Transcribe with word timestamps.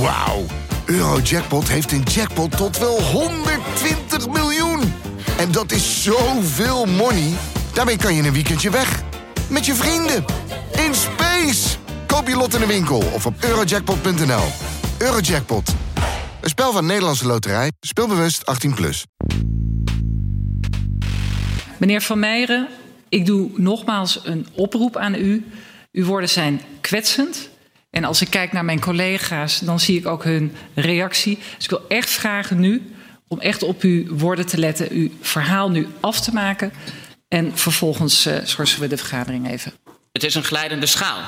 Wauw. 0.00 0.44
Eurojackpot 0.86 1.68
heeft 1.68 1.92
een 1.92 2.02
jackpot 2.02 2.56
tot 2.56 2.78
wel 2.78 3.02
120 3.02 4.28
miljoen. 4.28 4.80
En 5.38 5.52
dat 5.52 5.72
is 5.72 6.02
zoveel 6.02 6.86
money. 6.86 7.32
Daarmee 7.74 7.96
kan 7.96 8.14
je 8.14 8.22
een 8.22 8.32
weekendje 8.32 8.70
weg. 8.70 9.02
Met 9.50 9.66
je 9.66 9.74
vrienden. 9.74 10.24
In 10.86 10.94
space. 10.94 11.76
Koop 12.06 12.28
je 12.28 12.36
lot 12.36 12.54
in 12.54 12.60
de 12.60 12.66
winkel 12.66 13.02
of 13.14 13.26
op 13.26 13.34
eurojackpot.nl. 13.40 14.44
Eurojackpot. 14.98 15.74
Een 16.40 16.48
spel 16.48 16.72
van 16.72 16.86
Nederlandse 16.86 17.26
Loterij. 17.26 17.72
Speelbewust 17.80 18.42
18+. 18.68 18.74
Plus. 18.74 19.04
Meneer 21.78 22.00
Van 22.00 22.18
Meijeren, 22.18 22.68
ik 23.08 23.26
doe 23.26 23.50
nogmaals 23.54 24.20
een 24.24 24.46
oproep 24.54 24.96
aan 24.96 25.14
u. 25.14 25.46
Uw 25.92 26.04
woorden 26.04 26.28
zijn 26.28 26.60
kwetsend. 26.80 27.48
En 27.90 28.04
als 28.04 28.20
ik 28.20 28.30
kijk 28.30 28.52
naar 28.52 28.64
mijn 28.64 28.80
collega's, 28.80 29.58
dan 29.58 29.80
zie 29.80 29.98
ik 29.98 30.06
ook 30.06 30.24
hun 30.24 30.52
reactie. 30.74 31.38
Dus 31.54 31.64
ik 31.64 31.70
wil 31.70 31.84
echt 31.88 32.10
vragen 32.10 32.60
nu 32.60 32.92
om 33.28 33.40
echt 33.40 33.62
op 33.62 33.82
uw 33.82 34.16
woorden 34.16 34.46
te 34.46 34.58
letten, 34.58 34.88
uw 34.90 35.10
verhaal 35.20 35.70
nu 35.70 35.86
af 36.00 36.20
te 36.20 36.32
maken. 36.32 36.72
En 37.28 37.58
vervolgens 37.58 38.26
uh, 38.26 38.34
schorsen 38.42 38.80
we 38.80 38.86
de 38.86 38.96
vergadering 38.96 39.50
even. 39.50 39.72
Het 40.12 40.24
is 40.24 40.34
een 40.34 40.44
glijdende 40.44 40.86
schaal. 40.86 41.18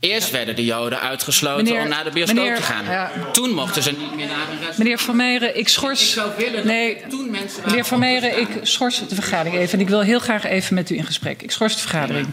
Eerst 0.00 0.30
werden 0.30 0.56
de 0.56 0.64
Joden 0.64 1.00
uitgesloten 1.00 1.64
Meneer- 1.64 1.82
om 1.82 1.88
naar 1.88 2.04
de 2.04 2.10
bioscoop 2.10 2.36
meneer, 2.36 2.56
te 2.56 2.62
gaan. 2.62 2.84
ja. 2.84 3.10
Toen 3.32 3.50
mochten 3.50 3.82
ze 3.82 3.90
niet 3.90 4.14
meer 4.14 4.26
naar 4.26 4.36
een 4.36 4.46
restaurant. 4.48 4.78
Meneer 4.78 4.98
Van 4.98 5.16
Meijeren, 5.16 5.58
ik 5.58 5.68
schors. 5.68 6.02
Ik 6.02 6.08
zou 6.08 6.30
willen 6.36 6.66
nee, 6.66 7.02
toen 7.08 7.30
mensen 7.30 7.62
meneer 7.66 7.84
Van 7.84 7.98
Meijeren, 7.98 8.40
ik 8.40 8.48
schors 8.62 9.08
de 9.08 9.14
vergadering 9.14 9.56
even. 9.56 9.72
En 9.74 9.80
ik 9.80 9.88
wil 9.88 10.00
heel 10.00 10.18
graag 10.18 10.44
even 10.44 10.74
met 10.74 10.90
u 10.90 10.96
in 10.96 11.04
gesprek. 11.04 11.42
Ik 11.42 11.50
schors 11.50 11.74
de 11.74 11.80
vergadering. 11.80 12.26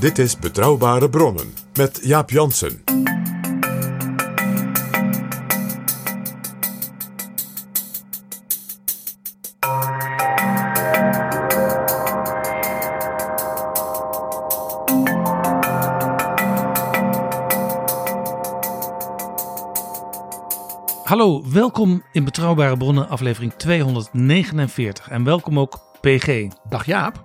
Dit 0.00 0.18
is 0.18 0.38
Betrouwbare 0.38 1.08
Bronnen 1.10 1.54
met 1.74 2.00
Jaap 2.02 2.30
Jansen. 2.30 2.82
Hallo, 21.04 21.42
welkom 21.52 22.02
in 22.12 22.24
Betrouwbare 22.24 22.76
Bronnen, 22.76 23.08
aflevering 23.08 23.52
249. 23.52 25.08
En 25.08 25.24
welkom 25.24 25.58
ook 25.58 25.80
PG. 26.00 26.48
Dag 26.68 26.86
Jaap. 26.86 27.22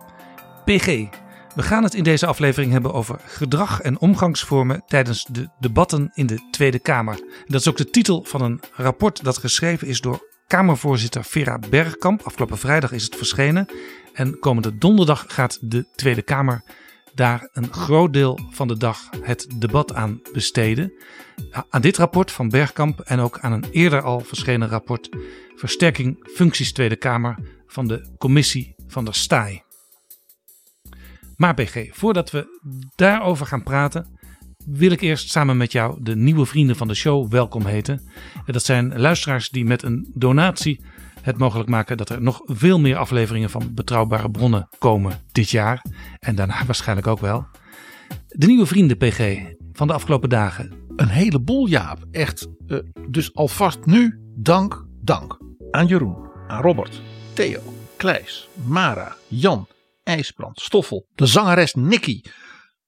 PG, 0.65 1.07
we 1.55 1.63
gaan 1.63 1.83
het 1.83 1.93
in 1.93 2.03
deze 2.03 2.25
aflevering 2.25 2.71
hebben 2.71 2.93
over 2.93 3.19
gedrag 3.25 3.81
en 3.81 3.99
omgangsvormen 3.99 4.83
tijdens 4.87 5.25
de 5.31 5.49
debatten 5.59 6.11
in 6.13 6.25
de 6.25 6.47
Tweede 6.51 6.79
Kamer. 6.79 7.19
Dat 7.45 7.59
is 7.59 7.67
ook 7.67 7.77
de 7.77 7.89
titel 7.89 8.23
van 8.23 8.41
een 8.41 8.61
rapport 8.73 9.23
dat 9.23 9.37
geschreven 9.37 9.87
is 9.87 10.01
door 10.01 10.33
Kamervoorzitter 10.47 11.23
Vera 11.23 11.59
Bergkamp. 11.69 12.21
Afgelopen 12.21 12.57
vrijdag 12.57 12.91
is 12.91 13.03
het 13.03 13.15
verschenen. 13.15 13.65
En 14.13 14.39
komende 14.39 14.77
donderdag 14.77 15.25
gaat 15.27 15.57
de 15.61 15.87
Tweede 15.95 16.21
Kamer 16.21 16.63
daar 17.13 17.49
een 17.53 17.73
groot 17.73 18.13
deel 18.13 18.39
van 18.51 18.67
de 18.67 18.77
dag 18.77 19.09
het 19.21 19.47
debat 19.55 19.93
aan 19.93 20.21
besteden. 20.33 20.93
Aan 21.69 21.81
dit 21.81 21.97
rapport 21.97 22.31
van 22.31 22.49
Bergkamp 22.49 22.99
en 22.99 23.19
ook 23.19 23.39
aan 23.39 23.51
een 23.51 23.65
eerder 23.71 24.01
al 24.01 24.19
verschenen 24.19 24.67
rapport 24.67 25.09
Versterking 25.55 26.29
Functies 26.33 26.73
Tweede 26.73 26.95
Kamer 26.95 27.37
van 27.67 27.87
de 27.87 28.15
Commissie 28.17 28.75
van 28.87 29.05
der 29.05 29.15
Staaij. 29.15 29.64
Maar 31.37 31.53
BG, 31.53 31.87
voordat 31.91 32.31
we 32.31 32.59
daarover 32.95 33.45
gaan 33.45 33.63
praten, 33.63 34.17
wil 34.65 34.91
ik 34.91 35.01
eerst 35.01 35.29
samen 35.29 35.57
met 35.57 35.71
jou 35.71 35.97
de 36.01 36.15
nieuwe 36.15 36.45
vrienden 36.45 36.75
van 36.75 36.87
de 36.87 36.93
show 36.93 37.31
welkom 37.31 37.65
heten. 37.65 38.01
En 38.45 38.53
Dat 38.53 38.63
zijn 38.63 38.99
luisteraars 38.99 39.49
die 39.49 39.65
met 39.65 39.83
een 39.83 40.11
donatie 40.13 40.83
het 41.21 41.37
mogelijk 41.37 41.69
maken 41.69 41.97
dat 41.97 42.09
er 42.09 42.21
nog 42.21 42.41
veel 42.45 42.79
meer 42.79 42.97
afleveringen 42.97 43.49
van 43.49 43.73
betrouwbare 43.73 44.31
bronnen 44.31 44.67
komen 44.77 45.21
dit 45.31 45.49
jaar. 45.49 45.85
En 46.19 46.35
daarna 46.35 46.65
waarschijnlijk 46.65 47.07
ook 47.07 47.19
wel. 47.19 47.45
De 48.27 48.47
nieuwe 48.47 48.65
vrienden 48.65 48.97
PG 48.97 49.39
van 49.73 49.87
de 49.87 49.93
afgelopen 49.93 50.29
dagen. 50.29 50.71
Een 50.95 51.07
heleboel 51.07 51.67
Jaap. 51.67 52.05
Echt. 52.11 52.47
eh, 52.67 52.77
dus 53.09 53.33
alvast 53.33 53.85
nu 53.85 54.19
dank, 54.35 54.85
dank. 55.01 55.37
Aan 55.71 55.87
Jeroen, 55.87 56.29
aan 56.47 56.61
Robert, 56.61 57.01
Theo, 57.33 57.59
Kleis, 57.97 58.49
Mara, 58.65 59.15
Jan, 59.27 59.67
IJsbrand, 60.05 60.59
Stoffel, 60.59 61.07
de 61.15 61.25
zangeres 61.25 61.73
Nicky, 61.73 62.21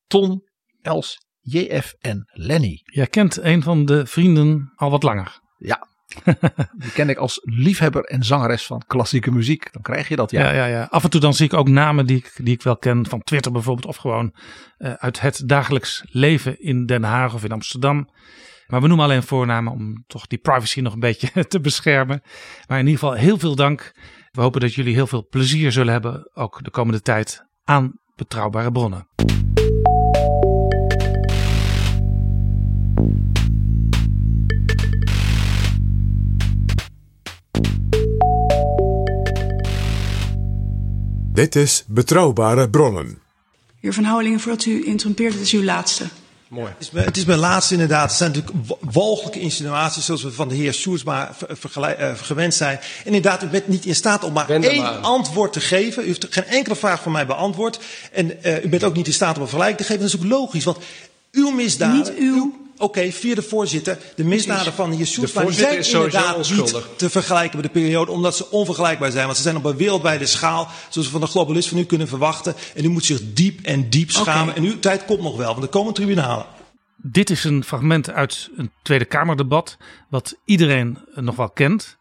Ton, 0.07 0.44
Els, 0.81 1.17
JF 1.41 1.94
en 2.00 2.29
Lenny. 2.31 2.81
Jij 2.83 3.07
kent 3.07 3.38
een 3.38 3.63
van 3.63 3.85
de 3.85 4.05
vrienden 4.05 4.72
al 4.75 4.89
wat 4.89 5.03
langer. 5.03 5.39
Ja, 5.57 5.88
die 6.83 6.91
ken 6.94 7.09
ik 7.09 7.17
als 7.17 7.39
liefhebber 7.44 8.03
en 8.03 8.23
zangeres 8.23 8.66
van 8.66 8.83
klassieke 8.88 9.31
muziek. 9.31 9.73
Dan 9.73 9.81
krijg 9.81 10.07
je 10.07 10.16
dat 10.16 10.31
ja. 10.31 10.41
Ja, 10.41 10.51
ja, 10.51 10.66
ja. 10.66 10.88
Af 10.89 11.03
en 11.03 11.09
toe 11.09 11.22
dan 11.22 11.33
zie 11.33 11.45
ik 11.45 11.53
ook 11.53 11.69
namen 11.69 12.05
die 12.05 12.17
ik, 12.17 12.31
die 12.44 12.53
ik 12.53 12.61
wel 12.61 12.78
ken 12.78 13.05
van 13.05 13.22
Twitter 13.22 13.51
bijvoorbeeld. 13.51 13.88
Of 13.88 13.95
gewoon 13.95 14.34
eh, 14.78 14.94
uit 14.94 15.22
het 15.22 15.41
dagelijks 15.45 16.03
leven 16.09 16.61
in 16.61 16.85
Den 16.85 17.03
Haag 17.03 17.34
of 17.34 17.44
in 17.44 17.51
Amsterdam. 17.51 18.09
Maar 18.67 18.81
we 18.81 18.88
noemen 18.88 19.05
alleen 19.05 19.23
voornamen 19.23 19.73
om 19.73 20.03
toch 20.07 20.28
die 20.28 20.38
privacy 20.38 20.79
nog 20.79 20.94
een 20.94 20.99
beetje 20.99 21.45
te 21.47 21.59
beschermen. 21.59 22.22
Maar 22.67 22.79
in 22.79 22.85
ieder 22.85 22.99
geval 22.99 23.16
heel 23.16 23.38
veel 23.38 23.55
dank. 23.55 23.91
We 24.38 24.44
hopen 24.44 24.62
dat 24.62 24.74
jullie 24.74 24.94
heel 24.94 25.08
veel 25.08 25.28
plezier 25.30 25.72
zullen 25.72 25.92
hebben, 25.92 26.30
ook 26.34 26.64
de 26.64 26.70
komende 26.70 27.02
tijd, 27.02 27.46
aan 27.64 28.00
betrouwbare 28.16 28.72
bronnen. 28.72 29.08
Dit 41.34 41.56
is 41.56 41.84
Betrouwbare 41.88 42.70
Bronnen. 42.70 43.22
Heer 43.80 43.94
Van 43.94 44.03
Houwelingen, 44.03 44.40
voordat 44.40 44.66
u 44.66 44.86
interrumpeert, 44.86 45.34
het 45.34 45.42
is 45.42 45.53
uw 45.53 45.64
laatste. 45.64 46.06
Mooi. 46.50 46.68
Het 46.68 46.81
is, 46.81 46.91
mijn, 46.91 47.06
het 47.06 47.18
is 47.18 47.25
mijn 47.25 47.40
laatste 47.40 47.74
inderdaad. 47.74 48.09
Het 48.09 48.18
zijn 48.18 48.31
natuurlijk 48.31 48.68
wa- 48.68 48.75
walgelijke 48.91 49.40
insinuaties 49.40 50.06
zoals 50.06 50.24
we 50.24 50.31
van 50.31 50.47
de 50.47 50.56
heer 50.56 50.74
Sjoerdsma 50.74 51.31
vergelijk- 51.50 52.00
eh, 52.00 52.12
gewend 52.16 52.53
zijn. 52.53 52.78
En 52.78 53.06
inderdaad, 53.06 53.44
u 53.44 53.47
bent 53.47 53.68
niet 53.68 53.85
in 53.85 53.96
staat 53.96 54.24
om 54.24 54.34
maar 54.34 54.50
één 54.50 55.02
antwoord 55.02 55.53
te 55.53 55.59
geven. 55.59 56.03
U 56.03 56.06
heeft 56.08 56.28
geen 56.30 56.46
enkele 56.46 56.75
vraag 56.75 57.02
van 57.02 57.12
mij 57.12 57.25
beantwoord. 57.25 57.80
En 58.12 58.44
eh, 58.44 58.63
u 58.63 58.69
bent 58.69 58.84
ook 58.84 58.96
niet 58.96 59.08
in 59.08 59.13
staat 59.13 59.35
om 59.35 59.41
een 59.41 59.47
vergelijking 59.47 59.78
te 59.88 59.94
geven. 59.94 60.02
Dat 60.02 60.13
is 60.13 60.19
ook 60.25 60.30
logisch, 60.31 60.63
want 60.63 60.78
uw 61.31 61.50
misdaden... 61.50 61.97
Niet 61.97 62.13
uw. 62.19 62.66
Oké, 62.78 63.12
via 63.12 63.36
de 63.36 63.42
voorzitter. 63.42 63.98
De 64.16 64.24
misdaden 64.24 64.74
van 64.74 65.06
Sjoerdsma 65.06 65.44
die 65.44 65.54
zijn 65.54 65.86
inderdaad 65.86 66.50
niet 66.52 66.76
te 66.96 67.10
vergelijken 67.10 67.60
met 67.60 67.66
de 67.66 67.80
periode. 67.80 68.12
Omdat 68.12 68.36
ze 68.36 68.52
onvergelijkbaar 68.52 69.12
zijn. 69.12 69.26
Want 69.26 69.38
ze 69.38 69.44
zijn 69.44 69.56
op 69.56 69.66
een 69.66 69.78
wereldwijde 69.78 70.26
schaal. 70.26 70.68
Zoals 70.90 71.08
we 71.08 71.14
van 71.14 71.22
de 71.22 71.28
globalist 71.28 71.70
van 71.70 71.78
u 71.78 71.84
kunnen 71.84 72.08
verwachten. 72.08 72.56
En 72.76 72.86
u 72.86 72.88
moet 72.88 73.06
zich 73.06 73.20
diep 73.34 73.66
en 73.66 73.90
diep 73.90 74.12
schamen. 74.12 74.56
En 74.56 74.64
uw 74.64 74.80
tijd 74.80 75.06
komt 75.06 75.22
nog 75.22 75.38
wel, 75.38 75.52
want 75.52 75.64
er 75.64 75.70
komen 75.70 75.94
tribunalen. 75.94 76.46
Dit 76.96 77.30
is 77.30 77.44
een 77.44 77.64
fragment 77.64 78.10
uit 78.10 78.50
een 78.56 78.72
Tweede 78.82 79.06
Kamerdebat, 79.06 79.78
wat 80.09 80.36
iedereen 80.46 80.98
eh, 81.16 81.24
nog 81.24 81.36
wel 81.36 81.50
kent. 81.50 81.98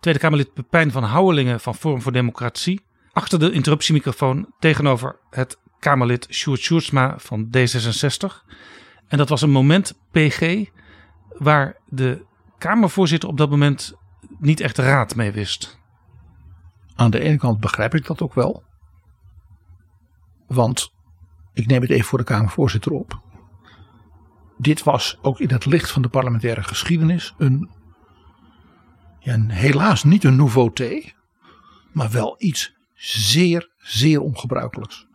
Tweede 0.00 0.20
Kamerlid 0.20 0.54
Pepijn 0.54 0.90
van 0.90 1.02
Houwelingen 1.02 1.60
van 1.60 1.74
Forum 1.74 2.02
voor 2.02 2.12
Democratie. 2.12 2.80
Achter 3.12 3.38
de 3.38 3.50
interruptiemicrofoon 3.50 4.52
tegenover 4.58 5.16
het 5.30 5.56
Kamerlid 5.78 6.26
Sjoerd 6.30 6.60
Sjoerdsma 6.60 7.14
van 7.18 7.48
D66. 7.56 8.44
En 9.08 9.18
dat 9.18 9.28
was 9.28 9.42
een 9.42 9.50
moment, 9.50 9.98
PG, 10.10 10.64
waar 11.28 11.76
de 11.86 12.24
Kamervoorzitter 12.58 13.28
op 13.28 13.36
dat 13.36 13.50
moment 13.50 13.94
niet 14.38 14.60
echt 14.60 14.78
raad 14.78 15.14
mee 15.14 15.32
wist. 15.32 15.78
Aan 16.94 17.10
de 17.10 17.20
ene 17.20 17.36
kant 17.36 17.60
begrijp 17.60 17.94
ik 17.94 18.06
dat 18.06 18.22
ook 18.22 18.34
wel. 18.34 18.64
Want 20.46 20.92
ik 21.52 21.66
neem 21.66 21.80
het 21.80 21.90
even 21.90 22.04
voor 22.04 22.18
de 22.18 22.24
Kamervoorzitter 22.24 22.92
op. 22.92 23.20
Dit 24.58 24.82
was 24.82 25.18
ook 25.22 25.40
in 25.40 25.50
het 25.50 25.66
licht 25.66 25.90
van 25.90 26.02
de 26.02 26.08
parlementaire 26.08 26.62
geschiedenis 26.62 27.34
een, 27.38 27.70
ja, 29.18 29.40
helaas 29.46 30.04
niet 30.04 30.24
een 30.24 30.36
nouveauté, 30.36 31.12
maar 31.92 32.10
wel 32.10 32.34
iets 32.38 32.74
zeer, 32.94 33.70
zeer 33.78 34.20
ongebruikelijks. 34.20 35.06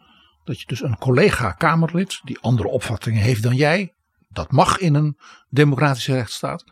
Dat 0.44 0.60
je 0.60 0.68
dus 0.68 0.82
een 0.82 0.98
collega-Kamerlid 0.98 2.20
die 2.24 2.40
andere 2.40 2.70
opvattingen 2.70 3.22
heeft 3.22 3.44
dan 3.44 3.56
jij, 3.56 3.94
dat 4.30 4.52
mag 4.52 4.78
in 4.78 4.94
een 4.94 5.18
democratische 5.50 6.14
rechtsstaat, 6.14 6.64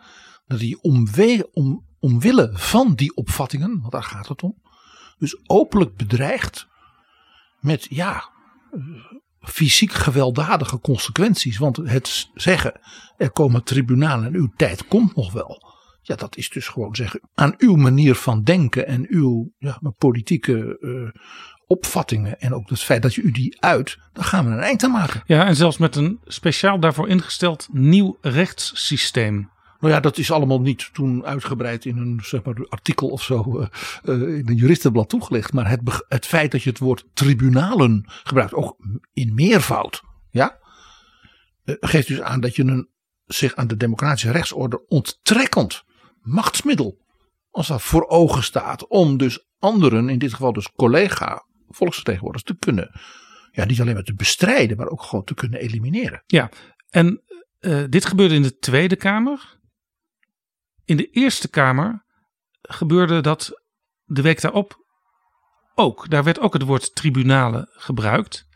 dat 0.47 0.59
omwe, 0.81 1.49
om, 1.53 1.85
omwille 1.99 2.49
van 2.53 2.93
die 2.95 3.15
opvattingen, 3.15 3.79
want 3.79 3.91
daar 3.91 4.03
gaat 4.03 4.27
het 4.27 4.43
om, 4.43 4.61
dus 5.17 5.39
openlijk 5.45 5.95
bedreigt 5.95 6.67
met 7.59 7.87
ja, 7.89 8.29
fysiek 9.41 9.91
gewelddadige 9.91 10.79
consequenties. 10.79 11.57
Want 11.57 11.77
het 11.77 12.29
zeggen, 12.33 12.79
er 13.17 13.31
komen 13.31 13.63
tribunalen 13.63 14.25
en 14.25 14.35
uw 14.35 14.51
tijd 14.55 14.87
komt 14.87 15.15
nog 15.15 15.31
wel. 15.31 15.77
Ja, 16.01 16.15
dat 16.15 16.37
is 16.37 16.49
dus 16.49 16.67
gewoon 16.67 16.95
zeggen, 16.95 17.29
aan 17.33 17.53
uw 17.57 17.75
manier 17.75 18.15
van 18.15 18.43
denken 18.43 18.87
en 18.87 19.05
uw 19.09 19.51
ja, 19.57 19.79
politieke 19.97 20.77
eh, 20.79 21.21
opvattingen 21.69 22.39
en 22.39 22.53
ook 22.53 22.69
het 22.69 22.81
feit 22.81 23.01
dat 23.01 23.15
je 23.15 23.21
u 23.21 23.31
die 23.31 23.61
uit, 23.61 23.97
dan 24.13 24.23
gaan 24.23 24.45
we 24.45 24.51
een 24.51 24.59
eind 24.59 24.83
aan 24.83 24.91
maken. 24.91 25.23
Ja, 25.25 25.45
en 25.45 25.55
zelfs 25.55 25.77
met 25.77 25.95
een 25.95 26.19
speciaal 26.25 26.79
daarvoor 26.79 27.07
ingesteld 27.07 27.67
nieuw 27.71 28.17
rechtssysteem. 28.21 29.49
Nou 29.79 29.93
ja, 29.93 29.99
dat 29.99 30.17
is 30.17 30.31
allemaal 30.31 30.61
niet 30.61 30.89
toen 30.93 31.25
uitgebreid 31.25 31.85
in 31.85 31.97
een 31.97 32.19
zeg 32.23 32.43
maar, 32.43 32.67
artikel 32.69 33.07
of 33.07 33.23
zo 33.23 33.59
uh, 33.59 33.67
uh, 34.03 34.37
in 34.37 34.49
een 34.49 34.55
juristenblad 34.55 35.09
toegelicht. 35.09 35.53
Maar 35.53 35.69
het, 35.69 36.03
het 36.07 36.25
feit 36.25 36.51
dat 36.51 36.63
je 36.63 36.69
het 36.69 36.79
woord 36.79 37.05
tribunalen 37.13 38.03
gebruikt, 38.23 38.53
ook 38.53 38.75
in 39.13 39.33
meervoud, 39.33 40.01
ja, 40.29 40.57
uh, 41.65 41.75
geeft 41.79 42.07
dus 42.07 42.21
aan 42.21 42.39
dat 42.39 42.55
je 42.55 42.63
een 42.63 42.89
zich 43.25 43.55
aan 43.55 43.67
de 43.67 43.77
democratische 43.77 44.31
rechtsorde 44.31 44.85
onttrekkend 44.87 45.83
machtsmiddel, 46.21 46.97
als 47.49 47.67
dat 47.67 47.81
voor 47.81 48.07
ogen 48.07 48.43
staat, 48.43 48.87
om 48.87 49.17
dus 49.17 49.47
anderen, 49.59 50.09
in 50.09 50.19
dit 50.19 50.33
geval 50.33 50.53
dus 50.53 50.71
collega 50.71 51.47
volksvertegenwoordigers, 51.69 52.51
te 52.51 52.65
kunnen, 52.65 52.99
ja, 53.51 53.65
niet 53.65 53.81
alleen 53.81 53.93
maar 53.93 54.03
te 54.03 54.13
bestrijden, 54.13 54.77
maar 54.77 54.87
ook 54.87 55.03
gewoon 55.03 55.25
te 55.25 55.33
kunnen 55.33 55.59
elimineren. 55.59 56.23
Ja, 56.25 56.49
en 56.89 57.23
dit 57.89 58.05
gebeurde 58.05 58.35
in 58.35 58.41
de 58.41 58.57
Tweede 58.57 58.95
Kamer. 58.95 59.59
In 60.85 60.97
de 60.97 61.09
Eerste 61.09 61.49
Kamer 61.49 62.05
gebeurde 62.61 63.21
dat 63.21 63.61
de 64.03 64.21
week 64.21 64.41
daarop 64.41 64.85
ook. 65.75 66.09
Daar 66.09 66.23
werd 66.23 66.39
ook 66.39 66.53
het 66.53 66.63
woord 66.63 66.95
tribunalen 66.95 67.67
gebruikt. 67.71 68.47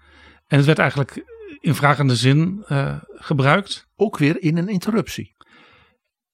En 0.48 0.58
het 0.58 0.66
werd 0.66 0.80
eigenlijk 0.80 1.24
in 1.60 1.76
vragende 1.76 2.16
zin 2.16 2.66
uh, 2.70 3.02
gebruikt. 3.08 3.88
Ook 3.96 4.18
weer 4.18 4.42
in 4.42 4.58
een 4.58 4.68
interruptie. 4.68 5.33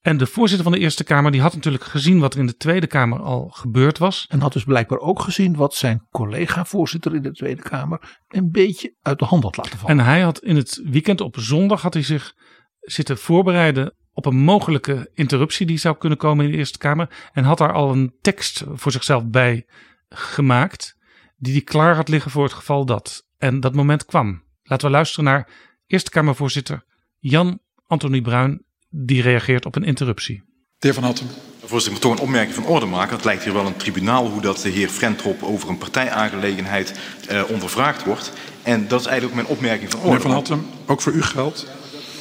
En 0.01 0.17
de 0.17 0.25
voorzitter 0.25 0.69
van 0.69 0.77
de 0.77 0.83
Eerste 0.83 1.03
Kamer 1.03 1.31
die 1.31 1.41
had 1.41 1.53
natuurlijk 1.53 1.83
gezien 1.83 2.19
wat 2.19 2.33
er 2.33 2.39
in 2.39 2.45
de 2.45 2.55
Tweede 2.55 2.87
Kamer 2.87 3.19
al 3.19 3.49
gebeurd 3.49 3.97
was. 3.97 4.25
En 4.29 4.39
had 4.39 4.53
dus 4.53 4.63
blijkbaar 4.63 4.99
ook 4.99 5.19
gezien 5.19 5.55
wat 5.55 5.75
zijn 5.75 6.07
collega-voorzitter 6.09 7.15
in 7.15 7.21
de 7.21 7.31
Tweede 7.31 7.61
Kamer 7.61 8.19
een 8.27 8.51
beetje 8.51 8.95
uit 9.01 9.19
de 9.19 9.25
hand 9.25 9.43
had 9.43 9.57
laten 9.57 9.77
vallen. 9.77 9.99
En 9.99 10.05
hij 10.05 10.21
had 10.21 10.39
in 10.39 10.55
het 10.55 10.81
weekend 10.83 11.21
op 11.21 11.35
zondag 11.39 11.81
had 11.81 11.93
hij 11.93 12.03
zich 12.03 12.33
zitten 12.79 13.17
voorbereiden 13.17 13.93
op 14.13 14.25
een 14.25 14.37
mogelijke 14.37 15.11
interruptie 15.13 15.65
die 15.65 15.77
zou 15.77 15.97
kunnen 15.97 16.17
komen 16.17 16.45
in 16.45 16.51
de 16.51 16.57
Eerste 16.57 16.77
Kamer. 16.77 17.29
En 17.33 17.43
had 17.43 17.57
daar 17.57 17.73
al 17.73 17.91
een 17.91 18.15
tekst 18.21 18.63
voor 18.73 18.91
zichzelf 18.91 19.25
bij 19.25 19.65
gemaakt. 20.09 20.97
Die 21.37 21.53
hij 21.53 21.61
klaar 21.61 21.95
had 21.95 22.09
liggen 22.09 22.31
voor 22.31 22.43
het 22.43 22.53
geval 22.53 22.85
dat. 22.85 23.27
En 23.37 23.59
dat 23.59 23.75
moment 23.75 24.05
kwam. 24.05 24.43
Laten 24.63 24.87
we 24.87 24.93
luisteren 24.93 25.25
naar 25.25 25.49
Eerste 25.85 26.09
Kamervoorzitter 26.09 26.85
Jan 27.17 27.59
Anthony 27.87 28.21
Bruin. 28.21 28.63
Die 28.89 29.21
reageert 29.21 29.65
op 29.65 29.75
een 29.75 29.83
interruptie. 29.83 30.43
De 30.77 30.87
heer 30.87 30.93
Van 30.93 31.03
Hattem. 31.03 31.27
Voorzitter, 31.59 31.85
ik 31.85 31.91
moet 31.91 32.01
toch 32.01 32.11
een 32.11 32.25
opmerking 32.27 32.55
van 32.55 32.65
orde 32.65 32.85
maken. 32.85 33.15
Het 33.15 33.25
lijkt 33.25 33.43
hier 33.43 33.53
wel 33.53 33.65
een 33.65 33.77
tribunaal 33.77 34.29
hoe 34.29 34.41
dat 34.41 34.57
de 34.61 34.69
heer 34.69 34.89
Frentrop 34.89 35.43
over 35.43 35.69
een 35.69 35.77
partijaangelegenheid 35.77 36.99
uh, 37.31 37.43
ondervraagd 37.49 38.03
wordt. 38.03 38.31
En 38.63 38.87
dat 38.87 38.99
is 38.99 39.05
eigenlijk 39.05 39.37
ook 39.37 39.43
mijn 39.45 39.57
opmerking 39.57 39.91
van 39.91 39.99
orde. 39.99 40.11
Meneer 40.11 40.25
Van 40.27 40.31
Hattem, 40.31 40.65
ook 40.85 41.01
voor 41.01 41.13
u 41.13 41.21
geldt. 41.21 41.65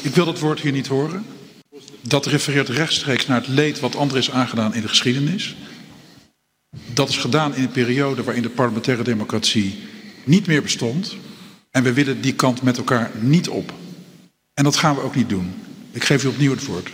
Ik 0.03 0.15
wil 0.15 0.25
dat 0.25 0.39
woord 0.39 0.61
hier 0.61 0.73
niet 0.73 0.87
horen. 0.87 1.25
Dat 2.01 2.27
refereert 2.27 2.69
rechtstreeks 2.69 3.27
naar 3.27 3.41
het 3.41 3.49
leed 3.49 3.81
wat 3.81 3.97
anderen 3.97 4.21
is 4.21 4.31
aangedaan 4.31 4.75
in 4.75 4.83
de 4.83 4.89
geschiedenis. 4.89 5.57
Dat 6.93 7.09
is 7.09 7.17
gedaan 7.17 7.55
in 7.55 7.63
een 7.63 7.71
periode 7.71 8.23
waarin 8.23 8.43
de 8.43 8.49
parlementaire 8.49 9.03
democratie 9.03 9.79
niet 10.25 10.47
meer 10.47 10.63
bestond. 10.63 11.17
En 11.71 11.83
we 11.83 11.93
willen 11.93 12.21
die 12.21 12.35
kant 12.35 12.63
met 12.63 12.77
elkaar 12.77 13.11
niet 13.21 13.49
op. 13.49 13.73
En 14.55 14.65
dat 14.65 14.77
gaan 14.77 14.95
we 14.95 15.03
ook 15.03 15.15
niet 15.15 15.29
doen. 15.29 15.55
Ik 15.93 16.05
geef 16.05 16.25
u 16.25 16.29
opnieuw 16.29 16.51
het 16.51 16.67
woord. 16.67 16.93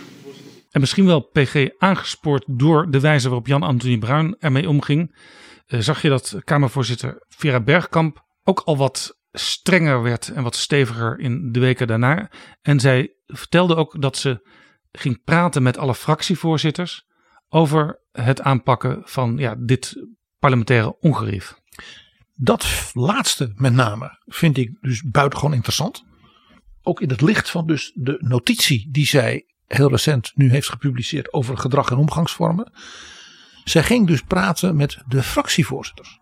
En 0.71 0.79
misschien 0.79 1.05
wel 1.05 1.21
PG 1.21 1.67
aangespoord 1.77 2.43
door 2.47 2.91
de 2.91 2.99
wijze 2.99 3.27
waarop 3.27 3.47
Jan 3.47 3.63
Anthony 3.63 3.97
Bruin 3.97 4.35
ermee 4.39 4.69
omging. 4.69 5.15
Uh, 5.67 5.79
zag 5.79 6.01
je 6.01 6.09
dat 6.09 6.35
Kamervoorzitter 6.43 7.25
Vera 7.27 7.61
Bergkamp 7.61 8.25
ook 8.43 8.59
al 8.59 8.77
wat 8.77 9.19
strenger 9.31 10.01
werd 10.01 10.29
en 10.29 10.43
wat 10.43 10.55
steviger 10.55 11.19
in 11.19 11.51
de 11.51 11.59
weken 11.59 11.87
daarna. 11.87 12.31
En 12.61 12.79
zij 12.79 13.15
vertelde 13.25 13.75
ook 13.75 14.01
dat 14.01 14.17
ze 14.17 14.49
ging 14.91 15.23
praten 15.23 15.63
met 15.63 15.77
alle 15.77 15.95
fractievoorzitters 15.95 17.03
over 17.49 17.99
het 18.11 18.41
aanpakken 18.41 19.01
van 19.03 19.37
ja, 19.37 19.55
dit 19.59 20.07
parlementaire 20.39 20.99
ongerief. 20.99 21.55
Dat 22.33 22.91
laatste 22.93 23.51
met 23.55 23.73
name 23.73 24.21
vind 24.25 24.57
ik 24.57 24.77
dus 24.81 25.01
buitengewoon 25.01 25.53
interessant. 25.53 26.03
Ook 26.87 27.01
in 27.01 27.09
het 27.09 27.21
licht 27.21 27.49
van 27.49 27.67
dus 27.67 27.91
de 27.95 28.17
notitie 28.19 28.89
die 28.91 29.05
zij 29.05 29.45
heel 29.67 29.89
recent 29.89 30.31
nu 30.35 30.49
heeft 30.49 30.69
gepubliceerd 30.69 31.33
over 31.33 31.57
gedrag 31.57 31.89
en 31.89 31.97
omgangsvormen. 31.97 32.71
Zij 33.63 33.83
ging 33.83 34.07
dus 34.07 34.21
praten 34.21 34.75
met 34.75 34.97
de 35.07 35.23
fractievoorzitters. 35.23 36.19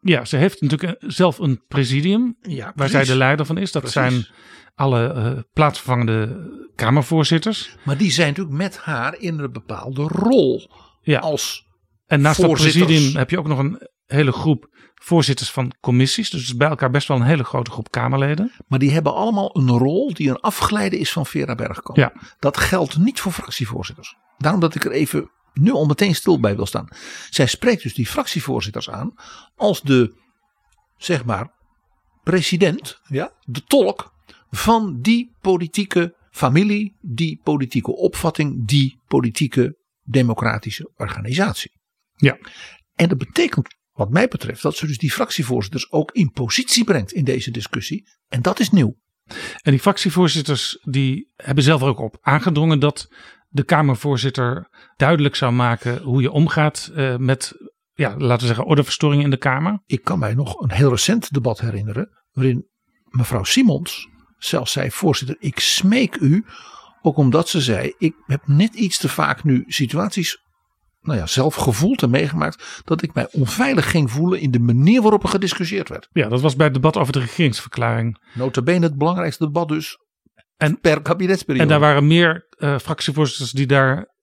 Ja, 0.00 0.24
ze 0.24 0.36
heeft 0.36 0.60
natuurlijk 0.60 1.04
zelf 1.12 1.38
een 1.38 1.62
presidium 1.68 2.36
ja, 2.40 2.72
waar 2.74 2.88
zij 2.88 3.04
de 3.04 3.16
leider 3.16 3.46
van 3.46 3.58
is. 3.58 3.72
Dat 3.72 3.82
precies. 3.82 4.00
zijn 4.00 4.26
alle 4.74 5.14
uh, 5.14 5.42
plaatsvervangende 5.52 6.48
Kamervoorzitters. 6.74 7.76
Maar 7.84 7.96
die 7.96 8.12
zijn 8.12 8.28
natuurlijk 8.28 8.56
met 8.56 8.76
haar 8.76 9.18
in 9.18 9.38
een 9.38 9.52
bepaalde 9.52 10.02
rol 10.02 10.70
ja. 11.02 11.18
als 11.18 11.66
En 12.06 12.20
naast 12.20 12.40
dat 12.40 12.52
presidium 12.52 13.16
heb 13.16 13.30
je 13.30 13.38
ook 13.38 13.46
nog 13.46 13.58
een 13.58 13.88
hele 14.06 14.32
groep 14.32 14.68
voorzitters 15.02 15.50
van 15.50 15.72
commissies. 15.80 16.30
Dus 16.30 16.56
bij 16.56 16.68
elkaar 16.68 16.90
best 16.90 17.08
wel 17.08 17.16
een 17.16 17.22
hele 17.22 17.44
grote 17.44 17.70
groep 17.70 17.90
Kamerleden. 17.90 18.52
Maar 18.66 18.78
die 18.78 18.90
hebben 18.90 19.14
allemaal 19.14 19.56
een 19.56 19.68
rol 19.68 20.14
die 20.14 20.28
een 20.28 20.40
afgeleide 20.40 20.98
is 20.98 21.12
van 21.12 21.26
Vera 21.26 21.54
Bergkamp. 21.54 21.98
Ja. 21.98 22.12
Dat 22.38 22.56
geldt 22.56 22.98
niet 22.98 23.20
voor 23.20 23.32
fractievoorzitters. 23.32 24.16
Daarom 24.38 24.60
dat 24.60 24.74
ik 24.74 24.84
er 24.84 24.90
even 24.90 25.30
nu 25.52 25.72
al 25.72 25.86
meteen 25.86 26.14
stil 26.14 26.40
bij 26.40 26.56
wil 26.56 26.66
staan. 26.66 26.88
Zij 27.30 27.46
spreekt 27.46 27.82
dus 27.82 27.94
die 27.94 28.06
fractievoorzitters 28.06 28.90
aan 28.90 29.14
als 29.56 29.82
de, 29.82 30.14
zeg 30.96 31.24
maar, 31.24 31.48
president, 32.22 33.00
ja, 33.06 33.32
de 33.40 33.64
tolk 33.64 34.12
van 34.50 35.00
die 35.00 35.36
politieke 35.40 36.16
familie, 36.30 36.96
die 37.00 37.40
politieke 37.42 37.96
opvatting, 37.96 38.66
die 38.66 39.00
politieke 39.06 39.78
democratische 40.02 40.90
organisatie. 40.96 41.72
Ja. 42.16 42.38
En 42.94 43.08
dat 43.08 43.18
betekent, 43.18 43.78
wat 44.00 44.10
mij 44.10 44.28
betreft, 44.28 44.62
dat 44.62 44.76
ze 44.76 44.86
dus 44.86 44.98
die 44.98 45.12
fractievoorzitters 45.12 45.92
ook 45.92 46.10
in 46.12 46.30
positie 46.30 46.84
brengt 46.84 47.12
in 47.12 47.24
deze 47.24 47.50
discussie. 47.50 48.08
En 48.28 48.42
dat 48.42 48.60
is 48.60 48.70
nieuw. 48.70 48.96
En 49.62 49.70
die 49.70 49.80
fractievoorzitters 49.80 50.78
die 50.82 51.32
hebben 51.36 51.64
zelf 51.64 51.82
ook 51.82 51.98
op 51.98 52.18
aangedrongen 52.20 52.78
dat 52.78 53.08
de 53.48 53.64
Kamervoorzitter 53.64 54.68
duidelijk 54.96 55.34
zou 55.34 55.52
maken 55.52 56.02
hoe 56.02 56.22
je 56.22 56.30
omgaat 56.30 56.90
uh, 56.94 57.16
met, 57.16 57.52
ja, 57.92 58.16
laten 58.18 58.40
we 58.40 58.46
zeggen, 58.46 58.64
ordeverstoringen 58.64 59.24
in 59.24 59.30
de 59.30 59.36
Kamer. 59.36 59.82
Ik 59.86 60.04
kan 60.04 60.18
mij 60.18 60.34
nog 60.34 60.60
een 60.60 60.70
heel 60.70 60.90
recent 60.90 61.32
debat 61.32 61.60
herinneren, 61.60 62.08
waarin 62.32 62.66
mevrouw 63.04 63.44
Simons 63.44 64.08
zelfs 64.38 64.72
zei: 64.72 64.90
Voorzitter, 64.90 65.36
ik 65.38 65.58
smeek 65.58 66.16
u, 66.16 66.44
ook 67.02 67.16
omdat 67.16 67.48
ze 67.48 67.60
zei: 67.60 67.94
Ik 67.98 68.14
heb 68.26 68.46
net 68.46 68.74
iets 68.74 68.98
te 68.98 69.08
vaak 69.08 69.44
nu 69.44 69.64
situaties. 69.66 70.38
Nou 71.00 71.18
ja, 71.18 71.26
zelf 71.26 71.54
gevoeld 71.54 72.02
en 72.02 72.10
meegemaakt 72.10 72.82
dat 72.84 73.02
ik 73.02 73.14
mij 73.14 73.28
onveilig 73.32 73.90
ging 73.90 74.10
voelen 74.10 74.40
in 74.40 74.50
de 74.50 74.60
manier 74.60 75.02
waarop 75.02 75.22
er 75.22 75.28
gediscussieerd 75.28 75.88
werd. 75.88 76.08
Ja, 76.12 76.28
dat 76.28 76.40
was 76.40 76.56
bij 76.56 76.66
het 76.66 76.74
debat 76.74 76.96
over 76.96 77.12
de 77.12 77.18
regeringsverklaring. 77.18 78.18
Notabene 78.34 78.86
het 78.86 78.98
belangrijkste 78.98 79.44
debat 79.44 79.68
dus 79.68 79.98
en, 80.56 80.80
per 80.80 81.02
kabinetsperiode. 81.02 81.62
En 81.62 81.68
daar 81.68 81.80
waren 81.80 82.06
meer 82.06 82.46
uh, 82.56 82.78
fractievoorzitters 82.78 83.50
die 83.50 83.66
daar 83.66 84.14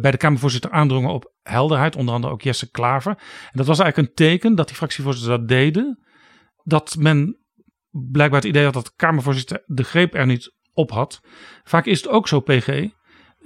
bij 0.00 0.10
de 0.10 0.16
Kamervoorzitter 0.16 0.70
aandrongen 0.70 1.10
op 1.10 1.32
helderheid. 1.42 1.96
Onder 1.96 2.14
andere 2.14 2.32
ook 2.32 2.42
Jesse 2.42 2.70
Klaver. 2.70 3.12
En 3.50 3.52
dat 3.52 3.66
was 3.66 3.78
eigenlijk 3.78 4.08
een 4.08 4.14
teken 4.14 4.54
dat 4.54 4.66
die 4.66 4.76
fractievoorzitters 4.76 5.38
dat 5.38 5.48
deden. 5.48 6.04
Dat 6.62 6.96
men 6.98 7.38
blijkbaar 7.90 8.40
het 8.40 8.48
idee 8.48 8.64
had 8.64 8.74
dat 8.74 8.84
de 8.84 8.92
Kamervoorzitter 8.96 9.62
de 9.66 9.84
greep 9.84 10.14
er 10.14 10.26
niet 10.26 10.54
op 10.72 10.90
had. 10.90 11.20
Vaak 11.64 11.86
is 11.86 12.02
het 12.02 12.08
ook 12.08 12.28
zo, 12.28 12.40
PG. 12.40 12.88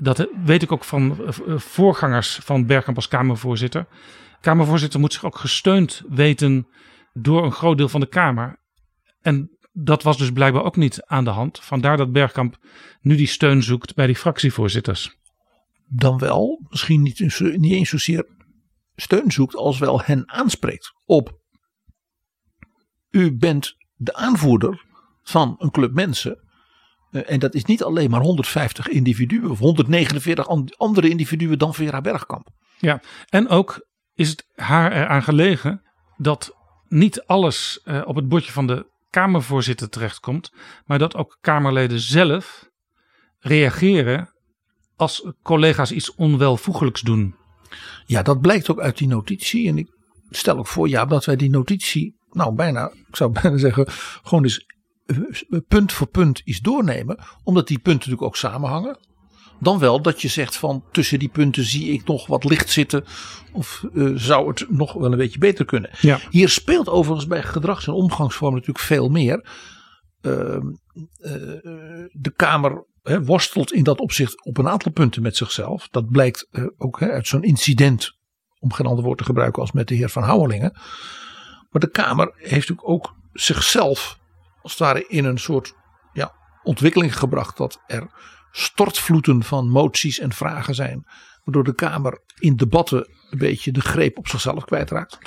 Dat 0.03 0.29
weet 0.45 0.63
ik 0.63 0.73
ook 0.73 0.85
van 0.85 1.17
voorgangers 1.57 2.35
van 2.35 2.67
Bergkamp 2.67 2.97
als 2.97 3.09
Kamervoorzitter. 3.09 3.87
Kamervoorzitter 4.41 5.01
moet 5.01 5.13
zich 5.13 5.25
ook 5.25 5.37
gesteund 5.37 6.03
weten 6.09 6.69
door 7.13 7.45
een 7.45 7.53
groot 7.53 7.77
deel 7.77 7.89
van 7.89 8.01
de 8.01 8.09
Kamer. 8.09 8.59
En 9.21 9.59
dat 9.73 10.03
was 10.03 10.19
dus 10.19 10.33
blijkbaar 10.33 10.65
ook 10.65 10.77
niet 10.77 11.03
aan 11.03 11.25
de 11.25 11.31
hand. 11.31 11.61
Vandaar 11.61 11.97
dat 11.97 12.13
Bergkamp 12.13 12.57
nu 13.01 13.17
die 13.17 13.27
steun 13.27 13.63
zoekt 13.63 13.95
bij 13.95 14.07
die 14.07 14.17
fractievoorzitters. 14.17 15.19
Dan 15.87 16.19
wel, 16.19 16.67
misschien 16.69 17.03
niet, 17.03 17.41
niet 17.41 17.73
eens 17.73 17.89
zozeer 17.89 18.27
steun 18.95 19.31
zoekt, 19.31 19.55
als 19.55 19.79
wel 19.79 20.01
hen 20.03 20.31
aanspreekt 20.31 20.93
op. 21.05 21.39
U 23.11 23.37
bent 23.37 23.77
de 23.95 24.15
aanvoerder 24.15 24.85
van 25.23 25.55
een 25.59 25.71
club 25.71 25.95
mensen. 25.95 26.50
En 27.11 27.39
dat 27.39 27.55
is 27.55 27.65
niet 27.65 27.83
alleen 27.83 28.11
maar 28.11 28.21
150 28.21 28.89
individuen 28.89 29.51
of 29.51 29.59
149 29.59 30.49
andere 30.77 31.09
individuen 31.09 31.59
dan 31.59 31.75
Vera 31.75 32.01
Bergkamp. 32.01 32.49
Ja, 32.79 33.01
en 33.29 33.49
ook 33.49 33.87
is 34.15 34.29
het 34.29 34.47
haar 34.55 34.93
eraan 34.93 35.23
gelegen 35.23 35.83
dat 36.17 36.57
niet 36.89 37.23
alles 37.27 37.81
op 38.05 38.17
het 38.17 38.29
bordje 38.29 38.53
van 38.53 38.67
de 38.67 38.87
Kamervoorzitter 39.11 39.89
terechtkomt, 39.89 40.53
maar 40.85 40.99
dat 40.99 41.17
ook 41.17 41.39
Kamerleden 41.41 42.01
zelf 42.01 42.69
reageren 43.39 44.31
als 44.97 45.33
collega's 45.43 45.91
iets 45.91 46.15
onwelvoegelijks 46.15 47.01
doen. 47.01 47.35
Ja, 48.07 48.23
dat 48.23 48.41
blijkt 48.41 48.71
ook 48.71 48.81
uit 48.81 48.99
die 48.99 49.09
notitie. 49.09 49.69
En 49.69 49.79
ik 49.79 49.89
stel 50.31 50.59
ik 50.59 50.67
voor, 50.67 50.89
ja, 50.89 51.05
dat 51.05 51.25
wij 51.25 51.37
die 51.37 51.51
notitie, 51.51 52.17
nou 52.31 52.55
bijna, 52.55 52.91
ik 53.09 53.17
zou 53.17 53.33
bijna 53.43 53.57
zeggen, 53.59 53.87
gewoon 54.23 54.45
eens 54.45 54.59
eh, 54.59 54.67
punt 55.69 55.93
voor 55.93 56.07
punt 56.07 56.43
eens 56.45 56.61
doornemen. 56.61 57.19
Omdat 57.43 57.69
die 57.69 57.79
punten 57.79 58.11
natuurlijk 58.11 58.23
ook 58.23 58.37
samenhangen. 58.37 58.99
Dan 59.61 59.79
wel 59.79 60.03
dat 60.03 60.23
je 60.23 60.29
zegt 60.29 60.57
van 60.57 60.85
tussen 60.93 61.19
die 61.19 61.29
punten 61.29 61.65
zie 61.65 61.93
ik 61.93 62.05
nog 62.05 62.27
wat 62.27 62.45
licht 62.45 62.71
zitten. 62.71 63.05
Of 63.53 63.85
uh, 63.93 64.17
zou 64.17 64.49
het 64.49 64.67
nog 64.69 64.93
wel 64.93 65.13
een 65.13 65.19
beetje 65.19 65.39
beter 65.39 65.65
kunnen. 65.65 65.91
Ja. 66.01 66.19
Hier 66.31 66.49
speelt 66.49 66.89
overigens 66.89 67.27
bij 67.27 67.43
gedrags- 67.43 67.87
en 67.87 67.93
omgangsvormen 67.93 68.59
natuurlijk 68.59 68.85
veel 68.85 69.09
meer. 69.09 69.49
Uh, 70.23 70.33
uh, 70.33 70.61
de 72.11 72.33
Kamer 72.37 72.87
he, 73.03 73.25
worstelt 73.25 73.73
in 73.73 73.85
dat 73.85 73.99
opzicht 73.99 74.45
op 74.45 74.59
een 74.59 74.69
aantal 74.69 74.93
punten 74.93 75.23
met 75.23 75.37
zichzelf. 75.37 75.89
Dat 75.89 76.11
blijkt 76.11 76.49
ook 76.77 77.01
he, 77.01 77.11
uit 77.11 77.27
zo'n 77.27 77.43
incident, 77.43 78.19
om 78.59 78.73
geen 78.73 78.87
ander 78.87 79.05
woord 79.05 79.19
te 79.19 79.25
gebruiken 79.25 79.63
als 79.63 79.73
met 79.73 79.89
de 79.89 79.95
heer 79.95 80.09
Van 80.11 80.23
Houwelingen. 80.23 80.73
Maar 81.71 81.81
de 81.81 81.91
Kamer 81.91 82.33
heeft 82.37 82.69
natuurlijk 82.69 82.89
ook 82.89 83.15
zichzelf 83.33 84.20
als 84.63 84.73
het 84.73 84.81
ware 84.81 85.07
in 85.07 85.25
een 85.25 85.39
soort 85.39 85.75
ja, 86.13 86.33
ontwikkeling 86.63 87.19
gebracht 87.19 87.57
dat 87.57 87.83
er 87.87 88.11
stortvloeden 88.51 89.43
van 89.43 89.69
moties 89.69 90.19
en 90.19 90.33
vragen 90.33 90.75
zijn. 90.75 91.07
Waardoor 91.45 91.65
de 91.65 91.75
Kamer 91.75 92.21
in 92.39 92.57
debatten 92.57 93.09
een 93.31 93.39
beetje 93.39 93.73
de 93.73 93.81
greep 93.81 94.19
op 94.19 94.29
zichzelf 94.29 94.65
kwijtraakt. 94.65 95.19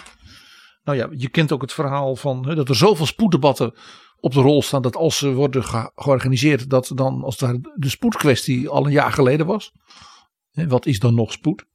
Nou 0.84 0.98
ja, 0.98 1.08
je 1.12 1.30
kent 1.30 1.52
ook 1.52 1.62
het 1.62 1.74
verhaal 1.74 2.16
van 2.16 2.42
dat 2.42 2.70
er 2.70 2.76
zoveel 2.76 3.06
spoeddebatten 3.06 3.74
op 4.20 4.34
de 4.34 4.42
rol 4.42 4.62
staan. 4.62 4.82
Dat 4.82 4.96
als 4.96 5.18
ze 5.18 5.34
worden 5.34 5.64
ge 5.64 5.92
georganiseerd, 5.96 6.70
dat 6.70 6.92
dan 6.96 7.24
als 7.24 7.40
het 7.40 7.70
de 7.76 7.90
spoedkwestie 7.90 8.70
al 8.70 8.86
een 8.86 8.92
jaar 8.92 9.12
geleden 9.12 9.46
was. 9.46 9.72
Wat 10.52 10.86
is 10.86 11.00
dan 11.00 11.16
nog 11.16 11.32
spoed? 11.32 11.66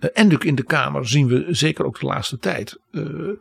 Uh, 0.00 0.10
en 0.12 0.12
natuurlijk 0.14 0.44
in 0.44 0.54
de 0.54 0.62
Kamer 0.64 1.08
zien 1.08 1.26
we 1.26 1.46
zeker 1.48 1.84
ook 1.84 2.00
de 2.00 2.06
laatste 2.06 2.38
tijd. 2.38 2.80
Uh, 2.90 3.32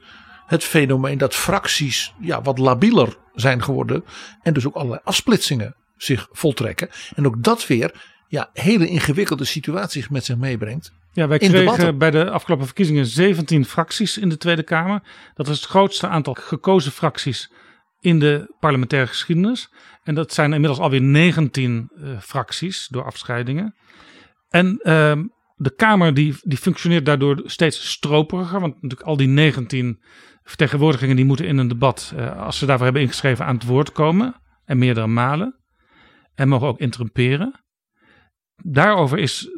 het 0.50 0.64
fenomeen 0.64 1.18
dat 1.18 1.36
fracties 1.36 2.14
ja, 2.20 2.42
wat 2.42 2.58
labieler 2.58 3.18
zijn 3.34 3.64
geworden. 3.64 4.04
En 4.42 4.54
dus 4.54 4.68
ook 4.68 4.76
allerlei 4.76 5.02
afsplitsingen 5.04 5.76
zich 5.98 6.28
voltrekken. 6.32 6.90
En 7.16 7.26
ook 7.26 7.44
dat 7.44 7.68
weer 7.68 8.02
ja, 8.28 8.50
hele 8.54 8.88
ingewikkelde 8.88 9.46
situaties 9.46 10.10
met 10.10 10.26
zich 10.26 10.38
meebrengt. 10.38 10.92
Ja, 11.12 11.28
wij 11.28 11.38
kregen 11.38 11.98
bij 11.98 12.12
de 12.12 12.30
afgelopen 12.30 12.66
verkiezingen 12.66 13.06
17 13.06 13.66
fracties 13.66 14.18
in 14.18 14.30
de 14.30 14.38
Tweede 14.38 14.64
Kamer. 14.64 15.02
Dat 15.34 15.48
is 15.48 15.56
het 15.56 15.70
grootste 15.70 16.08
aantal 16.08 16.34
gekozen 16.34 16.92
fracties 16.92 17.52
in 18.00 18.20
de 18.20 18.56
parlementaire 18.60 19.08
geschiedenis. 19.08 19.70
En 20.04 20.16
dat 20.16 20.34
zijn 20.34 20.54
inmiddels 20.54 20.80
alweer 20.80 21.02
19 21.02 21.92
uh, 21.96 22.20
fracties 22.20 22.88
door 22.88 23.04
afscheidingen. 23.04 23.76
En 24.50 24.80
uh, 24.84 25.12
de 25.60 25.76
Kamer 25.76 26.14
die, 26.14 26.36
die 26.42 26.58
functioneert 26.58 27.06
daardoor 27.06 27.42
steeds 27.46 27.92
stroperiger. 27.92 28.60
Want 28.60 28.74
natuurlijk 28.74 29.10
al 29.10 29.18
die 29.18 29.28
19 29.28 30.02
vertegenwoordigingen 30.44 31.16
die 31.16 31.26
moeten 31.26 31.46
in 31.46 31.58
een 31.58 31.68
debat, 31.68 32.14
uh, 32.16 32.46
als 32.46 32.58
ze 32.58 32.66
daarvoor 32.66 32.86
hebben 32.86 33.04
ingeschreven, 33.04 33.46
aan 33.46 33.56
het 33.56 33.66
woord 33.66 33.92
komen. 33.92 34.36
En 34.66 34.78
meerdere 34.78 35.08
malen. 35.08 35.60
En 36.36 36.48
mogen 36.48 36.68
ook 36.68 36.80
interrumperen. 36.80 37.64
Daarover 38.56 39.18
is 39.18 39.50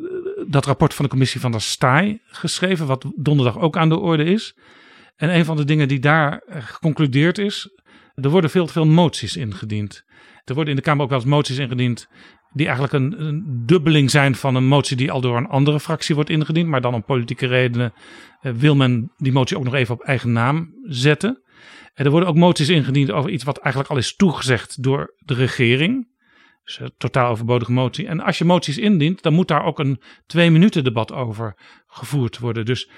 dat 0.48 0.66
rapport 0.66 0.94
van 0.94 1.06
de 1.06 1.12
commissie 1.12 1.42
van 1.42 1.52
der 1.52 1.62
Staaij 1.62 2.22
geschreven, 2.26 2.86
wat 2.86 3.12
donderdag 3.16 3.60
ook 3.60 3.78
aan 3.78 3.90
de 3.90 4.00
orde 4.00 4.24
is. 4.24 4.58
En 5.16 5.36
een 5.36 5.46
van 5.46 5.58
de 5.58 5.66
dingen 5.66 5.88
die 5.88 6.00
daar 6.00 6.44
geconcludeerd 6.48 7.38
is, 7.38 7.70
er 8.14 8.30
worden 8.30 8.50
veel 8.50 8.66
te 8.66 8.72
veel 8.72 8.86
moties 8.86 9.38
ingediend. 9.38 10.04
Er 10.44 10.54
worden 10.54 10.74
in 10.74 10.80
de 10.80 10.86
Kamer 10.86 11.04
ook 11.04 11.10
wel 11.10 11.20
eens 11.20 11.28
moties 11.28 11.58
ingediend 11.58 12.08
die 12.54 12.68
eigenlijk 12.68 12.94
een, 12.94 13.44
dubbeling 13.66 14.12
zijn 14.12 14.36
van 14.36 14.56
een 14.56 14.68
motie 14.68 14.98
die 14.98 15.12
al 15.12 15.22
door 15.22 15.38
een 15.38 15.48
andere 15.48 15.80
fractie 15.80 16.16
wordt 16.16 16.30
ingediend. 16.30 16.68
Maar 16.68 16.82
dan 16.82 16.94
om 16.94 17.04
politieke 17.04 17.48
redenen 17.48 17.94
uh, 18.42 18.52
wil 18.52 18.76
men 18.76 19.12
die 19.18 19.32
motie 19.32 19.58
ook 19.58 19.64
nog 19.64 19.74
even 19.74 19.96
op 19.96 20.02
eigen 20.02 20.32
naam 20.32 20.74
zetten. 20.84 21.42
En 21.94 22.06
er 22.06 22.12
worden 22.12 22.30
ook 22.30 22.36
moties 22.36 22.70
ingediend 22.70 23.12
over 23.12 23.30
iets 23.30 23.44
wat 23.44 23.58
eigenlijk 23.58 23.94
al 23.94 24.00
is 24.00 24.16
toegezegd 24.16 24.84
door 24.84 25.14
de 25.18 25.34
regering. 25.34 26.10
Dus 26.64 26.80
een 26.80 26.94
totaal 26.98 27.32
overbodige 27.32 27.72
motie. 27.72 28.08
En 28.08 28.20
als 28.20 28.38
je 28.38 28.46
moties 28.46 28.78
indient, 28.78 29.22
dan 29.22 29.34
moet 29.34 29.48
daar 29.48 29.64
ook 29.64 29.80
een 29.80 30.02
twee 30.26 30.52
minuten 30.52 30.84
debat 30.84 31.12
over 31.12 31.56
gevoerd 31.88 32.40
worden. 32.40 32.66
Dus 32.66 32.90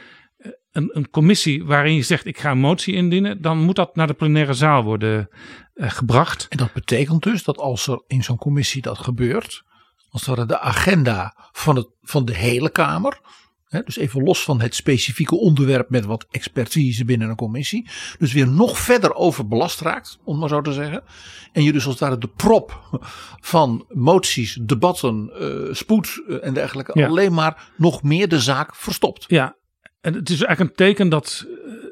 een, 0.73 0.89
een, 0.93 1.09
commissie 1.09 1.65
waarin 1.65 1.95
je 1.95 2.01
zegt 2.01 2.25
ik 2.25 2.39
ga 2.39 2.51
een 2.51 2.57
motie 2.57 2.93
indienen, 2.93 3.41
dan 3.41 3.57
moet 3.57 3.75
dat 3.75 3.95
naar 3.95 4.07
de 4.07 4.13
plenaire 4.13 4.53
zaal 4.53 4.83
worden 4.83 5.29
uh, 5.75 5.89
gebracht. 5.89 6.45
En 6.49 6.57
dat 6.57 6.73
betekent 6.73 7.23
dus 7.23 7.43
dat 7.43 7.57
als 7.57 7.87
er 7.87 8.03
in 8.07 8.23
zo'n 8.23 8.37
commissie 8.37 8.81
dat 8.81 8.97
gebeurt, 8.97 9.63
als 10.09 10.27
er 10.27 10.47
de 10.47 10.59
agenda 10.59 11.49
van, 11.51 11.75
het, 11.75 11.87
van 12.01 12.25
de 12.25 12.35
hele 12.35 12.69
Kamer, 12.69 13.19
hè, 13.67 13.81
dus 13.83 13.97
even 13.97 14.23
los 14.23 14.43
van 14.43 14.61
het 14.61 14.75
specifieke 14.75 15.35
onderwerp 15.35 15.89
met 15.89 16.05
wat 16.05 16.25
expertise 16.31 17.05
binnen 17.05 17.29
een 17.29 17.35
commissie, 17.35 17.89
dus 18.17 18.33
weer 18.33 18.47
nog 18.47 18.77
verder 18.77 19.13
overbelast 19.13 19.81
raakt, 19.81 20.19
om 20.23 20.39
maar 20.39 20.49
zo 20.49 20.61
te 20.61 20.73
zeggen. 20.73 21.03
En 21.51 21.63
je 21.63 21.71
dus 21.71 21.85
als 21.85 21.93
het 21.93 22.03
ware 22.03 22.17
de 22.17 22.27
prop 22.27 22.99
van 23.41 23.85
moties, 23.89 24.59
debatten, 24.61 25.31
uh, 25.39 25.73
spoed 25.73 26.23
uh, 26.27 26.45
en 26.45 26.53
dergelijke 26.53 26.99
ja. 26.99 27.07
alleen 27.07 27.33
maar 27.33 27.71
nog 27.77 28.03
meer 28.03 28.27
de 28.27 28.39
zaak 28.39 28.75
verstopt. 28.75 29.25
Ja, 29.27 29.55
en 30.03 30.13
het 30.13 30.29
is 30.29 30.41
eigenlijk 30.41 30.69
een 30.69 30.85
teken 30.85 31.09
dat 31.09 31.47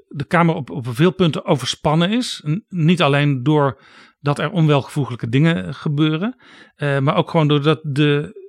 de 0.07 0.23
Kamer 0.23 0.55
op, 0.55 0.69
op 0.69 0.87
veel 0.89 1.11
punten 1.11 1.45
overspannen 1.45 2.11
is. 2.11 2.43
Niet 2.69 3.01
alleen 3.01 3.43
door 3.43 3.81
dat 4.19 4.39
er 4.39 4.51
onwelgevoeglijke 4.51 5.29
dingen 5.29 5.75
gebeuren, 5.75 6.35
uh, 6.77 6.99
maar 6.99 7.15
ook 7.15 7.29
gewoon 7.29 7.47
doordat 7.47 7.79
de, 7.83 8.39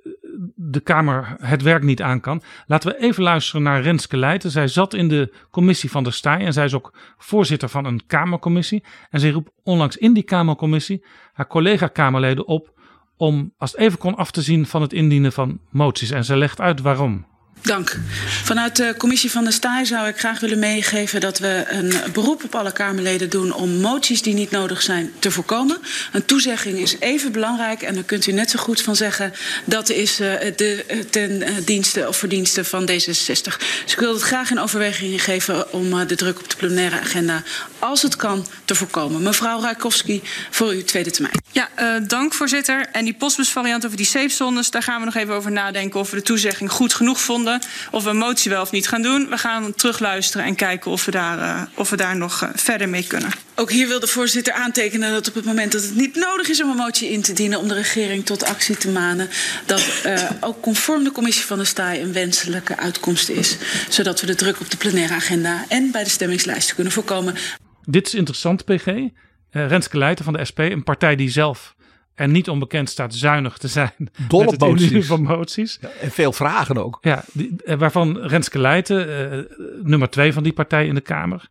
de 0.55 0.79
Kamer 0.79 1.35
het 1.39 1.61
werk 1.61 1.83
niet 1.83 2.01
aan 2.01 2.19
kan. 2.19 2.41
Laten 2.67 2.91
we 2.91 2.99
even 2.99 3.23
luisteren 3.23 3.63
naar 3.63 3.81
Renske 3.81 4.17
Leijten. 4.17 4.51
Zij 4.51 4.67
zat 4.67 4.93
in 4.93 5.07
de 5.07 5.33
commissie 5.51 5.91
van 5.91 6.03
de 6.03 6.11
Staaij 6.11 6.45
en 6.45 6.53
zij 6.53 6.65
is 6.65 6.73
ook 6.73 6.93
voorzitter 7.17 7.69
van 7.69 7.85
een 7.85 8.05
Kamercommissie. 8.05 8.83
En 9.09 9.19
zij 9.19 9.29
roept 9.29 9.51
onlangs 9.63 9.97
in 9.97 10.13
die 10.13 10.23
Kamercommissie 10.23 11.05
haar 11.33 11.47
collega-Kamerleden 11.47 12.47
op 12.47 12.71
om 13.17 13.53
als 13.57 13.71
het 13.71 13.79
even 13.79 13.97
kon 13.97 14.15
af 14.15 14.31
te 14.31 14.41
zien 14.41 14.65
van 14.65 14.81
het 14.81 14.93
indienen 14.93 15.31
van 15.31 15.59
moties. 15.69 16.11
En 16.11 16.25
zij 16.25 16.37
legt 16.37 16.61
uit 16.61 16.81
waarom. 16.81 17.25
Dank. 17.63 17.97
Vanuit 18.43 18.75
de 18.75 18.95
commissie 18.97 19.31
van 19.31 19.43
de 19.43 19.51
Staaij 19.51 19.85
zou 19.85 20.07
ik 20.07 20.19
graag 20.19 20.39
willen 20.39 20.59
meegeven 20.59 21.21
dat 21.21 21.39
we 21.39 21.65
een 21.67 21.93
beroep 22.13 22.43
op 22.43 22.55
alle 22.55 22.71
Kamerleden 22.71 23.29
doen 23.29 23.53
om 23.53 23.69
moties 23.69 24.21
die 24.21 24.33
niet 24.33 24.51
nodig 24.51 24.81
zijn 24.81 25.11
te 25.19 25.31
voorkomen. 25.31 25.77
Een 26.11 26.25
toezegging 26.25 26.77
is 26.77 26.95
even 26.99 27.31
belangrijk 27.31 27.81
en 27.81 27.93
daar 27.93 28.03
kunt 28.03 28.27
u 28.27 28.31
net 28.31 28.49
zo 28.49 28.59
goed 28.59 28.81
van 28.81 28.95
zeggen 28.95 29.33
dat 29.65 29.89
is 29.89 30.19
uh, 30.19 30.33
de, 30.55 30.85
ten 31.09 31.43
dienste 31.65 32.07
of 32.07 32.17
verdienste 32.17 32.63
van 32.63 32.81
D66. 32.81 33.57
Dus 33.83 33.91
ik 33.91 33.99
wil 33.99 34.13
het 34.13 34.21
graag 34.21 34.51
in 34.51 34.59
overweging 34.59 35.23
geven 35.23 35.73
om 35.73 36.07
de 36.07 36.15
druk 36.15 36.39
op 36.39 36.49
de 36.49 36.55
plenaire 36.55 36.99
agenda, 36.99 37.43
als 37.79 38.01
het 38.01 38.15
kan, 38.15 38.47
te 38.65 38.75
voorkomen. 38.75 39.21
Mevrouw 39.21 39.61
Rakowski, 39.61 40.21
voor 40.49 40.69
uw 40.69 40.83
tweede 40.83 41.11
termijn. 41.11 41.41
Ja, 41.51 41.69
uh, 41.79 42.07
dank 42.07 42.33
voorzitter. 42.33 42.85
En 42.91 43.03
die 43.03 43.13
postbusvariant 43.13 43.85
over 43.85 43.97
die 43.97 44.05
safe 44.05 44.29
zones, 44.29 44.71
daar 44.71 44.83
gaan 44.83 44.99
we 44.99 45.05
nog 45.05 45.15
even 45.15 45.33
over 45.33 45.51
nadenken 45.51 45.99
of 45.99 46.09
we 46.09 46.15
de 46.15 46.21
toezegging 46.21 46.71
goed 46.71 46.93
genoeg 46.93 47.21
vonden. 47.21 47.52
Of 47.91 48.03
we 48.03 48.09
een 48.09 48.17
motie 48.17 48.51
wel 48.51 48.61
of 48.61 48.71
niet 48.71 48.87
gaan 48.87 49.01
doen. 49.01 49.29
We 49.29 49.37
gaan 49.37 49.73
terugluisteren 49.73 50.45
en 50.45 50.55
kijken 50.55 50.91
of 50.91 51.05
we 51.05 51.11
daar, 51.11 51.37
uh, 51.37 51.61
of 51.75 51.89
we 51.89 51.95
daar 51.95 52.15
nog 52.15 52.43
uh, 52.43 52.49
verder 52.55 52.89
mee 52.89 53.07
kunnen. 53.07 53.31
Ook 53.55 53.71
hier 53.71 53.87
wil 53.87 53.99
de 53.99 54.07
voorzitter 54.07 54.53
aantekenen 54.53 55.11
dat 55.11 55.27
op 55.27 55.33
het 55.33 55.45
moment 55.45 55.71
dat 55.71 55.81
het 55.81 55.95
niet 55.95 56.15
nodig 56.15 56.49
is 56.49 56.63
om 56.63 56.69
een 56.69 56.75
motie 56.75 57.09
in 57.09 57.21
te 57.21 57.33
dienen 57.33 57.59
om 57.59 57.67
de 57.67 57.73
regering 57.73 58.25
tot 58.25 58.43
actie 58.43 58.77
te 58.77 58.89
manen, 58.89 59.29
dat 59.65 60.01
uh, 60.05 60.29
ook 60.39 60.61
conform 60.61 61.03
de 61.03 61.11
commissie 61.11 61.45
van 61.45 61.57
de 61.57 61.65
Staaij 61.65 62.01
een 62.01 62.13
wenselijke 62.13 62.77
uitkomst 62.77 63.29
is. 63.29 63.57
Zodat 63.89 64.21
we 64.21 64.27
de 64.27 64.35
druk 64.35 64.59
op 64.59 64.71
de 64.71 64.77
plenaire 64.77 65.13
agenda 65.13 65.65
en 65.69 65.91
bij 65.91 66.03
de 66.03 66.09
stemmingslijsten 66.09 66.75
kunnen 66.75 66.93
voorkomen. 66.93 67.35
Dit 67.85 68.07
is 68.07 68.13
interessant, 68.13 68.65
PG. 68.65 68.87
Uh, 68.87 69.11
Renske 69.51 69.97
Leijten 69.97 70.25
van 70.25 70.33
de 70.33 70.45
SP, 70.49 70.59
een 70.59 70.83
partij 70.83 71.15
die 71.15 71.29
zelf 71.29 71.75
en 72.15 72.31
niet 72.31 72.49
onbekend 72.49 72.89
staat 72.89 73.15
zuinig 73.15 73.57
te 73.57 73.67
zijn. 73.67 74.09
Dol 74.27 74.45
op 74.45 74.57
moties. 74.59 75.05
van 75.05 75.21
moties. 75.21 75.77
Ja, 75.81 75.89
en 75.89 76.11
veel 76.11 76.33
vragen 76.33 76.83
ook. 76.83 76.97
Ja, 77.01 77.23
die, 77.33 77.55
waarvan 77.77 78.17
Renske 78.17 78.59
Leijten, 78.59 79.33
uh, 79.33 79.43
nummer 79.83 80.09
twee 80.09 80.33
van 80.33 80.43
die 80.43 80.53
partij 80.53 80.87
in 80.87 80.95
de 80.95 81.01
Kamer, 81.01 81.49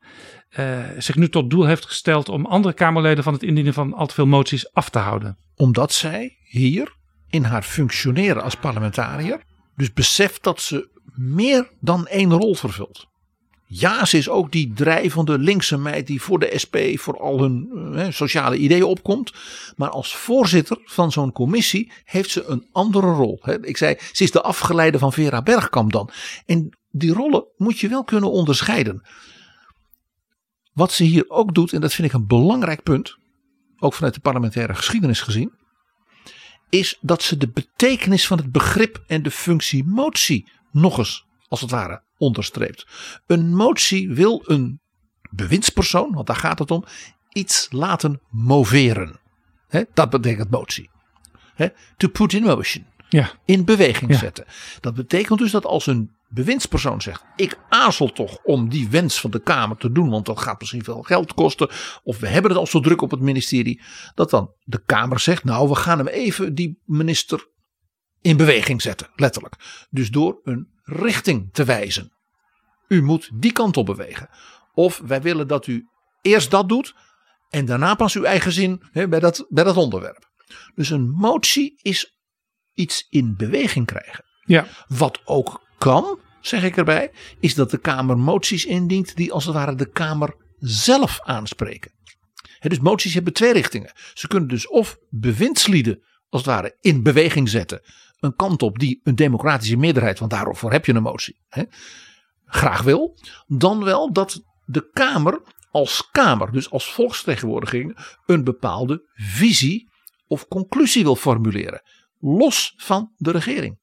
uh, 0.58 0.78
zich 0.98 1.16
nu 1.16 1.28
tot 1.28 1.50
doel 1.50 1.66
heeft 1.66 1.86
gesteld 1.86 2.28
om 2.28 2.46
andere 2.46 2.74
Kamerleden 2.74 3.24
van 3.24 3.32
het 3.32 3.42
indienen 3.42 3.74
van 3.74 3.94
al 3.94 4.06
te 4.06 4.14
veel 4.14 4.26
moties 4.26 4.72
af 4.72 4.88
te 4.88 4.98
houden. 4.98 5.38
Omdat 5.54 5.92
zij 5.92 6.36
hier 6.42 6.96
in 7.28 7.44
haar 7.44 7.62
functioneren 7.62 8.42
als 8.42 8.54
parlementariër 8.54 9.40
dus 9.76 9.92
beseft 9.92 10.42
dat 10.42 10.60
ze 10.60 10.88
meer 11.14 11.70
dan 11.80 12.06
één 12.06 12.32
rol 12.32 12.54
vervult. 12.54 13.10
Ja, 13.74 14.04
ze 14.04 14.16
is 14.16 14.28
ook 14.28 14.52
die 14.52 14.72
drijvende 14.72 15.38
linkse 15.38 15.76
meid 15.76 16.06
die 16.06 16.22
voor 16.22 16.38
de 16.38 16.52
SP 16.62 16.76
voor 16.94 17.20
al 17.20 17.40
hun 17.40 17.70
uh, 17.74 18.06
sociale 18.10 18.56
ideeën 18.56 18.84
opkomt. 18.84 19.32
Maar 19.76 19.90
als 19.90 20.16
voorzitter 20.16 20.78
van 20.84 21.12
zo'n 21.12 21.32
commissie 21.32 21.92
heeft 22.04 22.30
ze 22.30 22.44
een 22.44 22.68
andere 22.72 23.06
rol. 23.06 23.40
Ik 23.60 23.76
zei, 23.76 23.96
ze 24.12 24.22
is 24.22 24.30
de 24.30 24.42
afgeleide 24.42 24.98
van 24.98 25.12
Vera 25.12 25.42
Bergkamp 25.42 25.92
dan. 25.92 26.10
En 26.46 26.78
die 26.90 27.12
rollen 27.12 27.44
moet 27.56 27.78
je 27.78 27.88
wel 27.88 28.04
kunnen 28.04 28.30
onderscheiden. 28.30 29.02
Wat 30.72 30.92
ze 30.92 31.04
hier 31.04 31.24
ook 31.28 31.54
doet, 31.54 31.72
en 31.72 31.80
dat 31.80 31.92
vind 31.92 32.08
ik 32.08 32.14
een 32.14 32.26
belangrijk 32.26 32.82
punt, 32.82 33.16
ook 33.78 33.94
vanuit 33.94 34.14
de 34.14 34.20
parlementaire 34.20 34.74
geschiedenis 34.74 35.20
gezien, 35.20 35.52
is 36.68 36.98
dat 37.00 37.22
ze 37.22 37.36
de 37.36 37.48
betekenis 37.48 38.26
van 38.26 38.38
het 38.38 38.52
begrip 38.52 39.02
en 39.06 39.22
de 39.22 39.30
functie 39.30 39.84
motie 39.84 40.50
nog 40.70 40.98
eens, 40.98 41.26
als 41.48 41.60
het 41.60 41.70
ware, 41.70 42.02
onderstreept. 42.22 42.86
Een 43.26 43.54
motie 43.56 44.10
wil 44.10 44.42
een 44.46 44.80
bewindspersoon, 45.30 46.12
want 46.12 46.26
daar 46.26 46.36
gaat 46.36 46.58
het 46.58 46.70
om, 46.70 46.84
iets 47.32 47.66
laten 47.70 48.20
moveren. 48.30 49.20
Dat 49.94 50.10
betekent 50.10 50.50
motie. 50.50 50.90
To 51.96 52.08
put 52.08 52.32
in 52.32 52.42
motion. 52.42 52.86
Ja. 53.08 53.30
In 53.44 53.64
beweging 53.64 54.10
Ja. 54.10 54.18
zetten. 54.18 54.44
Dat 54.80 54.94
betekent 54.94 55.38
dus 55.38 55.50
dat 55.50 55.66
als 55.66 55.86
een 55.86 56.10
bewindspersoon 56.28 57.00
zegt: 57.00 57.24
Ik 57.36 57.58
aarzel 57.68 58.12
toch 58.12 58.38
om 58.44 58.68
die 58.68 58.88
wens 58.88 59.20
van 59.20 59.30
de 59.30 59.42
Kamer 59.42 59.76
te 59.76 59.92
doen, 59.92 60.10
want 60.10 60.26
dat 60.26 60.40
gaat 60.40 60.58
misschien 60.60 60.84
veel 60.84 61.02
geld 61.02 61.34
kosten. 61.34 61.70
Of 62.02 62.18
we 62.18 62.28
hebben 62.28 62.50
het 62.50 62.60
al 62.60 62.66
zo 62.66 62.80
druk 62.80 63.02
op 63.02 63.10
het 63.10 63.20
ministerie. 63.20 63.82
Dat 64.14 64.30
dan 64.30 64.54
de 64.64 64.82
Kamer 64.86 65.20
zegt: 65.20 65.44
Nou, 65.44 65.68
we 65.68 65.74
gaan 65.74 65.98
hem 65.98 66.06
even, 66.06 66.54
die 66.54 66.80
minister, 66.84 67.46
in 68.20 68.36
beweging 68.36 68.82
zetten. 68.82 69.08
Letterlijk. 69.16 69.54
Dus 69.90 70.10
door 70.10 70.40
een 70.44 70.68
richting 70.82 71.48
te 71.52 71.64
wijzen. 71.64 72.12
U 72.88 73.02
moet 73.02 73.30
die 73.34 73.52
kant 73.52 73.76
op 73.76 73.86
bewegen. 73.86 74.28
Of 74.72 75.02
wij 75.06 75.22
willen 75.22 75.48
dat 75.48 75.66
u 75.66 75.88
eerst 76.22 76.50
dat 76.50 76.68
doet 76.68 76.94
en 77.48 77.64
daarna 77.64 77.94
pas 77.94 78.14
uw 78.14 78.22
eigen 78.22 78.52
zin 78.52 78.82
hè, 78.92 79.08
bij, 79.08 79.20
dat, 79.20 79.46
bij 79.48 79.64
dat 79.64 79.76
onderwerp. 79.76 80.30
Dus 80.74 80.90
een 80.90 81.10
motie 81.10 81.78
is 81.82 82.16
iets 82.74 83.06
in 83.10 83.36
beweging 83.36 83.86
krijgen. 83.86 84.24
Ja. 84.44 84.66
Wat 84.88 85.20
ook 85.24 85.66
kan, 85.78 86.18
zeg 86.40 86.62
ik 86.62 86.76
erbij, 86.76 87.10
is 87.40 87.54
dat 87.54 87.70
de 87.70 87.78
Kamer 87.78 88.18
moties 88.18 88.64
indient 88.64 89.16
die 89.16 89.32
als 89.32 89.44
het 89.44 89.54
ware 89.54 89.74
de 89.74 89.90
Kamer 89.90 90.34
zelf 90.58 91.20
aanspreken. 91.22 91.92
Dus 92.60 92.78
moties 92.78 93.14
hebben 93.14 93.32
twee 93.32 93.52
richtingen. 93.52 93.92
Ze 94.14 94.28
kunnen 94.28 94.48
dus 94.48 94.68
of 94.68 94.98
bewindslieden 95.10 96.02
als 96.32 96.42
het 96.42 96.50
ware 96.50 96.76
in 96.80 97.02
beweging 97.02 97.48
zetten. 97.48 97.80
Een 98.20 98.36
kant 98.36 98.62
op 98.62 98.78
die 98.78 99.00
een 99.02 99.14
democratische 99.14 99.76
meerderheid, 99.76 100.18
want 100.18 100.30
daarvoor 100.30 100.72
heb 100.72 100.86
je 100.86 100.94
een 100.94 101.02
motie, 101.02 101.40
hè, 101.48 101.62
graag 102.44 102.82
wil. 102.82 103.18
Dan 103.46 103.84
wel 103.84 104.12
dat 104.12 104.42
de 104.64 104.90
Kamer 104.92 105.42
als 105.70 106.08
Kamer, 106.10 106.52
dus 106.52 106.70
als 106.70 106.92
volksvertegenwoordiging, 106.92 108.16
een 108.26 108.44
bepaalde 108.44 109.10
visie 109.14 109.90
of 110.26 110.48
conclusie 110.48 111.02
wil 111.02 111.16
formuleren. 111.16 111.82
Los 112.18 112.74
van 112.76 113.12
de 113.16 113.30
regering. 113.30 113.80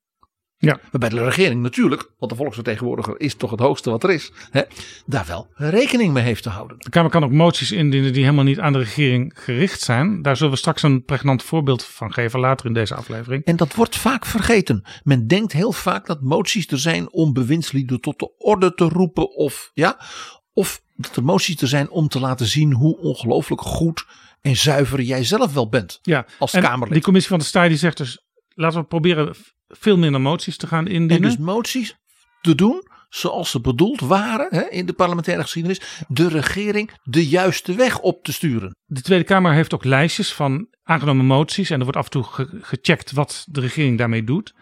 Ja. 0.61 0.79
Waarbij 0.91 1.09
de 1.09 1.23
regering 1.23 1.61
natuurlijk, 1.61 2.11
want 2.17 2.31
de 2.31 2.37
volksvertegenwoordiger 2.37 3.19
is 3.19 3.35
toch 3.35 3.51
het 3.51 3.59
hoogste 3.59 3.89
wat 3.89 4.03
er 4.03 4.09
is, 4.09 4.31
hè, 4.51 4.61
daar 5.05 5.25
wel 5.25 5.47
rekening 5.53 6.13
mee 6.13 6.23
heeft 6.23 6.43
te 6.43 6.49
houden. 6.49 6.77
De 6.79 6.89
Kamer 6.89 7.11
kan 7.11 7.23
ook 7.23 7.31
moties 7.31 7.71
indienen 7.71 8.13
die 8.13 8.23
helemaal 8.23 8.43
niet 8.43 8.59
aan 8.59 8.73
de 8.73 8.79
regering 8.79 9.31
gericht 9.35 9.81
zijn. 9.81 10.21
Daar 10.21 10.37
zullen 10.37 10.51
we 10.51 10.57
straks 10.57 10.83
een 10.83 11.03
pregnant 11.03 11.43
voorbeeld 11.43 11.83
van 11.83 12.13
geven 12.13 12.39
later 12.39 12.65
in 12.65 12.73
deze 12.73 12.95
aflevering. 12.95 13.43
En 13.43 13.55
dat 13.55 13.75
wordt 13.75 13.97
vaak 13.97 14.25
vergeten. 14.25 14.83
Men 15.03 15.27
denkt 15.27 15.51
heel 15.51 15.71
vaak 15.71 16.05
dat 16.05 16.21
moties 16.21 16.67
er 16.67 16.79
zijn 16.79 17.11
om 17.11 17.33
bewindslieden 17.33 18.01
tot 18.01 18.19
de 18.19 18.37
orde 18.37 18.73
te 18.73 18.83
roepen. 18.83 19.35
Of, 19.35 19.71
ja, 19.73 19.99
of 20.53 20.81
dat 20.95 21.15
er 21.15 21.23
moties 21.23 21.61
er 21.61 21.67
zijn 21.67 21.89
om 21.89 22.07
te 22.07 22.19
laten 22.19 22.45
zien 22.45 22.73
hoe 22.73 22.97
ongelooflijk 22.97 23.61
goed 23.61 24.05
en 24.41 24.55
zuiver 24.55 25.01
jij 25.01 25.23
zelf 25.23 25.53
wel 25.53 25.69
bent. 25.69 25.99
Ja, 26.01 26.25
als 26.39 26.53
en 26.53 26.61
Kamerlid. 26.61 26.93
Die 26.93 27.03
commissie 27.03 27.31
van 27.31 27.39
de 27.39 27.45
Staaij 27.45 27.67
die 27.67 27.77
zegt 27.77 27.97
dus, 27.97 28.25
laten 28.55 28.79
we 28.79 28.85
proberen 28.85 29.35
veel 29.69 29.97
minder 29.97 30.21
moties 30.21 30.57
te 30.57 30.67
gaan 30.67 30.87
indienen. 30.87 31.29
En 31.29 31.35
dus 31.35 31.45
moties 31.45 31.95
te 32.41 32.55
doen 32.55 32.83
zoals 33.09 33.51
ze 33.51 33.61
bedoeld 33.61 33.99
waren 33.99 34.47
hè, 34.49 34.69
in 34.69 34.85
de 34.85 34.93
parlementaire 34.93 35.43
geschiedenis. 35.43 36.03
De 36.07 36.27
regering 36.27 36.91
de 37.03 37.27
juiste 37.27 37.75
weg 37.75 37.99
op 37.99 38.23
te 38.23 38.33
sturen. 38.33 38.75
De 38.85 39.01
Tweede 39.01 39.23
Kamer 39.25 39.53
heeft 39.53 39.73
ook 39.73 39.83
lijstjes 39.83 40.33
van 40.33 40.67
aangenomen 40.83 41.25
moties. 41.25 41.69
En 41.69 41.77
er 41.77 41.83
wordt 41.83 41.97
af 41.97 42.05
en 42.05 42.11
toe 42.11 42.23
ge- 42.23 42.59
gecheckt 42.61 43.11
wat 43.11 43.45
de 43.49 43.59
regering 43.59 43.97
daarmee 43.97 44.23
doet. 44.23 44.53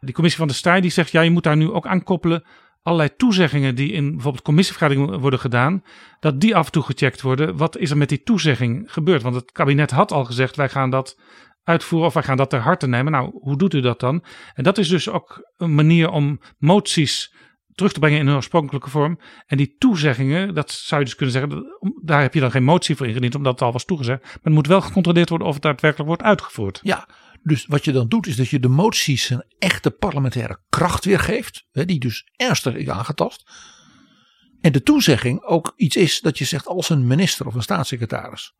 Die 0.00 0.14
commissie 0.14 0.40
van 0.40 0.48
de 0.48 0.54
Staaij 0.54 0.80
die 0.80 0.90
zegt, 0.90 1.10
ja, 1.10 1.20
je 1.20 1.30
moet 1.30 1.42
daar 1.42 1.56
nu 1.56 1.70
ook 1.70 1.86
aan 1.86 2.02
koppelen 2.02 2.44
allerlei 2.82 3.16
toezeggingen 3.16 3.74
die 3.74 3.92
in 3.92 4.10
bijvoorbeeld 4.12 4.44
commissievergaderingen 4.44 5.20
worden 5.20 5.38
gedaan, 5.38 5.82
dat 6.20 6.40
die 6.40 6.56
af 6.56 6.66
en 6.66 6.72
toe 6.72 6.82
gecheckt 6.82 7.20
worden. 7.20 7.56
Wat 7.56 7.76
is 7.76 7.90
er 7.90 7.96
met 7.96 8.08
die 8.08 8.22
toezegging 8.22 8.92
gebeurd? 8.92 9.22
Want 9.22 9.34
het 9.34 9.52
kabinet 9.52 9.90
had 9.90 10.12
al 10.12 10.24
gezegd, 10.24 10.56
wij 10.56 10.68
gaan 10.68 10.90
dat 10.90 11.18
uitvoeren 11.68 12.08
of 12.08 12.14
wij 12.14 12.22
gaan 12.22 12.36
dat 12.36 12.50
ter 12.50 12.60
harte 12.60 12.86
nemen. 12.86 13.12
Nou, 13.12 13.30
hoe 13.32 13.56
doet 13.56 13.74
u 13.74 13.80
dat 13.80 14.00
dan? 14.00 14.24
En 14.54 14.64
dat 14.64 14.78
is 14.78 14.88
dus 14.88 15.08
ook 15.08 15.50
een 15.56 15.74
manier 15.74 16.10
om 16.10 16.40
moties 16.58 17.34
terug 17.72 17.92
te 17.92 18.00
brengen 18.00 18.18
in 18.18 18.26
hun 18.26 18.36
oorspronkelijke 18.36 18.90
vorm. 18.90 19.18
En 19.46 19.56
die 19.56 19.74
toezeggingen, 19.78 20.54
dat 20.54 20.70
zou 20.70 21.00
je 21.00 21.06
dus 21.06 21.16
kunnen 21.16 21.34
zeggen, 21.34 21.64
daar 22.02 22.20
heb 22.20 22.34
je 22.34 22.40
dan 22.40 22.50
geen 22.50 22.64
motie 22.64 22.96
voor 22.96 23.06
ingediend, 23.06 23.34
omdat 23.34 23.52
het 23.52 23.62
al 23.62 23.72
was 23.72 23.84
toegezegd. 23.84 24.22
Maar 24.22 24.38
het 24.42 24.52
moet 24.52 24.66
wel 24.66 24.80
gecontroleerd 24.80 25.28
worden 25.28 25.48
of 25.48 25.54
het 25.54 25.62
daadwerkelijk 25.62 26.08
wordt 26.08 26.22
uitgevoerd. 26.22 26.80
Ja, 26.82 27.08
dus 27.42 27.66
wat 27.66 27.84
je 27.84 27.92
dan 27.92 28.08
doet 28.08 28.26
is 28.26 28.36
dat 28.36 28.48
je 28.48 28.60
de 28.60 28.68
moties 28.68 29.30
een 29.30 29.44
echte 29.58 29.90
parlementaire 29.90 30.60
kracht 30.68 31.04
weergeeft. 31.04 31.66
Die 31.72 32.00
dus 32.00 32.28
ernstig 32.36 32.74
is 32.74 32.88
aangetast. 32.88 33.50
En 34.60 34.72
de 34.72 34.82
toezegging 34.82 35.42
ook 35.42 35.72
iets 35.76 35.96
is 35.96 36.20
dat 36.20 36.38
je 36.38 36.44
zegt 36.44 36.66
als 36.66 36.88
een 36.88 37.06
minister 37.06 37.46
of 37.46 37.54
een 37.54 37.62
staatssecretaris 37.62 38.56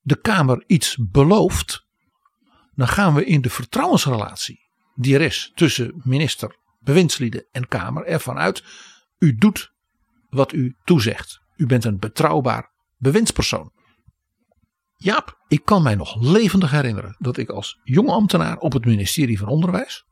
de 0.00 0.20
Kamer 0.20 0.64
iets 0.66 0.96
belooft. 1.10 1.88
Dan 2.74 2.88
gaan 2.88 3.14
we 3.14 3.24
in 3.24 3.40
de 3.40 3.50
vertrouwensrelatie 3.50 4.68
die 4.94 5.14
er 5.14 5.20
is 5.20 5.52
tussen 5.54 6.00
minister, 6.04 6.56
bewindslieden 6.78 7.46
en 7.52 7.68
Kamer 7.68 8.04
ervan 8.04 8.38
uit. 8.38 8.64
U 9.18 9.34
doet 9.34 9.72
wat 10.28 10.52
u 10.52 10.76
toezegt. 10.84 11.40
U 11.56 11.66
bent 11.66 11.84
een 11.84 11.98
betrouwbaar 11.98 12.72
bewindspersoon. 12.96 13.72
Jaap, 14.96 15.44
ik 15.48 15.64
kan 15.64 15.82
mij 15.82 15.94
nog 15.94 16.22
levendig 16.22 16.70
herinneren 16.70 17.16
dat 17.18 17.36
ik 17.36 17.48
als 17.48 17.80
jong 17.82 18.08
ambtenaar 18.08 18.56
op 18.56 18.72
het 18.72 18.84
ministerie 18.84 19.38
van 19.38 19.48
Onderwijs 19.48 20.04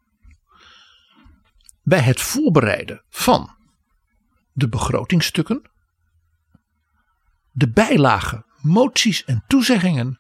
bij 1.83 2.01
het 2.01 2.21
voorbereiden 2.21 3.05
van 3.09 3.57
de 4.53 4.69
begrotingstukken 4.69 5.71
de 7.59 7.71
bijlagen, 7.71 8.47
moties 8.61 9.25
en 9.25 9.45
toezeggingen 9.47 10.19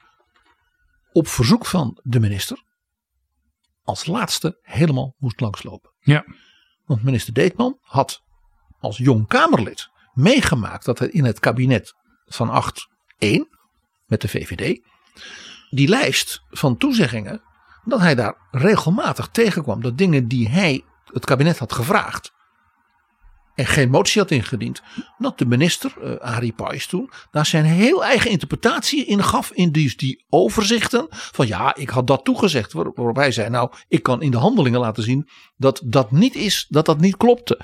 op 1.12 1.29
verzoek 1.29 1.66
van 1.66 2.01
de 2.03 2.21
minister 2.21 2.66
als 3.83 4.07
laatste 4.07 4.59
helemaal 4.62 5.14
moest 5.18 5.40
langslopen. 5.40 5.90
Ja. 6.01 6.25
Want 6.85 7.03
minister 7.03 7.33
Deetman 7.33 7.79
had 7.81 8.23
als 8.81 8.97
jong 8.97 9.27
Kamerlid 9.27 9.88
meegemaakt 10.12 10.85
dat 10.85 11.01
er 11.01 11.14
in 11.14 11.25
het 11.25 11.38
kabinet 11.38 11.94
van 12.25 12.62
8-1 13.25 13.29
met 14.07 14.21
de 14.21 14.29
VVD 14.29 14.81
die 15.71 15.88
lijst 15.88 16.42
van 16.49 16.77
toezeggingen 16.77 17.42
dat 17.85 18.01
hij 18.01 18.14
daar 18.14 18.37
regelmatig 18.51 19.29
tegenkwam 19.29 19.83
dat 19.83 19.99
dingen 19.99 20.29
die 20.29 20.49
hij 20.49 20.85
het 21.05 21.25
kabinet 21.25 21.59
had 21.59 21.73
gevraagd 21.73 22.33
en 23.59 23.66
geen 23.66 23.90
motie 23.90 24.21
had 24.21 24.31
ingediend, 24.31 24.83
dat 25.18 25.38
de 25.38 25.47
minister, 25.47 26.03
eh 26.03 26.35
Arie 26.35 26.53
Pais 26.53 26.87
toen, 26.87 27.11
daar 27.31 27.47
zijn 27.47 27.64
heel 27.64 28.05
eigen 28.05 28.31
interpretatie 28.31 29.05
in 29.05 29.23
gaf 29.25 29.51
in 29.53 29.73
die, 29.73 30.25
overzichten 30.29 31.07
van 31.11 31.47
ja, 31.47 31.75
ik 31.75 31.88
had 31.88 32.07
dat 32.07 32.25
toegezegd, 32.25 32.73
waar- 32.73 32.92
waarop 32.94 33.16
hij 33.16 33.33
zei 33.33 33.49
nou, 33.49 33.73
ik 33.88 34.03
kan 34.03 34.23
in 34.23 34.31
de 34.31 34.37
handelingen 34.37 34.81
laten 34.81 35.03
zien 35.03 35.29
dat 35.57 35.83
dat 35.85 36.11
niet 36.11 36.35
is, 36.35 36.66
dat 36.68 36.87
dat 36.87 37.01
niet 37.01 37.16
klopte. 37.16 37.61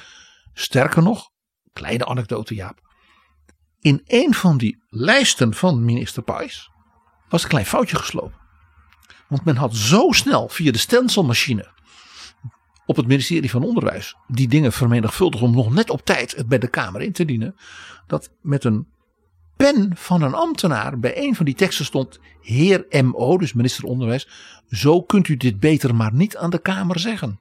Sterker 0.52 1.02
nog, 1.02 1.30
kleine 1.72 2.06
anekdote 2.06 2.54
Jaap, 2.54 2.78
in 3.80 4.02
een 4.06 4.34
van 4.34 4.56
die 4.58 4.84
lijsten 4.88 5.54
van 5.54 5.84
minister 5.84 6.22
Pais 6.22 6.70
was 7.28 7.42
een 7.42 7.48
klein 7.48 7.66
foutje 7.66 7.96
geslopen. 7.96 8.38
Want 9.28 9.44
men 9.44 9.56
had 9.56 9.76
zo 9.76 10.10
snel 10.10 10.48
via 10.48 10.72
de 10.72 10.78
stencilmachine 10.78 11.72
op 12.86 12.96
het 12.96 13.06
ministerie 13.06 13.50
van 13.50 13.62
Onderwijs 13.62 14.16
die 14.26 14.48
dingen 14.48 14.72
vermenigvuldigd 14.72 15.44
om 15.44 15.54
nog 15.54 15.74
net 15.74 15.90
op 15.90 16.04
tijd 16.04 16.36
het 16.36 16.48
bij 16.48 16.58
de 16.58 16.68
Kamer 16.68 17.00
in 17.00 17.12
te 17.12 17.24
dienen. 17.24 17.56
Dat 18.06 18.30
met 18.40 18.64
een 18.64 18.86
pen 19.56 19.90
van 19.94 20.22
een 20.22 20.34
ambtenaar 20.34 20.98
bij 20.98 21.16
een 21.16 21.34
van 21.34 21.44
die 21.44 21.54
teksten 21.54 21.84
stond 21.84 22.20
heer 22.40 22.86
MO, 23.04 23.38
dus 23.38 23.52
minister 23.52 23.84
Onderwijs. 23.84 24.28
Zo 24.68 25.02
kunt 25.02 25.28
u 25.28 25.36
dit 25.36 25.60
beter 25.60 25.94
maar 25.94 26.14
niet 26.14 26.36
aan 26.36 26.50
de 26.50 26.58
Kamer 26.58 26.98
zeggen. 26.98 27.40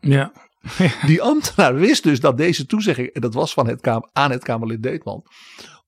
Ja. 0.00 0.32
Die 1.06 1.22
ambtenaar 1.22 1.74
wist 1.74 2.02
dus 2.02 2.20
dat 2.20 2.36
deze 2.36 2.66
toezegging, 2.66 3.08
en 3.08 3.20
dat 3.20 3.34
was 3.34 3.52
van 3.52 3.68
het 3.68 3.80
Kamer, 3.80 4.08
aan 4.12 4.30
het 4.30 4.44
Kamerlid 4.44 4.82
Deetman, 4.82 5.24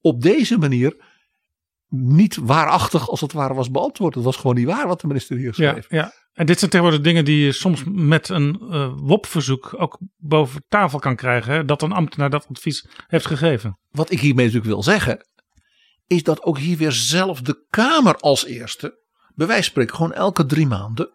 op 0.00 0.22
deze 0.22 0.58
manier 0.58 0.96
niet 1.96 2.36
waarachtig 2.36 3.08
als 3.08 3.20
het 3.20 3.32
ware 3.32 3.54
was 3.54 3.70
beantwoord. 3.70 4.14
Het 4.14 4.24
was 4.24 4.36
gewoon 4.36 4.56
niet 4.56 4.66
waar 4.66 4.86
wat 4.86 5.00
de 5.00 5.06
minister 5.06 5.36
hier 5.36 5.52
Ja, 5.56 5.70
schreef. 5.70 5.86
ja. 5.88 6.12
En 6.32 6.46
dit 6.46 6.58
zijn 6.58 6.70
tegenwoordig 6.70 7.04
dingen 7.04 7.24
die 7.24 7.44
je 7.44 7.52
soms 7.52 7.82
met 7.86 8.28
een 8.28 8.60
eh 8.70 8.92
WOP-verzoek 8.96 9.74
ook 9.78 9.98
boven 10.16 10.64
tafel 10.68 10.98
kan 10.98 11.16
krijgen. 11.16 11.52
Hè, 11.52 11.64
dat 11.64 11.82
een 11.82 11.92
ambtenaar 11.92 12.30
dat 12.30 12.46
advies 12.50 12.86
heeft 13.06 13.26
gegeven. 13.26 13.78
Wat 13.90 14.10
ik 14.10 14.20
hiermee 14.20 14.44
natuurlijk 14.44 14.72
wil 14.72 14.82
zeggen, 14.82 15.26
is 16.06 16.22
dat 16.22 16.42
ook 16.42 16.58
hier 16.58 16.76
weer 16.76 16.92
zelf 16.92 17.40
de 17.40 17.66
Kamer 17.70 18.16
als 18.16 18.44
eerste, 18.44 19.02
bij 19.34 19.46
wijze 19.46 19.62
van 19.62 19.70
spreken 19.70 19.96
gewoon 19.96 20.12
elke 20.12 20.46
drie 20.46 20.66
maanden, 20.66 21.10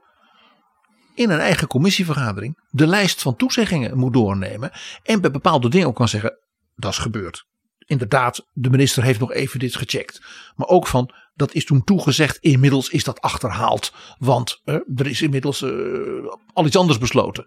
in 1.16 1.30
een 1.30 1.40
eigen 1.40 1.68
commissievergadering 1.68 2.68
de 2.70 2.88
lijst 2.88 3.22
van 3.22 3.36
toezeggingen 3.36 3.98
moet 3.98 4.14
doornemen. 4.14 4.72
En 5.04 5.22
bij 5.22 5.32
bepaalde 5.32 5.70
dingen 5.70 5.88
ook 5.88 5.96
kan 5.96 6.08
zeggen, 6.08 6.38
dat 6.76 6.92
is 6.92 6.98
gebeurd. 6.98 7.48
Inderdaad, 7.90 8.48
de 8.54 8.70
minister 8.70 9.04
heeft 9.04 9.20
nog 9.20 9.34
even 9.34 9.60
dit 9.60 9.76
gecheckt. 9.76 10.22
Maar 10.56 10.68
ook 10.68 10.88
van, 10.88 11.14
dat 11.36 11.54
is 11.54 11.66
toen 11.66 11.84
toegezegd, 11.84 12.38
inmiddels 12.38 12.90
is 12.90 13.04
dat 13.04 13.22
achterhaald. 13.22 13.94
Want 14.18 14.62
eh, 14.64 14.76
er 14.96 15.08
is 15.08 15.22
inmiddels 15.22 15.62
eh, 15.62 15.72
al 16.54 16.66
iets 16.66 16.78
anders 16.78 16.98
besloten. 16.98 17.46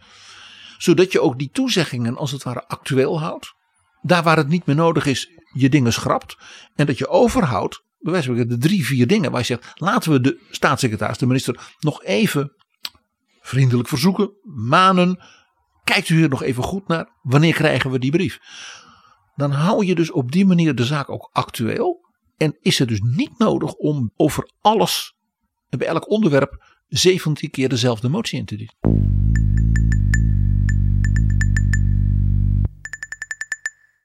Zodat 0.78 1.12
je 1.12 1.20
ook 1.20 1.38
die 1.38 1.50
toezeggingen 1.52 2.16
als 2.16 2.30
het 2.30 2.42
ware 2.42 2.66
actueel 2.66 3.20
houdt. 3.20 3.54
Daar 4.00 4.22
waar 4.22 4.36
het 4.36 4.48
niet 4.48 4.66
meer 4.66 4.76
nodig 4.76 5.06
is, 5.06 5.30
je 5.52 5.68
dingen 5.68 5.92
schrapt. 5.92 6.36
En 6.74 6.86
dat 6.86 6.98
je 6.98 7.08
overhoudt, 7.08 7.82
spreken, 8.00 8.48
de 8.48 8.58
drie, 8.58 8.86
vier 8.86 9.06
dingen 9.06 9.30
waar 9.30 9.40
je 9.40 9.46
zegt, 9.46 9.72
laten 9.74 10.12
we 10.12 10.20
de 10.20 10.40
staatssecretaris, 10.50 11.18
de 11.18 11.26
minister, 11.26 11.74
nog 11.80 12.04
even 12.04 12.52
vriendelijk 13.40 13.88
verzoeken, 13.88 14.32
manen. 14.42 15.24
Kijkt 15.84 16.08
u 16.08 16.16
hier 16.16 16.28
nog 16.28 16.42
even 16.42 16.62
goed 16.62 16.88
naar, 16.88 17.08
wanneer 17.22 17.54
krijgen 17.54 17.90
we 17.90 17.98
die 17.98 18.10
brief? 18.10 18.40
Dan 19.36 19.50
hou 19.50 19.86
je 19.86 19.94
dus 19.94 20.10
op 20.10 20.32
die 20.32 20.46
manier 20.46 20.74
de 20.74 20.84
zaak 20.84 21.10
ook 21.10 21.28
actueel. 21.32 22.00
En 22.36 22.56
is 22.60 22.78
het 22.78 22.88
dus 22.88 23.00
niet 23.00 23.38
nodig 23.38 23.74
om 23.74 24.12
over 24.16 24.50
alles 24.60 25.14
bij 25.68 25.86
elk 25.86 26.10
onderwerp 26.10 26.64
17 26.88 27.50
keer 27.50 27.68
dezelfde 27.68 28.08
motie 28.08 28.38
in 28.38 28.44
te 28.44 28.56
dienen. 28.56 28.74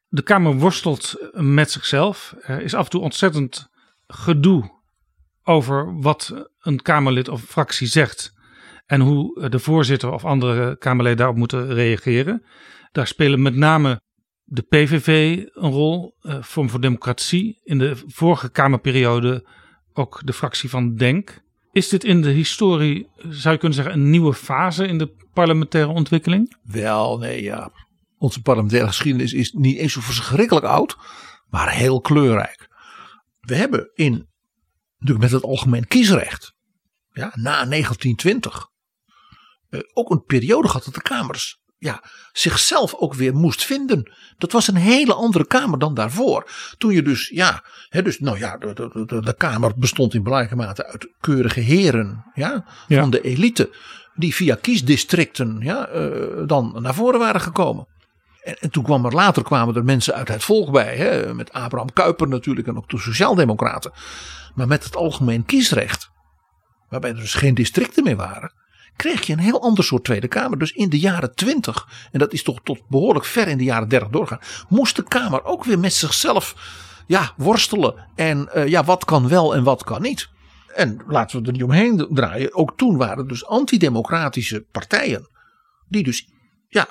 De 0.09 0.23
Kamer 0.23 0.57
worstelt 0.57 1.29
met 1.33 1.71
zichzelf. 1.71 2.35
Er 2.41 2.61
is 2.61 2.73
af 2.73 2.83
en 2.83 2.89
toe 2.89 3.01
ontzettend 3.01 3.69
gedoe 4.07 4.71
over 5.43 6.01
wat 6.01 6.47
een 6.59 6.81
Kamerlid 6.81 7.27
of 7.27 7.41
fractie 7.41 7.87
zegt. 7.87 8.33
En 8.85 9.01
hoe 9.01 9.49
de 9.49 9.59
voorzitter 9.59 10.11
of 10.11 10.25
andere 10.25 10.77
Kamerleden 10.77 11.17
daarop 11.17 11.37
moeten 11.37 11.73
reageren. 11.73 12.45
Daar 12.91 13.07
spelen 13.07 13.41
met 13.41 13.55
name 13.55 14.01
de 14.49 14.62
PVV 14.62 15.43
een 15.53 15.71
rol, 15.71 16.15
uh, 16.21 16.43
Vorm 16.43 16.69
voor 16.69 16.81
Democratie. 16.81 17.60
In 17.63 17.77
de 17.77 18.03
vorige 18.07 18.49
Kamerperiode 18.49 19.47
ook 19.93 20.21
de 20.25 20.33
fractie 20.33 20.69
van 20.69 20.95
Denk. 20.95 21.41
Is 21.71 21.89
dit 21.89 22.03
in 22.03 22.21
de 22.21 22.29
historie, 22.29 23.07
zou 23.29 23.53
je 23.53 23.60
kunnen 23.60 23.77
zeggen, 23.77 23.93
een 23.93 24.10
nieuwe 24.10 24.33
fase 24.33 24.88
in 24.88 24.97
de 24.97 25.15
parlementaire 25.33 25.91
ontwikkeling? 25.91 26.55
Wel, 26.63 27.17
nee, 27.17 27.43
ja. 27.43 27.71
Onze 28.17 28.41
parlementaire 28.41 28.88
geschiedenis 28.88 29.33
is 29.33 29.51
niet 29.51 29.77
eens 29.77 29.93
zo 29.93 30.01
verschrikkelijk 30.01 30.65
oud, 30.65 30.97
maar 31.49 31.71
heel 31.71 32.01
kleurrijk. 32.01 32.67
We 33.39 33.55
hebben 33.55 33.91
in, 33.93 34.27
natuurlijk 34.97 35.31
met 35.31 35.41
het 35.41 35.43
algemeen 35.43 35.88
kiesrecht, 35.88 36.53
ja, 37.12 37.31
na 37.36 37.65
1920, 37.65 38.67
uh, 39.69 39.81
ook 39.93 40.10
een 40.10 40.23
periode 40.23 40.67
gehad 40.67 40.86
dat 40.86 40.93
de 40.93 41.01
Kamers 41.01 41.60
ja, 41.77 42.03
zichzelf 42.31 42.93
ook 42.93 43.13
weer 43.13 43.35
moest 43.35 43.65
vinden. 43.65 44.11
Dat 44.37 44.51
was 44.51 44.67
een 44.67 44.75
hele 44.75 45.13
andere 45.13 45.45
Kamer 45.47 45.79
dan 45.79 45.93
daarvoor. 45.93 46.49
Toen 46.77 46.93
je 46.93 47.01
dus, 47.01 47.27
ja, 47.27 47.63
hè, 47.89 48.01
dus, 48.01 48.19
nou 48.19 48.37
ja, 48.37 48.57
de, 48.57 48.73
de, 49.05 49.21
de, 49.21 49.35
Kamer 49.37 49.73
bestond 49.75 50.13
in 50.13 50.23
belangrijke 50.23 50.55
mate 50.55 50.85
uit 50.85 51.09
keurige 51.19 51.59
heren 51.59 52.25
ja, 52.33 52.65
ja. 52.87 52.99
van 52.99 53.09
de 53.09 53.21
elite. 53.21 53.75
Die 54.15 54.35
via 54.35 54.55
kiesdistricten 54.55 55.57
ja, 55.59 55.89
uh, 55.95 56.47
dan 56.47 56.77
naar 56.81 56.93
voren 56.93 57.19
waren 57.19 57.41
gekomen. 57.41 57.87
En, 58.43 58.55
en, 58.59 58.69
toen 58.69 58.83
kwam 58.83 59.05
er 59.05 59.13
later 59.13 59.43
kwamen 59.43 59.75
er 59.75 59.83
mensen 59.83 60.13
uit 60.13 60.27
het 60.27 60.43
volk 60.43 60.71
bij. 60.71 60.95
Hè, 60.95 61.33
met 61.33 61.53
Abraham 61.53 61.93
Kuyper 61.93 62.27
natuurlijk 62.27 62.67
en 62.67 62.77
ook 62.77 62.89
de 62.89 62.97
Sociaaldemocraten. 62.97 63.91
Maar 64.55 64.67
met 64.67 64.83
het 64.83 64.95
algemeen 64.95 65.45
kiesrecht. 65.45 66.09
Waarbij 66.89 67.09
er 67.09 67.15
dus 67.15 67.33
geen 67.33 67.55
districten 67.55 68.03
meer 68.03 68.15
waren 68.15 68.51
kreeg 68.97 69.25
je 69.25 69.33
een 69.33 69.39
heel 69.39 69.62
ander 69.62 69.83
soort 69.83 70.03
Tweede 70.03 70.27
Kamer. 70.27 70.60
Dus 70.60 70.71
in 70.71 70.89
de 70.89 70.99
jaren 70.99 71.36
20, 71.36 71.88
en 72.12 72.19
dat 72.19 72.33
is 72.33 72.43
toch 72.43 72.60
tot 72.63 72.79
behoorlijk 72.88 73.25
ver 73.25 73.47
in 73.47 73.57
de 73.57 73.63
jaren 73.63 73.89
30 73.89 74.10
doorgaan, 74.10 74.39
moest 74.69 74.95
de 74.95 75.03
Kamer 75.03 75.43
ook 75.43 75.63
weer 75.63 75.79
met 75.79 75.93
zichzelf 75.93 76.55
ja, 77.07 77.33
worstelen. 77.38 78.05
En 78.15 78.49
uh, 78.55 78.67
ja, 78.67 78.83
wat 78.83 79.05
kan 79.05 79.27
wel 79.27 79.55
en 79.55 79.63
wat 79.63 79.83
kan 79.83 80.01
niet. 80.01 80.29
En 80.75 81.01
laten 81.07 81.41
we 81.41 81.47
er 81.47 81.53
niet 81.53 81.63
omheen 81.63 82.07
draaien. 82.10 82.55
Ook 82.55 82.77
toen 82.77 82.97
waren 82.97 83.17
er 83.17 83.27
dus 83.27 83.45
antidemocratische 83.45 84.65
partijen. 84.71 85.27
Die 85.89 86.03
dus 86.03 86.27
ja, 86.67 86.88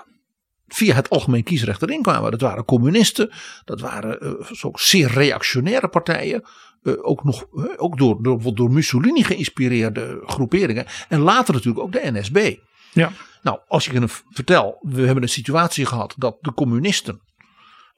via 0.69 0.95
het 0.95 1.11
algemeen 1.11 1.43
kiesrecht 1.43 1.83
erin 1.83 2.03
kwamen. 2.03 2.31
Dat 2.31 2.41
waren 2.41 2.65
communisten. 2.65 3.31
Dat 3.65 3.81
waren 3.81 4.39
uh, 4.63 4.75
zeer 4.75 5.11
reactionaire 5.11 5.89
partijen. 5.89 6.45
Uh, 6.83 6.95
ook, 7.01 7.25
nog, 7.25 7.47
uh, 7.53 7.65
ook 7.77 7.99
door, 7.99 8.23
door, 8.23 8.55
door 8.55 8.71
Mussolini 8.71 9.23
geïnspireerde 9.23 10.23
groeperingen. 10.27 10.87
En 11.09 11.21
later 11.21 11.55
natuurlijk 11.55 11.85
ook 11.85 11.93
de 11.93 12.11
NSB. 12.13 12.57
Ja. 12.93 13.13
Nou, 13.43 13.59
als 13.69 13.85
je 13.85 13.95
een 13.95 14.09
vertel, 14.31 14.79
we 14.81 15.03
hebben 15.03 15.23
een 15.23 15.29
situatie 15.29 15.87
gehad 15.87 16.15
dat 16.17 16.37
de 16.41 16.53
communisten 16.53 17.21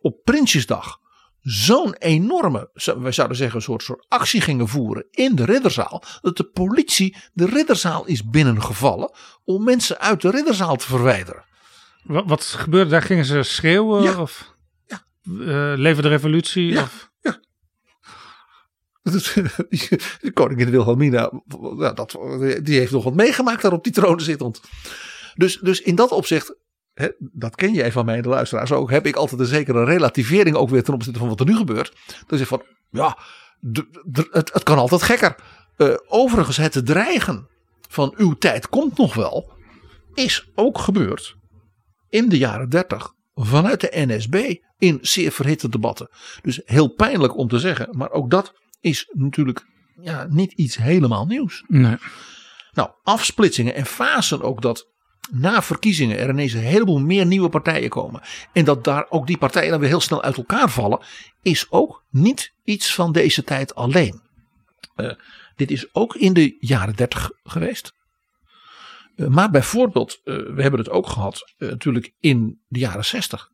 op 0.00 0.24
Prinsjesdag 0.24 0.98
zo'n 1.40 1.94
enorme, 1.94 2.70
wij 2.98 3.12
zouden 3.12 3.36
zeggen, 3.36 3.56
een 3.56 3.62
soort, 3.62 3.82
soort 3.82 4.06
actie 4.08 4.40
gingen 4.40 4.68
voeren 4.68 5.06
in 5.10 5.34
de 5.34 5.44
ridderzaal. 5.44 6.02
Dat 6.20 6.36
de 6.36 6.44
politie 6.44 7.16
de 7.32 7.46
ridderzaal 7.46 8.06
is 8.06 8.28
binnengevallen 8.28 9.10
om 9.44 9.64
mensen 9.64 9.98
uit 9.98 10.20
de 10.20 10.30
ridderzaal 10.30 10.76
te 10.76 10.86
verwijderen. 10.86 11.44
Wat, 12.08 12.24
wat 12.26 12.44
gebeurde 12.44 12.90
daar? 12.90 13.02
Gingen 13.02 13.24
ze 13.24 13.42
schreeuwen? 13.42 14.02
Ja. 14.02 14.20
Of 14.20 14.54
ja. 14.86 15.04
Uh, 15.22 15.72
leven 15.76 16.02
de 16.02 16.08
revolutie? 16.08 16.66
Ja. 16.72 16.82
Of? 16.82 17.10
ja. 17.20 17.40
De 19.02 20.30
koningin 20.34 20.70
Wilhelmina, 20.70 21.30
dat, 21.94 22.18
die 22.62 22.78
heeft 22.78 22.92
nog 22.92 23.04
wat 23.04 23.14
meegemaakt 23.14 23.62
daar 23.62 23.72
op 23.72 23.84
die 23.84 23.92
troon 23.92 24.20
zittend. 24.20 24.60
Dus, 25.34 25.58
dus 25.58 25.80
in 25.80 25.94
dat 25.94 26.10
opzicht, 26.10 26.54
hè, 26.94 27.08
dat 27.18 27.54
ken 27.54 27.72
jij 27.72 27.92
van 27.92 28.04
mij 28.04 28.22
de 28.22 28.28
luisteraars 28.28 28.72
ook, 28.72 28.90
heb 28.90 29.06
ik 29.06 29.16
altijd 29.16 29.40
een 29.40 29.46
zekere 29.46 29.84
relativering 29.84 30.56
ook 30.56 30.70
weer 30.70 30.82
ten 30.82 30.94
opzichte 30.94 31.18
van 31.18 31.28
wat 31.28 31.40
er 31.40 31.46
nu 31.46 31.56
gebeurt. 31.56 31.96
Dan 32.26 32.38
zeg 32.38 32.46
van, 32.46 32.62
ja, 32.90 33.18
het, 34.30 34.52
het, 34.52 34.62
kan 34.62 34.78
altijd 34.78 35.02
gekker. 35.02 35.36
Uh, 35.76 35.94
overigens, 36.06 36.56
het 36.56 36.86
dreigen 36.86 37.48
van 37.88 38.14
uw 38.16 38.32
tijd 38.32 38.68
komt 38.68 38.98
nog 38.98 39.14
wel, 39.14 39.52
is 40.14 40.50
ook 40.54 40.78
gebeurd 40.78 41.37
in 42.08 42.28
de 42.28 42.38
jaren 42.38 42.68
30 42.68 43.12
vanuit 43.34 43.80
de 43.80 43.90
NSB 43.92 44.54
in 44.78 44.98
zeer 45.00 45.32
verhitte 45.32 45.68
debatten. 45.68 46.08
Dus 46.42 46.60
heel 46.64 46.88
pijnlijk 46.88 47.36
om 47.36 47.48
te 47.48 47.58
zeggen, 47.58 47.88
maar 47.90 48.10
ook 48.10 48.30
dat 48.30 48.52
is 48.80 49.08
natuurlijk 49.12 49.66
ja, 50.00 50.26
niet 50.30 50.52
iets 50.52 50.76
helemaal 50.76 51.26
nieuws. 51.26 51.64
Nee. 51.66 51.96
Nou, 52.72 52.90
afsplitsingen 53.02 53.74
en 53.74 53.86
fasen 53.86 54.42
ook 54.42 54.62
dat 54.62 54.88
na 55.30 55.62
verkiezingen 55.62 56.18
er 56.18 56.28
ineens 56.28 56.52
een 56.52 56.60
heleboel 56.60 56.98
meer 56.98 57.26
nieuwe 57.26 57.48
partijen 57.48 57.88
komen. 57.88 58.22
En 58.52 58.64
dat 58.64 58.84
daar 58.84 59.06
ook 59.08 59.26
die 59.26 59.38
partijen 59.38 59.70
dan 59.70 59.80
weer 59.80 59.88
heel 59.88 60.00
snel 60.00 60.22
uit 60.22 60.36
elkaar 60.36 60.70
vallen, 60.70 61.00
is 61.42 61.66
ook 61.70 62.04
niet 62.10 62.52
iets 62.64 62.94
van 62.94 63.12
deze 63.12 63.44
tijd 63.44 63.74
alleen. 63.74 64.20
Uh, 64.96 65.12
dit 65.56 65.70
is 65.70 65.94
ook 65.94 66.14
in 66.14 66.32
de 66.32 66.56
jaren 66.60 66.96
30 66.96 67.30
geweest. 67.44 67.92
Uh, 69.18 69.26
maar 69.26 69.50
bijvoorbeeld, 69.50 70.20
uh, 70.24 70.36
we 70.54 70.62
hebben 70.62 70.80
het 70.80 70.90
ook 70.90 71.08
gehad 71.08 71.52
natuurlijk 71.58 72.14
in 72.20 72.60
de 72.68 72.78
jaren 72.78 73.04
60. 73.04 73.50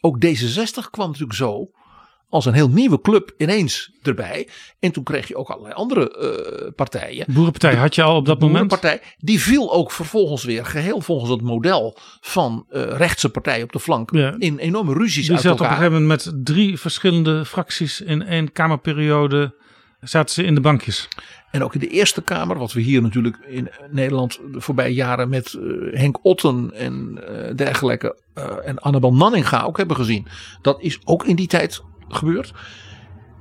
Ook 0.00 0.24
D66 0.24 0.90
kwam 0.90 1.06
natuurlijk 1.06 1.38
zo 1.38 1.70
als 2.34 2.44
een 2.44 2.52
heel 2.52 2.68
nieuwe 2.68 3.00
club 3.00 3.34
ineens 3.36 3.90
erbij. 4.02 4.48
En 4.78 4.92
toen 4.92 5.04
kreeg 5.04 5.28
je 5.28 5.36
ook 5.36 5.48
allerlei 5.50 5.74
andere 5.74 6.16
uh, 6.64 6.70
partijen. 6.74 7.26
Boerenpartij 7.28 7.74
had 7.74 7.94
je 7.94 8.02
al 8.02 8.16
op 8.16 8.26
dat 8.26 8.40
moment? 8.40 8.68
Boerenpartij, 8.68 9.00
die 9.18 9.40
viel 9.40 9.72
ook 9.72 9.92
vervolgens 9.92 10.44
weer 10.44 10.66
geheel 10.66 11.00
volgens 11.00 11.30
het 11.30 11.42
model 11.42 11.98
van 12.20 12.66
uh, 12.70 12.82
rechtse 12.82 13.28
partijen 13.28 13.64
op 13.64 13.72
de 13.72 13.80
flank. 13.80 14.14
Ja. 14.14 14.34
In 14.38 14.58
enorme 14.58 14.92
ruzies 14.92 15.26
die 15.26 15.34
uit 15.34 15.40
zat 15.40 15.50
elkaar. 15.50 15.66
op 15.66 15.72
een 15.72 15.82
gegeven 15.82 16.02
moment 16.02 16.24
met 16.24 16.44
drie 16.44 16.78
verschillende 16.78 17.44
fracties 17.44 18.00
in 18.00 18.22
één 18.22 18.52
kamerperiode. 18.52 19.62
Zaten 20.04 20.34
ze 20.34 20.44
in 20.44 20.54
de 20.54 20.60
bankjes. 20.60 21.08
En 21.50 21.64
ook 21.64 21.74
in 21.74 21.80
de 21.80 21.88
Eerste 21.88 22.22
Kamer, 22.22 22.58
wat 22.58 22.72
we 22.72 22.80
hier 22.80 23.02
natuurlijk 23.02 23.38
in 23.46 23.70
Nederland 23.90 24.40
de 24.52 24.60
voorbije 24.60 24.94
jaren 24.94 25.28
met 25.28 25.52
uh, 25.52 25.98
Henk 25.98 26.18
Otten 26.22 26.70
en 26.74 27.20
uh, 27.30 27.56
dergelijke. 27.56 28.18
Uh, 28.34 28.44
en 28.64 28.78
Annabel 28.78 29.14
Nanninga 29.14 29.62
ook 29.62 29.76
hebben 29.76 29.96
gezien. 29.96 30.26
Dat 30.62 30.82
is 30.82 30.98
ook 31.04 31.24
in 31.24 31.36
die 31.36 31.46
tijd 31.46 31.82
gebeurd. 32.08 32.52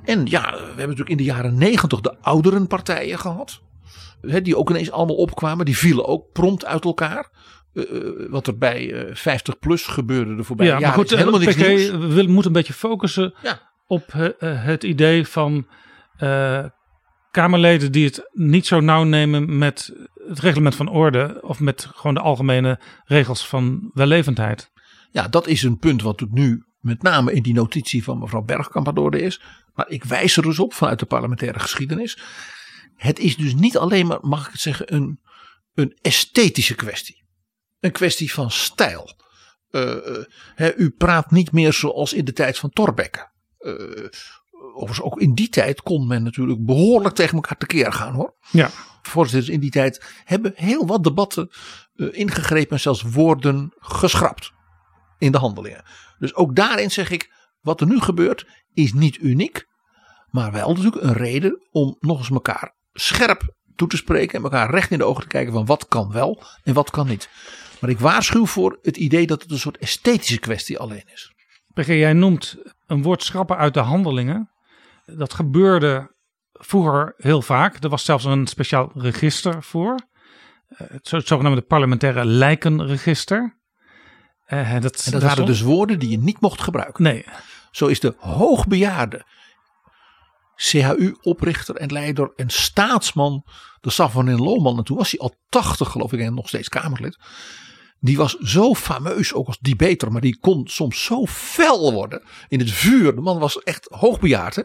En 0.03 0.25
ja, 0.25 0.51
we 0.51 0.57
hebben 0.57 0.77
natuurlijk 0.77 1.09
in 1.09 1.17
de 1.17 1.23
jaren 1.23 1.57
negentig 1.57 2.01
de 2.01 2.15
ouderen 2.21 2.67
partijen 2.67 3.19
gehad. 3.19 3.61
Hè, 4.21 4.41
die 4.41 4.57
ook 4.57 4.69
ineens 4.69 4.91
allemaal 4.91 5.15
opkwamen. 5.15 5.65
Die 5.65 5.77
vielen 5.77 6.05
ook 6.05 6.31
prompt 6.31 6.65
uit 6.65 6.83
elkaar. 6.85 7.29
Uh, 7.73 7.85
wat 8.29 8.47
er 8.47 8.57
bij 8.57 9.07
uh, 9.07 9.15
50 9.15 9.59
plus 9.59 9.85
gebeurde 9.85 10.35
de 10.35 10.43
voorbije 10.43 10.69
ja, 10.69 10.79
jaren. 10.79 10.97
Maar 10.97 11.07
goed, 11.07 11.17
helemaal 11.17 11.39
niks 11.39 11.55
we 11.55 12.23
moeten 12.27 12.45
een 12.45 12.57
beetje 12.57 12.73
focussen 12.73 13.33
ja. 13.43 13.61
op 13.87 14.13
uh, 14.13 14.29
het 14.39 14.83
idee 14.83 15.27
van 15.27 15.67
Kamerleden 17.31 17.91
die 17.91 18.05
het 18.05 18.29
niet 18.31 18.67
zo 18.67 18.79
nauw 18.79 19.03
nemen 19.03 19.57
met 19.57 19.93
het 20.27 20.39
reglement 20.39 20.75
van 20.75 20.87
orde. 20.87 21.39
Of 21.41 21.59
met 21.59 21.87
gewoon 21.95 22.13
de 22.13 22.19
algemene 22.19 22.79
regels 23.03 23.47
van 23.47 23.91
wellevendheid. 23.93 24.71
Ja, 25.11 25.27
dat 25.27 25.47
is 25.47 25.63
een 25.63 25.77
punt 25.77 26.01
wat 26.01 26.25
nu 26.29 26.65
met 26.79 27.01
name 27.01 27.33
in 27.33 27.41
die 27.41 27.53
notitie 27.53 28.03
van 28.03 28.19
mevrouw 28.19 28.41
Bergkamp 28.41 28.87
aan 28.87 28.93
de 28.93 29.01
orde 29.01 29.21
is. 29.21 29.41
Maar 29.73 29.89
ik 29.89 30.03
wijs 30.03 30.37
er 30.37 30.43
dus 30.43 30.59
op 30.59 30.73
vanuit 30.73 30.99
de 30.99 31.05
parlementaire 31.05 31.59
geschiedenis. 31.59 32.17
Het 32.95 33.19
is 33.19 33.35
dus 33.35 33.55
niet 33.55 33.77
alleen 33.77 34.07
maar, 34.07 34.19
mag 34.21 34.45
ik 34.45 34.51
het 34.51 34.61
zeggen, 34.61 34.93
een, 34.93 35.19
een 35.73 35.97
esthetische 36.01 36.75
kwestie. 36.75 37.25
Een 37.79 37.91
kwestie 37.91 38.33
van 38.33 38.51
stijl. 38.51 39.11
Uh, 39.71 39.95
he, 40.55 40.75
u 40.75 40.89
praat 40.89 41.31
niet 41.31 41.51
meer 41.51 41.73
zoals 41.73 42.13
in 42.13 42.25
de 42.25 42.33
tijd 42.33 42.57
van 42.57 42.69
Thorbecke. 42.69 43.31
Uh, 43.59 44.07
overigens 44.71 45.01
ook 45.01 45.19
in 45.19 45.33
die 45.33 45.49
tijd 45.49 45.81
kon 45.81 46.07
men 46.07 46.23
natuurlijk 46.23 46.65
behoorlijk 46.65 47.15
tegen 47.15 47.35
elkaar 47.35 47.57
tekeer 47.57 47.93
gaan 47.93 48.13
hoor. 48.13 48.33
Ja. 48.51 48.69
Voorzitters 49.01 49.49
in 49.49 49.59
die 49.59 49.71
tijd 49.71 50.05
hebben 50.23 50.51
heel 50.55 50.85
wat 50.85 51.03
debatten 51.03 51.49
eh, 51.95 52.07
ingegrepen, 52.11 52.79
zelfs 52.79 53.01
woorden 53.01 53.73
geschrapt 53.77 54.51
in 55.17 55.31
de 55.31 55.37
handelingen. 55.37 55.83
Dus 56.19 56.35
ook 56.35 56.55
daarin 56.55 56.91
zeg 56.91 57.09
ik, 57.09 57.31
wat 57.61 57.81
er 57.81 57.87
nu 57.87 57.99
gebeurt 57.99 58.47
is 58.73 58.93
niet 58.93 59.17
uniek, 59.17 59.67
maar 60.29 60.51
wel 60.51 60.73
natuurlijk 60.73 61.03
een 61.03 61.13
reden 61.13 61.67
om 61.71 61.97
nog 61.99 62.17
eens 62.17 62.29
elkaar 62.29 62.75
scherp 62.93 63.55
toe 63.75 63.87
te 63.87 63.97
spreken 63.97 64.37
en 64.37 64.43
elkaar 64.43 64.69
recht 64.69 64.91
in 64.91 64.97
de 64.97 65.03
ogen 65.03 65.21
te 65.21 65.27
kijken 65.27 65.53
van 65.53 65.65
wat 65.65 65.87
kan 65.87 66.11
wel 66.11 66.43
en 66.63 66.73
wat 66.73 66.89
kan 66.89 67.07
niet. 67.07 67.29
Maar 67.79 67.89
ik 67.89 67.99
waarschuw 67.99 68.45
voor 68.45 68.79
het 68.81 68.97
idee 68.97 69.27
dat 69.27 69.41
het 69.41 69.51
een 69.51 69.59
soort 69.59 69.77
esthetische 69.77 70.39
kwestie 70.39 70.79
alleen 70.79 71.03
is. 71.13 71.33
PG, 71.73 71.87
jij 71.87 72.13
noemt 72.13 72.57
een 72.87 73.01
woord 73.01 73.23
schrappen 73.23 73.57
uit 73.57 73.73
de 73.73 73.79
handelingen. 73.79 74.52
Dat 75.05 75.33
gebeurde 75.33 76.15
vroeger 76.51 77.13
heel 77.17 77.41
vaak. 77.41 77.83
Er 77.83 77.89
was 77.89 78.05
zelfs 78.05 78.25
een 78.25 78.47
speciaal 78.47 78.91
register 78.95 79.63
voor. 79.63 79.99
Eh, 80.67 80.87
Het 80.89 81.07
zo- 81.07 81.17
het 81.17 81.27
zogenaamde 81.27 81.61
parlementaire 81.61 82.25
lijkenregister. 82.25 83.59
Eh, 84.45 84.79
dat, 84.79 85.03
En 85.05 85.11
dat 85.11 85.21
waren 85.23 85.45
dus 85.45 85.61
woorden 85.61 85.99
die 85.99 86.09
je 86.09 86.17
niet 86.17 86.41
mocht 86.41 86.61
gebruiken. 86.61 87.03
Nee. 87.03 87.25
Zo 87.71 87.85
is 87.87 87.99
de 87.99 88.15
hoogbejaarde 88.17 89.25
CHU-oprichter 90.55 91.75
en 91.75 91.91
leider 91.91 92.31
en 92.35 92.49
staatsman, 92.49 93.45
de 93.81 93.89
Savonin 93.89 94.39
Lohman, 94.41 94.77
en 94.77 94.83
toen 94.83 94.97
was 94.97 95.11
hij 95.11 95.19
al 95.19 95.35
80 95.49 95.89
geloof 95.89 96.13
ik 96.13 96.19
en 96.19 96.33
nog 96.33 96.47
steeds 96.47 96.69
Kamerlid. 96.69 97.17
Die 98.05 98.17
was 98.17 98.37
zo 98.37 98.73
fameus 98.73 99.33
ook 99.33 99.47
als 99.47 99.57
debater, 99.61 100.11
maar 100.11 100.21
die 100.21 100.37
kon 100.39 100.67
soms 100.67 101.03
zo 101.03 101.25
fel 101.25 101.93
worden 101.93 102.21
in 102.47 102.59
het 102.59 102.71
vuur. 102.71 103.15
De 103.15 103.21
man 103.21 103.39
was 103.39 103.63
echt 103.63 103.87
hoogbejaard. 103.91 104.55
Hè? 104.55 104.63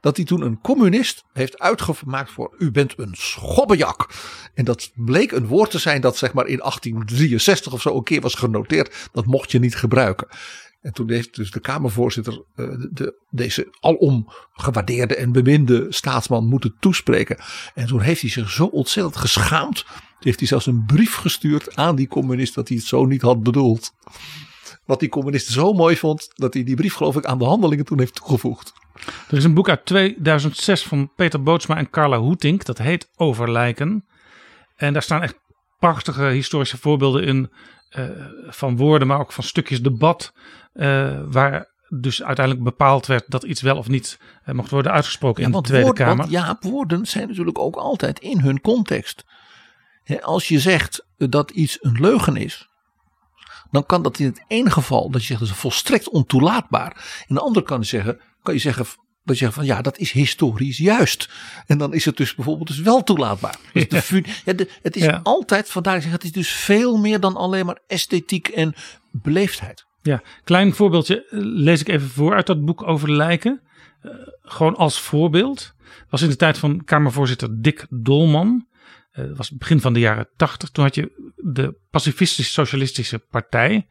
Dat 0.00 0.16
hij 0.16 0.24
toen 0.24 0.40
een 0.42 0.60
communist 0.60 1.24
heeft 1.32 1.58
uitgemaakt 1.58 2.30
voor 2.30 2.54
u 2.58 2.70
bent 2.70 2.94
een 2.98 3.14
schobbejak. 3.18 4.10
En 4.54 4.64
dat 4.64 4.90
bleek 4.94 5.32
een 5.32 5.46
woord 5.46 5.70
te 5.70 5.78
zijn 5.78 6.00
dat 6.00 6.16
zeg 6.16 6.32
maar 6.32 6.46
in 6.46 6.58
1863 6.58 7.72
of 7.72 7.80
zo 7.80 7.96
een 7.96 8.02
keer 8.02 8.20
was 8.20 8.34
genoteerd. 8.34 9.08
Dat 9.12 9.26
mocht 9.26 9.50
je 9.50 9.58
niet 9.58 9.76
gebruiken. 9.76 10.28
En 10.82 10.92
toen 10.92 11.10
heeft 11.10 11.34
dus 11.36 11.50
de 11.50 11.60
Kamervoorzitter 11.60 12.32
eh, 12.32 12.66
de, 12.66 12.88
de- 12.92 13.14
deze 13.30 13.68
alom 13.80 14.32
gewaardeerde 14.52 15.16
en 15.16 15.32
beminde 15.32 15.86
staatsman 15.88 16.46
moeten 16.48 16.76
toespreken. 16.80 17.38
En 17.74 17.86
toen 17.86 18.00
heeft 18.00 18.20
hij 18.20 18.30
zich 18.30 18.50
zo 18.50 18.64
ontzettend 18.64 19.16
geschaamd. 19.16 19.84
Heeft 20.20 20.38
hij 20.38 20.48
zelfs 20.48 20.66
een 20.66 20.84
brief 20.86 21.14
gestuurd 21.14 21.76
aan 21.76 21.96
die 21.96 22.08
communist 22.08 22.54
dat 22.54 22.68
hij 22.68 22.76
het 22.76 22.86
zo 22.86 23.04
niet 23.04 23.22
had 23.22 23.42
bedoeld. 23.42 23.90
Wat 24.84 25.00
die 25.00 25.08
communist 25.08 25.46
zo 25.46 25.72
mooi 25.72 25.96
vond 25.96 26.30
dat 26.34 26.54
hij 26.54 26.64
die 26.64 26.76
brief 26.76 26.94
geloof 26.94 27.16
ik 27.16 27.24
aan 27.24 27.38
de 27.38 27.44
handelingen 27.44 27.84
toen 27.84 27.98
heeft 27.98 28.14
toegevoegd. 28.14 28.72
Er 29.28 29.36
is 29.36 29.44
een 29.44 29.54
boek 29.54 29.68
uit 29.68 29.84
2006 29.84 30.82
van 30.82 31.12
Peter 31.16 31.42
Bootsma 31.42 31.76
en 31.76 31.90
Carla 31.90 32.18
Hoetink. 32.18 32.64
Dat 32.64 32.78
heet 32.78 33.10
Over 33.16 33.50
lijken. 33.50 34.04
En 34.76 34.92
daar 34.92 35.02
staan 35.02 35.22
echt 35.22 35.38
prachtige 35.78 36.24
historische 36.24 36.78
voorbeelden 36.78 37.24
in. 37.24 37.50
eh, 37.90 38.08
van 38.48 38.76
woorden, 38.76 39.08
maar 39.08 39.20
ook 39.20 39.32
van 39.32 39.44
stukjes 39.44 39.82
debat. 39.82 40.32
eh, 40.72 41.20
waar 41.28 41.68
dus 41.88 42.22
uiteindelijk 42.22 42.64
bepaald 42.64 43.06
werd 43.06 43.24
dat 43.26 43.42
iets 43.42 43.60
wel 43.60 43.76
of 43.76 43.88
niet 43.88 44.18
eh, 44.44 44.54
mocht 44.54 44.70
worden 44.70 44.92
uitgesproken 44.92 45.42
in 45.42 45.50
de 45.50 45.60
Tweede 45.60 45.92
Kamer. 45.92 46.28
Jaap, 46.28 46.62
woorden 46.62 47.06
zijn 47.06 47.28
natuurlijk 47.28 47.58
ook 47.58 47.76
altijd 47.76 48.18
in 48.18 48.40
hun 48.40 48.60
context. 48.60 49.24
Als 50.18 50.48
je 50.48 50.60
zegt 50.60 51.06
dat 51.16 51.50
iets 51.50 51.78
een 51.80 51.96
leugen 52.00 52.36
is, 52.36 52.68
dan 53.70 53.86
kan 53.86 54.02
dat 54.02 54.18
in 54.18 54.26
het 54.26 54.44
ene 54.48 54.70
geval 54.70 55.10
dat 55.10 55.20
je 55.20 55.26
zegt 55.26 55.40
dat 55.40 55.48
is 55.48 55.54
volstrekt 55.54 56.08
ontoelaatbaar. 56.08 57.24
In 57.26 57.34
de 57.34 57.40
andere 57.40 57.66
kan 57.66 57.78
je 57.78 57.84
zeggen, 57.86 58.20
kan 58.42 58.54
je 58.54 58.60
zeggen 58.60 58.86
dat 59.24 59.38
je 59.38 59.44
zegt 59.44 59.54
van 59.56 59.64
ja, 59.64 59.82
dat 59.82 59.98
is 59.98 60.12
historisch 60.12 60.78
juist. 60.78 61.28
En 61.66 61.78
dan 61.78 61.94
is 61.94 62.04
het 62.04 62.16
dus 62.16 62.34
bijvoorbeeld 62.34 62.68
dus 62.68 62.78
wel 62.80 63.02
toelaatbaar. 63.02 63.56
Dus 63.72 63.88
de 63.88 64.02
fu- 64.02 64.24
ja, 64.44 64.52
de- 64.52 64.70
het 64.82 64.96
is 64.96 65.02
Ja. 65.04 65.20
altijd, 65.22 65.70
vandaar 65.70 65.96
ik 65.96 66.02
zeg, 66.02 66.12
het 66.12 66.24
is 66.24 66.32
dus 66.32 66.48
veel 66.50 66.96
meer 66.98 67.20
dan 67.20 67.36
alleen 67.36 67.66
maar 67.66 67.80
esthetiek 67.86 68.48
en 68.48 68.74
beleefdheid. 69.10 69.84
Ja, 70.02 70.22
klein 70.44 70.74
voorbeeldje 70.74 71.24
eh, 71.24 71.38
lees 71.42 71.80
ik 71.80 71.88
even 71.88 72.08
voor 72.08 72.34
uit 72.34 72.46
dat 72.46 72.64
boek 72.64 72.82
over 72.82 73.12
lijken. 73.12 73.60
Eh, 74.02 74.10
gewoon 74.42 74.76
als 74.76 75.00
voorbeeld. 75.00 75.72
was 76.10 76.22
in 76.22 76.28
de 76.28 76.36
tijd 76.36 76.58
van 76.58 76.84
Kamervoorzitter 76.84 77.62
Dick 77.62 77.86
Dolman. 77.90 78.66
Eh, 79.10 79.24
Dat 79.24 79.36
was 79.36 79.50
begin 79.50 79.80
van 79.80 79.92
de 79.92 80.00
jaren 80.00 80.28
tachtig. 80.36 80.70
Toen 80.70 80.84
had 80.84 80.94
je 80.94 81.32
de 81.36 81.78
Pacifistisch 81.90 82.52
Socialistische 82.52 83.18
Partij. 83.18 83.88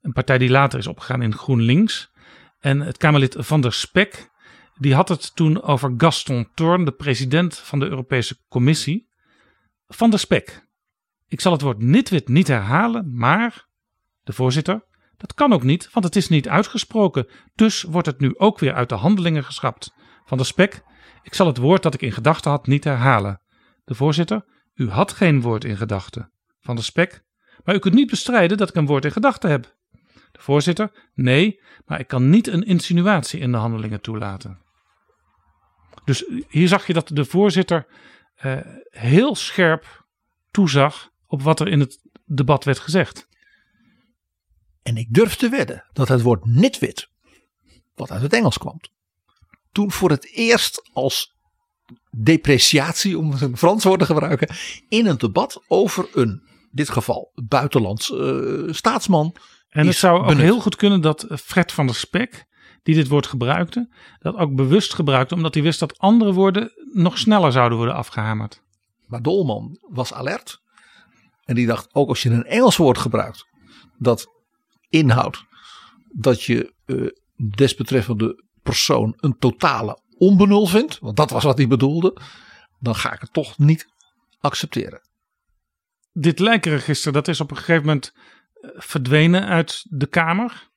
Een 0.00 0.12
partij 0.12 0.38
die 0.38 0.50
later 0.50 0.78
is 0.78 0.86
opgegaan 0.86 1.22
in 1.22 1.34
GroenLinks. 1.34 2.12
En 2.58 2.80
het 2.80 2.96
Kamerlid 2.96 3.36
Van 3.38 3.60
der 3.60 3.72
Spek. 3.72 4.32
Die 4.78 4.94
had 4.94 5.08
het 5.08 5.36
toen 5.36 5.62
over 5.62 5.94
Gaston 5.96 6.48
Thorn, 6.54 6.84
de 6.84 6.92
president 6.92 7.58
van 7.58 7.78
de 7.78 7.88
Europese 7.88 8.36
Commissie. 8.48 9.08
Van 9.86 10.10
der 10.10 10.18
Spek. 10.18 10.66
Ik 11.28 11.40
zal 11.40 11.52
het 11.52 11.60
woord 11.60 11.82
nitwit 11.82 12.28
niet 12.28 12.48
herhalen, 12.48 13.16
maar 13.16 13.68
de 14.22 14.32
voorzitter, 14.32 14.84
dat 15.16 15.34
kan 15.34 15.52
ook 15.52 15.62
niet, 15.62 15.92
want 15.92 16.04
het 16.04 16.16
is 16.16 16.28
niet 16.28 16.48
uitgesproken. 16.48 17.28
Dus 17.54 17.82
wordt 17.82 18.06
het 18.06 18.20
nu 18.20 18.38
ook 18.38 18.58
weer 18.58 18.74
uit 18.74 18.88
de 18.88 18.94
handelingen 18.94 19.44
geschrapt. 19.44 19.94
Van 20.24 20.36
der 20.36 20.46
Spek, 20.46 20.82
ik 21.22 21.34
zal 21.34 21.46
het 21.46 21.56
woord 21.56 21.82
dat 21.82 21.94
ik 21.94 22.02
in 22.02 22.12
gedachten 22.12 22.50
had 22.50 22.66
niet 22.66 22.84
herhalen. 22.84 23.40
De 23.84 23.94
voorzitter, 23.94 24.44
u 24.74 24.90
had 24.90 25.12
geen 25.12 25.40
woord 25.40 25.64
in 25.64 25.76
gedachten. 25.76 26.30
Van 26.60 26.74
der 26.74 26.84
Spek, 26.84 27.24
maar 27.64 27.74
u 27.74 27.78
kunt 27.78 27.94
niet 27.94 28.10
bestrijden 28.10 28.56
dat 28.56 28.68
ik 28.68 28.74
een 28.74 28.86
woord 28.86 29.04
in 29.04 29.12
gedachten 29.12 29.50
heb. 29.50 29.76
De 30.32 30.40
voorzitter, 30.40 31.10
nee, 31.14 31.60
maar 31.86 32.00
ik 32.00 32.06
kan 32.06 32.30
niet 32.30 32.46
een 32.46 32.62
insinuatie 32.62 33.40
in 33.40 33.52
de 33.52 33.58
handelingen 33.58 34.00
toelaten. 34.00 34.62
Dus 36.04 36.24
hier 36.48 36.68
zag 36.68 36.86
je 36.86 36.92
dat 36.92 37.08
de 37.08 37.24
voorzitter 37.24 37.86
eh, 38.34 38.58
heel 38.90 39.34
scherp 39.34 40.06
toezag 40.50 41.10
op 41.26 41.42
wat 41.42 41.60
er 41.60 41.68
in 41.68 41.80
het 41.80 42.00
debat 42.24 42.64
werd 42.64 42.78
gezegd. 42.78 43.28
En 44.82 44.96
ik 44.96 45.14
durf 45.14 45.36
te 45.36 45.48
wedden 45.48 45.84
dat 45.92 46.08
het 46.08 46.22
woord 46.22 46.44
nitwit, 46.44 47.08
wat 47.94 48.10
uit 48.10 48.22
het 48.22 48.32
Engels 48.32 48.58
kwam, 48.58 48.80
toen 49.72 49.92
voor 49.92 50.10
het 50.10 50.30
eerst 50.32 50.90
als 50.92 51.33
depreciatie, 52.16 53.18
om 53.18 53.32
een 53.40 53.56
Frans 53.56 53.84
woord 53.84 54.00
te 54.00 54.06
gebruiken, 54.06 54.48
in 54.88 55.06
een 55.06 55.18
debat 55.18 55.62
over 55.68 56.08
een, 56.12 56.28
in 56.28 56.68
dit 56.70 56.90
geval, 56.90 57.32
buitenlands 57.34 58.12
eh, 58.12 58.72
staatsman. 58.72 59.36
En 59.68 59.86
het 59.86 59.96
zou 59.96 60.24
ook 60.24 60.38
heel 60.38 60.60
goed 60.60 60.76
kunnen 60.76 61.00
dat 61.00 61.26
Fred 61.30 61.72
van 61.72 61.86
der 61.86 61.94
Spek, 61.94 62.44
die 62.82 62.94
dit 62.94 63.08
woord 63.08 63.26
gebruikte, 63.26 63.88
dat 64.18 64.36
ook 64.36 64.54
bewust 64.54 64.94
gebruikte, 64.94 65.34
omdat 65.34 65.54
hij 65.54 65.62
wist 65.62 65.80
dat 65.80 65.98
andere 65.98 66.32
woorden 66.32 66.72
nog 66.92 67.18
sneller 67.18 67.52
zouden 67.52 67.78
worden 67.78 67.94
afgehamerd. 67.94 68.62
Maar 69.06 69.22
Dolman 69.22 69.78
was 69.80 70.12
alert. 70.12 70.62
En 71.44 71.54
die 71.54 71.66
dacht, 71.66 71.88
ook 71.92 72.08
als 72.08 72.22
je 72.22 72.30
een 72.30 72.44
Engels 72.44 72.76
woord 72.76 72.98
gebruikt, 72.98 73.46
dat 73.98 74.26
inhoudt 74.88 75.44
dat 76.08 76.42
je 76.42 76.74
eh, 76.84 77.06
desbetreffende 77.36 78.44
persoon 78.62 79.14
een 79.16 79.38
totale 79.38 79.98
onbenul 80.24 80.66
vindt, 80.66 80.98
want 80.98 81.16
dat 81.16 81.30
was 81.30 81.44
wat 81.44 81.58
hij 81.58 81.66
bedoelde, 81.66 82.16
dan 82.78 82.94
ga 82.94 83.12
ik 83.12 83.20
het 83.20 83.32
toch 83.32 83.58
niet 83.58 83.86
accepteren. 84.40 85.00
Dit 86.12 86.38
lijkenregister, 86.38 87.12
dat 87.12 87.28
is 87.28 87.40
op 87.40 87.50
een 87.50 87.56
gegeven 87.56 87.86
moment 87.86 88.12
eh, 88.12 88.70
verdwenen 88.74 89.46
uit 89.46 89.84
de 89.88 90.06
Kamer. 90.06 90.68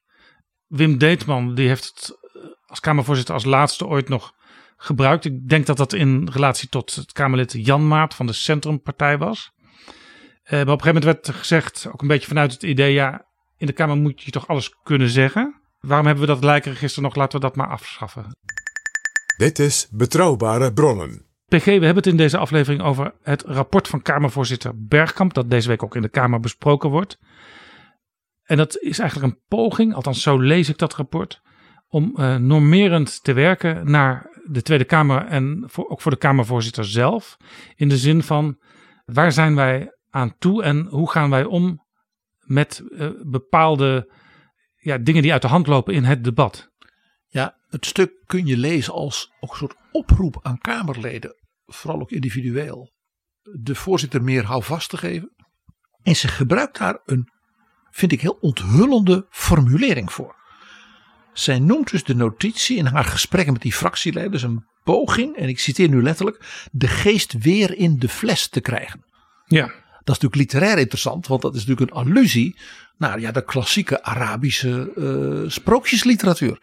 Wim 0.67 0.97
Deetman, 0.97 1.55
die 1.55 1.67
heeft 1.67 1.85
het 1.85 2.17
eh, 2.33 2.41
als 2.65 2.79
Kamervoorzitter 2.79 3.33
als 3.33 3.45
laatste 3.45 3.85
ooit 3.85 4.09
nog 4.09 4.33
gebruikt. 4.77 5.25
Ik 5.25 5.49
denk 5.49 5.65
dat 5.65 5.77
dat 5.77 5.93
in 5.93 6.29
relatie 6.31 6.69
tot 6.69 6.95
het 6.95 7.11
Kamerlid 7.11 7.51
Jan 7.51 7.87
Maat 7.87 8.15
van 8.15 8.25
de 8.25 8.33
Centrumpartij 8.33 9.17
was. 9.17 9.51
Eh, 10.43 10.51
maar 10.51 10.61
op 10.61 10.67
een 10.67 10.67
gegeven 10.67 10.85
moment 10.85 11.03
werd 11.03 11.27
er 11.27 11.33
gezegd, 11.33 11.87
ook 11.91 12.01
een 12.01 12.07
beetje 12.07 12.27
vanuit 12.27 12.51
het 12.51 12.63
idee, 12.63 12.93
ja, 12.93 13.25
in 13.57 13.67
de 13.67 13.73
Kamer 13.73 13.97
moet 13.97 14.21
je 14.21 14.31
toch 14.31 14.47
alles 14.47 14.75
kunnen 14.83 15.09
zeggen. 15.09 15.61
Waarom 15.79 16.05
hebben 16.05 16.25
we 16.25 16.33
dat 16.33 16.43
lijkenregister 16.43 17.01
nog? 17.01 17.15
Laten 17.15 17.39
we 17.39 17.45
dat 17.45 17.55
maar 17.55 17.69
afschaffen. 17.69 18.31
Dit 19.37 19.59
is 19.59 19.87
Betrouwbare 19.91 20.73
Bronnen. 20.73 21.25
PG, 21.45 21.65
we 21.65 21.71
hebben 21.71 21.95
het 21.95 22.07
in 22.07 22.17
deze 22.17 22.37
aflevering 22.37 22.81
over 22.81 23.13
het 23.21 23.41
rapport 23.41 23.87
van 23.87 24.01
Kamervoorzitter 24.01 24.71
Bergkamp, 24.75 25.33
dat 25.33 25.49
deze 25.49 25.67
week 25.67 25.83
ook 25.83 25.95
in 25.95 26.01
de 26.01 26.09
Kamer 26.09 26.39
besproken 26.39 26.89
wordt. 26.89 27.19
En 28.43 28.57
dat 28.57 28.77
is 28.77 28.99
eigenlijk 28.99 29.33
een 29.33 29.41
poging, 29.47 29.93
althans 29.93 30.21
zo 30.21 30.37
lees 30.39 30.69
ik 30.69 30.77
dat 30.77 30.95
rapport, 30.95 31.41
om 31.87 32.15
eh, 32.15 32.35
normerend 32.35 33.23
te 33.23 33.33
werken 33.33 33.91
naar 33.91 34.41
de 34.45 34.61
Tweede 34.61 34.85
Kamer 34.85 35.25
en 35.25 35.69
ook 35.75 36.01
voor 36.01 36.11
de 36.11 36.17
Kamervoorzitter 36.17 36.85
zelf. 36.85 37.37
In 37.75 37.89
de 37.89 37.97
zin 37.97 38.23
van 38.23 38.57
waar 39.05 39.31
zijn 39.31 39.55
wij 39.55 39.97
aan 40.09 40.35
toe 40.37 40.63
en 40.63 40.87
hoe 40.89 41.11
gaan 41.11 41.29
wij 41.29 41.43
om 41.43 41.85
met 42.39 42.83
eh, 42.97 43.09
bepaalde 43.23 44.13
ja, 44.75 44.97
dingen 44.97 45.21
die 45.21 45.31
uit 45.31 45.41
de 45.41 45.47
hand 45.47 45.67
lopen 45.67 45.93
in 45.93 46.03
het 46.03 46.23
debat. 46.23 46.71
Ja, 47.27 47.57
het 47.69 47.85
stuk 47.85 48.11
kun 48.25 48.45
je 48.45 48.57
lezen 48.57 48.93
als 48.93 49.31
ook 49.39 49.51
een 49.51 49.57
soort 49.57 49.75
oproep 49.91 50.39
aan 50.41 50.57
Kamerleden, 50.57 51.35
vooral 51.65 52.01
ook 52.01 52.11
individueel, 52.11 52.91
de 53.41 53.75
voorzitter 53.75 54.23
meer 54.23 54.45
houvast 54.45 54.89
te 54.89 54.97
geven. 54.97 55.35
En 56.03 56.15
ze 56.15 56.27
gebruikt 56.27 56.77
daar 56.77 56.99
een, 57.05 57.31
vind 57.89 58.11
ik, 58.11 58.21
heel 58.21 58.37
onthullende 58.41 59.25
formulering 59.29 60.11
voor. 60.11 60.35
Zij 61.33 61.59
noemt 61.59 61.91
dus 61.91 62.03
de 62.03 62.15
notitie 62.15 62.77
in 62.77 62.85
haar 62.85 63.03
gesprekken 63.03 63.53
met 63.53 63.61
die 63.61 63.73
fractieleiders 63.73 64.43
een 64.43 64.65
poging, 64.83 65.35
en 65.35 65.49
ik 65.49 65.59
citeer 65.59 65.89
nu 65.89 66.01
letterlijk, 66.01 66.67
de 66.71 66.87
geest 66.87 67.33
weer 67.33 67.77
in 67.77 67.99
de 67.99 68.09
fles 68.09 68.47
te 68.47 68.61
krijgen. 68.61 69.05
Ja. 69.45 69.65
Dat 70.03 70.15
is 70.15 70.21
natuurlijk 70.21 70.35
literair 70.35 70.77
interessant, 70.77 71.27
want 71.27 71.41
dat 71.41 71.55
is 71.55 71.65
natuurlijk 71.65 71.91
een 71.91 72.05
allusie 72.05 72.59
naar 72.97 73.19
ja, 73.19 73.31
de 73.31 73.43
klassieke 73.43 74.03
Arabische 74.03 74.91
uh, 74.95 75.49
sprookjesliteratuur. 75.49 76.59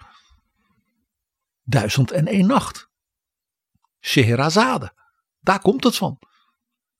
Duizend 1.64 2.11
en 2.11 2.27
één 2.27 2.46
nacht. 2.46 2.88
Scheherazade. 4.00 4.92
Daar 5.40 5.61
komt 5.61 5.85
het 5.85 5.96
van. 5.96 6.18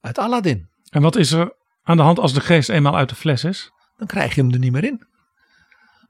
Uit 0.01 0.19
Aladdin. 0.19 0.69
En 0.89 1.03
wat 1.03 1.17
is 1.17 1.33
er 1.33 1.57
aan 1.83 1.97
de 1.97 2.03
hand 2.03 2.19
als 2.19 2.33
de 2.35 2.41
geest 2.41 2.69
eenmaal 2.69 2.97
uit 2.97 3.09
de 3.09 3.15
fles 3.15 3.45
is? 3.45 3.73
Dan 3.97 4.07
krijg 4.07 4.35
je 4.35 4.41
hem 4.41 4.53
er 4.53 4.59
niet 4.59 4.73
meer 4.73 4.85
in. 4.85 5.07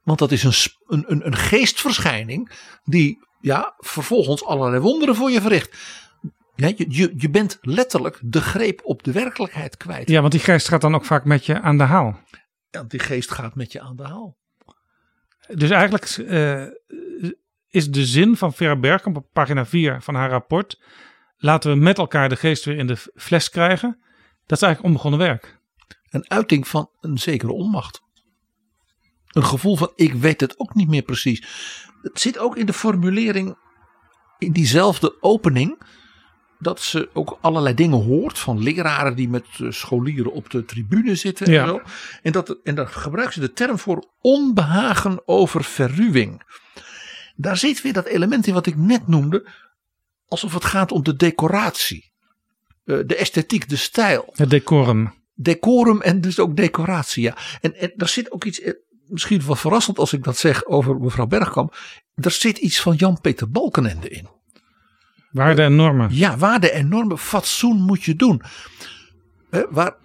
Want 0.02 0.18
dat 0.18 0.32
is 0.32 0.76
een, 0.86 1.04
een, 1.06 1.26
een 1.26 1.36
geestverschijning 1.36 2.50
die 2.84 3.18
ja, 3.40 3.74
vervolgens 3.78 4.44
allerlei 4.44 4.82
wonderen 4.82 5.14
voor 5.14 5.30
je 5.30 5.40
verricht. 5.40 5.76
Ja, 6.54 6.66
je, 6.76 6.86
je, 6.88 7.14
je 7.16 7.30
bent 7.30 7.58
letterlijk 7.60 8.18
de 8.22 8.40
greep 8.40 8.80
op 8.84 9.02
de 9.02 9.12
werkelijkheid 9.12 9.76
kwijt. 9.76 10.08
Ja, 10.08 10.20
want 10.20 10.32
die 10.32 10.40
geest 10.40 10.68
gaat 10.68 10.80
dan 10.80 10.94
ook 10.94 11.04
vaak 11.04 11.24
met 11.24 11.46
je 11.46 11.60
aan 11.60 11.78
de 11.78 11.84
haal. 11.84 12.20
Ja, 12.70 12.82
die 12.82 13.00
geest 13.00 13.30
gaat 13.30 13.54
met 13.54 13.72
je 13.72 13.80
aan 13.80 13.96
de 13.96 14.02
haal. 14.02 14.36
Dus 15.48 15.70
eigenlijk 15.70 16.16
uh, 16.16 16.66
is 17.74 17.90
de 17.90 18.06
zin 18.06 18.36
van 18.36 18.52
Vera 18.52 18.76
Bergkamp 18.76 19.16
op 19.16 19.26
pagina 19.32 19.66
4 19.66 20.02
van 20.02 20.14
haar 20.14 20.30
rapport. 20.30 20.80
Laten 21.36 21.70
we 21.70 21.76
met 21.76 21.98
elkaar 21.98 22.28
de 22.28 22.36
geest 22.36 22.64
weer 22.64 22.76
in 22.76 22.86
de 22.86 22.96
fles 23.14 23.50
krijgen. 23.50 23.98
Dat 24.46 24.56
is 24.56 24.62
eigenlijk 24.62 24.82
onbegonnen 24.82 25.20
werk. 25.20 25.58
Een 26.10 26.30
uiting 26.30 26.68
van 26.68 26.90
een 27.00 27.18
zekere 27.18 27.52
onmacht. 27.52 28.02
Een 29.26 29.44
gevoel 29.44 29.76
van 29.76 29.92
ik 29.94 30.14
weet 30.14 30.40
het 30.40 30.58
ook 30.58 30.74
niet 30.74 30.88
meer 30.88 31.02
precies. 31.02 31.46
Het 32.02 32.20
zit 32.20 32.38
ook 32.38 32.56
in 32.56 32.66
de 32.66 32.72
formulering 32.72 33.56
in 34.38 34.52
diezelfde 34.52 35.16
opening 35.22 35.82
dat 36.58 36.80
ze 36.80 37.08
ook 37.12 37.38
allerlei 37.40 37.74
dingen 37.74 38.04
hoort 38.04 38.38
van 38.38 38.62
leraren 38.62 39.16
die 39.16 39.28
met 39.28 39.46
eh, 39.58 39.70
scholieren 39.70 40.32
op 40.32 40.50
de 40.50 40.64
tribune 40.64 41.14
zitten. 41.14 41.46
En, 41.46 41.66
zo. 41.66 41.80
en, 42.22 42.32
dat, 42.32 42.58
en 42.62 42.74
daar 42.74 42.88
gebruiken 42.88 43.34
ze 43.34 43.40
de 43.40 43.52
term 43.52 43.78
voor 43.78 44.04
onbehagen 44.20 45.28
over 45.28 45.64
verruwing. 45.64 46.42
Daar 47.34 47.56
zit 47.56 47.82
weer 47.82 47.92
dat 47.92 48.06
element 48.06 48.46
in 48.46 48.54
wat 48.54 48.66
ik 48.66 48.76
net 48.76 49.08
noemde, 49.08 49.48
alsof 50.26 50.54
het 50.54 50.64
gaat 50.64 50.92
om 50.92 51.02
de 51.02 51.16
decoratie, 51.16 52.12
eh, 52.84 52.98
de 53.06 53.16
esthetiek, 53.16 53.68
de 53.68 53.76
stijl. 53.76 54.32
Het 54.32 54.50
decorum. 54.50 55.14
Decorum 55.34 56.00
en 56.00 56.20
dus 56.20 56.38
ook 56.38 56.56
decoratie, 56.56 57.22
ja. 57.22 57.36
En, 57.60 57.74
en 57.74 57.92
daar 57.96 58.08
zit 58.08 58.32
ook 58.32 58.44
iets, 58.44 58.60
eh, 58.60 58.72
misschien 59.06 59.46
wel 59.46 59.56
verrassend 59.56 59.98
als 59.98 60.12
ik 60.12 60.24
dat 60.24 60.36
zeg 60.36 60.64
over 60.64 61.00
mevrouw 61.00 61.26
Bergkamp. 61.26 61.76
Er 62.14 62.30
zit 62.30 62.58
iets 62.58 62.80
van 62.80 62.94
Jan-Peter 62.94 63.50
Balkenende 63.50 64.08
in. 64.08 64.28
Waarden 65.30 65.64
en 65.64 65.76
normen. 65.76 66.08
Ja, 66.12 66.36
waarden 66.36 66.72
en 66.72 66.88
normen. 66.88 67.18
Fatsoen 67.18 67.80
moet 67.80 68.02
je 68.02 68.16
doen. 68.16 68.42
waar 69.70 69.96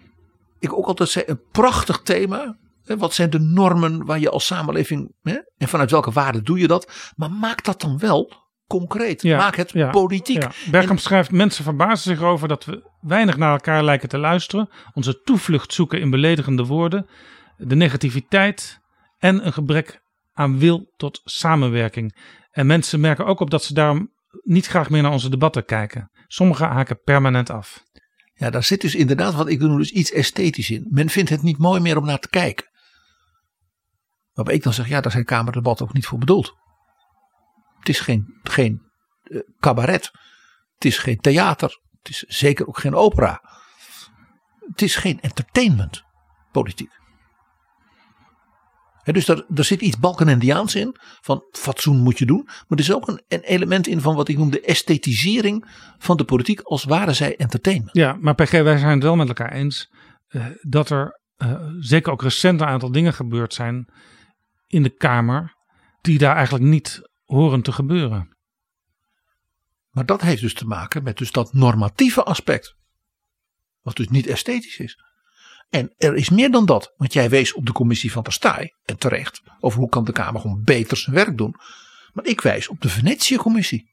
ik 0.60 0.74
ook 0.74 0.86
altijd 0.86 1.10
zei, 1.10 1.26
een 1.28 1.42
prachtig 1.52 2.02
thema. 2.02 2.58
Wat 2.98 3.14
zijn 3.14 3.30
de 3.30 3.40
normen 3.40 4.06
waar 4.06 4.20
je 4.20 4.30
als 4.30 4.46
samenleving. 4.46 5.14
en 5.58 5.68
vanuit 5.68 5.92
welke 5.92 6.12
waarden 6.12 6.44
doe 6.44 6.60
je 6.60 6.68
dat? 6.68 7.14
Maar 7.16 7.32
maak 7.32 7.64
dat 7.64 7.82
dan 7.82 7.98
wel 7.98 8.34
concreet. 8.68 9.24
maak 9.24 9.56
het 9.56 9.92
politiek. 9.92 10.44
Ja. 10.44 10.52
Bergkamp 10.72 11.00
schrijft: 11.00 11.32
Mensen 11.32 11.64
verbazen 11.64 12.16
zich 12.16 12.22
over 12.22 12.48
dat 12.48 12.66
we 12.66 12.90
weinig 13.02 13.38
naar 13.38 13.52
elkaar 13.52 13.84
lijken 13.84 14.10
te 14.10 14.18
luisteren. 14.18 14.70
Onze 14.94 15.22
toevlucht 15.22 15.74
zoeken 15.74 16.00
in 16.00 16.10
beledigende 16.10 16.66
woorden. 16.66 17.10
De 17.58 17.76
negativiteit 17.76 18.80
en 19.18 19.46
een 19.46 19.54
gebrek 19.54 20.02
aan 20.34 20.60
wil 20.60 20.94
tot 20.98 21.22
samenwerking. 21.24 22.18
En 22.52 22.66
mensen 22.66 23.00
merken 23.00 23.26
ook 23.26 23.40
op 23.40 23.50
dat 23.50 23.64
ze 23.64 23.74
daarom 23.74 24.12
niet 24.44 24.68
graag 24.68 24.90
meer 24.90 25.02
naar 25.02 25.12
onze 25.12 25.30
debatten 25.30 25.66
kijken. 25.66 26.12
Sommigen 26.28 26.68
haken 26.68 27.02
permanent 27.04 27.50
af. 27.50 27.84
Ja, 28.34 28.50
daar 28.50 28.64
zit 28.64 28.82
dus 28.82 28.96
inderdaad 28.96 29.34
wat 29.34 29.50
ik 29.50 29.60
noem 29.60 29.78
dus 29.78 29.92
iets 29.92 30.12
esthetisch 30.12 30.70
in. 30.70 30.88
Men 30.90 31.10
vindt 31.10 31.30
het 31.30 31.42
niet 31.42 31.58
mooi 31.58 31.80
meer 31.80 31.98
om 31.98 32.06
naar 32.06 32.20
te 32.20 32.30
kijken. 32.30 32.69
Waarbij 34.40 34.58
ik 34.58 34.64
dan 34.64 34.74
zeg, 34.74 34.88
ja, 34.88 35.02
daar 35.02 35.12
zijn 35.12 35.26
kamerdebatten 35.26 35.86
ook 35.88 35.94
niet 35.94 36.06
voor 36.06 36.18
bedoeld. 36.18 36.56
Het 37.80 37.90
is 37.90 38.00
geen, 38.00 38.40
geen 38.44 38.82
uh, 39.24 39.42
cabaret. 39.60 40.12
Het 40.74 40.86
is 40.86 40.98
geen 40.98 41.18
theater. 41.18 41.80
Het 41.98 42.10
is 42.10 42.20
zeker 42.20 42.68
ook 42.68 42.80
geen 42.80 42.96
opera. 42.96 43.42
Het 44.60 44.82
is 44.82 44.96
geen 44.96 45.22
entertainment 45.22 46.04
politiek 46.52 47.00
dus 49.14 49.26
daar, 49.26 49.44
daar 49.48 49.66
zit 49.66 49.82
iets 49.82 50.00
Balkenendiaans 50.00 50.76
in, 50.76 50.96
van 51.22 51.44
fatsoen 51.52 51.98
moet 51.98 52.18
je 52.18 52.26
doen. 52.26 52.44
Maar 52.46 52.66
er 52.68 52.80
is 52.80 52.94
ook 52.94 53.08
een, 53.08 53.22
een, 53.28 53.42
element 53.42 53.88
in 53.88 54.02
van 54.02 54.16
wat 54.16 54.28
ik 54.28 54.38
noem 54.38 54.52
de 54.52 54.62
esthetisering 54.62 55.66
van 55.98 56.18
de 56.18 56.24
politiek 56.24 56.62
als 56.62 56.84
waren 56.84 57.16
zij 57.16 57.36
entertainment. 57.36 57.96
Ja, 57.98 58.18
maar 58.20 58.36
PG, 58.36 58.52
wij 58.52 58.78
zijn 58.78 58.94
het 58.94 59.04
wel 59.04 59.16
met 59.16 59.28
elkaar 59.28 59.52
eens 59.52 59.92
uh, 60.30 60.46
dat 60.62 60.90
er 60.90 61.20
uh, 61.38 61.62
zeker 61.80 62.12
ook 62.12 62.22
recent 62.22 62.62
een 62.62 62.68
aantal 62.68 62.92
dingen 62.92 63.14
gebeurd 63.14 63.54
zijn 63.54 63.88
in 64.70 64.84
de 64.84 64.90
Kamer 64.90 65.56
die 66.02 66.18
daar 66.18 66.36
eigenlijk 66.36 66.66
niet 66.66 67.10
horen 67.26 67.62
te 67.62 67.72
gebeuren. 67.72 68.38
Maar 69.90 70.06
dat 70.06 70.22
heeft 70.22 70.42
dus 70.42 70.54
te 70.54 70.66
maken 70.66 71.04
met 71.04 71.18
dus 71.18 71.32
dat 71.32 71.54
normatieve 71.54 72.24
aspect. 72.24 72.76
Wat 73.82 73.96
dus 73.96 74.10
niet 74.10 74.28
esthetisch 74.28 74.78
is. 74.78 75.04
En 75.70 75.94
er 75.98 76.16
is 76.16 76.30
meer 76.30 76.52
dan 76.52 76.66
dat, 76.66 76.94
want 76.98 77.14
jij 77.14 77.30
wees 77.30 77.54
op 77.54 77.66
de 77.66 77.72
commissie 77.72 78.12
van 78.12 78.24
Verstaai, 78.24 78.74
en 78.86 78.98
terecht, 78.98 79.42
over 79.60 79.80
hoe 79.80 79.90
kan 79.90 80.04
de 80.04 80.12
Kamer 80.12 80.42
gewoon 80.42 80.64
beter 80.64 80.98
zijn 80.98 81.16
werk 81.16 81.38
doen. 81.38 81.56
Maar 82.14 82.26
ik 82.26 82.42
wijs 82.42 82.68
op 82.68 82.82
de 82.82 82.90
Venetië-commissie. 82.90 83.92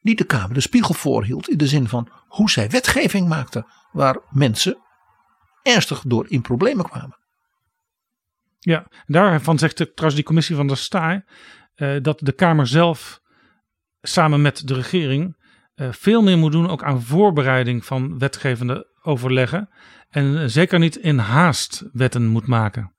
Die 0.00 0.16
de 0.16 0.24
Kamer 0.24 0.54
de 0.54 0.60
spiegel 0.60 0.94
voorhield 0.94 1.48
in 1.48 1.56
de 1.56 1.66
zin 1.66 1.88
van 1.88 2.08
hoe 2.28 2.50
zij 2.50 2.70
wetgeving 2.70 3.28
maakte, 3.28 3.66
waar 3.92 4.18
mensen 4.30 4.78
ernstig 5.62 6.02
door 6.06 6.26
in 6.28 6.42
problemen 6.42 6.88
kwamen. 6.88 7.19
Ja, 8.62 8.86
daarvan 9.06 9.58
zegt 9.58 9.76
trouwens 9.76 10.14
die 10.14 10.24
commissie 10.24 10.56
van 10.56 10.66
der 10.66 10.76
Staaij 10.76 11.24
uh, 11.76 12.02
dat 12.02 12.18
de 12.18 12.32
Kamer 12.32 12.66
zelf 12.66 13.20
samen 14.00 14.42
met 14.42 14.68
de 14.68 14.74
regering 14.74 15.36
uh, 15.74 15.92
veel 15.92 16.22
meer 16.22 16.38
moet 16.38 16.52
doen 16.52 16.70
ook 16.70 16.82
aan 16.82 17.02
voorbereiding 17.02 17.84
van 17.84 18.18
wetgevende 18.18 18.98
overleggen. 19.02 19.68
En 20.08 20.50
zeker 20.50 20.78
niet 20.78 20.96
in 20.96 21.18
haast 21.18 21.84
wetten 21.92 22.26
moet 22.26 22.46
maken. 22.46 22.94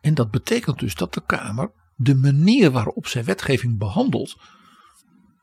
En 0.00 0.14
dat 0.14 0.30
betekent 0.30 0.78
dus 0.78 0.94
dat 0.94 1.14
de 1.14 1.22
Kamer 1.26 1.72
de 1.94 2.14
manier 2.14 2.70
waarop 2.70 3.06
zij 3.06 3.24
wetgeving 3.24 3.78
behandelt, 3.78 4.36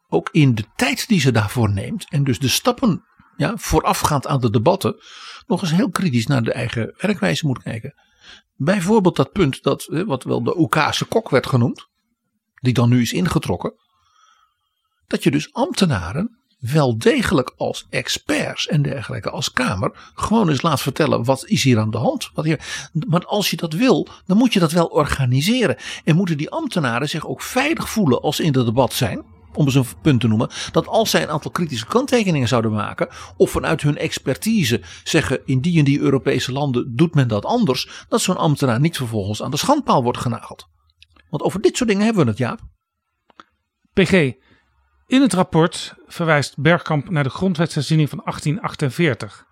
ook 0.08 0.30
in 0.32 0.56
de 0.56 0.66
tijd 0.76 1.08
die 1.08 1.20
ze 1.20 1.32
daarvoor 1.32 1.72
neemt, 1.72 2.10
en 2.10 2.24
dus 2.24 2.40
de 2.40 2.48
stappen 2.48 3.04
ja, 3.36 3.54
voorafgaand 3.58 4.28
aan 4.28 4.40
de 4.40 4.50
debatten, 4.50 4.96
nog 5.48 5.62
eens 5.62 5.72
heel 5.72 5.90
kritisch 5.90 6.28
naar 6.28 6.44
de 6.44 6.54
eigen 6.54 6.94
werkwijze 6.98 7.48
moet 7.48 7.62
kijken. 7.62 7.94
Bijvoorbeeld 8.56 9.16
dat 9.16 9.32
punt 9.32 9.64
dat, 9.64 9.86
wat 10.06 10.24
wel 10.24 10.44
de 10.44 10.60
Oekase 10.60 11.06
kok 11.06 11.30
werd 11.30 11.48
genoemd, 11.48 11.88
die 12.62 12.74
dan 12.74 12.90
nu 12.90 13.02
is 13.02 13.14
ingetrokken, 13.14 13.74
dat 15.08 15.24
je 15.24 15.32
dus 15.32 15.54
ambtenaren 15.54 16.40
wel 16.60 16.98
degelijk 16.98 17.54
als 17.58 17.86
experts 17.90 18.68
en 18.68 18.82
dergelijke 18.82 19.30
als 19.30 19.52
Kamer 19.52 20.12
gewoon 20.14 20.50
eens 20.50 20.62
laat 20.62 20.82
vertellen 20.82 21.24
wat 21.24 21.46
is 21.46 21.64
hier 21.64 21.80
aan 21.80 21.92
de 21.92 21.98
hand. 21.98 22.30
Wat 22.34 22.46
hier, 22.46 22.90
maar 23.08 23.26
als 23.26 23.50
je 23.50 23.56
dat 23.56 23.74
wil, 23.74 24.08
dan 24.26 24.38
moet 24.38 24.54
je 24.54 24.60
dat 24.60 24.72
wel 24.72 24.86
organiseren. 24.86 25.78
En 26.04 26.16
moeten 26.16 26.38
die 26.38 26.50
ambtenaren 26.50 27.10
zich 27.10 27.28
ook 27.28 27.42
veilig 27.42 27.90
voelen 27.90 28.22
als 28.22 28.36
ze 28.36 28.44
in 28.44 28.56
het 28.56 28.66
debat 28.66 28.94
zijn. 28.94 29.26
Om 29.54 29.66
eens 29.66 29.76
een 29.76 29.86
punt 30.02 30.22
te 30.22 30.28
noemen. 30.28 30.50
Dat 30.72 30.88
als 30.88 31.10
zij 31.10 31.24
een 31.24 31.30
aantal 31.30 31.52
kritische 31.52 31.86
kanttekeningen 31.86 32.48
zouden 32.48 32.72
maken. 32.72 33.08
Of 33.38 33.52
vanuit 33.52 33.82
hun 33.82 33.98
expertise 33.98 34.82
zeggen 35.04 35.42
in 35.46 35.60
die 35.60 35.80
en 35.80 35.86
die 35.86 36.00
Europese 36.00 36.52
landen 36.52 36.96
doet 36.96 37.16
men 37.16 37.28
dat 37.28 37.46
anders. 37.46 38.06
Dat 38.10 38.22
zo'n 38.22 38.38
ambtenaar 38.38 38.80
niet 38.80 38.98
vervolgens 38.98 39.44
aan 39.44 39.52
de 39.52 39.58
schandpaal 39.58 40.04
wordt 40.04 40.20
genageld. 40.20 40.68
Want 41.30 41.44
over 41.44 41.62
dit 41.62 41.78
soort 41.78 41.90
dingen 41.90 42.06
hebben 42.06 42.24
we 42.24 42.30
het 42.30 42.40
Jaap. 42.40 42.60
PG, 43.94 44.34
in 45.08 45.22
het 45.22 45.34
rapport 45.34 45.96
verwijst 46.08 46.58
Bergkamp 46.58 47.10
naar 47.10 47.24
de 47.24 47.30
grondwetsherziening 47.30 48.10
van 48.10 48.22
1848. 48.24 49.48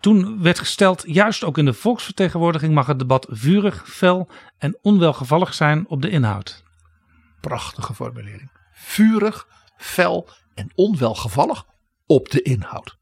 Toen 0.00 0.42
werd 0.42 0.58
gesteld, 0.58 1.02
juist 1.06 1.44
ook 1.44 1.58
in 1.58 1.64
de 1.64 1.72
volksvertegenwoordiging 1.72 2.74
mag 2.74 2.86
het 2.86 2.98
debat 2.98 3.26
vurig, 3.30 3.88
fel 3.88 4.28
en 4.58 4.78
onwelgevallig 4.82 5.54
zijn 5.54 5.88
op 5.88 6.02
de 6.02 6.10
inhoud. 6.10 6.62
Prachtige 7.40 7.94
formulering. 7.94 8.59
Vurig, 8.82 9.46
fel 9.76 10.28
en 10.54 10.70
onwelgevallig 10.74 11.64
op 12.06 12.30
de 12.30 12.42
inhoud. 12.42 12.96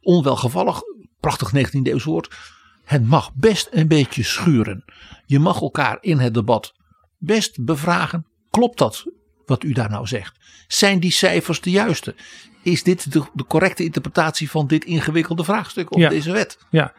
Onwelgevallig, 0.00 0.80
prachtig 1.20 1.52
19e 1.56 1.82
eeuws 1.82 2.04
woord. 2.04 2.36
Het 2.84 3.06
mag 3.06 3.34
best 3.34 3.68
een 3.70 3.88
beetje 3.88 4.22
schuren. 4.22 4.84
Je 5.26 5.38
mag 5.38 5.60
elkaar 5.60 5.98
in 6.00 6.18
het 6.18 6.34
debat 6.34 6.74
best 7.18 7.64
bevragen. 7.64 8.26
Klopt 8.50 8.78
dat 8.78 9.06
wat 9.46 9.62
u 9.62 9.72
daar 9.72 9.90
nou 9.90 10.06
zegt. 10.06 10.38
Zijn 10.68 11.00
die 11.00 11.12
cijfers 11.12 11.60
de 11.60 11.70
juiste? 11.70 12.14
Is 12.62 12.82
dit 12.82 13.12
de, 13.12 13.22
de 13.32 13.44
correcte 13.44 13.84
interpretatie 13.84 14.50
van 14.50 14.66
dit 14.66 14.84
ingewikkelde 14.84 15.44
vraagstuk 15.44 15.92
of 15.92 16.08
deze 16.08 16.32
wet? 16.32 16.58
Ja, 16.70 16.94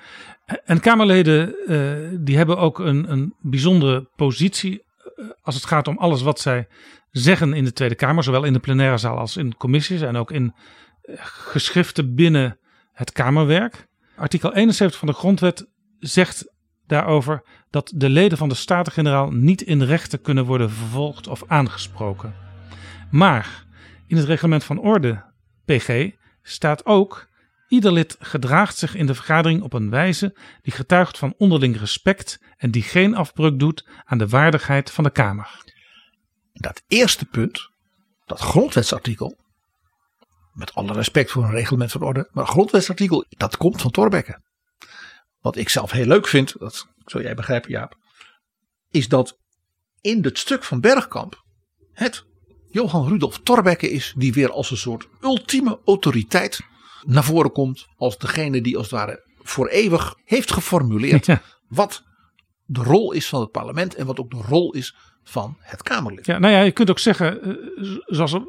en 0.65 0.79
Kamerleden 0.79 1.55
uh, 1.67 2.19
die 2.19 2.37
hebben 2.37 2.57
ook 2.57 2.79
een, 2.79 3.11
een 3.11 3.33
bijzondere 3.39 4.09
positie 4.15 4.83
als 5.41 5.55
het 5.55 5.65
gaat 5.65 5.87
om 5.87 5.97
alles 5.97 6.21
wat 6.21 6.39
zij 6.39 6.67
zeggen 7.11 7.53
in 7.53 7.63
de 7.63 7.73
Tweede 7.73 7.95
Kamer, 7.95 8.23
zowel 8.23 8.43
in 8.43 8.53
de 8.53 8.59
plenaire 8.59 8.97
zaal 8.97 9.17
als 9.17 9.37
in 9.37 9.57
commissies 9.57 10.01
en 10.01 10.15
ook 10.15 10.31
in 10.31 10.53
uh, 11.03 11.15
geschriften 11.21 12.15
binnen 12.15 12.59
het 12.93 13.11
Kamerwerk. 13.11 13.87
Artikel 14.15 14.53
71 14.53 14.99
van 14.99 15.07
de 15.07 15.13
Grondwet 15.13 15.67
zegt 15.99 16.53
daarover 16.87 17.43
dat 17.69 17.91
de 17.95 18.09
leden 18.09 18.37
van 18.37 18.49
de 18.49 18.55
Staten-Generaal 18.55 19.31
niet 19.31 19.61
in 19.61 19.81
rechten 19.81 20.21
kunnen 20.21 20.45
worden 20.45 20.69
vervolgd 20.71 21.27
of 21.27 21.43
aangesproken. 21.47 22.35
Maar 23.11 23.65
in 24.07 24.17
het 24.17 24.25
reglement 24.25 24.63
van 24.63 24.79
orde, 24.79 25.23
PG, 25.65 26.09
staat 26.41 26.85
ook: 26.85 27.27
ieder 27.71 27.91
lid 27.91 28.15
gedraagt 28.19 28.77
zich 28.77 28.95
in 28.95 29.05
de 29.05 29.15
vergadering 29.15 29.61
op 29.61 29.73
een 29.73 29.89
wijze 29.89 30.37
die 30.61 30.73
getuigt 30.73 31.17
van 31.17 31.33
onderling 31.37 31.77
respect 31.77 32.39
en 32.57 32.71
die 32.71 32.83
geen 32.83 33.15
afbreuk 33.15 33.59
doet 33.59 33.87
aan 34.03 34.17
de 34.17 34.27
waardigheid 34.27 34.91
van 34.91 35.03
de 35.03 35.11
Kamer. 35.11 35.63
Dat 36.53 36.83
eerste 36.87 37.25
punt, 37.25 37.69
dat 38.25 38.39
grondwetsartikel, 38.39 39.39
met 40.53 40.73
alle 40.73 40.93
respect 40.93 41.31
voor 41.31 41.43
een 41.43 41.51
reglement 41.51 41.91
van 41.91 42.01
orde, 42.01 42.29
maar 42.31 42.47
grondwetsartikel, 42.47 43.25
dat 43.29 43.57
komt 43.57 43.81
van 43.81 43.91
Thorbecke. 43.91 44.41
Wat 45.39 45.55
ik 45.55 45.69
zelf 45.69 45.91
heel 45.91 46.05
leuk 46.05 46.27
vind, 46.27 46.59
dat 46.59 46.87
zul 47.05 47.21
jij 47.21 47.35
begrijpen 47.35 47.71
Jaap, 47.71 47.95
is 48.89 49.07
dat 49.07 49.37
in 50.01 50.23
het 50.23 50.37
stuk 50.37 50.63
van 50.63 50.79
Bergkamp 50.79 51.43
het 51.93 52.25
Johan 52.69 53.07
Rudolf 53.07 53.39
Thorbecke 53.39 53.89
is 53.89 54.13
die 54.17 54.33
weer 54.33 54.51
als 54.51 54.71
een 54.71 54.77
soort 54.77 55.07
ultieme 55.21 55.79
autoriteit 55.85 56.69
naar 57.05 57.23
voren 57.23 57.51
komt 57.51 57.87
als 57.97 58.17
degene 58.17 58.61
die 58.61 58.77
als 58.77 58.89
het 58.89 58.99
ware 58.99 59.23
voor 59.41 59.67
eeuwig 59.67 60.15
heeft 60.25 60.53
geformuleerd 60.53 61.27
wat 61.67 62.03
de 62.65 62.83
rol 62.83 63.11
is 63.11 63.27
van 63.27 63.41
het 63.41 63.51
parlement 63.51 63.95
en 63.95 64.05
wat 64.05 64.19
ook 64.19 64.31
de 64.31 64.41
rol 64.47 64.73
is 64.73 64.95
van 65.23 65.57
het 65.59 65.83
Kamerlid. 65.83 66.25
Ja, 66.25 66.39
nou 66.39 66.53
ja, 66.53 66.61
je 66.61 66.71
kunt 66.71 66.89
ook 66.89 66.99
zeggen, 66.99 67.43
eh, 67.43 67.53
zoals 68.05 68.33
er 68.33 68.43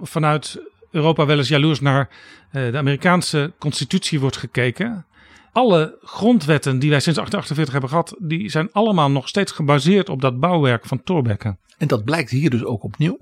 vanuit 0.00 0.62
Europa 0.90 1.26
wel 1.26 1.38
eens 1.38 1.48
jaloers 1.48 1.80
naar 1.80 2.08
eh, 2.50 2.72
de 2.72 2.78
Amerikaanse 2.78 3.52
constitutie 3.58 4.20
wordt 4.20 4.36
gekeken. 4.36 5.06
Alle 5.52 5.98
grondwetten 6.02 6.78
die 6.78 6.90
wij 6.90 7.00
sinds 7.00 7.18
1848 7.18 7.72
hebben 7.72 7.90
gehad, 7.90 8.28
die 8.28 8.50
zijn 8.50 8.72
allemaal 8.72 9.10
nog 9.10 9.28
steeds 9.28 9.52
gebaseerd 9.52 10.08
op 10.08 10.20
dat 10.20 10.40
bouwwerk 10.40 10.86
van 10.86 11.02
Thorbecke. 11.02 11.56
En 11.78 11.88
dat 11.88 12.04
blijkt 12.04 12.30
hier 12.30 12.50
dus 12.50 12.64
ook 12.64 12.82
opnieuw. 12.82 13.18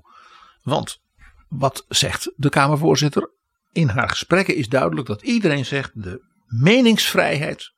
Want 0.61 1.01
wat 1.47 1.85
zegt 1.87 2.31
de 2.35 2.49
Kamervoorzitter? 2.49 3.29
In 3.71 3.87
haar 3.87 4.09
gesprekken 4.09 4.55
is 4.55 4.69
duidelijk 4.69 5.07
dat 5.07 5.21
iedereen 5.21 5.65
zegt 5.65 5.91
de 6.03 6.23
meningsvrijheid, 6.45 7.71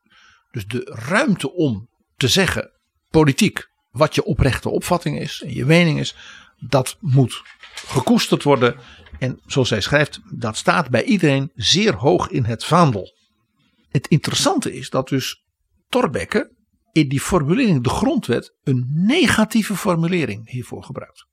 dus 0.52 0.68
de 0.68 0.98
ruimte 1.08 1.54
om 1.54 1.90
te 2.18 2.28
zeggen 2.28 2.72
politiek 3.10 3.70
wat 3.92 4.16
je 4.16 4.24
oprechte 4.24 4.70
opvatting 4.70 5.20
is 5.20 5.42
en 5.42 5.54
je 5.54 5.66
mening 5.66 6.00
is, 6.00 6.16
dat 6.60 6.98
moet 7.00 7.42
gekoesterd 7.74 8.44
worden. 8.44 8.76
En 9.20 9.40
zoals 9.46 9.68
zij 9.68 9.82
schrijft, 9.82 10.20
dat 10.30 10.58
staat 10.58 10.90
bij 10.90 11.04
iedereen 11.04 11.52
zeer 11.56 11.94
hoog 11.94 12.30
in 12.30 12.44
het 12.44 12.66
vaandel. 12.66 13.18
Het 13.90 14.08
interessante 14.08 14.74
is 14.74 14.90
dat 14.90 15.10
dus 15.10 15.44
Thorbecke 15.90 16.52
in 16.92 17.10
die 17.10 17.22
formulering, 17.22 17.84
de 17.84 17.90
grondwet, 17.90 18.56
een 18.64 18.86
negatieve 18.94 19.76
formulering 19.76 20.50
hiervoor 20.50 20.84
gebruikt. 20.84 21.26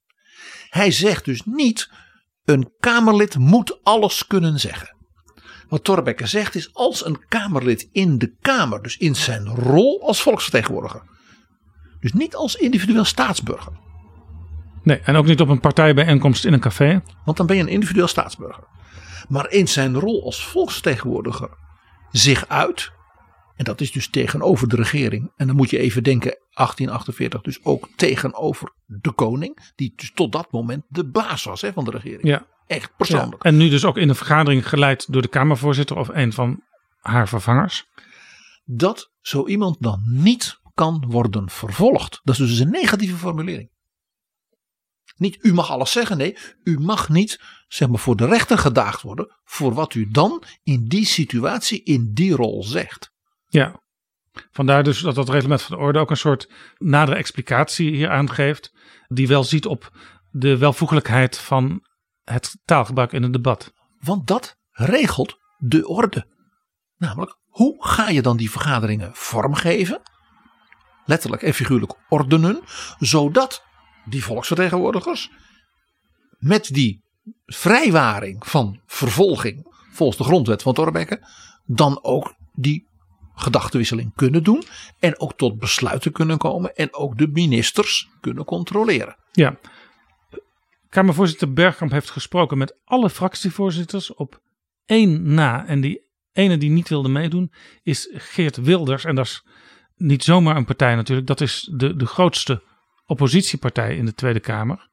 Hij 0.69 0.91
zegt 0.91 1.25
dus 1.25 1.43
niet, 1.45 1.91
een 2.49 2.73
Kamerlid 2.81 3.39
moet 3.39 3.79
alles 3.83 4.27
kunnen 4.27 4.61
zeggen. 4.61 4.97
Wat 5.69 5.85
Thorbecke 5.85 6.27
zegt 6.27 6.55
is, 6.55 6.75
als 6.75 7.07
een 7.07 7.27
Kamerlid 7.29 7.89
in 7.93 8.19
de 8.19 8.37
Kamer, 8.41 8.83
dus 8.83 8.97
in 8.97 9.17
zijn 9.17 9.47
rol 9.47 10.03
als 10.07 10.23
volksvertegenwoordiger, 10.23 11.03
dus 12.01 12.13
niet 12.13 12.35
als 12.35 12.55
individueel 12.55 13.05
staatsburger. 13.05 13.73
Nee, 14.83 14.99
en 14.99 15.17
ook 15.17 15.27
niet 15.27 15.41
op 15.41 15.49
een 15.49 15.61
partijbijeenkomst 15.61 16.45
in 16.45 16.53
een 16.53 16.61
café. 16.61 17.03
Want 17.25 17.37
dan 17.37 17.47
ben 17.47 17.57
je 17.57 17.63
een 17.63 17.69
individueel 17.69 18.09
staatsburger. 18.09 18.65
Maar 19.29 19.51
in 19.51 19.69
zijn 19.69 19.95
rol 19.95 20.25
als 20.25 20.47
volksvertegenwoordiger 20.47 21.49
zich 22.11 22.49
uit. 22.49 22.91
En 23.59 23.65
dat 23.65 23.81
is 23.81 23.93
dus 23.93 24.09
tegenover 24.09 24.69
de 24.69 24.77
regering. 24.77 25.33
En 25.37 25.47
dan 25.47 25.57
moet 25.57 25.71
je 25.71 25.79
even 25.79 26.03
denken, 26.03 26.31
1848 26.31 27.41
dus 27.41 27.65
ook 27.65 27.89
tegenover 27.97 28.73
de 28.87 29.13
koning. 29.13 29.73
Die 29.75 29.93
dus 29.97 30.13
tot 30.13 30.33
dat 30.33 30.53
moment 30.53 30.85
de 30.89 31.05
baas 31.05 31.45
was 31.45 31.61
hè, 31.61 31.73
van 31.73 31.85
de 31.85 31.91
regering. 31.91 32.27
Ja. 32.27 32.47
Echt 32.67 32.97
persoonlijk. 32.97 33.43
Ja, 33.43 33.51
en 33.51 33.57
nu 33.57 33.69
dus 33.69 33.85
ook 33.85 33.97
in 33.97 34.09
een 34.09 34.15
vergadering 34.15 34.69
geleid 34.69 35.13
door 35.13 35.23
de 35.23 35.29
Kamervoorzitter 35.29 35.97
of 35.97 36.09
een 36.09 36.33
van 36.33 36.63
haar 37.01 37.29
vervangers. 37.29 37.87
Dat 38.65 39.13
zo 39.21 39.47
iemand 39.47 39.77
dan 39.81 40.01
niet 40.05 40.61
kan 40.75 41.05
worden 41.09 41.51
vervolgd. 41.51 42.21
Dat 42.23 42.39
is 42.39 42.47
dus 42.47 42.59
een 42.59 42.71
negatieve 42.71 43.17
formulering. 43.17 43.71
Niet 45.17 45.39
u 45.41 45.55
mag 45.55 45.71
alles 45.71 45.93
zeggen, 45.93 46.17
nee, 46.17 46.37
u 46.63 46.79
mag 46.81 47.09
niet 47.09 47.41
zeg 47.69 47.89
maar, 47.89 47.99
voor 47.99 48.17
de 48.17 48.27
rechter 48.27 48.59
gedaagd 48.59 49.03
worden 49.03 49.37
voor 49.45 49.75
wat 49.75 49.95
u 49.95 50.11
dan 50.11 50.43
in 50.63 50.85
die 50.85 51.07
situatie, 51.07 51.83
in 51.83 52.11
die 52.13 52.35
rol 52.35 52.65
zegt. 52.65 53.17
Ja, 53.49 53.83
vandaar 54.51 54.83
dus 54.83 55.01
dat 55.01 55.15
dat 55.15 55.29
reglement 55.29 55.63
van 55.63 55.77
de 55.77 55.83
orde 55.83 55.99
ook 55.99 56.11
een 56.11 56.17
soort 56.17 56.51
nadere 56.79 57.17
explicatie 57.17 57.91
hier 57.91 58.11
aangeeft, 58.11 58.73
die 59.09 59.29
wel 59.29 59.45
ziet 59.45 59.67
op 59.67 59.91
de 60.31 60.59
welvoegelijkheid 60.59 61.39
van 61.39 61.87
het 62.25 62.57
taalgebruik 62.65 63.13
in 63.13 63.23
een 63.23 63.33
debat. 63.33 63.73
Want 63.99 64.27
dat 64.27 64.57
regelt 64.71 65.37
de 65.59 65.89
orde. 65.89 66.27
Namelijk, 66.97 67.39
hoe 67.47 67.87
ga 67.87 68.09
je 68.09 68.23
dan 68.23 68.37
die 68.37 68.51
vergaderingen 68.51 69.11
vormgeven? 69.15 70.01
Letterlijk 71.05 71.43
en 71.43 71.55
figuurlijk 71.55 71.95
ordenen, 72.09 72.61
zodat 72.99 73.65
die 74.05 74.25
volksvertegenwoordigers 74.25 75.31
met 76.39 76.67
die 76.67 77.05
vrijwaring 77.47 78.47
van 78.47 78.81
vervolging 78.87 79.77
volgens 79.93 80.19
de 80.19 80.25
grondwet 80.25 80.63
van 80.63 80.75
Thorbecke 80.75 81.27
dan 81.65 82.05
ook 82.05 82.35
die 82.53 82.88
gedachtenwisseling 83.41 84.13
kunnen 84.15 84.43
doen 84.43 84.63
en 84.99 85.21
ook 85.21 85.37
tot 85.37 85.59
besluiten 85.59 86.13
kunnen 86.13 86.39
komen 86.39 86.75
en 86.75 86.95
ook 86.95 87.19
de 87.19 87.29
ministers 87.29 88.09
kunnen 88.21 88.45
controleren. 88.45 89.17
Ja. 89.33 89.59
Kamervoorzitter 90.89 91.53
Bergkamp 91.53 91.91
heeft 91.93 92.11
gesproken 92.11 92.59
met 92.59 92.79
alle 92.85 93.11
fractievoorzitters 93.11 94.15
op 94.15 94.41
één 94.85 95.35
na. 95.35 95.67
En 95.67 95.81
die 95.81 96.01
ene 96.33 96.59
die 96.59 96.71
niet 96.71 96.89
wilde 96.89 97.09
meedoen 97.09 97.53
is 97.83 98.09
Geert 98.13 98.57
Wilders. 98.57 99.05
En 99.05 99.15
dat 99.15 99.27
is 99.27 99.43
niet 99.97 100.25
zomaar 100.25 100.57
een 100.57 100.65
partij 100.65 100.95
natuurlijk. 100.95 101.27
Dat 101.27 101.41
is 101.41 101.71
de, 101.73 101.97
de 101.97 102.07
grootste 102.07 102.63
oppositiepartij 103.07 103.97
in 103.97 104.05
de 104.05 104.15
Tweede 104.15 104.41
Kamer. 104.41 104.89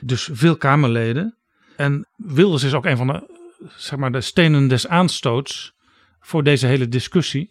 Dus 0.00 0.28
veel 0.32 0.56
Kamerleden. 0.56 1.36
En 1.76 2.08
Wilders 2.16 2.62
is 2.62 2.74
ook 2.74 2.86
een 2.86 2.96
van 2.96 3.06
de, 3.06 3.40
zeg 3.76 3.98
maar, 3.98 4.12
de 4.12 4.20
stenen 4.20 4.68
des 4.68 4.86
aanstoots 4.86 5.72
voor 6.20 6.42
deze 6.42 6.66
hele 6.66 6.88
discussie. 6.88 7.50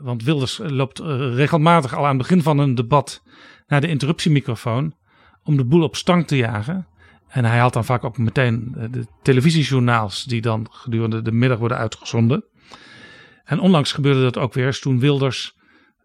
Want 0.00 0.22
Wilders 0.22 0.60
loopt 0.62 0.98
eh, 0.98 1.34
regelmatig 1.34 1.94
al 1.94 2.02
aan 2.02 2.08
het 2.08 2.18
begin 2.18 2.42
van 2.42 2.58
een 2.58 2.74
debat 2.74 3.22
naar 3.66 3.80
de 3.80 3.88
interruptiemicrofoon 3.88 4.94
om 5.44 5.56
de 5.56 5.64
boel 5.64 5.82
op 5.82 5.96
stang 5.96 6.26
te 6.26 6.36
jagen. 6.36 6.86
En 7.28 7.44
hij 7.44 7.58
haalt 7.58 7.72
dan 7.72 7.84
vaak 7.84 8.04
ook 8.04 8.18
meteen 8.18 8.74
eh, 8.76 8.84
de 8.90 9.06
televisiejournaals 9.22 10.24
die 10.24 10.40
dan 10.40 10.66
gedurende 10.70 11.22
de 11.22 11.32
middag 11.32 11.58
worden 11.58 11.78
uitgezonden. 11.78 12.44
En 13.44 13.60
onlangs 13.60 13.92
gebeurde 13.92 14.22
dat 14.22 14.38
ook 14.38 14.54
weer 14.54 14.78
toen 14.78 15.00
Wilders 15.00 15.56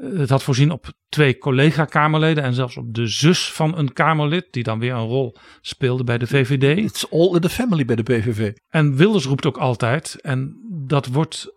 het 0.01 0.29
had 0.29 0.43
voorzien 0.43 0.71
op 0.71 0.91
twee 1.09 1.37
collega-Kamerleden 1.37 2.43
en 2.43 2.53
zelfs 2.53 2.77
op 2.77 2.93
de 2.93 3.07
zus 3.07 3.51
van 3.51 3.77
een 3.77 3.93
Kamerlid, 3.93 4.47
die 4.51 4.63
dan 4.63 4.79
weer 4.79 4.93
een 4.93 5.07
rol 5.07 5.35
speelde 5.61 6.03
bij 6.03 6.17
de 6.17 6.27
VVD. 6.27 6.77
It's 6.77 7.11
all 7.11 7.35
in 7.35 7.41
the 7.41 7.49
family 7.49 7.85
bij 7.85 7.95
de 7.95 8.03
PVV. 8.03 8.53
En 8.69 8.95
Wilders 8.95 9.25
roept 9.25 9.45
ook 9.45 9.57
altijd, 9.57 10.21
en 10.21 10.57
dat 10.69 11.07
wordt 11.07 11.53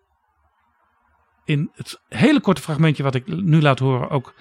in 1.45 1.70
het 1.74 2.01
hele 2.09 2.40
korte 2.40 2.61
fragmentje 2.61 3.03
wat 3.03 3.14
ik 3.14 3.26
nu 3.26 3.61
laat 3.61 3.78
horen 3.78 4.11
ook 4.11 4.34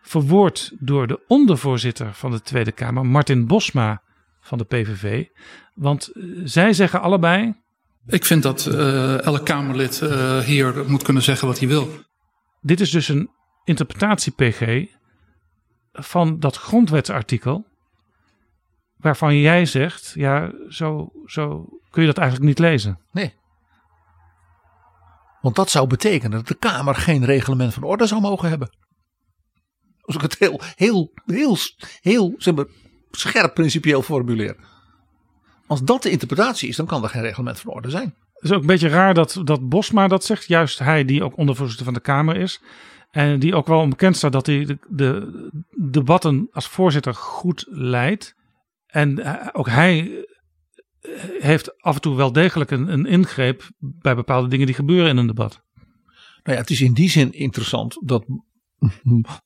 verwoord 0.00 0.72
door 0.78 1.06
de 1.06 1.20
ondervoorzitter 1.26 2.14
van 2.14 2.30
de 2.30 2.42
Tweede 2.42 2.72
Kamer, 2.72 3.06
Martin 3.06 3.46
Bosma 3.46 4.02
van 4.40 4.58
de 4.58 4.64
PVV. 4.64 5.26
Want 5.74 6.08
eh, 6.08 6.22
zij 6.44 6.72
zeggen 6.72 7.00
allebei. 7.00 7.54
Ik 8.06 8.24
vind 8.24 8.42
dat 8.42 8.66
uh, 8.66 9.24
elk 9.24 9.44
Kamerlid 9.44 10.00
uh, 10.02 10.38
hier 10.38 10.84
moet 10.86 11.02
kunnen 11.02 11.22
zeggen 11.22 11.48
wat 11.48 11.58
hij 11.58 11.68
wil. 11.68 11.90
Dit 12.60 12.80
is 12.80 12.90
dus 12.90 13.08
een 13.08 13.30
interpretatie 13.64 14.32
PG 14.32 14.86
van 15.92 16.40
dat 16.40 16.56
grondwetsartikel. 16.56 17.66
Waarvan 18.96 19.36
jij 19.38 19.66
zegt, 19.66 20.12
ja, 20.14 20.52
zo, 20.68 21.12
zo 21.24 21.68
kun 21.90 22.02
je 22.02 22.08
dat 22.08 22.18
eigenlijk 22.18 22.48
niet 22.48 22.58
lezen. 22.58 22.98
Nee. 23.12 23.34
Want 25.46 25.58
dat 25.58 25.70
zou 25.70 25.86
betekenen 25.86 26.30
dat 26.30 26.46
de 26.46 26.54
Kamer 26.54 26.94
geen 26.94 27.24
reglement 27.24 27.74
van 27.74 27.82
orde 27.82 28.06
zou 28.06 28.20
mogen 28.20 28.48
hebben. 28.48 28.76
Als 30.00 30.14
ik 30.14 30.20
het 30.20 30.38
heel, 30.38 30.60
heel, 30.74 31.12
heel, 31.26 31.56
heel 32.00 32.34
zeg 32.38 32.54
maar, 32.54 32.64
scherp 33.10 33.54
principieel 33.54 34.02
formuleer. 34.02 34.56
Als 35.66 35.82
dat 35.82 36.02
de 36.02 36.10
interpretatie 36.10 36.68
is, 36.68 36.76
dan 36.76 36.86
kan 36.86 37.02
er 37.02 37.08
geen 37.08 37.22
reglement 37.22 37.60
van 37.60 37.72
orde 37.72 37.90
zijn. 37.90 38.14
Het 38.32 38.44
is 38.44 38.52
ook 38.52 38.60
een 38.60 38.66
beetje 38.66 38.88
raar 38.88 39.14
dat, 39.14 39.40
dat 39.44 39.68
Bosma 39.68 40.08
dat 40.08 40.24
zegt. 40.24 40.46
Juist 40.46 40.78
hij 40.78 41.04
die 41.04 41.24
ook 41.24 41.36
ondervoorzitter 41.36 41.84
van 41.84 41.94
de 41.94 42.00
Kamer 42.00 42.36
is. 42.36 42.62
En 43.10 43.38
die 43.38 43.54
ook 43.54 43.66
wel 43.66 43.80
onbekend 43.80 44.16
staat 44.16 44.32
dat 44.32 44.46
hij 44.46 44.64
de, 44.64 44.78
de 44.88 45.50
debatten 45.90 46.48
als 46.52 46.68
voorzitter 46.68 47.14
goed 47.14 47.64
leidt. 47.68 48.34
En 48.86 49.18
eh, 49.18 49.48
ook 49.52 49.68
hij 49.68 50.26
heeft 51.38 51.82
af 51.82 51.94
en 51.94 52.00
toe 52.00 52.16
wel 52.16 52.32
degelijk 52.32 52.70
een, 52.70 52.92
een 52.92 53.06
ingreep 53.06 53.70
bij 53.78 54.14
bepaalde 54.14 54.48
dingen 54.48 54.66
die 54.66 54.74
gebeuren 54.74 55.10
in 55.10 55.16
een 55.16 55.26
debat. 55.26 55.64
Nou 56.42 56.58
ja, 56.58 56.64
het 56.64 56.70
is 56.70 56.80
in 56.80 56.92
die 56.92 57.10
zin 57.10 57.32
interessant 57.32 57.98
dat 58.04 58.24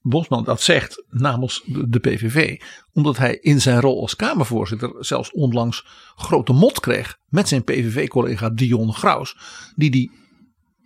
Bosman 0.03 0.45
dat 0.45 0.61
zegt 0.61 1.05
namens 1.09 1.63
de 1.67 1.99
PVV. 1.99 2.61
Omdat 2.93 3.17
hij 3.17 3.37
in 3.37 3.61
zijn 3.61 3.81
rol 3.81 4.01
als 4.01 4.17
Kamervoorzitter 4.17 5.05
zelfs 5.05 5.33
onlangs 5.33 5.87
grote 6.15 6.53
mot 6.53 6.81
kreeg 6.81 7.19
met 7.29 7.49
zijn 7.49 7.65
PVV-collega 7.65 8.51
Dion 8.51 8.93
Graus. 8.93 9.37
Die 9.77 9.91
die 9.91 10.11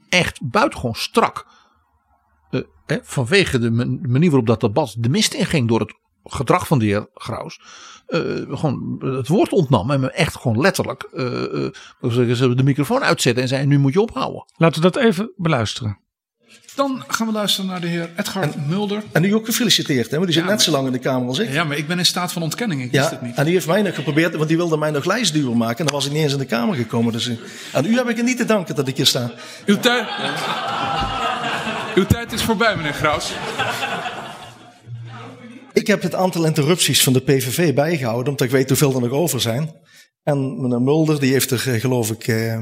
echt 0.09 0.51
buitengewoon 0.51 0.95
strak, 0.95 1.47
eh, 2.51 2.61
eh, 2.87 2.99
vanwege 3.03 3.59
de 3.59 3.71
manier 4.03 4.31
waarop 4.31 4.47
dat 4.47 4.61
debat 4.61 4.97
de 4.99 5.09
mist 5.09 5.35
inging 5.35 5.69
door 5.69 5.81
het 5.81 5.95
gedrag 6.25 6.67
van 6.67 6.79
de 6.79 6.85
heer 6.85 7.09
Graus. 7.15 7.61
Uh, 8.09 8.21
gewoon 8.59 9.03
het 9.05 9.29
woord 9.29 9.53
ontnam 9.53 9.91
en 9.91 10.01
me 10.01 10.11
echt 10.11 10.37
gewoon 10.37 10.61
letterlijk 10.61 11.09
uh, 11.13 11.25
uh, 12.03 12.57
de 12.57 12.63
microfoon 12.65 13.03
uitzetten 13.03 13.43
en 13.43 13.49
zei 13.49 13.67
nu 13.67 13.79
moet 13.79 13.93
je 13.93 14.01
ophouden. 14.01 14.45
Laten 14.57 14.83
we 14.83 14.91
dat 14.91 15.03
even 15.03 15.33
beluisteren. 15.37 15.99
Dan 16.75 17.05
gaan 17.09 17.27
we 17.27 17.33
luisteren 17.33 17.71
naar 17.71 17.81
de 17.81 17.87
heer 17.87 18.11
Edgar 18.17 18.49
Mulder. 18.69 19.03
En 19.13 19.23
die 19.23 19.35
ook 19.35 19.47
gefeliciteerd, 19.47 20.11
hè? 20.11 20.17
want 20.17 20.25
die 20.25 20.41
zit 20.41 20.47
net 20.47 20.63
zo 20.63 20.71
lang 20.71 20.87
in 20.87 20.93
de 20.93 20.99
Kamer 20.99 21.29
als 21.29 21.39
ik. 21.39 21.53
Ja, 21.53 21.65
maar 21.65 21.77
ik 21.77 21.87
ben 21.87 21.99
in 21.99 22.07
staat 22.07 22.33
van 22.33 22.43
ontkenning, 22.43 22.83
ik 22.83 22.93
ja, 22.93 22.99
wist 22.99 23.11
het 23.11 23.23
niet. 23.23 23.37
En 23.37 23.45
die 23.45 23.53
heeft 23.53 23.67
mij 23.67 23.83
nog 23.83 23.95
geprobeerd, 23.95 24.35
want 24.35 24.49
die 24.49 24.57
wilde 24.57 24.77
mij 24.77 24.91
nog 24.91 25.05
lijstduwer 25.05 25.57
maken. 25.57 25.79
En 25.79 25.85
dan 25.85 25.95
was 25.95 26.07
ik 26.07 26.13
niet 26.13 26.23
eens 26.23 26.33
in 26.33 26.39
de 26.39 26.45
Kamer 26.45 26.75
gekomen. 26.75 27.13
Dus 27.13 27.31
aan 27.73 27.85
u 27.85 27.97
heb 27.97 28.09
ik 28.09 28.17
het 28.17 28.25
niet 28.25 28.37
te 28.37 28.45
danken 28.45 28.75
dat 28.75 28.89
ik 28.89 28.97
hier 28.97 29.07
sta. 29.07 29.31
Uw 29.67 29.79
tijd, 29.79 30.09
Uw 31.95 32.07
tijd 32.07 32.33
is 32.33 32.43
voorbij, 32.43 32.77
meneer 32.77 32.93
Graus. 32.93 33.33
Ik 35.75 35.87
heb 35.87 36.03
het 36.03 36.15
aantal 36.15 36.45
interrupties 36.45 37.03
van 37.03 37.13
de 37.13 37.21
PVV 37.21 37.75
bijgehouden, 37.75 38.29
omdat 38.29 38.47
ik 38.47 38.53
weet 38.53 38.69
hoeveel 38.69 38.95
er 38.95 39.01
nog 39.01 39.11
over 39.11 39.41
zijn. 39.41 39.71
En 40.23 40.61
meneer 40.63 40.83
Mulder, 40.83 41.21
die 41.21 41.33
heeft 41.33 41.51
er 41.51 41.59
geloof 41.59 42.11
ik 42.11 42.29
eh, 42.29 42.59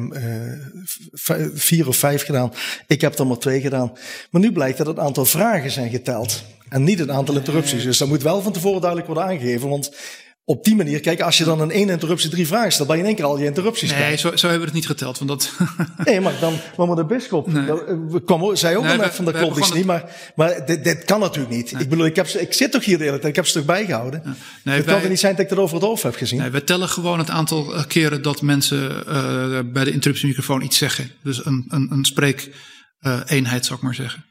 vier 1.54 1.88
of 1.88 1.96
vijf 1.96 2.24
gedaan. 2.24 2.52
Ik 2.86 3.00
heb 3.00 3.18
er 3.18 3.26
maar 3.26 3.38
twee 3.38 3.60
gedaan. 3.60 3.92
Maar 4.30 4.40
nu 4.40 4.52
blijkt 4.52 4.78
dat 4.78 4.86
het 4.86 4.98
aantal 4.98 5.24
vragen 5.24 5.70
zijn 5.70 5.90
geteld. 5.90 6.42
En 6.68 6.84
niet 6.84 6.98
het 6.98 7.08
aantal 7.08 7.34
interrupties. 7.34 7.82
Dus 7.82 7.98
dat 7.98 8.08
moet 8.08 8.22
wel 8.22 8.42
van 8.42 8.52
tevoren 8.52 8.80
duidelijk 8.80 9.10
worden 9.10 9.28
aangegeven. 9.28 9.68
Want 9.68 9.96
op 10.44 10.64
die 10.64 10.76
manier, 10.76 11.00
kijk, 11.00 11.20
als 11.20 11.38
je 11.38 11.44
dan 11.44 11.62
in 11.62 11.70
één 11.70 11.88
interruptie 11.88 12.30
drie 12.30 12.46
vragen 12.46 12.72
stelt, 12.72 12.88
dan 12.88 12.96
je 12.96 13.02
in 13.02 13.08
één 13.08 13.18
keer 13.18 13.24
al 13.24 13.38
je 13.38 13.44
interrupties 13.44 13.90
Nee, 13.90 14.16
zo, 14.16 14.36
zo, 14.36 14.48
hebben 14.48 14.58
we 14.58 14.64
het 14.64 14.74
niet 14.74 14.86
geteld. 14.86 15.18
Want 15.18 15.30
dat... 15.30 15.52
nee, 16.04 16.20
maar 16.20 16.34
dan, 16.40 16.54
maar 16.76 16.96
de 16.96 17.04
bischop, 17.04 17.52
nee. 17.52 17.66
dat, 17.66 18.24
kwam, 18.24 18.56
zei 18.56 18.76
ook 18.76 18.84
nee, 18.84 18.96
net 18.96 19.14
van, 19.14 19.24
dat 19.24 19.36
klopt 19.36 19.58
iets 19.58 19.72
niet. 19.72 19.84
Maar, 19.84 20.32
maar 20.36 20.66
dit, 20.66 20.84
dit, 20.84 21.04
kan 21.04 21.20
natuurlijk 21.20 21.54
niet. 21.54 21.80
Ik 21.80 21.88
bedoel, 21.88 22.06
ik, 22.06 22.16
heb, 22.16 22.26
ik 22.26 22.52
zit 22.52 22.70
toch 22.70 22.84
hier 22.84 22.98
de 22.98 23.04
hele 23.04 23.18
tijd, 23.18 23.28
ik 23.28 23.36
heb 23.36 23.46
ze 23.46 23.52
toch 23.52 23.64
bijgehouden. 23.64 24.22
Ja. 24.24 24.34
Nee, 24.64 24.76
het 24.76 24.84
wij, 24.84 24.94
kan 24.94 25.02
er 25.02 25.08
niet 25.08 25.20
zijn 25.20 25.32
dat 25.32 25.44
ik 25.44 25.48
dat 25.48 25.58
over 25.58 25.76
het 25.76 25.84
hoofd 25.84 26.02
heb 26.02 26.14
gezien. 26.14 26.38
Nee, 26.38 26.50
we 26.50 26.64
tellen 26.64 26.88
gewoon 26.88 27.18
het 27.18 27.30
aantal 27.30 27.74
eh, 27.74 27.84
keren 27.86 28.22
dat 28.22 28.42
mensen 28.42 28.90
uh, 29.08 29.72
bij 29.72 29.84
de 29.84 29.92
interruptiemicrofoon 29.92 30.62
iets 30.62 30.78
zeggen. 30.78 31.10
Dus 31.22 31.44
een, 31.44 31.64
een, 31.68 31.88
een 31.90 32.06
uh, 33.00 33.60
zou 33.60 33.74
ik 33.74 33.80
maar 33.80 33.94
zeggen. 33.94 34.24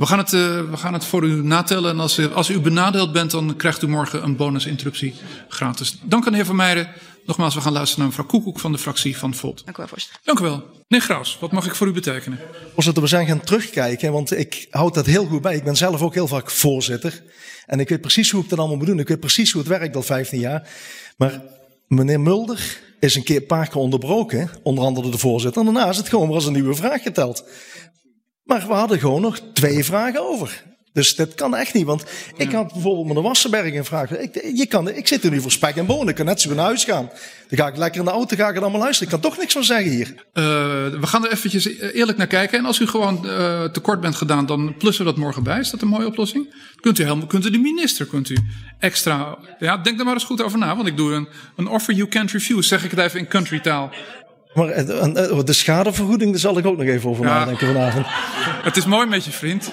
We 0.00 0.06
gaan, 0.06 0.18
het, 0.18 0.32
uh, 0.32 0.70
we 0.70 0.76
gaan 0.76 0.92
het 0.92 1.04
voor 1.04 1.24
u 1.24 1.42
natellen. 1.42 1.90
En 1.90 2.00
als, 2.00 2.18
u, 2.18 2.32
als 2.32 2.50
u 2.50 2.60
benadeeld 2.60 3.12
bent, 3.12 3.30
dan 3.30 3.56
krijgt 3.56 3.82
u 3.82 3.88
morgen 3.88 4.22
een 4.22 4.36
bonusinterruptie 4.36 5.14
gratis. 5.48 5.98
Dank 6.02 6.24
aan 6.24 6.30
de 6.30 6.36
heer 6.36 6.46
Van 6.46 6.56
Meijeren. 6.56 6.88
Nogmaals, 7.26 7.54
we 7.54 7.60
gaan 7.60 7.72
luisteren 7.72 7.98
naar 7.98 8.08
mevrouw 8.08 8.26
Koekoek 8.26 8.60
van 8.60 8.72
de 8.72 8.78
fractie 8.78 9.16
van 9.16 9.34
Volt. 9.34 9.64
Dank 9.64 9.76
u 9.76 9.80
wel, 9.80 9.88
voorzitter. 9.88 10.20
Dank 10.24 10.38
u 10.38 10.42
wel. 10.42 10.62
Meneer 10.88 11.06
Graus, 11.06 11.36
wat 11.40 11.52
mag 11.52 11.66
ik 11.66 11.74
voor 11.74 11.86
u 11.86 11.92
betekenen? 11.92 12.38
Voorzitter, 12.74 13.02
we 13.02 13.08
zijn 13.08 13.26
gaan 13.26 13.40
terugkijken, 13.40 14.12
want 14.12 14.38
ik 14.38 14.66
houd 14.70 14.94
dat 14.94 15.06
heel 15.06 15.26
goed 15.26 15.42
bij. 15.42 15.56
Ik 15.56 15.64
ben 15.64 15.76
zelf 15.76 16.02
ook 16.02 16.14
heel 16.14 16.28
vaak 16.28 16.50
voorzitter. 16.50 17.22
En 17.66 17.80
ik 17.80 17.88
weet 17.88 18.00
precies 18.00 18.30
hoe 18.30 18.42
ik 18.42 18.48
dat 18.48 18.58
allemaal 18.58 18.76
moet 18.76 18.86
doen. 18.86 18.98
Ik 18.98 19.08
weet 19.08 19.20
precies 19.20 19.52
hoe 19.52 19.60
het 19.60 19.70
werkt 19.70 19.96
al 19.96 20.02
15 20.02 20.40
jaar. 20.40 20.68
Maar 21.16 21.42
meneer 21.86 22.20
Mulder 22.20 22.80
is 23.00 23.14
een 23.14 23.24
keer 23.24 23.36
een 23.36 23.46
paar 23.46 23.68
keer 23.68 23.80
onderbroken. 23.80 24.50
Onder 24.62 24.84
andere 24.84 25.10
de 25.10 25.18
voorzitter. 25.18 25.66
En 25.66 25.72
daarna 25.72 25.90
is 25.90 25.96
het 25.96 26.08
gewoon 26.08 26.26
weer 26.26 26.34
als 26.34 26.46
een 26.46 26.52
nieuwe 26.52 26.74
vraag 26.74 27.02
geteld. 27.02 27.44
Maar 28.50 28.66
we 28.66 28.72
hadden 28.72 28.98
gewoon 28.98 29.20
nog 29.20 29.40
twee 29.52 29.84
vragen 29.84 30.28
over. 30.28 30.62
Dus 30.92 31.14
dat 31.16 31.34
kan 31.34 31.56
echt 31.56 31.74
niet. 31.74 31.84
Want 31.84 32.04
ik 32.36 32.52
had 32.52 32.72
bijvoorbeeld 32.72 33.06
met 33.06 33.16
de 33.16 33.22
Wassenberg 33.22 33.74
een 33.74 33.84
vraag. 33.84 34.18
Ik, 34.18 34.50
je 34.54 34.66
kan, 34.66 34.88
ik 34.88 35.08
zit 35.08 35.24
er 35.24 35.30
nu 35.30 35.40
voor 35.40 35.50
spek 35.50 35.76
en 35.76 35.86
bonen. 35.86 36.08
Ik 36.08 36.14
kan 36.14 36.24
net 36.24 36.40
zo 36.40 36.54
naar 36.54 36.64
huis 36.64 36.84
gaan. 36.84 37.10
Dan 37.48 37.58
ga 37.58 37.66
ik 37.66 37.76
lekker 37.76 38.00
in 38.00 38.06
de 38.06 38.12
auto, 38.12 38.36
ga 38.36 38.48
ik 38.48 38.56
er 38.56 38.62
allemaal 38.62 38.80
luisteren. 38.80 39.12
Ik 39.12 39.20
kan 39.20 39.30
toch 39.30 39.40
niks 39.40 39.52
van 39.52 39.64
zeggen 39.64 39.90
hier. 39.90 40.08
Uh, 40.08 40.44
we 41.00 41.06
gaan 41.06 41.24
er 41.24 41.32
eventjes 41.32 41.66
eerlijk 41.78 42.18
naar 42.18 42.26
kijken. 42.26 42.58
En 42.58 42.64
als 42.64 42.78
u 42.78 42.86
gewoon 42.86 43.20
uh, 43.24 43.64
tekort 43.64 44.00
bent 44.00 44.14
gedaan, 44.14 44.46
dan 44.46 44.74
plussen 44.76 45.04
we 45.04 45.10
dat 45.10 45.20
morgen 45.20 45.42
bij. 45.42 45.58
Is 45.58 45.70
dat 45.70 45.82
een 45.82 45.88
mooie 45.88 46.06
oplossing? 46.06 46.54
Kunt 46.80 46.98
u, 46.98 47.02
helemaal, 47.02 47.26
kunt 47.26 47.46
u 47.46 47.50
de 47.50 47.58
minister 47.58 48.06
kunt 48.06 48.28
u 48.28 48.36
extra... 48.78 49.38
Ja, 49.58 49.76
denk 49.76 49.98
er 49.98 50.04
maar 50.04 50.14
eens 50.14 50.24
goed 50.24 50.42
over 50.42 50.58
na. 50.58 50.76
Want 50.76 50.88
ik 50.88 50.96
doe 50.96 51.12
een, 51.12 51.28
een 51.56 51.68
offer 51.68 51.94
you 51.94 52.08
can't 52.08 52.30
refuse. 52.30 52.68
Zeg 52.68 52.84
ik 52.84 52.90
het 52.90 53.00
even 53.00 53.18
in 53.18 53.28
country 53.28 53.60
taal. 53.60 53.90
Maar 54.54 54.84
de 55.44 55.52
schadevergoeding, 55.52 56.30
daar 56.30 56.40
zal 56.40 56.58
ik 56.58 56.66
ook 56.66 56.76
nog 56.76 56.86
even 56.86 57.10
over 57.10 57.24
ja, 57.24 57.38
nadenken 57.38 57.66
vanavond. 57.66 58.06
Het 58.62 58.76
is 58.76 58.86
mooi 58.86 59.06
met 59.06 59.24
je 59.24 59.30
vriend. 59.30 59.72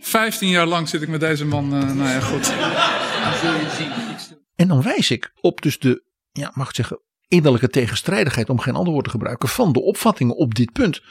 Vijftien 0.00 0.48
jaar 0.48 0.66
lang 0.66 0.88
zit 0.88 1.02
ik 1.02 1.08
met 1.08 1.20
deze 1.20 1.44
man. 1.44 1.64
Uh, 1.64 1.82
nou 1.82 2.08
ja, 2.08 2.20
goed. 2.20 2.52
En 4.54 4.68
dan 4.68 4.82
wijs 4.82 5.10
ik 5.10 5.32
op 5.40 5.62
dus 5.62 5.78
de, 5.78 6.04
ja, 6.30 6.50
mag 6.54 6.68
ik 6.68 6.74
zeggen, 6.74 7.00
innerlijke 7.28 7.68
tegenstrijdigheid, 7.68 8.50
om 8.50 8.58
geen 8.58 8.74
ander 8.74 8.92
woord 8.92 9.04
te 9.04 9.10
gebruiken, 9.10 9.48
van 9.48 9.72
de 9.72 9.82
opvattingen 9.82 10.36
op 10.36 10.54
dit 10.54 10.72
punt. 10.72 11.02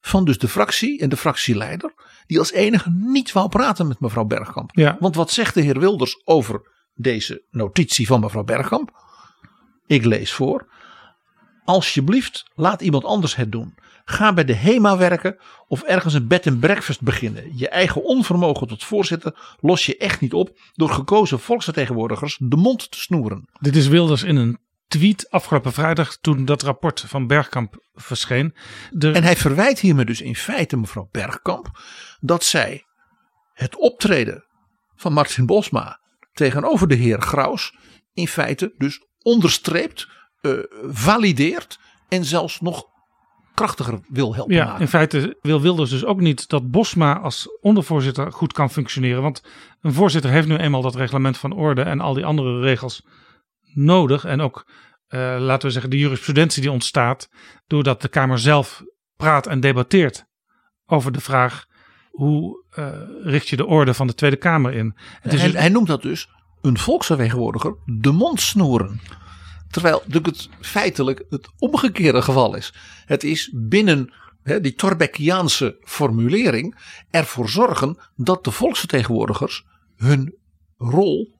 Van 0.00 0.24
dus 0.24 0.38
de 0.38 0.48
fractie 0.48 1.00
en 1.00 1.08
de 1.08 1.16
fractieleider, 1.16 1.92
die 2.26 2.38
als 2.38 2.52
enige 2.52 2.90
niet 2.90 3.32
wou 3.32 3.48
praten 3.48 3.88
met 3.88 4.00
mevrouw 4.00 4.24
Bergkamp. 4.24 4.70
Ja. 4.72 4.96
Want 5.00 5.14
wat 5.14 5.30
zegt 5.30 5.54
de 5.54 5.60
heer 5.60 5.78
Wilders 5.78 6.20
over 6.24 6.60
deze 6.94 7.44
notitie 7.50 8.06
van 8.06 8.20
mevrouw 8.20 8.44
Bergkamp? 8.44 8.90
Ik 9.86 10.04
lees 10.04 10.32
voor. 10.32 10.66
Alsjeblieft, 11.68 12.44
laat 12.54 12.80
iemand 12.80 13.04
anders 13.04 13.36
het 13.36 13.52
doen. 13.52 13.74
Ga 14.04 14.32
bij 14.32 14.44
de 14.44 14.54
HEMA 14.54 14.96
werken 14.96 15.36
of 15.66 15.82
ergens 15.82 16.14
een 16.14 16.26
bed 16.26 16.46
and 16.46 16.60
breakfast 16.60 17.00
beginnen. 17.00 17.58
Je 17.58 17.68
eigen 17.68 18.04
onvermogen 18.04 18.66
tot 18.66 18.84
voorzitter 18.84 19.56
los 19.60 19.86
je 19.86 19.96
echt 19.96 20.20
niet 20.20 20.32
op 20.32 20.58
door 20.74 20.90
gekozen 20.90 21.40
volksvertegenwoordigers 21.40 22.38
de 22.42 22.56
mond 22.56 22.90
te 22.90 23.00
snoeren. 23.00 23.48
Dit 23.60 23.76
is 23.76 23.88
Wilders 23.88 24.22
in 24.22 24.36
een 24.36 24.58
tweet 24.86 25.30
afgelopen 25.30 25.72
vrijdag 25.72 26.16
toen 26.16 26.44
dat 26.44 26.62
rapport 26.62 27.00
van 27.00 27.26
Bergkamp 27.26 27.82
verscheen. 27.94 28.54
De... 28.90 29.12
En 29.12 29.22
hij 29.22 29.36
verwijt 29.36 29.80
hiermee 29.80 30.04
dus 30.04 30.20
in 30.20 30.36
feite 30.36 30.76
mevrouw 30.76 31.08
Bergkamp 31.10 31.80
dat 32.20 32.44
zij 32.44 32.84
het 33.52 33.76
optreden 33.76 34.44
van 34.96 35.12
Martin 35.12 35.46
Bosma 35.46 36.00
tegenover 36.32 36.88
de 36.88 36.94
heer 36.94 37.20
Graus 37.20 37.74
in 38.12 38.28
feite 38.28 38.74
dus 38.78 39.00
onderstreept 39.22 40.16
uh, 40.42 40.52
valideert 40.82 41.78
en 42.08 42.24
zelfs 42.24 42.60
nog 42.60 42.86
krachtiger 43.54 44.00
wil 44.08 44.34
helpen 44.34 44.54
ja, 44.54 44.64
maken. 44.64 44.80
In 44.80 44.88
feite 44.88 45.36
wil 45.40 45.60
Wilders 45.60 45.90
dus 45.90 46.04
ook 46.04 46.20
niet 46.20 46.48
dat 46.48 46.70
Bosma 46.70 47.18
als 47.18 47.58
ondervoorzitter 47.60 48.32
goed 48.32 48.52
kan 48.52 48.70
functioneren. 48.70 49.22
Want 49.22 49.42
een 49.80 49.92
voorzitter 49.92 50.30
heeft 50.30 50.48
nu 50.48 50.56
eenmaal 50.56 50.82
dat 50.82 50.94
reglement 50.94 51.38
van 51.38 51.52
orde 51.52 51.82
en 51.82 52.00
al 52.00 52.14
die 52.14 52.24
andere 52.24 52.60
regels 52.60 53.06
nodig. 53.74 54.24
En 54.24 54.40
ook, 54.40 54.66
uh, 55.08 55.36
laten 55.38 55.66
we 55.66 55.72
zeggen, 55.72 55.90
de 55.90 55.98
jurisprudentie 55.98 56.62
die 56.62 56.70
ontstaat 56.70 57.28
doordat 57.66 58.02
de 58.02 58.08
Kamer 58.08 58.38
zelf 58.38 58.82
praat 59.16 59.46
en 59.46 59.60
debatteert 59.60 60.24
over 60.86 61.12
de 61.12 61.20
vraag 61.20 61.66
hoe 62.10 62.64
uh, 62.78 62.88
richt 63.22 63.48
je 63.48 63.56
de 63.56 63.66
orde 63.66 63.94
van 63.94 64.06
de 64.06 64.14
Tweede 64.14 64.36
Kamer 64.36 64.72
in. 64.72 64.94
Het 65.20 65.32
is 65.32 65.40
hij, 65.40 65.50
dus... 65.50 65.60
hij 65.60 65.68
noemt 65.68 65.86
dat 65.86 66.02
dus 66.02 66.28
een 66.60 66.78
volksvertegenwoordiger 66.78 67.76
de 67.84 68.12
mond 68.12 68.40
snoeren. 68.40 69.00
Terwijl 69.70 70.02
het 70.08 70.48
feitelijk 70.60 71.24
het 71.30 71.48
omgekeerde 71.58 72.22
geval 72.22 72.54
is. 72.54 72.74
Het 73.04 73.24
is 73.24 73.50
binnen 73.54 74.12
hè, 74.42 74.60
die 74.60 74.74
Torbeckiaanse 74.74 75.76
formulering 75.80 76.76
ervoor 77.10 77.48
zorgen 77.48 77.98
dat 78.16 78.44
de 78.44 78.50
volksvertegenwoordigers 78.50 79.64
hun 79.96 80.34
rol 80.76 81.34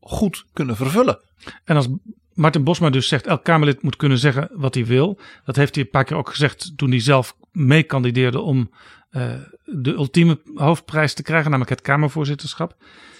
goed 0.00 0.44
kunnen 0.52 0.76
vervullen. 0.76 1.20
En 1.64 1.76
als 1.76 1.88
Martin 2.32 2.64
Bosma 2.64 2.90
dus 2.90 3.08
zegt, 3.08 3.26
elk 3.26 3.44
Kamerlid 3.44 3.82
moet 3.82 3.96
kunnen 3.96 4.18
zeggen 4.18 4.48
wat 4.52 4.74
hij 4.74 4.86
wil. 4.86 5.18
Dat 5.44 5.56
heeft 5.56 5.74
hij 5.74 5.84
een 5.84 5.90
paar 5.90 6.04
keer 6.04 6.16
ook 6.16 6.30
gezegd 6.30 6.72
toen 6.76 6.90
hij 6.90 7.00
zelf 7.00 7.36
meekandideerde 7.52 8.40
om 8.40 8.70
uh, 9.10 9.34
de 9.64 9.92
ultieme 9.92 10.40
hoofdprijs 10.54 11.14
te 11.14 11.22
krijgen, 11.22 11.50
namelijk 11.50 11.70
het 11.70 11.80
Kamervoorzitterschap. 11.80 12.76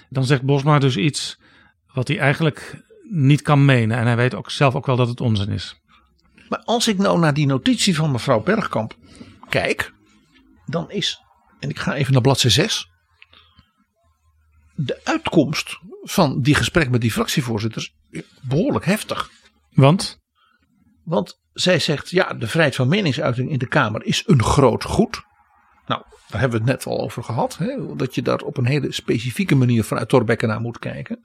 Dan 0.08 0.24
zegt 0.24 0.42
Bosma 0.42 0.78
dus 0.78 0.96
iets 0.96 1.38
wat 1.92 2.08
hij 2.08 2.18
eigenlijk 2.18 2.82
niet 3.14 3.42
kan 3.42 3.64
menen. 3.64 3.98
En 3.98 4.06
hij 4.06 4.16
weet 4.16 4.34
ook 4.34 4.50
zelf 4.50 4.74
ook 4.74 4.86
wel 4.86 4.96
dat 4.96 5.08
het 5.08 5.20
onzin 5.20 5.48
is. 5.48 5.80
Maar 6.48 6.62
als 6.64 6.88
ik 6.88 6.98
nou 6.98 7.18
naar 7.18 7.34
die 7.34 7.46
notitie 7.46 7.96
van 7.96 8.10
mevrouw 8.10 8.42
Bergkamp 8.42 8.96
kijk, 9.48 9.92
dan 10.66 10.90
is, 10.90 11.20
en 11.58 11.68
ik 11.68 11.78
ga 11.78 11.94
even 11.94 12.12
naar 12.12 12.22
bladzijde 12.22 12.56
6. 12.56 12.90
De 14.74 15.00
uitkomst 15.04 15.78
van 16.02 16.40
die 16.40 16.54
gesprek 16.54 16.90
met 16.90 17.00
die 17.00 17.12
fractievoorzitters 17.12 17.94
behoorlijk 18.40 18.84
heftig. 18.84 19.30
Want? 19.70 20.18
Want 21.04 21.40
zij 21.52 21.78
zegt, 21.78 22.10
ja, 22.10 22.34
de 22.34 22.46
vrijheid 22.46 22.74
van 22.74 22.88
meningsuiting 22.88 23.50
in 23.50 23.58
de 23.58 23.68
Kamer 23.68 24.04
is 24.04 24.22
een 24.26 24.42
groot 24.42 24.84
goed. 24.84 25.22
Nou, 25.86 26.02
daar 26.28 26.40
hebben 26.40 26.62
we 26.62 26.70
het 26.70 26.76
net 26.76 26.86
al 26.86 27.00
over 27.00 27.24
gehad. 27.24 27.56
Hè, 27.56 27.96
dat 27.96 28.14
je 28.14 28.22
daar 28.22 28.40
op 28.40 28.56
een 28.56 28.66
hele 28.66 28.92
specifieke 28.92 29.54
manier 29.54 29.84
vanuit 29.84 30.08
Torbekke 30.08 30.46
naar 30.46 30.60
moet 30.60 30.78
kijken. 30.78 31.24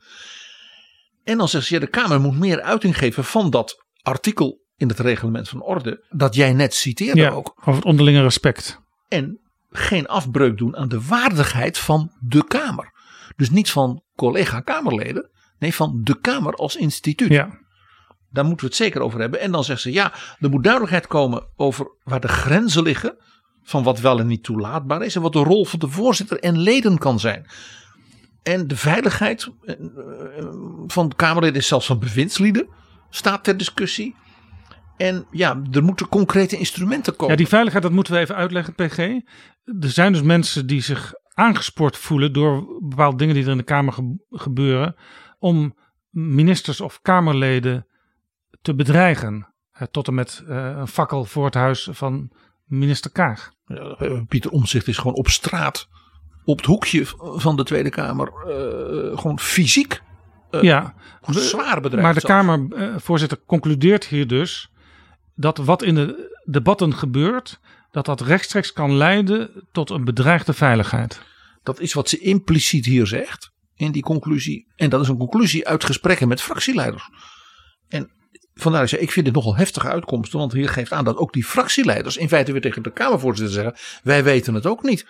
En 1.28 1.38
dan 1.38 1.48
zegt 1.48 1.66
ze, 1.66 1.74
ja, 1.74 1.80
de 1.80 1.88
Kamer 1.88 2.22
moet 2.22 2.40
meer 2.40 2.62
uiting 2.62 2.98
geven 2.98 3.24
van 3.24 3.50
dat 3.50 3.86
artikel 4.02 4.66
in 4.76 4.88
het 4.88 5.00
reglement 5.00 5.50
van 5.50 5.62
orde. 5.62 6.06
Dat 6.10 6.36
jij 6.36 6.54
net 6.54 6.74
citeerde 6.74 7.22
ja, 7.22 7.30
ook. 7.30 7.54
Over 7.60 7.74
het 7.74 7.86
onderlinge 7.86 8.22
respect. 8.22 8.80
En 9.08 9.40
geen 9.70 10.08
afbreuk 10.08 10.58
doen 10.58 10.78
aan 10.78 10.88
de 10.88 11.02
waardigheid 11.02 11.78
van 11.78 12.12
de 12.20 12.48
Kamer. 12.48 12.92
Dus 13.36 13.50
niet 13.50 13.72
van 13.72 14.04
collega-Kamerleden, 14.16 15.30
nee 15.60 15.74
van 15.74 16.02
de 16.04 16.20
Kamer 16.20 16.54
als 16.54 16.76
instituut. 16.76 17.30
Ja. 17.30 17.60
Daar 18.30 18.46
moeten 18.46 18.66
we 18.66 18.72
het 18.72 18.82
zeker 18.82 19.02
over 19.02 19.20
hebben. 19.20 19.40
En 19.40 19.52
dan 19.52 19.64
zegt 19.64 19.82
ze 19.82 19.92
ja, 19.92 20.14
er 20.40 20.50
moet 20.50 20.64
duidelijkheid 20.64 21.08
komen 21.08 21.48
over 21.56 21.88
waar 22.04 22.20
de 22.20 22.28
grenzen 22.28 22.84
liggen. 22.84 23.18
Van 23.64 23.84
wat 23.84 24.00
wel 24.00 24.20
en 24.20 24.28
niet 24.28 24.44
toelaatbaar 24.44 25.04
is. 25.04 25.16
En 25.16 25.22
wat 25.22 25.34
de 25.34 25.44
rol 25.44 25.66
van 25.66 25.80
de 25.80 25.88
voorzitter 25.88 26.40
en 26.40 26.58
leden 26.58 26.98
kan 26.98 27.20
zijn. 27.20 27.46
En 28.48 28.68
de 28.68 28.78
veiligheid 28.78 29.52
eh, 29.66 29.76
van 30.88 31.10
de 31.10 31.16
Kamerleden 31.16 31.64
zelfs 31.64 31.86
van 31.86 32.00
bewindslieden. 32.00 32.68
Staat 33.10 33.44
ter 33.44 33.58
discussie. 33.58 34.16
En 34.98 35.26
ja, 35.32 35.62
er 35.72 35.84
moeten 35.84 36.08
concrete 36.08 36.58
instrumenten 36.58 37.16
komen. 37.16 37.32
Ja, 37.32 37.38
die 37.38 37.48
veiligheid, 37.48 37.84
dat 37.84 37.92
moeten 37.92 38.14
we 38.14 38.20
even 38.20 38.36
uitleggen, 38.36 38.76
PG. 38.76 38.98
Er 39.64 39.90
zijn 39.90 40.14
dus 40.14 40.22
mensen 40.22 40.68
die 40.68 40.82
zich 40.82 41.14
aangespoord 41.34 41.98
voelen 41.98 42.34
door 42.34 42.80
bepaalde 42.80 43.18
dingen 43.18 43.36
die 43.36 43.44
er 43.44 43.52
in 43.52 43.58
de 43.58 43.64
Kamer 43.64 43.94
gebeuren. 44.30 44.96
Om 45.40 45.76
ministers 46.10 46.82
of 46.82 47.02
Kamerleden 47.02 47.88
te 48.62 48.76
bedreigen. 48.76 49.54
tot 49.92 50.08
en 50.08 50.14
met 50.14 50.44
een 50.46 50.88
fakkel 50.88 51.26
voor 51.26 51.46
het 51.46 51.54
huis 51.54 51.90
van 51.92 52.32
minister 52.66 53.12
Kaag. 53.12 53.52
Ja, 53.66 54.24
Pieter 54.28 54.52
Omzicht 54.52 54.88
is 54.88 54.98
gewoon 54.98 55.16
op 55.16 55.28
straat, 55.28 55.88
op 56.48 56.58
het 56.58 56.66
hoekje 56.66 57.06
van 57.20 57.56
de 57.56 57.64
Tweede 57.64 57.90
Kamer, 57.90 58.32
uh, 58.48 59.18
gewoon 59.18 59.40
fysiek. 59.40 60.02
Uh, 60.52 60.62
ja, 60.62 60.94
zwaar 61.30 61.82
bedreigd. 61.82 62.04
Maar 62.04 62.14
de 62.14 62.22
Kamervoorzitter 62.22 63.38
concludeert 63.46 64.06
hier 64.06 64.28
dus 64.28 64.72
dat 65.36 65.58
wat 65.58 65.84
in 65.84 65.96
de 65.96 66.40
debatten 66.46 66.94
gebeurt, 66.94 67.60
dat 67.92 68.06
dat 68.06 68.22
rechtstreeks 68.22 68.74
kan 68.74 68.96
leiden 68.96 69.50
tot 69.72 69.90
een 69.90 70.04
bedreigde 70.04 70.54
veiligheid. 70.54 71.22
Dat 71.64 71.80
is 71.80 71.94
wat 71.94 72.10
ze 72.10 72.20
impliciet 72.20 72.86
hier 72.86 73.08
zegt 73.08 73.52
in 73.76 73.92
die 73.92 74.04
conclusie. 74.04 74.68
En 74.76 74.90
dat 74.90 75.02
is 75.02 75.08
een 75.08 75.18
conclusie 75.18 75.68
uit 75.68 75.84
gesprekken 75.84 76.28
met 76.28 76.42
fractieleiders. 76.42 77.10
En 77.88 78.12
vandaar 78.54 78.82
dat 78.82 78.90
ik 78.90 78.96
zei, 78.96 79.02
ik 79.02 79.12
vind 79.12 79.26
dit 79.26 79.36
nogal 79.36 79.56
heftige 79.56 79.88
uitkomsten. 79.88 80.40
Want 80.40 80.54
hier 80.54 80.70
geeft 80.70 80.92
aan 80.92 81.04
dat 81.04 81.18
ook 81.18 81.34
die 81.34 81.46
fractieleiders 81.46 82.18
in 82.18 82.28
feite 82.28 82.52
weer 82.52 82.62
tegen 82.62 82.84
de 82.84 82.92
Kamervoorzitter 82.92 83.54
zeggen. 83.54 83.76
Wij 84.04 84.24
weten 84.24 84.54
het 84.54 84.66
ook 84.66 84.84
niet. 84.84 85.08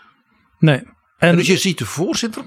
Nee. 0.59 0.95
En, 1.17 1.35
dus 1.35 1.47
je 1.47 1.57
ziet 1.57 1.77
de 1.77 1.85
voorzitter 1.85 2.43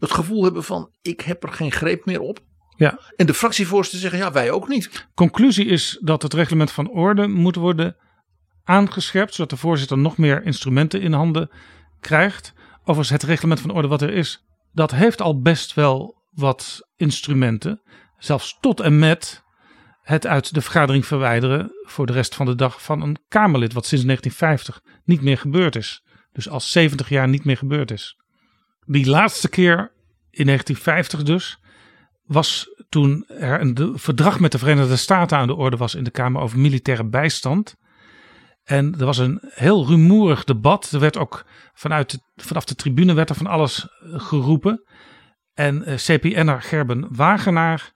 het 0.00 0.10
gevoel 0.10 0.44
hebben 0.44 0.64
van 0.64 0.90
ik 1.02 1.20
heb 1.20 1.42
er 1.42 1.52
geen 1.52 1.72
greep 1.72 2.04
meer 2.04 2.20
op. 2.20 2.40
Ja. 2.76 3.00
En 3.16 3.26
de 3.26 3.34
fractievoorzitter 3.34 4.00
zeggen 4.00 4.18
ja 4.18 4.32
wij 4.32 4.50
ook 4.50 4.68
niet. 4.68 5.06
Conclusie 5.14 5.66
is 5.66 5.98
dat 6.00 6.22
het 6.22 6.34
reglement 6.34 6.70
van 6.70 6.90
orde 6.90 7.26
moet 7.26 7.56
worden 7.56 7.96
aangescherpt. 8.64 9.34
Zodat 9.34 9.50
de 9.50 9.56
voorzitter 9.56 9.98
nog 9.98 10.16
meer 10.16 10.44
instrumenten 10.44 11.00
in 11.00 11.12
handen 11.12 11.50
krijgt. 12.00 12.52
Overigens 12.80 13.10
het 13.10 13.22
reglement 13.22 13.60
van 13.60 13.70
orde 13.70 13.88
wat 13.88 14.02
er 14.02 14.12
is. 14.12 14.44
Dat 14.72 14.90
heeft 14.90 15.20
al 15.20 15.40
best 15.40 15.74
wel 15.74 16.22
wat 16.30 16.88
instrumenten. 16.96 17.82
Zelfs 18.18 18.58
tot 18.60 18.80
en 18.80 18.98
met 18.98 19.44
het 20.02 20.26
uit 20.26 20.54
de 20.54 20.60
vergadering 20.60 21.06
verwijderen 21.06 21.70
voor 21.82 22.06
de 22.06 22.12
rest 22.12 22.34
van 22.34 22.46
de 22.46 22.54
dag 22.54 22.82
van 22.82 23.02
een 23.02 23.16
Kamerlid, 23.28 23.72
wat 23.72 23.86
sinds 23.86 24.04
1950 24.04 25.00
niet 25.04 25.22
meer 25.22 25.38
gebeurd 25.38 25.76
is. 25.76 26.05
Dus 26.36 26.48
al 26.48 26.60
70 26.60 27.08
jaar 27.08 27.28
niet 27.28 27.44
meer 27.44 27.56
gebeurd 27.56 27.90
is. 27.90 28.16
Die 28.86 29.06
laatste 29.06 29.48
keer 29.48 29.92
in 30.30 30.46
1950 30.46 31.22
dus, 31.22 31.58
was 32.24 32.68
toen 32.88 33.24
er 33.28 33.60
een 33.60 33.98
verdrag 33.98 34.40
met 34.40 34.52
de 34.52 34.58
Verenigde 34.58 34.96
Staten 34.96 35.38
aan 35.38 35.46
de 35.46 35.54
orde 35.54 35.76
was 35.76 35.94
in 35.94 36.04
de 36.04 36.10
Kamer 36.10 36.40
over 36.40 36.58
militaire 36.58 37.08
bijstand. 37.08 37.74
En 38.64 38.94
er 38.98 39.04
was 39.04 39.18
een 39.18 39.40
heel 39.42 39.86
rumoerig 39.86 40.44
debat. 40.44 40.90
Er 40.92 41.00
werd 41.00 41.16
ook 41.16 41.46
vanuit 41.74 42.18
vanaf 42.34 42.64
de 42.64 42.74
tribune 42.74 43.14
werd 43.14 43.30
er 43.30 43.36
van 43.36 43.46
alles 43.46 43.88
geroepen. 44.00 44.84
En 45.54 45.88
uh, 45.88 45.94
CPN'er 45.94 46.62
Gerben 46.62 47.16
Wagenaar 47.16 47.92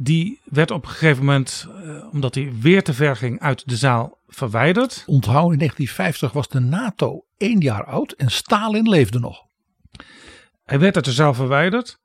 die 0.00 0.40
werd 0.44 0.70
op 0.70 0.84
een 0.84 0.90
gegeven 0.90 1.24
moment, 1.24 1.66
eh, 1.82 2.12
omdat 2.12 2.34
hij 2.34 2.52
weer 2.60 2.82
te 2.82 2.94
ver 2.94 3.16
ging, 3.16 3.40
uit 3.40 3.68
de 3.68 3.76
zaal 3.76 4.18
verwijderd. 4.26 5.02
Onthoud, 5.06 5.52
in 5.52 5.58
1950 5.58 6.32
was 6.32 6.48
de 6.48 6.60
NATO 6.60 7.24
één 7.36 7.60
jaar 7.60 7.84
oud 7.84 8.12
en 8.12 8.30
Stalin 8.30 8.88
leefde 8.88 9.18
nog. 9.18 9.46
Hij 10.64 10.78
werd 10.78 10.96
uit 10.96 11.04
de 11.04 11.12
zaal 11.12 11.34
verwijderd, 11.34 12.00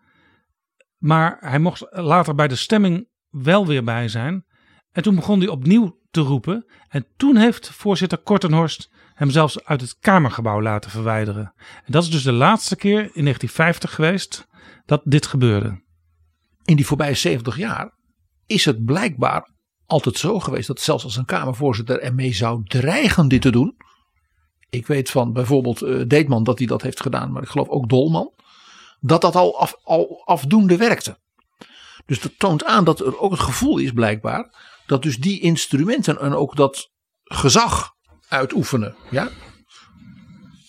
maar 0.98 1.38
hij 1.40 1.60
mocht 1.60 1.86
later 1.90 2.36
bij 2.36 2.48
de 2.48 2.56
stemming 2.56 3.08
wel 3.30 3.68
weer 3.68 3.84
bij 3.84 4.08
zijn. 4.08 4.46
En 4.92 5.04
toen 5.04 5.16
begon 5.16 5.40
hij 5.40 5.48
opnieuw 5.48 6.00
te 6.12 6.22
roepen. 6.22 6.66
En 6.88 7.06
toen 7.18 7.36
heeft 7.36 7.70
voorzitter 7.70 8.18
Kortenhorst 8.18 8.92
hem 9.14 9.30
zelfs 9.30 9.66
uit 9.66 9.82
het 9.82 9.98
Kamergebouw 10.00 10.62
laten 10.62 10.92
verwijderen. 10.92 11.54
En 11.58 11.92
dat 11.92 12.04
is 12.04 12.10
dus 12.10 12.24
de 12.24 12.32
laatste 12.32 12.76
keer 12.76 13.00
in 13.00 13.24
1950 13.24 13.94
geweest 13.96 14.48
dat 14.86 15.02
dit 15.06 15.26
gebeurde 15.26 15.83
in 16.66 16.76
die 16.76 16.86
voorbije 16.86 17.14
70 17.14 17.58
jaar 17.58 17.94
is 18.46 18.66
het 18.66 18.86
blijkbaar 18.86 19.52
altijd 19.86 20.18
zo 20.18 20.40
geweest 20.40 20.68
dat 20.68 20.80
zelfs 20.80 21.04
als 21.04 21.16
een 21.16 21.26
Kamervoorzitter 21.26 22.00
ermee 22.00 22.34
zou 22.34 22.64
dreigen 22.64 23.28
dit 23.28 23.42
te 23.42 23.52
doen. 23.52 23.76
Ik 24.70 24.88
weet 24.88 25.10
van 25.10 25.34
bijvoorbeeld 25.34 25.82
uh, 25.82 26.04
Deetman 26.08 26.44
dat 26.44 26.58
hij 26.58 26.68
dat 26.68 26.82
heeft 26.82 27.02
gedaan, 27.02 27.32
maar 27.32 27.44
ik 27.44 27.50
geloof 27.50 27.68
ook 27.68 27.90
Dolman. 27.90 28.34
Dat 29.00 29.22
dat 29.22 29.36
al, 29.36 29.60
af, 29.60 29.76
al 29.84 30.22
afdoende 30.26 30.78
werkte. 30.78 31.18
Dus 32.06 32.20
dat 32.20 32.32
toont 32.38 32.66
aan 32.66 32.84
dat 32.84 33.00
er 33.00 33.20
ook 33.20 33.32
het 33.32 33.40
gevoel 33.40 33.78
is 33.78 33.92
blijkbaar 33.92 34.56
dat 34.86 35.04
dus 35.04 35.18
die 35.18 35.40
instrumenten 35.40 36.20
en 36.20 36.34
ook 36.34 36.56
dat 36.56 36.92
gezag 37.24 37.92
uitoefenen. 38.28 38.96
Ja? 39.10 39.30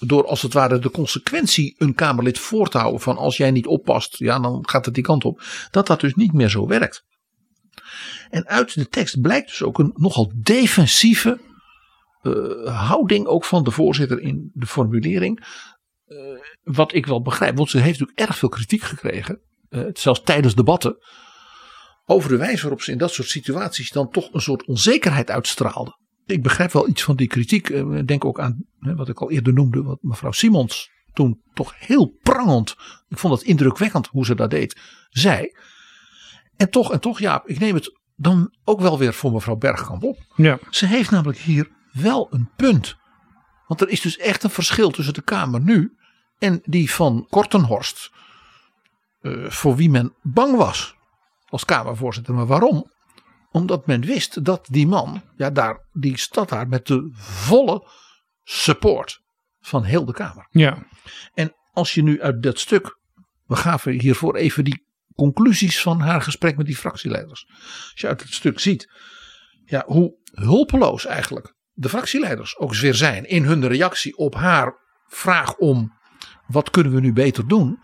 Door 0.07 0.27
als 0.27 0.43
het 0.43 0.53
ware 0.53 0.79
de 0.79 0.91
consequentie 0.91 1.75
een 1.79 1.95
Kamerlid 1.95 2.39
voor 2.39 2.69
te 2.69 2.79
houden 2.79 3.01
van 3.01 3.17
als 3.17 3.37
jij 3.37 3.51
niet 3.51 3.67
oppast, 3.67 4.19
ja 4.19 4.39
dan 4.39 4.69
gaat 4.69 4.85
het 4.85 4.95
die 4.95 5.05
kant 5.05 5.25
op. 5.25 5.43
Dat 5.71 5.87
dat 5.87 6.01
dus 6.01 6.15
niet 6.15 6.33
meer 6.33 6.49
zo 6.49 6.67
werkt. 6.67 7.05
En 8.31 8.47
uit 8.47 8.75
de 8.75 8.89
tekst 8.89 9.21
blijkt 9.21 9.49
dus 9.49 9.63
ook 9.63 9.79
een 9.79 9.93
nogal 9.95 10.33
defensieve 10.35 11.41
uh, 12.23 12.87
houding 12.89 13.27
ook 13.27 13.45
van 13.45 13.65
de 13.65 13.71
voorzitter 13.71 14.21
in 14.21 14.51
de 14.55 14.67
formulering. 14.67 15.47
Uh, 16.07 16.19
wat 16.63 16.95
ik 16.95 17.07
wel 17.07 17.23
begrijp, 17.23 17.57
want 17.57 17.71
ze 17.71 17.79
heeft 17.79 17.99
natuurlijk 17.99 18.29
erg 18.29 18.39
veel 18.39 18.49
kritiek 18.49 18.83
gekregen, 18.83 19.41
uh, 19.71 19.87
zelfs 19.93 20.23
tijdens 20.23 20.55
debatten, 20.55 20.97
over 22.05 22.29
de 22.29 22.37
wijze 22.37 22.63
waarop 22.63 22.83
ze 22.83 22.93
in 22.93 22.99
dat 22.99 23.13
soort 23.13 23.29
situaties 23.29 23.91
dan 23.91 24.11
toch 24.11 24.33
een 24.33 24.41
soort 24.41 24.65
onzekerheid 24.65 25.31
uitstraalde 25.31 25.99
ik 26.27 26.43
begrijp 26.43 26.73
wel 26.73 26.89
iets 26.89 27.03
van 27.03 27.17
die 27.17 27.27
kritiek. 27.27 27.71
Eh, 27.71 27.97
ik 27.97 28.07
denk 28.07 28.25
ook 28.25 28.41
aan 28.41 28.67
wat 28.79 29.09
ik 29.09 29.21
al 29.21 29.31
eerder 29.31 29.53
noemde, 29.53 29.83
wat 29.83 29.99
mevrouw 30.01 30.33
Simons 30.33 30.93
toen 31.13 31.43
toch 31.55 31.75
heel 31.79 32.19
prangend, 32.23 32.77
ik 33.09 33.19
vond 33.19 33.35
het 33.35 33.43
indrukwekkend 33.43 34.07
hoe 34.07 34.25
ze 34.25 34.35
dat 34.35 34.51
deed, 34.51 34.81
zei. 35.11 35.57
En 36.57 36.71
toch, 36.71 36.93
en 36.93 37.01
toch, 37.01 37.19
ja, 37.19 37.43
ik 37.47 37.59
neem 37.59 37.75
het 37.75 37.99
dan 38.17 38.55
ook 38.65 38.81
wel 38.81 38.99
weer 38.99 39.15
voor 39.15 39.33
mevrouw 39.33 39.57
Bergkamp 39.57 40.03
op. 40.03 40.19
Ja. 40.37 40.59
Ze 40.71 40.87
heeft 40.87 41.11
namelijk 41.11 41.39
hier 41.39 41.71
wel 41.93 42.29
een 42.31 42.51
punt. 42.57 42.97
Want 43.67 43.81
er 43.81 43.89
is 43.89 44.01
dus 44.01 44.17
echt 44.17 44.43
een 44.43 44.51
verschil 44.51 44.91
tussen 44.91 45.15
de 45.15 45.23
Kamer 45.23 45.61
nu 45.61 45.97
en 46.39 46.61
die 46.65 46.91
van 46.91 47.27
Kortenhorst. 47.31 48.11
Uh, 49.21 49.51
voor 49.51 49.77
wie 49.77 49.91
men 49.91 50.15
bang 50.23 50.57
was 50.57 50.95
als 51.49 51.65
Kamervoorzitter. 51.65 52.35
Maar 52.35 52.47
waarom? 52.47 52.93
Omdat 53.55 53.87
men 53.87 54.01
wist 54.01 54.45
dat 54.45 54.67
die 54.71 54.87
man, 54.87 55.23
ja, 55.37 55.51
daar, 55.51 55.89
die 55.93 56.19
stad 56.19 56.49
daar 56.49 56.69
met 56.69 56.87
de 56.87 57.09
volle 57.15 57.89
support 58.43 59.21
van 59.61 59.83
heel 59.85 60.05
de 60.05 60.13
Kamer. 60.13 60.47
Ja. 60.51 60.87
En 61.35 61.55
als 61.73 61.95
je 61.95 62.03
nu 62.03 62.23
uit 62.23 62.43
dat 62.43 62.59
stuk, 62.59 62.99
we 63.45 63.57
gaven 63.57 63.93
hiervoor 64.01 64.37
even 64.37 64.65
die 64.65 64.87
conclusies 65.15 65.83
van 65.83 66.01
haar 66.01 66.23
gesprek 66.23 66.57
met 66.57 66.67
die 66.67 66.77
fractieleiders. 66.77 67.47
Als 67.91 68.01
je 68.01 68.07
uit 68.07 68.23
het 68.23 68.33
stuk 68.33 68.61
ziet, 68.61 68.93
ja, 69.65 69.83
hoe 69.87 70.17
hulpeloos 70.33 71.07
eigenlijk 71.07 71.55
de 71.73 71.89
fractieleiders 71.89 72.57
ook 72.57 72.75
weer 72.75 72.95
zijn 72.95 73.29
in 73.29 73.45
hun 73.45 73.69
reactie 73.69 74.17
op 74.17 74.35
haar 74.35 74.75
vraag 75.07 75.57
om 75.57 75.99
wat 76.47 76.71
kunnen 76.71 76.93
we 76.93 77.01
nu 77.01 77.13
beter 77.13 77.49
doen. 77.49 77.79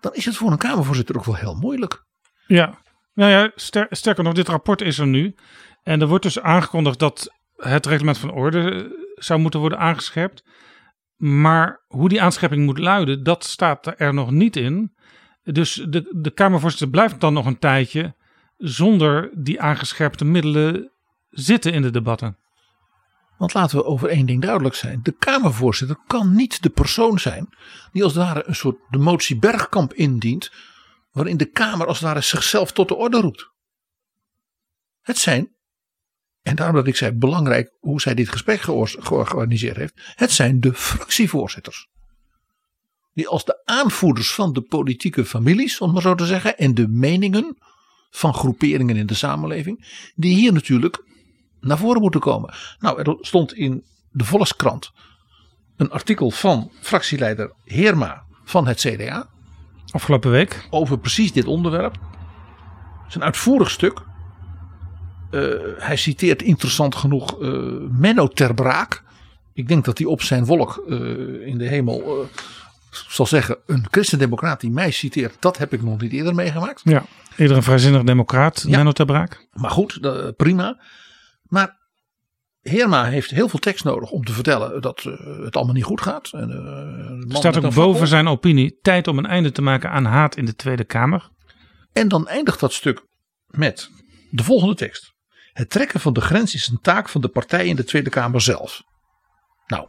Dan 0.00 0.14
is 0.14 0.24
het 0.24 0.36
voor 0.36 0.50
een 0.50 0.58
Kamervoorzitter 0.58 1.16
ook 1.16 1.24
wel 1.24 1.36
heel 1.36 1.54
moeilijk. 1.54 2.04
Ja, 2.46 2.82
nou 3.14 3.30
ja, 3.30 3.50
sterker 3.90 4.24
nog, 4.24 4.34
dit 4.34 4.48
rapport 4.48 4.80
is 4.80 4.98
er 4.98 5.06
nu. 5.06 5.34
En 5.82 6.00
er 6.00 6.06
wordt 6.06 6.24
dus 6.24 6.40
aangekondigd 6.40 6.98
dat 6.98 7.34
het 7.56 7.86
reglement 7.86 8.18
van 8.18 8.32
orde 8.32 8.70
eh, 8.70 8.90
zou 9.14 9.40
moeten 9.40 9.60
worden 9.60 9.78
aangescherpt. 9.78 10.44
Maar 11.16 11.84
hoe 11.86 12.08
die 12.08 12.22
aanscherping 12.22 12.64
moet 12.64 12.78
luiden, 12.78 13.22
dat 13.22 13.44
staat 13.44 14.00
er 14.00 14.14
nog 14.14 14.30
niet 14.30 14.56
in. 14.56 14.94
Dus 15.42 15.86
de, 15.88 16.16
de 16.16 16.30
Kamervoorzitter 16.30 16.88
blijft 16.88 17.20
dan 17.20 17.32
nog 17.32 17.46
een 17.46 17.58
tijdje 17.58 18.14
zonder 18.56 19.30
die 19.34 19.60
aangescherpte 19.60 20.24
middelen 20.24 20.92
zitten 21.30 21.72
in 21.72 21.82
de 21.82 21.90
debatten. 21.90 22.38
Want 23.38 23.54
laten 23.54 23.78
we 23.78 23.84
over 23.84 24.08
één 24.08 24.26
ding 24.26 24.42
duidelijk 24.42 24.74
zijn. 24.74 25.00
De 25.02 25.16
Kamervoorzitter 25.18 25.96
kan 26.06 26.34
niet 26.34 26.62
de 26.62 26.70
persoon 26.70 27.18
zijn 27.18 27.48
die 27.92 28.02
als 28.02 28.14
het 28.14 28.24
ware 28.24 28.42
een 28.46 28.54
soort 28.54 28.76
de 28.90 28.98
motie 28.98 29.38
Bergkamp 29.38 29.92
indient 29.94 30.52
waarin 31.10 31.36
de 31.36 31.50
Kamer 31.50 31.86
als 31.86 31.98
het 31.98 32.06
ware 32.06 32.20
zichzelf 32.20 32.72
tot 32.72 32.88
de 32.88 32.94
orde 32.94 33.20
roept. 33.20 33.50
Het 35.00 35.18
zijn 35.18 35.54
En 36.42 36.56
daarom 36.56 36.76
dat 36.76 36.86
ik 36.86 36.96
zei, 36.96 37.12
belangrijk 37.12 37.76
hoe 37.80 38.00
zij 38.00 38.14
dit 38.14 38.28
gesprek 38.28 38.60
georganiseerd 38.60 39.76
heeft. 39.76 39.92
Het 40.14 40.30
zijn 40.30 40.60
de 40.60 40.74
fractievoorzitters. 40.74 41.88
Die 43.12 43.28
als 43.28 43.44
de 43.44 43.62
aanvoerders 43.64 44.34
van 44.34 44.52
de 44.52 44.62
politieke 44.62 45.24
families, 45.24 45.80
om 45.80 45.92
maar 45.92 46.02
zo 46.02 46.14
te 46.14 46.26
zeggen, 46.26 46.58
en 46.58 46.74
de 46.74 46.88
meningen 46.88 47.58
van 48.10 48.34
groeperingen 48.34 48.96
in 48.96 49.06
de 49.06 49.14
samenleving, 49.14 50.10
die 50.14 50.34
hier 50.34 50.52
natuurlijk 50.52 51.04
naar 51.60 51.78
voren 51.78 52.00
moeten 52.00 52.20
komen. 52.20 52.54
Nou, 52.78 53.02
er 53.02 53.16
stond 53.20 53.54
in 53.54 53.84
de 54.10 54.24
Volkskrant 54.24 54.92
een 55.76 55.90
artikel 55.90 56.30
van 56.30 56.72
fractieleider 56.80 57.52
Heerma 57.64 58.24
van 58.44 58.66
het 58.66 58.80
CDA. 58.80 59.30
Afgelopen 59.90 60.30
week. 60.30 60.66
Over 60.70 60.98
precies 60.98 61.32
dit 61.32 61.46
onderwerp. 61.46 61.92
Het 61.92 63.08
is 63.08 63.14
een 63.14 63.24
uitvoerig 63.24 63.70
stuk. 63.70 64.00
Uh, 65.30 65.54
hij 65.78 65.96
citeert 65.96 66.42
interessant 66.42 66.94
genoeg 66.94 67.40
uh, 67.40 67.72
Menno 67.90 68.28
ter 68.28 68.54
Braak. 68.54 69.02
Ik 69.52 69.68
denk 69.68 69.84
dat 69.84 69.98
hij 69.98 70.06
op 70.06 70.22
zijn 70.22 70.44
wolk 70.44 70.84
uh, 70.88 71.46
in 71.46 71.58
de 71.58 71.66
hemel 71.66 72.28
zal 72.90 73.26
zeggen: 73.26 73.56
een 73.66 73.86
christendemocraat 73.90 74.60
die 74.60 74.70
mij 74.70 74.90
citeert, 74.90 75.36
dat 75.40 75.58
heb 75.58 75.72
ik 75.72 75.82
nog 75.82 76.00
niet 76.00 76.12
eerder 76.12 76.34
meegemaakt. 76.34 76.80
Ja, 76.84 77.04
eerder 77.36 77.56
een 77.56 77.62
vrijzinnig 77.62 78.02
democraat, 78.02 78.64
ja. 78.66 78.76
Menno 78.76 78.92
ter 78.92 79.06
Braak. 79.06 79.46
Maar 79.52 79.70
goed, 79.70 80.00
prima. 80.36 80.80
Maar 81.42 81.78
Heerma 82.60 83.04
heeft 83.04 83.30
heel 83.30 83.48
veel 83.48 83.58
tekst 83.58 83.84
nodig 83.84 84.10
om 84.10 84.24
te 84.24 84.32
vertellen 84.32 84.82
dat 84.82 85.04
uh, 85.04 85.44
het 85.44 85.56
allemaal 85.56 85.74
niet 85.74 85.84
goed 85.84 86.00
gaat. 86.00 86.32
En, 86.32 86.50
uh, 87.28 87.36
staat 87.36 87.64
ook 87.64 87.74
boven 87.74 88.06
zijn 88.06 88.28
opinie 88.28 88.78
tijd 88.80 89.08
om 89.08 89.18
een 89.18 89.26
einde 89.26 89.52
te 89.52 89.62
maken 89.62 89.90
aan 89.90 90.04
haat 90.04 90.36
in 90.36 90.44
de 90.44 90.54
Tweede 90.54 90.84
Kamer. 90.84 91.30
En 91.92 92.08
dan 92.08 92.28
eindigt 92.28 92.60
dat 92.60 92.72
stuk 92.72 93.06
met 93.46 93.90
de 94.30 94.44
volgende 94.44 94.74
tekst. 94.74 95.14
Het 95.52 95.70
trekken 95.70 96.00
van 96.00 96.12
de 96.12 96.20
grens 96.20 96.54
is 96.54 96.68
een 96.68 96.80
taak 96.80 97.08
van 97.08 97.20
de 97.20 97.28
partij 97.28 97.66
in 97.66 97.76
de 97.76 97.84
Tweede 97.84 98.10
Kamer 98.10 98.40
zelf. 98.40 98.82
Nou, 99.66 99.88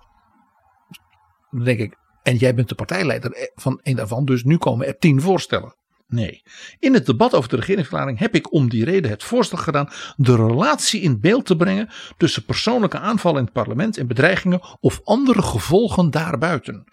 dan 1.49 1.63
denk 1.63 1.79
ik, 1.79 1.95
en 2.23 2.35
jij 2.35 2.55
bent 2.55 2.69
de 2.69 2.75
partijleider 2.75 3.51
van 3.53 3.79
een 3.83 3.95
daarvan, 3.95 4.25
dus 4.25 4.43
nu 4.43 4.57
komen 4.57 4.87
er 4.87 4.97
tien 4.97 5.21
voorstellen. 5.21 5.75
Nee. 6.11 6.43
In 6.79 6.93
het 6.93 7.05
debat 7.05 7.33
over 7.33 7.49
de 7.49 7.55
regeringsverklaring 7.55 8.19
heb 8.19 8.35
ik 8.35 8.53
om 8.53 8.69
die 8.69 8.85
reden 8.85 9.11
het 9.11 9.23
voorstel 9.23 9.57
gedaan 9.57 9.89
de 10.15 10.35
relatie 10.35 11.01
in 11.01 11.19
beeld 11.19 11.45
te 11.45 11.55
brengen 11.55 11.89
tussen 12.17 12.45
persoonlijke 12.45 12.99
aanvallen 12.99 13.37
in 13.39 13.43
het 13.43 13.53
parlement 13.53 13.97
en 13.97 14.07
bedreigingen 14.07 14.61
of 14.79 15.01
andere 15.03 15.41
gevolgen 15.41 16.11
daarbuiten. 16.11 16.83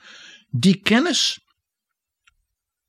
Die 0.50 0.80
kennis 0.80 1.46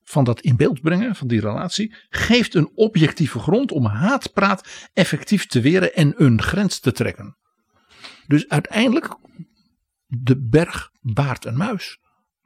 van 0.03 0.23
dat 0.23 0.41
in 0.41 0.55
beeld 0.55 0.81
brengen 0.81 1.15
van 1.15 1.27
die 1.27 1.39
relatie 1.39 1.95
geeft 2.09 2.55
een 2.55 2.71
objectieve 2.75 3.39
grond 3.39 3.71
om 3.71 3.85
haatpraat 3.85 4.89
effectief 4.93 5.45
te 5.45 5.61
weren 5.61 5.95
en 5.95 6.13
een 6.17 6.41
grens 6.41 6.79
te 6.79 6.91
trekken. 6.91 7.37
Dus 8.27 8.47
uiteindelijk 8.47 9.15
de 10.05 10.37
berg 10.37 10.91
baart 11.01 11.45
een 11.45 11.57
muis. 11.57 11.99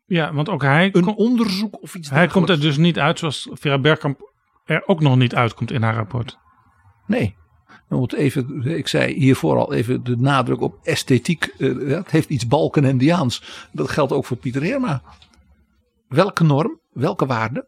Ja, 0.06 0.34
want 0.34 0.50
ook 0.50 0.62
hij. 0.62 0.90
Een 0.94 1.08
onderzoek 1.08 1.82
of 1.82 1.96
iets 1.96 2.10
Hij 2.10 2.28
komt 2.28 2.50
er 2.50 2.60
dus 2.60 2.78
niet 2.78 3.00
uit 3.00 3.20
zoals 3.20 3.50
Vera 3.52 3.80
Bergkamp 3.80 4.32
er 4.66 4.88
ook 4.88 5.00
nog 5.00 5.16
niet 5.16 5.36
uitkomt 5.36 5.72
in 5.72 5.82
haar 5.82 5.96
rapport. 5.96 6.38
Nee. 7.08 7.36
moet 7.90 8.14
even, 8.14 8.62
ik 8.66 8.88
zei 8.88 9.14
hiervoor 9.14 9.58
al 9.58 9.74
even 9.74 10.04
de 10.04 10.18
nadruk 10.18 10.62
op 10.62 10.80
esthetiek. 10.84 11.54
Uh, 11.58 11.96
het 11.96 12.12
heeft 12.12 12.30
iets 12.30 12.48
balkenendiaans. 12.48 13.68
Dat 13.72 13.90
geldt 13.90 14.12
ook 14.12 14.26
voor 14.26 14.38
Pieter 14.38 14.62
Heerma. 14.62 15.02
Welke 16.08 16.44
norm, 16.44 16.80
welke 16.92 17.26
waarden 17.26 17.68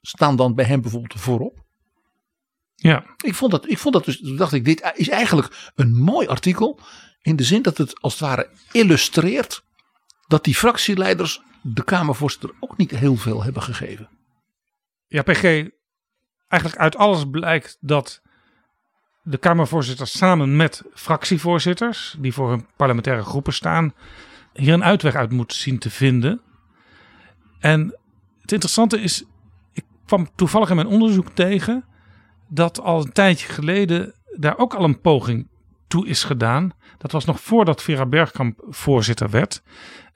staan 0.00 0.36
dan 0.36 0.54
bij 0.54 0.64
hem 0.64 0.80
bijvoorbeeld 0.80 1.20
voorop? 1.20 1.64
Ja. 2.74 3.04
Ik 3.24 3.34
vond 3.34 3.50
dat, 3.50 3.70
ik 3.70 3.78
vond 3.78 3.94
dat 3.94 4.04
dus, 4.04 4.18
dacht 4.18 4.52
ik, 4.52 4.64
dit 4.64 4.92
is 4.94 5.08
eigenlijk 5.08 5.72
een 5.74 5.96
mooi 5.96 6.26
artikel. 6.26 6.78
In 7.22 7.36
de 7.36 7.44
zin 7.44 7.62
dat 7.62 7.78
het 7.78 8.00
als 8.00 8.12
het 8.12 8.22
ware 8.22 8.50
illustreert 8.72 9.64
dat 10.26 10.44
die 10.44 10.54
fractieleiders 10.54 11.42
de 11.62 11.84
Kamervoorzitter 11.84 12.50
ook 12.60 12.76
niet 12.76 12.90
heel 12.90 13.16
veel 13.16 13.42
hebben 13.42 13.62
gegeven. 13.62 14.08
Ja, 15.06 15.22
PG, 15.22 15.42
eigenlijk 16.48 16.80
uit 16.80 16.96
alles 16.96 17.30
blijkt 17.30 17.76
dat 17.80 18.22
de 19.22 19.38
Kamervoorzitters 19.38 20.18
samen 20.18 20.56
met 20.56 20.82
fractievoorzitters, 20.94 22.16
die 22.18 22.32
voor 22.32 22.50
hun 22.50 22.66
parlementaire 22.76 23.22
groepen 23.22 23.52
staan, 23.52 23.94
hier 24.52 24.72
een 24.72 24.84
uitweg 24.84 25.14
uit 25.14 25.30
moeten 25.30 25.56
zien 25.56 25.78
te 25.78 25.90
vinden. 25.90 26.40
En 27.58 27.98
het 28.40 28.52
interessante 28.52 29.00
is, 29.00 29.24
ik 29.72 29.84
kwam 30.06 30.28
toevallig 30.34 30.70
in 30.70 30.76
mijn 30.76 30.88
onderzoek 30.88 31.28
tegen 31.28 31.84
dat 32.48 32.80
al 32.80 33.00
een 33.00 33.12
tijdje 33.12 33.48
geleden 33.48 34.14
daar 34.36 34.58
ook 34.58 34.74
al 34.74 34.84
een 34.84 35.00
poging 35.00 35.48
is 36.02 36.24
gedaan. 36.24 36.70
Dat 36.98 37.12
was 37.12 37.24
nog 37.24 37.40
voordat 37.40 37.82
Vera 37.82 38.06
Bergkamp 38.06 38.64
voorzitter 38.68 39.30
werd. 39.30 39.62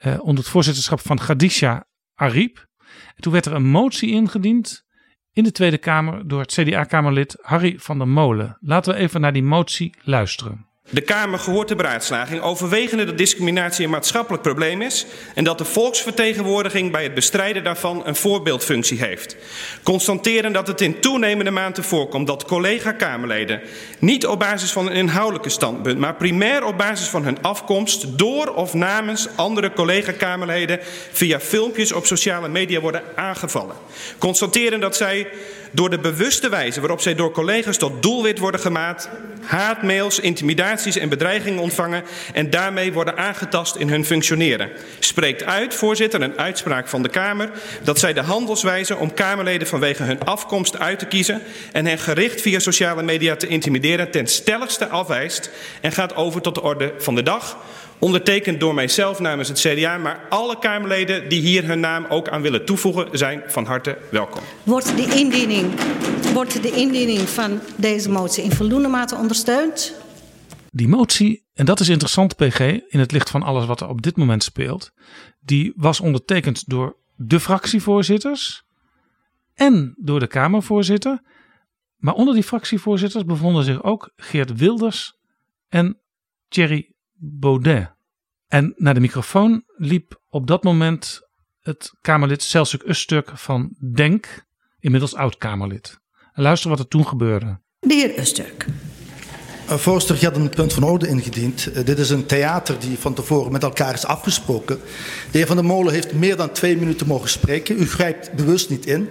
Uh, 0.06 0.20
onder 0.20 0.36
het 0.36 0.52
voorzitterschap 0.52 1.00
van 1.00 1.16
Khadija 1.16 1.86
Ariep. 2.14 2.66
En 3.14 3.22
toen 3.22 3.32
werd 3.32 3.46
er 3.46 3.52
een 3.52 3.66
motie 3.66 4.10
ingediend 4.10 4.86
in 5.32 5.44
de 5.44 5.52
Tweede 5.52 5.78
Kamer 5.78 6.28
door 6.28 6.40
het 6.40 6.52
CDA-Kamerlid 6.52 7.38
Harry 7.40 7.78
van 7.78 7.98
der 7.98 8.08
Molen. 8.08 8.56
Laten 8.60 8.94
we 8.94 9.00
even 9.00 9.20
naar 9.20 9.32
die 9.32 9.42
motie 9.42 9.94
luisteren. 10.02 10.67
De 10.90 11.00
Kamer 11.00 11.38
gehoord 11.38 11.68
de 11.68 11.74
beraadslaging 11.74 12.40
overwegende 12.40 13.04
dat 13.04 13.18
discriminatie 13.18 13.84
een 13.84 13.90
maatschappelijk 13.90 14.42
probleem 14.42 14.82
is 14.82 15.06
en 15.34 15.44
dat 15.44 15.58
de 15.58 15.64
volksvertegenwoordiging 15.64 16.92
bij 16.92 17.02
het 17.02 17.14
bestrijden 17.14 17.64
daarvan 17.64 18.02
een 18.04 18.16
voorbeeldfunctie 18.16 18.98
heeft. 18.98 19.36
Constateren 19.82 20.52
dat 20.52 20.66
het 20.66 20.80
in 20.80 21.00
toenemende 21.00 21.50
mate 21.50 21.82
voorkomt 21.82 22.26
dat 22.26 22.44
collega-Kamerleden 22.44 23.60
niet 23.98 24.26
op 24.26 24.38
basis 24.38 24.72
van 24.72 24.86
een 24.86 24.92
inhoudelijke 24.92 25.48
standpunt, 25.48 25.98
maar 25.98 26.14
primair 26.14 26.64
op 26.64 26.78
basis 26.78 27.08
van 27.08 27.24
hun 27.24 27.42
afkomst 27.42 28.18
door 28.18 28.54
of 28.54 28.74
namens 28.74 29.28
andere 29.36 29.72
collega-Kamerleden 29.72 30.78
via 31.12 31.40
filmpjes 31.40 31.92
op 31.92 32.06
sociale 32.06 32.48
media 32.48 32.80
worden 32.80 33.02
aangevallen. 33.14 33.76
Constateren 34.18 34.80
dat 34.80 34.96
zij 34.96 35.28
door 35.70 35.90
de 35.90 35.98
bewuste 35.98 36.48
wijze 36.48 36.80
waarop 36.80 37.00
zij 37.00 37.14
door 37.14 37.30
collega's 37.30 37.76
tot 37.76 38.02
doelwit 38.02 38.38
worden 38.38 38.60
gemaakt, 38.60 39.08
haatmails, 39.42 40.20
intimidaties 40.20 40.96
en 40.96 41.08
bedreigingen 41.08 41.62
ontvangen 41.62 42.04
en 42.32 42.50
daarmee 42.50 42.92
worden 42.92 43.16
aangetast 43.16 43.76
in 43.76 43.88
hun 43.88 44.04
functioneren. 44.04 44.70
Spreekt 44.98 45.44
uit, 45.44 45.74
voorzitter, 45.74 46.22
een 46.22 46.38
uitspraak 46.38 46.88
van 46.88 47.02
de 47.02 47.08
Kamer 47.08 47.50
dat 47.82 47.98
zij 47.98 48.12
de 48.12 48.20
handelswijze 48.20 48.96
om 48.96 49.14
Kamerleden 49.14 49.68
vanwege 49.68 50.02
hun 50.02 50.24
afkomst 50.24 50.78
uit 50.78 50.98
te 50.98 51.06
kiezen 51.06 51.42
en 51.72 51.86
hen 51.86 51.98
gericht 51.98 52.40
via 52.40 52.58
sociale 52.58 53.02
media 53.02 53.36
te 53.36 53.46
intimideren 53.46 54.10
ten 54.10 54.26
stelligste 54.26 54.88
afwijst 54.88 55.50
en 55.80 55.92
gaat 55.92 56.16
over 56.16 56.40
tot 56.40 56.54
de 56.54 56.62
orde 56.62 56.94
van 56.98 57.14
de 57.14 57.22
dag 57.22 57.56
Ondertekend 58.00 58.60
door 58.60 58.74
mijzelf 58.74 59.18
namens 59.18 59.48
het 59.48 59.58
CDA, 59.58 59.98
maar 59.98 60.26
alle 60.28 60.58
Kamerleden 60.58 61.28
die 61.28 61.40
hier 61.40 61.66
hun 61.66 61.80
naam 61.80 62.06
ook 62.08 62.28
aan 62.28 62.42
willen 62.42 62.64
toevoegen, 62.64 63.18
zijn 63.18 63.42
van 63.46 63.64
harte 63.64 63.98
welkom. 64.10 64.42
Wordt 64.62 64.96
de 64.96 65.16
indiening, 65.16 65.80
wordt 66.32 66.62
de 66.62 66.70
indiening 66.70 67.20
van 67.20 67.60
deze 67.76 68.10
motie 68.10 68.44
in 68.44 68.50
voldoende 68.50 68.88
mate 68.88 69.16
ondersteund? 69.16 69.94
Die 70.70 70.88
motie, 70.88 71.44
en 71.54 71.64
dat 71.64 71.80
is 71.80 71.88
interessant, 71.88 72.36
PG, 72.36 72.60
in 72.88 72.98
het 72.98 73.12
licht 73.12 73.30
van 73.30 73.42
alles 73.42 73.66
wat 73.66 73.80
er 73.80 73.88
op 73.88 74.02
dit 74.02 74.16
moment 74.16 74.42
speelt, 74.42 74.92
die 75.40 75.72
was 75.76 76.00
ondertekend 76.00 76.68
door 76.68 76.96
de 77.16 77.40
fractievoorzitters 77.40 78.64
en 79.54 79.94
door 79.96 80.20
de 80.20 80.26
Kamervoorzitter. 80.26 81.22
Maar 81.96 82.14
onder 82.14 82.34
die 82.34 82.42
fractievoorzitters 82.42 83.24
bevonden 83.24 83.64
zich 83.64 83.82
ook 83.82 84.12
Geert 84.16 84.56
Wilders 84.56 85.14
en 85.68 85.98
Thierry 86.48 86.96
Baudet. 87.18 87.96
En 88.46 88.74
naar 88.76 88.94
de 88.94 89.00
microfoon 89.00 89.64
liep 89.76 90.20
op 90.28 90.46
dat 90.46 90.62
moment 90.62 91.20
het 91.60 91.92
Kamerlid 92.00 92.42
Celsuk 92.42 92.82
Usturk 92.82 93.30
van 93.38 93.76
Denk, 93.94 94.46
inmiddels 94.78 95.14
oud-Kamerlid. 95.14 96.00
En 96.32 96.42
luister 96.42 96.70
wat 96.70 96.78
er 96.78 96.88
toen 96.88 97.06
gebeurde. 97.06 97.60
De 97.78 97.94
heer 97.94 98.18
Usturk. 98.18 98.66
Uh, 99.70 99.74
voorzitter, 99.74 100.18
je 100.20 100.26
had 100.26 100.36
een 100.36 100.48
punt 100.48 100.72
van 100.72 100.82
orde 100.82 101.08
ingediend. 101.08 101.68
Uh, 101.68 101.84
dit 101.84 101.98
is 101.98 102.10
een 102.10 102.26
theater 102.26 102.78
die 102.78 102.98
van 102.98 103.14
tevoren 103.14 103.52
met 103.52 103.62
elkaar 103.62 103.94
is 103.94 104.06
afgesproken. 104.06 104.76
De 105.30 105.38
heer 105.38 105.46
Van 105.46 105.56
der 105.56 105.64
Molen 105.64 105.92
heeft 105.92 106.12
meer 106.12 106.36
dan 106.36 106.52
twee 106.52 106.76
minuten 106.76 107.06
mogen 107.06 107.28
spreken. 107.28 107.80
U 107.80 107.86
grijpt 107.86 108.32
bewust 108.32 108.70
niet 108.70 108.86
in. 108.86 109.08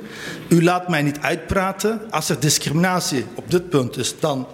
U 0.50 0.64
laat 0.64 0.90
mij 0.90 1.02
niet 1.02 1.20
uitpraten. 1.20 2.12
Als 2.12 2.30
er 2.30 2.40
discriminatie 2.40 3.26
op 3.36 3.52
dit 3.52 3.70
punt 3.70 3.98
is, 3.98 4.20
dan 4.20 4.48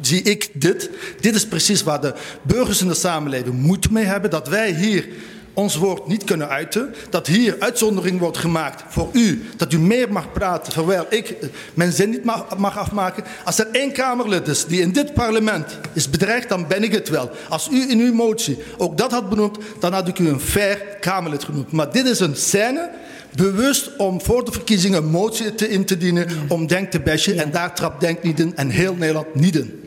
zie 0.00 0.22
ik 0.22 0.48
dit. 0.52 0.90
Dit 1.20 1.34
is 1.34 1.46
precies 1.46 1.82
waar 1.82 2.00
de 2.00 2.14
burgers 2.42 2.80
in 2.80 2.88
de 2.88 2.94
samenleving 2.94 3.54
moeite 3.54 3.92
mee 3.92 4.04
hebben. 4.04 4.30
Dat 4.30 4.48
wij 4.48 4.72
hier 4.72 5.08
ons 5.54 5.76
woord 5.76 6.06
niet 6.06 6.24
kunnen 6.24 6.48
uiten. 6.48 6.94
Dat 7.10 7.26
hier 7.26 7.56
uitzondering 7.58 8.18
wordt 8.18 8.38
gemaakt 8.38 8.82
voor 8.88 9.08
u. 9.12 9.44
Dat 9.56 9.72
u 9.72 9.78
meer 9.78 10.12
mag 10.12 10.32
praten, 10.32 10.72
terwijl 10.72 11.06
ik 11.08 11.36
mijn 11.74 11.92
zin 11.92 12.10
niet 12.10 12.24
mag, 12.24 12.58
mag, 12.58 12.78
afmaken. 12.78 13.24
Als 13.44 13.58
er 13.58 13.68
één 13.72 13.92
Kamerlid 13.92 14.48
is 14.48 14.66
die 14.66 14.80
in 14.80 14.92
dit 14.92 15.14
parlement 15.14 15.78
is 15.92 16.10
bedreigd, 16.10 16.48
dan 16.48 16.66
ben 16.66 16.82
ik 16.82 16.92
het 16.92 17.08
wel. 17.08 17.30
Als 17.48 17.68
u 17.72 17.90
in 17.90 17.98
uw 17.98 18.14
motie 18.14 18.58
ook 18.78 18.98
dat 18.98 19.10
had 19.10 19.28
benoemd, 19.28 19.58
dan 19.80 19.92
had 19.92 20.08
ik 20.08 20.18
u 20.18 20.28
een 20.28 20.40
fair 20.40 20.76
Kamerlid 21.00 21.44
genoemd. 21.44 21.72
Maar 21.72 21.92
dit 21.92 22.06
is 22.06 22.20
een 22.20 22.36
scène 22.36 22.90
bewust 23.34 23.96
om 23.96 24.20
voor 24.20 24.44
de 24.44 24.52
verkiezingen 24.52 25.02
een 25.02 25.10
motie 25.10 25.54
te 25.54 25.68
in 25.68 25.84
te 25.84 25.96
dienen 25.96 26.26
om 26.48 26.66
Denk 26.66 26.90
te 26.90 27.00
bashen. 27.00 27.38
En 27.38 27.50
daar 27.50 27.74
trapt 27.74 28.00
Denk 28.00 28.22
niet 28.22 28.40
in 28.40 28.56
en 28.56 28.68
heel 28.68 28.94
Nederland 28.94 29.34
niet 29.34 29.56
in. 29.56 29.84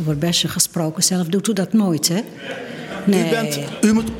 Over 0.00 0.18
Besje 0.18 0.48
gesproken, 0.48 1.02
zelf 1.02 1.26
doet 1.26 1.48
u 1.48 1.52
dat 1.52 1.72
nooit, 1.72 2.08
hè? 2.08 2.20
Nee. 3.06 3.26
U, 3.26 3.30
bent, 3.30 3.60
u 3.80 3.92
moet. 3.92 4.10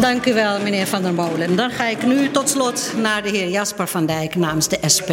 Dank 0.00 0.26
u 0.26 0.34
wel, 0.34 0.60
meneer 0.60 0.86
Van 0.86 1.02
der 1.02 1.14
Molen. 1.14 1.56
Dan 1.56 1.70
ga 1.70 1.88
ik 1.88 2.06
nu 2.06 2.30
tot 2.30 2.48
slot 2.48 2.92
naar 3.02 3.22
de 3.22 3.28
heer 3.28 3.48
Jasper 3.48 3.86
van 3.86 4.06
Dijk 4.06 4.34
namens 4.34 4.68
de 4.68 4.78
SP. 4.96 5.10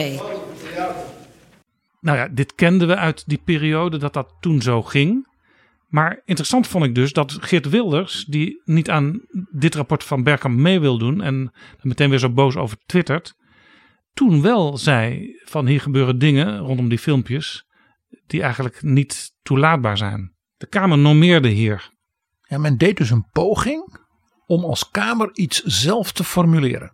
Nou 1.99 2.17
ja, 2.17 2.27
dit 2.31 2.55
kenden 2.55 2.87
we 2.87 2.95
uit 2.95 3.23
die 3.25 3.41
periode 3.45 3.97
dat 3.97 4.13
dat 4.13 4.27
toen 4.39 4.61
zo 4.61 4.81
ging. 4.81 5.27
Maar 5.91 6.21
interessant 6.25 6.67
vond 6.67 6.85
ik 6.85 6.95
dus 6.95 7.13
dat 7.13 7.37
Geert 7.39 7.69
Wilders, 7.69 8.25
die 8.25 8.61
niet 8.65 8.89
aan 8.89 9.25
dit 9.51 9.75
rapport 9.75 10.03
van 10.03 10.23
Bergkamp 10.23 10.57
mee 10.57 10.79
wil 10.79 10.97
doen 10.97 11.21
en 11.21 11.51
er 11.53 11.87
meteen 11.87 12.09
weer 12.09 12.19
zo 12.19 12.29
boos 12.29 12.55
over 12.55 12.77
twittert, 12.85 13.35
toen 14.13 14.41
wel 14.41 14.77
zei 14.77 15.29
van 15.43 15.67
hier 15.67 15.81
gebeuren 15.81 16.17
dingen 16.17 16.57
rondom 16.57 16.89
die 16.89 16.99
filmpjes 16.99 17.65
die 18.27 18.41
eigenlijk 18.41 18.81
niet 18.81 19.31
toelaatbaar 19.41 19.97
zijn. 19.97 20.35
De 20.57 20.67
Kamer 20.67 20.97
normeerde 20.97 21.47
hier. 21.47 21.89
Ja, 22.41 22.57
men 22.57 22.77
deed 22.77 22.97
dus 22.97 23.09
een 23.09 23.27
poging 23.31 23.99
om 24.45 24.63
als 24.63 24.89
Kamer 24.89 25.29
iets 25.33 25.63
zelf 25.63 26.11
te 26.11 26.23
formuleren. 26.23 26.93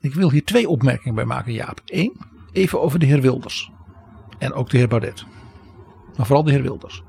Ik 0.00 0.14
wil 0.14 0.30
hier 0.30 0.44
twee 0.44 0.68
opmerkingen 0.68 1.14
bij 1.14 1.24
maken, 1.24 1.52
Jaap. 1.52 1.80
Eén, 1.84 2.16
even 2.52 2.80
over 2.80 2.98
de 2.98 3.06
heer 3.06 3.20
Wilders. 3.20 3.70
En 4.38 4.52
ook 4.52 4.70
de 4.70 4.76
heer 4.76 4.88
Baudet. 4.88 5.24
Maar 6.16 6.26
vooral 6.26 6.44
de 6.44 6.50
heer 6.50 6.62
Wilders. 6.62 7.02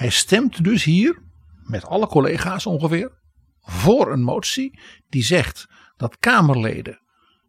Hij 0.00 0.10
stemt 0.10 0.64
dus 0.64 0.84
hier, 0.84 1.22
met 1.62 1.84
alle 1.84 2.06
collega's 2.06 2.66
ongeveer, 2.66 3.12
voor 3.60 4.12
een 4.12 4.22
motie 4.22 4.78
die 5.08 5.22
zegt 5.22 5.68
dat 5.96 6.18
Kamerleden 6.18 7.00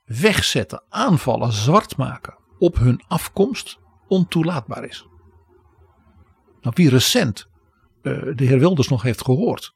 wegzetten, 0.06 0.84
aanvallen, 0.90 1.52
zwart 1.52 1.98
maken 1.98 2.38
op 2.58 2.78
hun 2.78 3.04
afkomst 3.08 3.80
ontoelaatbaar 4.08 4.84
is. 4.84 5.08
Nou, 6.62 6.76
wie 6.76 6.90
recent 6.90 7.48
uh, 8.02 8.22
de 8.36 8.46
heer 8.46 8.60
Wilders 8.60 8.88
nog 8.88 9.02
heeft 9.02 9.24
gehoord 9.24 9.74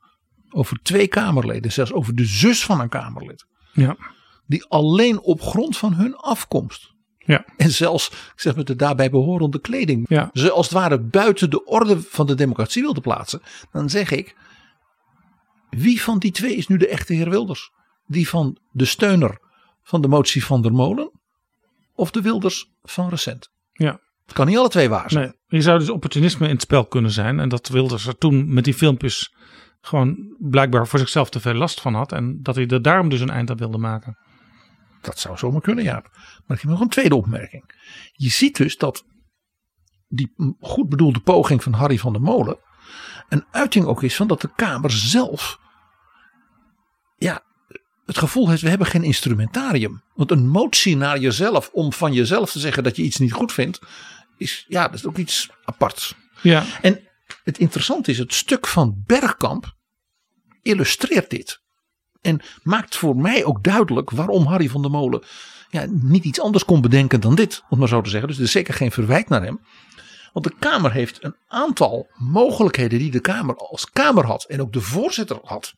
over 0.49 0.79
twee 0.81 1.07
Kamerleden, 1.07 1.71
zelfs 1.71 1.93
over 1.93 2.15
de 2.15 2.25
zus 2.25 2.65
van 2.65 2.79
een 2.79 2.89
Kamerlid, 2.89 3.45
ja. 3.73 3.97
die 4.45 4.65
alleen 4.65 5.21
op 5.21 5.41
grond 5.41 5.77
van 5.77 5.93
hun 5.93 6.15
afkomst 6.15 6.94
ja. 7.25 7.45
En 7.57 7.71
zelfs 7.71 8.11
zeg 8.35 8.55
maar, 8.55 8.63
de 8.63 8.75
daarbij 8.75 9.09
behorende 9.09 9.59
kleding. 9.59 10.05
Ja. 10.09 10.29
Ze 10.33 10.51
als 10.51 10.65
het 10.65 10.75
ware 10.75 10.99
buiten 10.99 11.49
de 11.49 11.65
orde 11.65 12.01
van 12.01 12.25
de 12.25 12.35
democratie 12.35 12.81
wilde 12.81 13.01
plaatsen. 13.01 13.41
Dan 13.71 13.89
zeg 13.89 14.11
ik. 14.11 14.35
Wie 15.69 16.01
van 16.01 16.19
die 16.19 16.31
twee 16.31 16.55
is 16.55 16.67
nu 16.67 16.77
de 16.77 16.87
echte 16.87 17.13
heer 17.13 17.29
Wilders? 17.29 17.71
Die 18.05 18.29
van 18.29 18.57
de 18.71 18.85
steuner 18.85 19.39
van 19.83 20.01
de 20.01 20.07
motie 20.07 20.45
van 20.45 20.61
der 20.61 20.71
Molen? 20.71 21.11
Of 21.95 22.11
de 22.11 22.21
Wilders 22.21 22.71
van 22.83 23.09
recent? 23.09 23.49
Ja. 23.71 23.99
Het 24.25 24.33
kan 24.33 24.47
niet 24.47 24.57
alle 24.57 24.69
twee 24.69 24.89
waar 24.89 25.11
zijn. 25.11 25.23
Nee, 25.23 25.33
je 25.47 25.61
zou 25.61 25.79
dus 25.79 25.89
opportunisme 25.89 26.45
in 26.45 26.53
het 26.53 26.61
spel 26.61 26.85
kunnen 26.85 27.11
zijn. 27.11 27.39
En 27.39 27.49
dat 27.49 27.67
Wilders 27.67 28.07
er 28.07 28.17
toen 28.17 28.53
met 28.53 28.63
die 28.63 28.73
filmpjes 28.73 29.35
gewoon 29.81 30.35
blijkbaar 30.39 30.87
voor 30.87 30.99
zichzelf 30.99 31.29
te 31.29 31.39
veel 31.39 31.53
last 31.53 31.81
van 31.81 31.93
had. 31.93 32.11
En 32.11 32.39
dat 32.41 32.55
hij 32.55 32.67
er 32.67 32.81
daarom 32.81 33.09
dus 33.09 33.19
een 33.19 33.29
eind 33.29 33.49
aan 33.49 33.57
wilde 33.57 33.77
maken. 33.77 34.17
Dat 35.05 35.19
zou 35.19 35.37
zomaar 35.37 35.61
kunnen, 35.61 35.83
ja. 35.83 36.01
Maar 36.45 36.57
ik 36.57 36.61
heb 36.61 36.71
nog 36.71 36.79
een 36.79 36.89
tweede 36.89 37.15
opmerking. 37.15 37.63
Je 38.11 38.29
ziet 38.29 38.57
dus 38.57 38.77
dat 38.77 39.05
die 40.07 40.33
goed 40.59 40.89
bedoelde 40.89 41.19
poging 41.19 41.63
van 41.63 41.73
Harry 41.73 41.97
van 41.97 42.13
der 42.13 42.21
Molen 42.21 42.59
een 43.29 43.45
uiting 43.51 43.85
ook 43.85 44.03
is 44.03 44.15
van 44.15 44.27
dat 44.27 44.41
de 44.41 44.49
Kamer 44.55 44.91
zelf 44.91 45.59
ja, 47.17 47.43
het 48.05 48.17
gevoel 48.17 48.49
heeft, 48.49 48.61
we 48.61 48.69
hebben 48.69 48.87
geen 48.87 49.03
instrumentarium. 49.03 50.03
Want 50.13 50.31
een 50.31 50.47
motie 50.47 50.97
naar 50.97 51.19
jezelf 51.19 51.69
om 51.73 51.93
van 51.93 52.13
jezelf 52.13 52.51
te 52.51 52.59
zeggen 52.59 52.83
dat 52.83 52.95
je 52.95 53.03
iets 53.03 53.17
niet 53.17 53.33
goed 53.33 53.53
vindt, 53.53 53.79
is, 54.37 54.65
ja, 54.67 54.87
dat 54.87 54.93
is 54.93 55.05
ook 55.05 55.17
iets 55.17 55.49
aparts. 55.65 56.15
Ja. 56.41 56.65
En 56.81 56.99
het 57.43 57.57
interessante 57.57 58.11
is, 58.11 58.17
het 58.17 58.33
stuk 58.33 58.67
van 58.67 59.03
Bergkamp 59.05 59.75
illustreert 60.61 61.29
dit. 61.29 61.63
En 62.25 62.41
maakt 62.63 62.95
voor 62.95 63.15
mij 63.15 63.45
ook 63.45 63.63
duidelijk 63.63 64.11
waarom 64.11 64.45
Harry 64.45 64.69
van 64.69 64.81
der 64.81 64.91
Molen 64.91 65.23
ja, 65.69 65.85
niet 65.89 66.23
iets 66.23 66.41
anders 66.41 66.65
kon 66.65 66.81
bedenken 66.81 67.21
dan 67.21 67.35
dit, 67.35 67.63
om 67.69 67.79
maar 67.79 67.87
zo 67.87 68.01
te 68.01 68.09
zeggen. 68.09 68.27
Dus 68.27 68.37
er 68.37 68.43
is 68.43 68.51
zeker 68.51 68.73
geen 68.73 68.91
verwijt 68.91 69.29
naar 69.29 69.43
hem. 69.43 69.59
Want 70.33 70.45
de 70.45 70.53
Kamer 70.59 70.91
heeft 70.91 71.23
een 71.23 71.35
aantal 71.47 72.07
mogelijkheden 72.13 72.99
die 72.99 73.11
de 73.11 73.19
Kamer 73.19 73.55
als 73.55 73.89
Kamer 73.91 74.25
had 74.25 74.43
en 74.43 74.61
ook 74.61 74.73
de 74.73 74.81
voorzitter 74.81 75.39
had. 75.43 75.73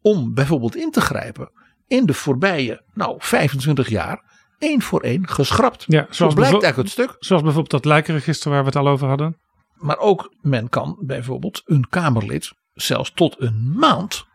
Om 0.00 0.34
bijvoorbeeld 0.34 0.76
in 0.76 0.90
te 0.90 1.00
grijpen 1.00 1.50
in 1.86 2.06
de 2.06 2.14
voorbije 2.14 2.82
nou, 2.94 3.16
25 3.18 3.88
jaar 3.88 4.22
één 4.58 4.82
voor 4.82 5.00
één 5.00 5.28
geschrapt. 5.28 5.84
Ja, 5.86 6.06
zoals 6.10 6.34
blijkt 6.34 6.64
uit 6.64 6.76
het 6.76 6.90
stuk. 6.90 7.16
Zoals 7.18 7.42
bijvoorbeeld 7.42 7.82
dat 7.82 7.84
lijkenregister 7.84 8.50
waar 8.50 8.60
we 8.60 8.66
het 8.66 8.76
al 8.76 8.88
over 8.88 9.08
hadden. 9.08 9.36
Maar 9.74 9.98
ook 9.98 10.34
men 10.40 10.68
kan 10.68 10.96
bijvoorbeeld 11.00 11.62
een 11.64 11.88
Kamerlid 11.88 12.52
zelfs 12.74 13.12
tot 13.14 13.34
een 13.38 13.72
maand 13.76 14.26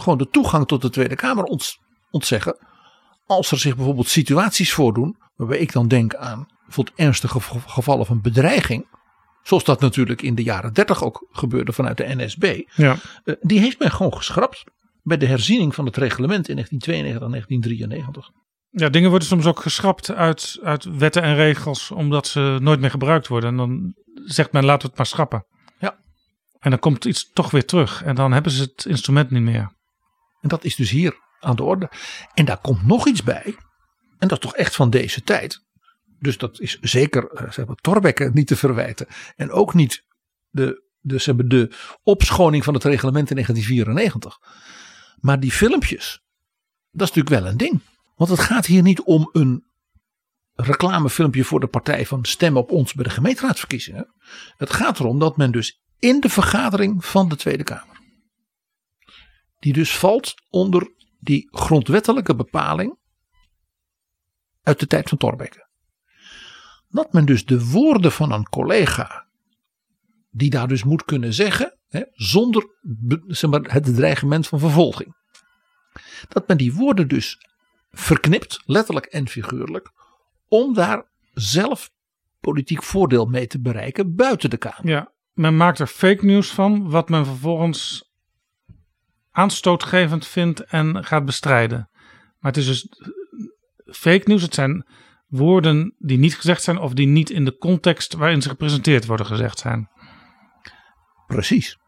gewoon 0.00 0.18
de 0.18 0.28
toegang 0.28 0.66
tot 0.66 0.82
de 0.82 0.90
Tweede 0.90 1.16
Kamer 1.16 1.44
ontzeggen. 2.10 2.58
Als 3.26 3.50
er 3.50 3.58
zich 3.58 3.76
bijvoorbeeld 3.76 4.08
situaties 4.08 4.72
voordoen, 4.72 5.16
waarbij 5.34 5.58
ik 5.58 5.72
dan 5.72 5.88
denk 5.88 6.14
aan 6.14 6.46
bijvoorbeeld 6.64 6.98
ernstige 6.98 7.40
gevallen 7.66 8.06
van 8.06 8.20
bedreiging. 8.20 8.86
Zoals 9.42 9.64
dat 9.64 9.80
natuurlijk 9.80 10.22
in 10.22 10.34
de 10.34 10.42
jaren 10.42 10.72
30 10.72 11.04
ook 11.04 11.26
gebeurde 11.30 11.72
vanuit 11.72 11.96
de 11.96 12.14
NSB. 12.16 12.62
Ja. 12.74 12.96
Uh, 13.24 13.34
die 13.40 13.58
heeft 13.58 13.78
men 13.78 13.90
gewoon 13.90 14.14
geschrapt 14.14 14.64
bij 15.02 15.16
de 15.16 15.26
herziening 15.26 15.74
van 15.74 15.86
het 15.86 15.96
reglement 15.96 16.48
in 16.48 16.54
1992 16.54 17.22
en 17.22 17.30
1993. 17.30 18.30
Ja, 18.70 18.88
dingen 18.88 19.10
worden 19.10 19.28
soms 19.28 19.46
ook 19.46 19.60
geschrapt 19.60 20.10
uit, 20.10 20.58
uit 20.62 20.84
wetten 20.84 21.22
en 21.22 21.34
regels 21.34 21.90
omdat 21.90 22.26
ze 22.26 22.58
nooit 22.60 22.80
meer 22.80 22.90
gebruikt 22.90 23.28
worden. 23.28 23.50
En 23.50 23.56
dan 23.56 23.94
zegt 24.24 24.52
men 24.52 24.64
laten 24.64 24.82
we 24.82 24.88
het 24.88 24.96
maar 24.96 25.06
schrappen. 25.06 25.46
Ja. 25.78 25.98
En 26.58 26.70
dan 26.70 26.78
komt 26.78 27.04
iets 27.04 27.30
toch 27.32 27.50
weer 27.50 27.64
terug 27.64 28.02
en 28.02 28.14
dan 28.14 28.32
hebben 28.32 28.52
ze 28.52 28.62
het 28.62 28.84
instrument 28.84 29.30
niet 29.30 29.42
meer. 29.42 29.72
En 30.40 30.48
dat 30.48 30.64
is 30.64 30.74
dus 30.74 30.90
hier 30.90 31.18
aan 31.40 31.56
de 31.56 31.62
orde. 31.62 31.90
En 32.34 32.44
daar 32.44 32.60
komt 32.60 32.86
nog 32.86 33.06
iets 33.06 33.22
bij. 33.22 33.56
En 34.18 34.28
dat 34.28 34.32
is 34.32 34.38
toch 34.38 34.56
echt 34.56 34.76
van 34.76 34.90
deze 34.90 35.22
tijd. 35.22 35.64
Dus 36.18 36.38
dat 36.38 36.60
is 36.60 36.78
zeker 36.80 37.42
uh, 37.42 37.50
zeg 37.50 37.66
maar, 37.66 37.76
Torbekke 37.76 38.30
niet 38.32 38.46
te 38.46 38.56
verwijten. 38.56 39.06
En 39.36 39.50
ook 39.50 39.74
niet 39.74 40.04
de, 40.48 40.82
de, 41.00 41.18
zeg 41.18 41.36
de 41.36 41.72
opschoning 42.02 42.64
van 42.64 42.74
het 42.74 42.84
reglement 42.84 43.30
in 43.30 43.36
1994. 43.36 44.38
Maar 45.16 45.40
die 45.40 45.52
filmpjes, 45.52 46.22
dat 46.90 47.08
is 47.08 47.14
natuurlijk 47.14 47.42
wel 47.42 47.52
een 47.52 47.56
ding. 47.56 47.80
Want 48.16 48.30
het 48.30 48.40
gaat 48.40 48.66
hier 48.66 48.82
niet 48.82 49.02
om 49.02 49.28
een 49.32 49.64
reclamefilmpje 50.54 51.44
voor 51.44 51.60
de 51.60 51.66
partij 51.66 52.06
van 52.06 52.24
stem 52.24 52.56
op 52.56 52.70
ons 52.70 52.94
bij 52.94 53.04
de 53.04 53.10
gemeenteraadsverkiezingen. 53.10 54.14
Het 54.56 54.72
gaat 54.72 54.98
erom 54.98 55.18
dat 55.18 55.36
men 55.36 55.50
dus 55.50 55.80
in 55.98 56.20
de 56.20 56.28
vergadering 56.28 57.04
van 57.04 57.28
de 57.28 57.36
Tweede 57.36 57.64
Kamer 57.64 57.89
die 59.60 59.72
dus 59.72 59.98
valt 59.98 60.34
onder 60.50 60.94
die 61.18 61.48
grondwettelijke 61.50 62.34
bepaling 62.34 62.98
uit 64.62 64.80
de 64.80 64.86
tijd 64.86 65.08
van 65.08 65.18
Thorbecke. 65.18 65.68
Dat 66.88 67.12
men 67.12 67.24
dus 67.24 67.44
de 67.44 67.66
woorden 67.66 68.12
van 68.12 68.32
een 68.32 68.48
collega, 68.48 69.26
die 70.30 70.50
daar 70.50 70.68
dus 70.68 70.84
moet 70.84 71.04
kunnen 71.04 71.32
zeggen, 71.32 71.78
hè, 71.88 72.02
zonder 72.12 72.66
zeg 73.26 73.50
maar, 73.50 73.72
het 73.72 73.94
dreigement 73.94 74.46
van 74.46 74.58
vervolging. 74.58 75.14
Dat 76.28 76.48
men 76.48 76.56
die 76.56 76.74
woorden 76.74 77.08
dus 77.08 77.38
verknipt, 77.90 78.62
letterlijk 78.64 79.06
en 79.06 79.28
figuurlijk, 79.28 79.90
om 80.48 80.74
daar 80.74 81.10
zelf 81.32 81.90
politiek 82.40 82.82
voordeel 82.82 83.26
mee 83.26 83.46
te 83.46 83.60
bereiken 83.60 84.14
buiten 84.14 84.50
de 84.50 84.56
Kamer. 84.56 84.88
Ja, 84.88 85.12
men 85.32 85.56
maakt 85.56 85.78
er 85.78 85.86
fake 85.86 86.24
nieuws 86.24 86.50
van, 86.50 86.90
wat 86.90 87.08
men 87.08 87.26
vervolgens 87.26 88.09
aanstootgevend 89.40 90.26
vindt 90.26 90.64
en 90.64 91.04
gaat 91.04 91.24
bestrijden. 91.24 91.88
Maar 92.38 92.52
het 92.52 92.56
is 92.56 92.66
dus 92.66 92.88
fake 93.84 94.22
nieuws. 94.24 94.42
Het 94.42 94.54
zijn 94.54 94.86
woorden 95.26 95.94
die 95.98 96.18
niet 96.18 96.36
gezegd 96.36 96.62
zijn 96.62 96.78
of 96.78 96.92
die 96.92 97.06
niet 97.06 97.30
in 97.30 97.44
de 97.44 97.56
context 97.56 98.14
waarin 98.14 98.42
ze 98.42 98.48
gepresenteerd 98.48 99.06
worden 99.06 99.26
gezegd 99.26 99.58
zijn. 99.58 99.88
Precies. 101.26 101.78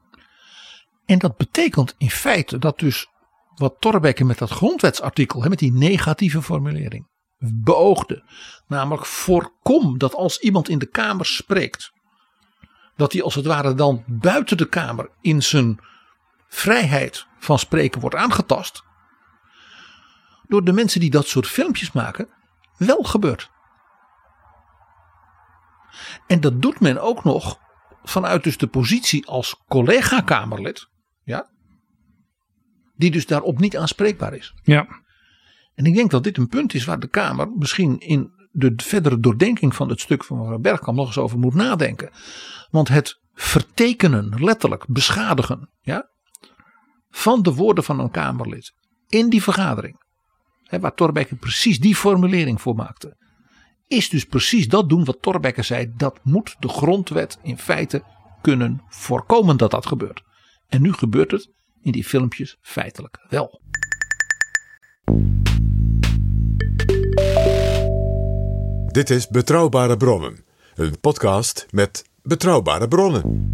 En 1.04 1.18
dat 1.18 1.36
betekent 1.36 1.94
in 1.98 2.10
feite 2.10 2.58
dat 2.58 2.78
dus 2.78 3.06
wat 3.54 3.76
Torbekke 3.78 4.24
met 4.24 4.38
dat 4.38 4.50
grondwetsartikel, 4.50 5.48
met 5.48 5.58
die 5.58 5.72
negatieve 5.72 6.42
formulering, 6.42 7.08
beoogde. 7.38 8.24
Namelijk 8.66 9.06
voorkom 9.06 9.98
dat 9.98 10.14
als 10.14 10.38
iemand 10.38 10.68
in 10.68 10.78
de 10.78 10.86
Kamer 10.86 11.26
spreekt, 11.26 11.92
dat 12.96 13.12
hij 13.12 13.22
als 13.22 13.34
het 13.34 13.46
ware 13.46 13.74
dan 13.74 14.04
buiten 14.06 14.56
de 14.56 14.68
Kamer 14.68 15.10
in 15.20 15.42
zijn 15.42 15.80
vrijheid 16.52 17.26
van 17.38 17.58
spreken 17.58 18.00
wordt 18.00 18.16
aangetast. 18.16 18.82
Door 20.46 20.64
de 20.64 20.72
mensen 20.72 21.00
die 21.00 21.10
dat 21.10 21.26
soort 21.26 21.46
filmpjes 21.46 21.92
maken, 21.92 22.28
wel 22.76 23.02
gebeurt. 23.02 23.50
En 26.26 26.40
dat 26.40 26.62
doet 26.62 26.80
men 26.80 27.02
ook 27.02 27.24
nog 27.24 27.58
vanuit 28.02 28.44
dus 28.44 28.58
de 28.58 28.66
positie 28.66 29.26
als 29.26 29.62
collega-Kamerlid. 29.68 30.88
Ja, 31.24 31.50
die 32.94 33.10
dus 33.10 33.26
daarop 33.26 33.58
niet 33.58 33.76
aanspreekbaar 33.76 34.34
is. 34.34 34.54
Ja. 34.62 34.86
En 35.74 35.84
ik 35.84 35.94
denk 35.94 36.10
dat 36.10 36.24
dit 36.24 36.36
een 36.36 36.48
punt 36.48 36.74
is 36.74 36.84
waar 36.84 37.00
de 37.00 37.08
Kamer 37.08 37.50
misschien 37.50 37.98
in 37.98 38.30
de 38.50 38.72
verdere 38.76 39.20
doordenking 39.20 39.74
van 39.74 39.88
het 39.88 40.00
stuk 40.00 40.24
van 40.24 40.38
mevrouw 40.38 40.58
Bergkamp 40.58 40.96
nog 40.96 41.06
eens 41.06 41.18
over 41.18 41.38
moet 41.38 41.54
nadenken. 41.54 42.10
Want 42.70 42.88
het 42.88 43.20
vertekenen, 43.34 44.44
letterlijk 44.44 44.86
beschadigen, 44.88 45.70
ja, 45.80 46.10
van 47.12 47.42
de 47.42 47.54
woorden 47.54 47.84
van 47.84 48.00
een 48.00 48.10
Kamerlid 48.10 48.72
in 49.08 49.28
die 49.28 49.42
vergadering, 49.42 50.00
hè, 50.64 50.80
waar 50.80 50.94
Torbekke 50.94 51.34
precies 51.34 51.80
die 51.80 51.96
formulering 51.96 52.60
voor 52.60 52.74
maakte, 52.74 53.16
is 53.86 54.08
dus 54.08 54.24
precies 54.24 54.68
dat 54.68 54.88
doen 54.88 55.04
wat 55.04 55.22
Torbekke 55.22 55.62
zei. 55.62 55.92
Dat 55.96 56.18
moet 56.22 56.56
de 56.58 56.68
grondwet 56.68 57.38
in 57.42 57.58
feite 57.58 58.02
kunnen 58.40 58.82
voorkomen 58.88 59.56
dat 59.56 59.70
dat 59.70 59.86
gebeurt. 59.86 60.22
En 60.68 60.82
nu 60.82 60.92
gebeurt 60.92 61.30
het 61.30 61.50
in 61.82 61.92
die 61.92 62.04
filmpjes 62.04 62.56
feitelijk 62.60 63.26
wel. 63.28 63.60
Dit 68.86 69.10
is 69.10 69.28
Betrouwbare 69.28 69.96
Bronnen, 69.96 70.44
een 70.74 71.00
podcast 71.00 71.66
met 71.70 72.04
betrouwbare 72.22 72.88
bronnen. 72.88 73.50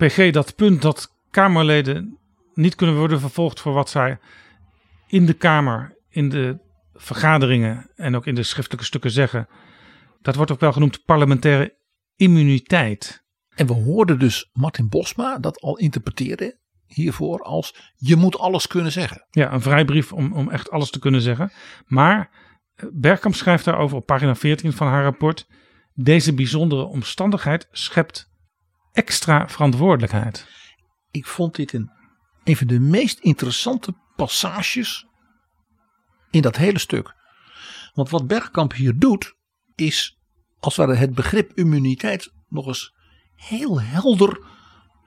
PG, 0.00 0.30
dat 0.30 0.54
punt 0.56 0.82
dat 0.82 1.16
Kamerleden 1.30 2.18
niet 2.54 2.74
kunnen 2.74 2.96
worden 2.96 3.20
vervolgd 3.20 3.60
voor 3.60 3.72
wat 3.72 3.90
zij 3.90 4.18
in 5.06 5.26
de 5.26 5.32
Kamer, 5.32 5.96
in 6.08 6.28
de 6.28 6.58
vergaderingen 6.94 7.90
en 7.94 8.16
ook 8.16 8.26
in 8.26 8.34
de 8.34 8.42
schriftelijke 8.42 8.86
stukken 8.86 9.10
zeggen. 9.10 9.48
Dat 10.22 10.34
wordt 10.34 10.50
ook 10.50 10.60
wel 10.60 10.72
genoemd 10.72 11.04
parlementaire 11.04 11.76
immuniteit. 12.16 13.24
En 13.54 13.66
we 13.66 13.72
hoorden 13.72 14.18
dus 14.18 14.50
Martin 14.52 14.88
Bosma 14.88 15.38
dat 15.38 15.60
al 15.60 15.78
interpreteren 15.78 16.58
hiervoor 16.86 17.42
als 17.42 17.92
je 17.96 18.16
moet 18.16 18.38
alles 18.38 18.66
kunnen 18.66 18.92
zeggen. 18.92 19.26
Ja, 19.30 19.52
een 19.52 19.62
vrijbrief 19.62 20.12
om, 20.12 20.32
om 20.32 20.50
echt 20.50 20.70
alles 20.70 20.90
te 20.90 20.98
kunnen 20.98 21.20
zeggen. 21.20 21.52
Maar 21.86 22.30
eh, 22.74 22.86
Bergkamp 22.92 23.34
schrijft 23.34 23.64
daarover 23.64 23.96
op 23.96 24.06
pagina 24.06 24.34
14 24.34 24.72
van 24.72 24.86
haar 24.86 25.02
rapport. 25.02 25.46
Deze 25.94 26.34
bijzondere 26.34 26.84
omstandigheid 26.84 27.68
schept 27.70 28.29
extra 28.92 29.48
verantwoordelijkheid. 29.48 30.46
Ik 31.10 31.26
vond 31.26 31.54
dit 31.54 31.72
een, 31.72 31.90
een 32.44 32.56
van 32.56 32.66
de 32.66 32.80
meest 32.80 33.18
interessante 33.18 33.94
passages 34.16 35.06
in 36.30 36.42
dat 36.42 36.56
hele 36.56 36.78
stuk. 36.78 37.14
Want 37.94 38.10
wat 38.10 38.26
Bergkamp 38.26 38.72
hier 38.72 38.98
doet, 38.98 39.34
is 39.74 40.18
als 40.58 40.76
we 40.76 40.96
het 40.96 41.14
begrip 41.14 41.52
immuniteit 41.54 42.32
nog 42.48 42.66
eens 42.66 42.94
heel 43.34 43.80
helder 43.80 44.40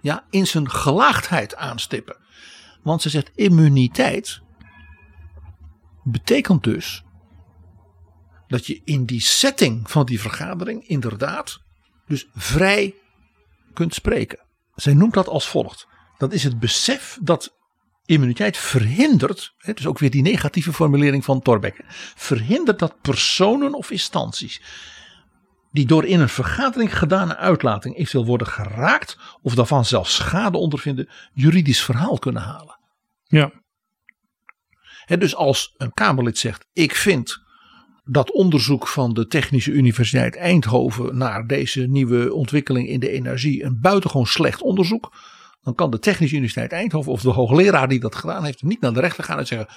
ja, 0.01 0.25
in 0.29 0.47
zijn 0.47 0.69
gelaagdheid 0.69 1.55
aanstippen. 1.55 2.17
Want 2.81 3.01
ze 3.01 3.09
zegt 3.09 3.31
immuniteit 3.35 4.41
betekent 6.03 6.63
dus 6.63 7.03
dat 8.47 8.65
je 8.65 8.81
in 8.83 9.05
die 9.05 9.21
setting 9.21 9.91
van 9.91 10.05
die 10.05 10.19
vergadering 10.19 10.87
inderdaad 10.87 11.61
dus 12.07 12.27
vrij 12.33 12.93
kunt 13.73 13.93
spreken. 13.93 14.39
Zij 14.75 14.93
noemt 14.93 15.13
dat 15.13 15.27
als 15.27 15.47
volgt. 15.47 15.87
Dat 16.17 16.33
is 16.33 16.43
het 16.43 16.59
besef 16.59 17.17
dat 17.21 17.57
immuniteit 18.05 18.57
verhindert, 18.57 19.53
hè, 19.57 19.73
dus 19.73 19.87
ook 19.87 19.99
weer 19.99 20.11
die 20.11 20.21
negatieve 20.21 20.73
formulering 20.73 21.25
van 21.25 21.41
Thorbecke, 21.41 21.83
verhindert 22.15 22.79
dat 22.79 23.01
personen 23.01 23.73
of 23.73 23.91
instanties 23.91 24.61
die 25.73 25.85
door 25.85 26.05
in 26.05 26.19
een 26.19 26.29
vergadering 26.29 26.97
gedane 26.97 27.37
uitlating 27.37 27.95
eventueel 27.95 28.25
worden 28.25 28.47
geraakt 28.47 29.17
of 29.41 29.55
daarvan 29.55 29.85
zelfs 29.85 30.15
schade 30.15 30.57
ondervinden, 30.57 31.09
juridisch 31.33 31.83
verhaal 31.83 32.19
kunnen 32.19 32.41
halen. 32.41 32.79
Ja. 33.23 33.51
He, 35.05 35.17
dus 35.17 35.35
als 35.35 35.73
een 35.77 35.93
Kamerlid 35.93 36.37
zegt: 36.37 36.65
Ik 36.73 36.95
vind 36.95 37.42
dat 38.05 38.31
onderzoek 38.31 38.87
van 38.87 39.13
de 39.13 39.27
Technische 39.27 39.71
Universiteit 39.71 40.35
Eindhoven 40.35 41.17
naar 41.17 41.47
deze 41.47 41.81
nieuwe 41.81 42.33
ontwikkeling 42.33 42.87
in 42.87 42.99
de 42.99 43.09
energie 43.09 43.63
een 43.63 43.79
buitengewoon 43.81 44.27
slecht 44.27 44.61
onderzoek. 44.61 45.13
Dan 45.61 45.75
kan 45.75 45.91
de 45.91 45.99
Technische 45.99 46.35
Universiteit 46.35 46.71
Eindhoven 46.71 47.11
of 47.11 47.21
de 47.21 47.29
hoogleraar 47.29 47.87
die 47.87 47.99
dat 47.99 48.15
gedaan 48.15 48.43
heeft 48.43 48.63
niet 48.63 48.81
naar 48.81 48.93
de 48.93 48.99
rechter 48.99 49.23
gaan 49.23 49.37
en 49.37 49.47
zeggen: 49.47 49.67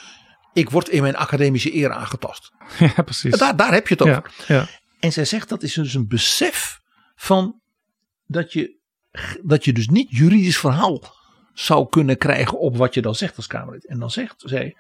Ik 0.52 0.70
word 0.70 0.88
in 0.88 1.02
mijn 1.02 1.16
academische 1.16 1.74
eer 1.74 1.92
aangetast. 1.92 2.52
Ja, 2.96 3.02
precies. 3.02 3.38
Daar, 3.38 3.56
daar 3.56 3.72
heb 3.72 3.88
je 3.88 3.94
het 3.94 4.02
over. 4.02 4.32
Ja, 4.46 4.54
ja. 4.54 4.66
En 5.00 5.12
zij 5.12 5.24
zegt 5.24 5.48
dat 5.48 5.62
is 5.62 5.74
dus 5.74 5.94
een 5.94 6.08
besef 6.08 6.80
van 7.16 7.60
dat 8.26 8.52
je, 8.52 8.76
dat 9.42 9.64
je 9.64 9.72
dus 9.72 9.88
niet 9.88 10.10
juridisch 10.10 10.58
verhaal 10.58 11.02
zou 11.54 11.88
kunnen 11.88 12.18
krijgen 12.18 12.58
op 12.58 12.76
wat 12.76 12.94
je 12.94 13.02
dan 13.02 13.14
zegt 13.14 13.36
als 13.36 13.46
Kamerlid. 13.46 13.86
En 13.86 13.98
dan 13.98 14.10
zegt 14.10 14.42
zij, 14.44 14.76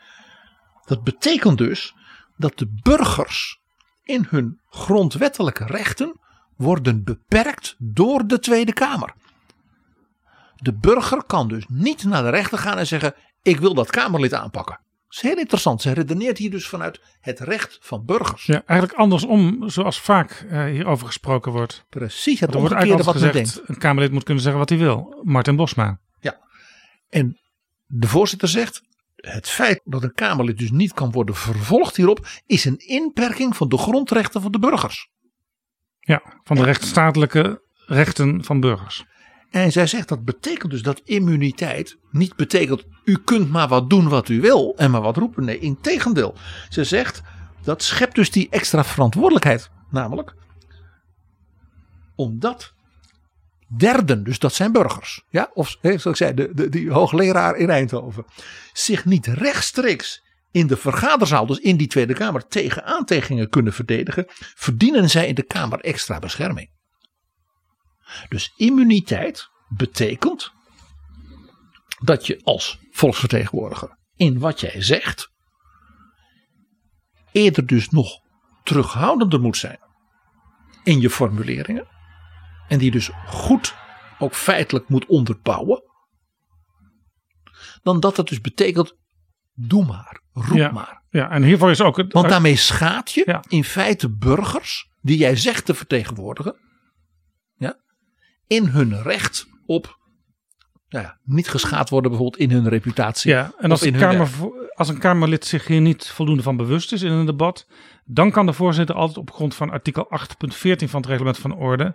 dat 0.84 1.04
betekent 1.04 1.58
dus 1.58 1.94
dat 2.36 2.58
de 2.58 2.80
burgers 2.82 3.60
in 4.02 4.26
hun 4.28 4.60
grondwettelijke 4.68 5.64
rechten 5.64 6.20
worden 6.56 7.04
beperkt 7.04 7.74
door 7.78 8.26
de 8.26 8.38
Tweede 8.38 8.72
Kamer. 8.72 9.14
De 10.56 10.72
burger 10.72 11.24
kan 11.24 11.48
dus 11.48 11.64
niet 11.68 12.04
naar 12.04 12.22
de 12.22 12.28
rechter 12.28 12.58
gaan 12.58 12.78
en 12.78 12.86
zeggen: 12.86 13.14
Ik 13.42 13.60
wil 13.60 13.74
dat 13.74 13.90
Kamerlid 13.90 14.34
aanpakken. 14.34 14.78
Dat 15.06 15.24
is 15.24 15.30
heel 15.30 15.38
interessant. 15.38 15.82
Ze 15.82 15.92
redeneert 15.92 16.38
hier 16.38 16.50
dus 16.50 16.68
vanuit 16.68 17.00
het 17.20 17.40
recht 17.40 17.78
van 17.80 18.04
burgers. 18.04 18.44
Ja, 18.46 18.62
eigenlijk 18.66 18.98
andersom, 18.98 19.68
zoals 19.68 20.00
vaak 20.00 20.46
uh, 20.50 20.64
hierover 20.64 21.06
gesproken 21.06 21.52
wordt. 21.52 21.84
Precies, 21.88 22.40
het 22.40 22.54
wordt 22.54 22.74
eigenlijk 22.74 23.04
wat 23.04 23.14
gezegd, 23.14 23.34
denkt. 23.34 23.60
een 23.64 23.78
Kamerlid 23.78 24.12
moet 24.12 24.22
kunnen 24.22 24.42
zeggen 24.42 24.60
wat 24.60 24.68
hij 24.68 24.78
wil. 24.78 25.20
Martin 25.22 25.56
Bosma. 25.56 25.98
Ja. 26.20 26.38
En 27.08 27.38
de 27.86 28.06
voorzitter 28.06 28.48
zegt: 28.48 28.82
het 29.16 29.48
feit 29.48 29.80
dat 29.84 30.02
een 30.02 30.14
Kamerlid 30.14 30.58
dus 30.58 30.70
niet 30.70 30.92
kan 30.92 31.10
worden 31.10 31.34
vervolgd 31.34 31.96
hierop, 31.96 32.26
is 32.46 32.64
een 32.64 32.78
inperking 32.78 33.56
van 33.56 33.68
de 33.68 33.78
grondrechten 33.78 34.42
van 34.42 34.52
de 34.52 34.58
burgers. 34.58 35.08
Ja, 35.98 36.22
van 36.44 36.56
de 36.56 36.64
rechtsstatelijke 36.64 37.62
rechten 37.86 38.44
van 38.44 38.60
burgers. 38.60 39.04
En 39.50 39.72
zij 39.72 39.86
zegt 39.86 40.08
dat 40.08 40.24
betekent 40.24 40.70
dus 40.70 40.82
dat 40.82 41.00
immuniteit 41.04 41.98
niet 42.10 42.36
betekent 42.36 42.84
u 43.04 43.18
kunt 43.18 43.50
maar 43.50 43.68
wat 43.68 43.90
doen 43.90 44.08
wat 44.08 44.28
u 44.28 44.40
wil 44.40 44.74
en 44.76 44.90
maar 44.90 45.00
wat 45.00 45.16
roepen. 45.16 45.44
Nee, 45.44 45.58
integendeel. 45.58 46.34
Ze 46.68 46.84
zegt 46.84 47.22
dat 47.62 47.82
schept 47.82 48.14
dus 48.14 48.30
die 48.30 48.48
extra 48.50 48.84
verantwoordelijkheid. 48.84 49.70
Namelijk 49.90 50.34
omdat 52.16 52.74
derden, 53.66 54.24
dus 54.24 54.38
dat 54.38 54.54
zijn 54.54 54.72
burgers, 54.72 55.22
ja, 55.28 55.50
of 55.54 55.76
zoals 55.80 56.04
ik 56.04 56.16
zei, 56.16 56.34
de, 56.34 56.54
de, 56.54 56.68
die 56.68 56.90
hoogleraar 56.90 57.56
in 57.56 57.70
Eindhoven, 57.70 58.24
zich 58.72 59.04
niet 59.04 59.26
rechtstreeks 59.26 60.24
in 60.50 60.66
de 60.66 60.76
vergaderzaal, 60.76 61.46
dus 61.46 61.58
in 61.58 61.76
die 61.76 61.86
Tweede 61.86 62.14
Kamer, 62.14 62.46
tegen 62.46 62.84
aantegingen 62.84 63.48
kunnen 63.48 63.72
verdedigen, 63.72 64.24
verdienen 64.36 65.10
zij 65.10 65.28
in 65.28 65.34
de 65.34 65.42
Kamer 65.42 65.80
extra 65.80 66.18
bescherming. 66.18 66.70
Dus 68.28 68.52
immuniteit 68.56 69.48
betekent 69.68 70.52
dat 72.04 72.26
je 72.26 72.40
als 72.42 72.78
volksvertegenwoordiger 72.90 73.98
in 74.14 74.38
wat 74.38 74.60
jij 74.60 74.82
zegt 74.82 75.30
eerder 77.32 77.66
dus 77.66 77.88
nog 77.88 78.20
terughoudender 78.62 79.40
moet 79.40 79.56
zijn 79.56 79.78
in 80.84 81.00
je 81.00 81.10
formuleringen 81.10 81.86
en 82.68 82.78
die 82.78 82.90
dus 82.90 83.10
goed 83.26 83.74
ook 84.18 84.34
feitelijk 84.34 84.88
moet 84.88 85.06
onderbouwen 85.06 85.82
dan 87.82 88.00
dat 88.00 88.16
het 88.16 88.28
dus 88.28 88.40
betekent 88.40 88.96
doe 89.54 89.84
maar, 89.84 90.20
roep 90.32 90.56
ja, 90.56 90.70
maar. 90.70 91.02
Ja, 91.10 91.30
en 91.30 91.42
hiervoor 91.42 91.70
is 91.70 91.80
ook 91.80 91.96
het. 91.96 92.12
Want 92.12 92.28
daarmee 92.28 92.56
schaadt 92.56 93.12
je 93.12 93.40
in 93.48 93.64
feite 93.64 94.16
burgers 94.16 94.90
die 95.00 95.18
jij 95.18 95.36
zegt 95.36 95.64
te 95.64 95.74
vertegenwoordigen. 95.74 96.56
Ja, 97.56 97.76
in 98.46 98.66
hun 98.66 99.02
recht 99.02 99.46
op 99.66 99.98
nou 100.88 101.04
ja, 101.04 101.18
niet 101.24 101.48
geschaad 101.48 101.90
worden 101.90 102.10
bijvoorbeeld 102.10 102.42
in 102.42 102.50
hun 102.50 102.68
reputatie. 102.68 103.30
Ja, 103.30 103.52
en 103.58 103.70
als 103.70 103.80
een, 103.80 103.96
kamer, 103.96 104.28
als 104.74 104.88
een 104.88 104.98
Kamerlid 104.98 105.44
zich 105.44 105.66
hier 105.66 105.80
niet 105.80 106.08
voldoende 106.08 106.42
van 106.42 106.56
bewust 106.56 106.92
is 106.92 107.02
in 107.02 107.12
een 107.12 107.26
debat, 107.26 107.66
dan 108.04 108.30
kan 108.30 108.46
de 108.46 108.52
voorzitter 108.52 108.94
altijd 108.94 109.18
op 109.18 109.30
grond 109.30 109.54
van 109.54 109.70
artikel 109.70 110.04
8.14 110.04 110.76
van 110.76 111.00
het 111.00 111.06
reglement 111.06 111.38
van 111.38 111.54
orde 111.54 111.94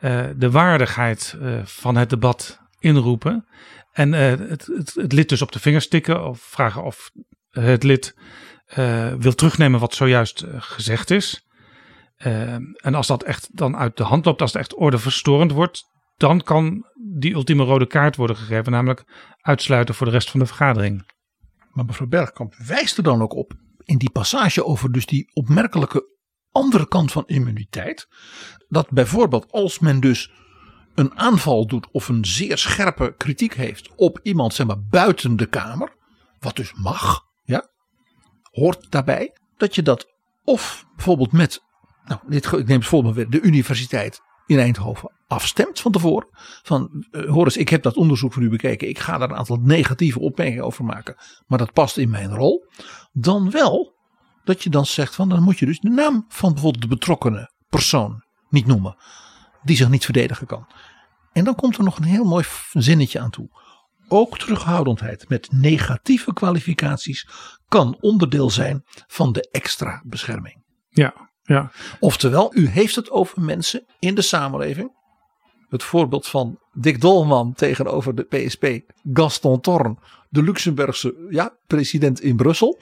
uh, 0.00 0.26
de 0.36 0.50
waardigheid 0.50 1.36
uh, 1.40 1.60
van 1.64 1.96
het 1.96 2.10
debat 2.10 2.60
inroepen. 2.78 3.48
En 3.92 4.12
uh, 4.12 4.20
het, 4.20 4.66
het, 4.66 4.94
het, 4.94 5.12
lid 5.12 5.28
dus 5.28 5.42
op 5.42 5.52
de 5.52 5.60
vingers 5.60 5.88
tikken 5.88 6.24
of 6.24 6.40
vragen 6.40 6.84
of 6.84 7.10
het 7.50 7.82
lid 7.82 8.14
wil 9.18 9.34
terugnemen 9.34 9.80
wat 9.80 9.94
zojuist 9.94 10.44
gezegd 10.48 11.10
is. 11.10 11.46
en 12.76 12.94
als 12.94 13.06
dat 13.06 13.22
echt 13.22 13.48
dan 13.52 13.76
uit 13.76 13.96
de 13.96 14.02
hand 14.02 14.24
loopt, 14.24 14.40
als 14.40 14.52
het 14.52 14.60
echt 14.60 14.74
ordeverstorend 14.74 15.52
wordt, 15.52 15.84
dan 16.16 16.42
kan 16.42 16.86
die 17.16 17.34
ultieme 17.34 17.64
rode 17.64 17.86
kaart 17.86 18.16
worden 18.16 18.36
gegeven, 18.36 18.72
namelijk 18.72 19.04
uitsluiten 19.40 19.94
voor 19.94 20.06
de 20.06 20.12
rest 20.12 20.30
van 20.30 20.40
de 20.40 20.46
vergadering. 20.46 21.12
Maar 21.70 21.84
mevrouw 21.84 22.06
Bergkamp 22.06 22.54
wijst 22.54 22.96
er 22.96 23.02
dan 23.02 23.22
ook 23.22 23.34
op 23.34 23.52
in 23.84 23.98
die 23.98 24.10
passage 24.10 24.64
over 24.64 24.92
dus 24.92 25.06
die 25.06 25.30
opmerkelijke 25.32 26.17
andere 26.52 26.88
kant 26.88 27.12
van 27.12 27.26
immuniteit. 27.26 28.08
Dat 28.68 28.90
bijvoorbeeld 28.90 29.52
als 29.52 29.78
men 29.78 30.00
dus 30.00 30.32
een 30.94 31.18
aanval 31.18 31.66
doet 31.66 31.88
of 31.90 32.08
een 32.08 32.24
zeer 32.24 32.58
scherpe 32.58 33.14
kritiek 33.16 33.54
heeft 33.54 33.90
op 33.96 34.20
iemand 34.22 34.54
zeg 34.54 34.66
maar 34.66 34.82
buiten 34.82 35.36
de 35.36 35.46
Kamer. 35.46 35.96
Wat 36.38 36.56
dus 36.56 36.72
mag. 36.74 37.26
Ja, 37.44 37.70
hoort 38.50 38.90
daarbij 38.90 39.36
dat 39.56 39.74
je 39.74 39.82
dat 39.82 40.06
of 40.44 40.86
bijvoorbeeld 40.96 41.32
met, 41.32 41.62
nou, 42.04 42.20
dit, 42.26 42.44
ik 42.52 42.66
neem 42.66 42.78
het 42.78 42.88
voorbeeld 42.88 43.14
weer, 43.14 43.30
de 43.30 43.40
universiteit 43.40 44.20
in 44.46 44.58
Eindhoven 44.58 45.12
afstemt 45.26 45.80
van 45.80 45.92
tevoren. 45.92 46.28
Van, 46.62 47.06
uh, 47.10 47.30
Horace, 47.30 47.58
ik 47.58 47.68
heb 47.68 47.82
dat 47.82 47.96
onderzoek 47.96 48.32
van 48.32 48.42
u 48.42 48.48
bekeken. 48.48 48.88
Ik 48.88 48.98
ga 48.98 49.18
daar 49.18 49.30
een 49.30 49.36
aantal 49.36 49.60
negatieve 49.62 50.20
opmerkingen 50.20 50.64
over 50.64 50.84
maken. 50.84 51.14
Maar 51.46 51.58
dat 51.58 51.72
past 51.72 51.96
in 51.96 52.10
mijn 52.10 52.34
rol. 52.34 52.66
Dan 53.12 53.50
wel 53.50 53.97
dat 54.48 54.62
je 54.62 54.70
dan 54.70 54.86
zegt 54.86 55.14
van 55.14 55.28
dan 55.28 55.42
moet 55.42 55.58
je 55.58 55.66
dus 55.66 55.80
de 55.80 55.88
naam 55.88 56.24
van 56.28 56.52
bijvoorbeeld 56.52 56.82
de 56.82 56.88
betrokkenen 56.88 57.52
persoon 57.68 58.22
niet 58.48 58.66
noemen. 58.66 58.96
Die 59.62 59.76
zich 59.76 59.88
niet 59.88 60.04
verdedigen 60.04 60.46
kan. 60.46 60.66
En 61.32 61.44
dan 61.44 61.54
komt 61.54 61.76
er 61.76 61.84
nog 61.84 61.96
een 61.96 62.04
heel 62.04 62.24
mooi 62.24 62.44
zinnetje 62.72 63.20
aan 63.20 63.30
toe. 63.30 63.48
Ook 64.08 64.38
terughoudendheid 64.38 65.28
met 65.28 65.48
negatieve 65.52 66.32
kwalificaties 66.32 67.28
kan 67.68 67.96
onderdeel 68.00 68.50
zijn 68.50 68.82
van 69.06 69.32
de 69.32 69.48
extra 69.50 70.02
bescherming. 70.04 70.64
Ja, 70.88 71.30
ja. 71.42 71.70
Oftewel, 72.00 72.50
u 72.54 72.68
heeft 72.68 72.94
het 72.94 73.10
over 73.10 73.40
mensen 73.42 73.86
in 73.98 74.14
de 74.14 74.22
samenleving. 74.22 74.96
Het 75.68 75.82
voorbeeld 75.82 76.26
van 76.26 76.58
Dick 76.72 77.00
Dolman 77.00 77.52
tegenover 77.52 78.14
de 78.14 78.22
PSP, 78.22 78.66
Gaston 79.12 79.60
Torn, 79.60 79.98
de 80.28 80.42
Luxemburgse 80.42 81.26
ja, 81.30 81.56
president 81.66 82.20
in 82.20 82.36
Brussel. 82.36 82.78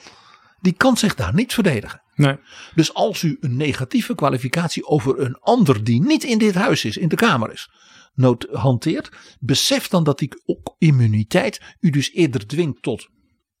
Die 0.59 0.73
kan 0.73 0.97
zich 0.97 1.15
daar 1.15 1.33
niet 1.33 1.53
verdedigen. 1.53 2.01
Nee. 2.15 2.37
Dus 2.75 2.93
als 2.93 3.23
u 3.23 3.37
een 3.39 3.57
negatieve 3.57 4.15
kwalificatie 4.15 4.85
over 4.85 5.19
een 5.19 5.37
ander 5.39 5.83
die 5.83 6.01
niet 6.01 6.23
in 6.23 6.37
dit 6.37 6.55
huis 6.55 6.85
is, 6.85 6.97
in 6.97 7.07
de 7.07 7.15
Kamer 7.15 7.51
is, 7.51 7.69
nood 8.13 8.47
hanteert, 8.51 9.09
besef 9.39 9.87
dan 9.87 10.03
dat 10.03 10.19
die 10.19 10.31
immuniteit 10.77 11.75
u 11.79 11.89
dus 11.89 12.11
eerder 12.11 12.47
dwingt 12.47 12.81
tot 12.81 13.07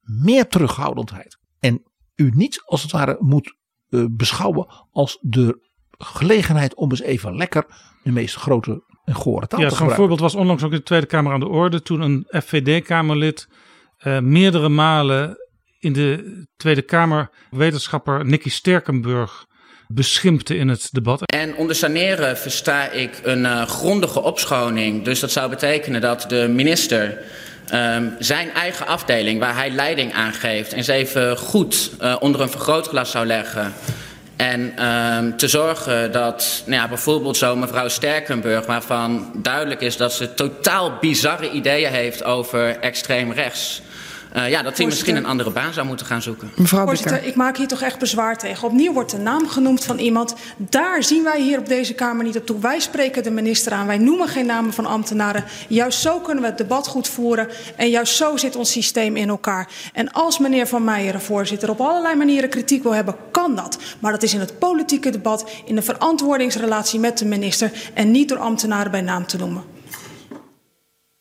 meer 0.01 0.47
terughoudendheid. 0.47 1.37
En 1.59 1.83
u 2.15 2.31
niet 2.33 2.61
als 2.65 2.81
het 2.81 2.91
ware 2.91 3.17
moet 3.19 3.55
uh, 3.89 4.05
beschouwen 4.09 4.67
als 4.91 5.17
de 5.21 5.65
gelegenheid 5.97 6.75
om 6.75 6.89
eens 6.89 7.01
even 7.01 7.35
lekker 7.35 7.65
de 8.03 8.11
meest 8.11 8.35
grote 8.35 8.83
en 9.03 9.13
gore 9.13 9.47
taal 9.47 9.59
ja, 9.59 9.69
te 9.69 9.75
zo'n 9.75 9.87
gebruiken. 9.87 9.95
voorbeeld 9.95 10.19
was 10.19 10.35
onlangs 10.35 10.63
ook 10.63 10.71
in 10.71 10.77
de 10.77 10.83
Tweede 10.83 11.05
Kamer 11.05 11.33
aan 11.33 11.39
de 11.39 11.47
orde. 11.47 11.81
Toen 11.81 12.01
een 12.01 12.25
FVD-Kamerlid 12.29 13.47
uh, 13.99 14.19
meerdere 14.19 14.69
malen 14.69 15.37
in 15.79 15.93
de 15.93 16.43
Tweede 16.57 16.81
Kamer 16.81 17.29
wetenschapper 17.49 18.25
Nicky 18.25 18.49
Sterkenburg 18.49 19.45
beschimpte 19.87 20.57
in 20.57 20.67
het 20.67 20.89
debat. 20.91 21.21
En 21.25 21.55
onder 21.55 21.75
saneren 21.75 22.37
versta 22.37 22.89
ik 22.89 23.19
een 23.23 23.43
uh, 23.43 23.61
grondige 23.61 24.21
opschoning. 24.21 25.03
Dus 25.03 25.19
dat 25.19 25.31
zou 25.31 25.49
betekenen 25.49 26.01
dat 26.01 26.25
de 26.27 26.47
minister 26.47 27.17
um, 27.73 28.15
zijn 28.19 28.53
eigen 28.53 28.87
afdeling, 28.87 29.39
waar 29.39 29.55
hij 29.55 29.69
leiding 29.69 30.13
aan 30.13 30.33
geeft, 30.33 30.71
eens 30.71 30.87
even 30.87 31.37
goed 31.37 31.91
uh, 32.01 32.15
onder 32.19 32.41
een 32.41 32.49
vergrootglas 32.49 33.11
zou 33.11 33.25
leggen. 33.25 33.73
En 34.35 34.85
um, 34.85 35.37
te 35.37 35.47
zorgen 35.47 36.11
dat 36.11 36.63
nou 36.65 36.81
ja, 36.81 36.87
bijvoorbeeld 36.87 37.37
zo 37.37 37.55
mevrouw 37.55 37.87
Sterkenburg, 37.87 38.65
waarvan 38.65 39.31
duidelijk 39.35 39.81
is 39.81 39.97
dat 39.97 40.13
ze 40.13 40.33
totaal 40.33 40.97
bizarre 41.01 41.51
ideeën 41.51 41.91
heeft 41.91 42.23
over 42.23 42.79
extreem 42.79 43.31
rechts. 43.31 43.81
Uh, 44.37 44.49
ja, 44.49 44.61
dat 44.61 44.77
hij 44.77 44.85
misschien 44.85 45.15
een 45.15 45.25
andere 45.25 45.49
baan 45.49 45.73
zou 45.73 45.87
moeten 45.87 46.05
gaan 46.05 46.21
zoeken. 46.21 46.51
Mevrouw 46.55 46.85
Voorzitter, 46.85 47.23
ik 47.23 47.35
maak 47.35 47.57
hier 47.57 47.67
toch 47.67 47.81
echt 47.81 47.99
bezwaar 47.99 48.37
tegen. 48.37 48.67
Opnieuw 48.67 48.93
wordt 48.93 49.11
de 49.11 49.17
naam 49.17 49.47
genoemd 49.47 49.83
van 49.83 49.97
iemand. 49.97 50.35
Daar 50.57 51.03
zien 51.03 51.23
wij 51.23 51.41
hier 51.41 51.59
op 51.59 51.67
deze 51.67 51.93
Kamer 51.93 52.23
niet 52.23 52.37
op 52.37 52.45
toe. 52.45 52.59
Wij 52.59 52.79
spreken 52.79 53.23
de 53.23 53.31
minister 53.31 53.71
aan. 53.71 53.87
Wij 53.87 53.97
noemen 53.97 54.27
geen 54.27 54.45
namen 54.45 54.73
van 54.73 54.85
ambtenaren. 54.85 55.43
Juist 55.67 55.99
zo 55.99 56.19
kunnen 56.19 56.43
we 56.43 56.49
het 56.49 56.57
debat 56.57 56.87
goed 56.87 57.07
voeren. 57.07 57.47
En 57.75 57.89
juist 57.89 58.15
zo 58.15 58.37
zit 58.37 58.55
ons 58.55 58.71
systeem 58.71 59.15
in 59.15 59.29
elkaar. 59.29 59.69
En 59.93 60.11
als 60.11 60.39
meneer 60.39 60.67
Van 60.67 60.83
Meijeren, 60.83 61.21
voorzitter, 61.21 61.69
op 61.69 61.81
allerlei 61.81 62.15
manieren 62.15 62.49
kritiek 62.49 62.83
wil 62.83 62.93
hebben, 62.93 63.15
kan 63.31 63.55
dat. 63.55 63.77
Maar 63.99 64.11
dat 64.11 64.23
is 64.23 64.33
in 64.33 64.39
het 64.39 64.59
politieke 64.59 65.09
debat, 65.09 65.49
in 65.65 65.75
de 65.75 65.81
verantwoordingsrelatie 65.81 66.99
met 66.99 67.17
de 67.17 67.25
minister. 67.25 67.71
En 67.93 68.11
niet 68.11 68.29
door 68.29 68.39
ambtenaren 68.39 68.91
bij 68.91 69.01
naam 69.01 69.25
te 69.25 69.37
noemen. 69.37 69.76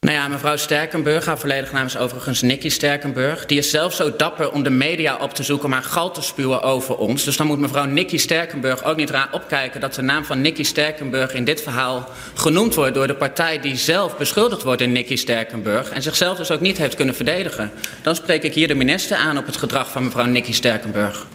Nou 0.07 0.19
ja, 0.19 0.29
mevrouw 0.29 0.57
Sterkenburg, 0.57 1.25
haar 1.25 1.39
volledige 1.39 1.75
naam 1.75 1.87
is 1.87 1.97
overigens 1.97 2.43
Nicky 2.43 2.69
Sterkenburg. 2.69 3.47
Die 3.47 3.59
is 3.59 3.71
zelf 3.71 3.95
zo 3.95 4.17
dapper 4.17 4.53
om 4.53 4.63
de 4.63 4.71
media 4.71 5.17
op 5.17 5.35
te 5.35 5.43
zoeken, 5.43 5.71
maar 5.71 5.83
gal 5.83 6.13
te 6.13 6.23
spuwen 6.23 6.63
over 6.63 6.97
ons. 6.97 7.25
Dus 7.25 7.37
dan 7.37 7.47
moet 7.47 7.59
mevrouw 7.59 7.85
Nicky 7.85 8.19
Sterkenburg 8.19 8.85
ook 8.85 8.97
niet 8.97 9.11
raar 9.11 9.33
opkijken 9.33 9.81
dat 9.81 9.95
de 9.95 10.03
naam 10.03 10.25
van 10.25 10.41
Nicky 10.41 10.63
Sterkenburg 10.63 11.35
in 11.35 11.45
dit 11.45 11.63
verhaal 11.63 12.09
genoemd 12.35 12.75
wordt 12.75 12.95
door 12.95 13.07
de 13.07 13.15
partij 13.15 13.61
die 13.61 13.77
zelf 13.77 14.17
beschuldigd 14.17 14.63
wordt 14.63 14.81
in 14.81 14.93
Nicky 14.93 15.17
Sterkenburg 15.17 15.91
en 15.91 16.03
zichzelf 16.03 16.37
dus 16.37 16.51
ook 16.51 16.61
niet 16.61 16.79
heeft 16.79 16.95
kunnen 16.95 17.15
verdedigen. 17.15 17.71
Dan 18.03 18.15
spreek 18.15 18.43
ik 18.43 18.55
hier 18.55 18.69
de 18.69 18.75
minister 18.75 19.17
aan 19.17 19.39
op 19.39 19.47
het 19.47 19.57
gedrag 19.57 19.91
van 19.91 20.05
mevrouw 20.05 20.27
Nicky 20.27 20.53
Sterkenburg. 20.53 21.27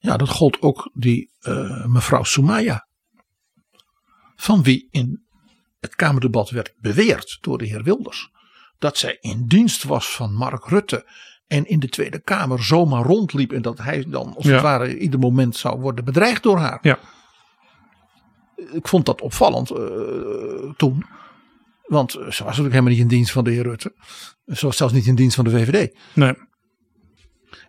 Ja, 0.00 0.16
dat 0.16 0.28
gold 0.28 0.62
ook 0.62 0.90
die 0.94 1.30
uh, 1.40 1.84
mevrouw 1.86 2.22
Soumaya. 2.22 2.86
Van 4.36 4.62
wie 4.62 4.88
in 4.90 5.23
het 5.84 5.94
Kamerdebat 5.94 6.50
werd 6.50 6.74
beweerd 6.80 7.38
door 7.40 7.58
de 7.58 7.64
heer 7.64 7.82
Wilders 7.82 8.32
dat 8.78 8.98
zij 8.98 9.18
in 9.20 9.46
dienst 9.46 9.84
was 9.84 10.16
van 10.16 10.34
Mark 10.34 10.64
Rutte 10.64 11.06
en 11.46 11.66
in 11.66 11.80
de 11.80 11.88
Tweede 11.88 12.18
Kamer 12.18 12.64
zomaar 12.64 13.04
rondliep 13.04 13.52
en 13.52 13.62
dat 13.62 13.78
hij 13.78 14.04
dan 14.08 14.34
als 14.36 14.44
ja. 14.44 14.52
het 14.52 14.62
ware 14.62 14.98
ieder 14.98 15.20
moment 15.20 15.56
zou 15.56 15.80
worden 15.80 16.04
bedreigd 16.04 16.42
door 16.42 16.58
haar. 16.58 16.78
Ja. 16.82 16.98
Ik 18.72 18.88
vond 18.88 19.06
dat 19.06 19.20
opvallend 19.20 19.70
uh, 19.70 19.78
toen. 20.76 21.04
Want 21.86 22.10
ze 22.10 22.18
was 22.20 22.38
natuurlijk 22.38 22.56
helemaal 22.56 22.92
niet 22.92 23.00
in 23.00 23.08
dienst 23.08 23.32
van 23.32 23.44
de 23.44 23.50
heer 23.50 23.62
Rutte. 23.62 23.94
Ze 24.46 24.66
was 24.66 24.76
zelfs 24.76 24.92
niet 24.92 25.06
in 25.06 25.14
dienst 25.14 25.36
van 25.36 25.44
de 25.44 25.50
VVD. 25.50 25.96
Nee. 26.14 26.34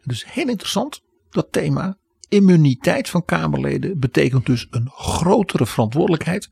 Dus 0.03 0.25
heel 0.33 0.47
interessant, 0.47 1.01
dat 1.29 1.47
thema. 1.51 1.97
Immuniteit 2.29 3.09
van 3.09 3.25
Kamerleden 3.25 3.99
betekent 3.99 4.45
dus 4.45 4.67
een 4.69 4.89
grotere 4.89 5.65
verantwoordelijkheid 5.65 6.49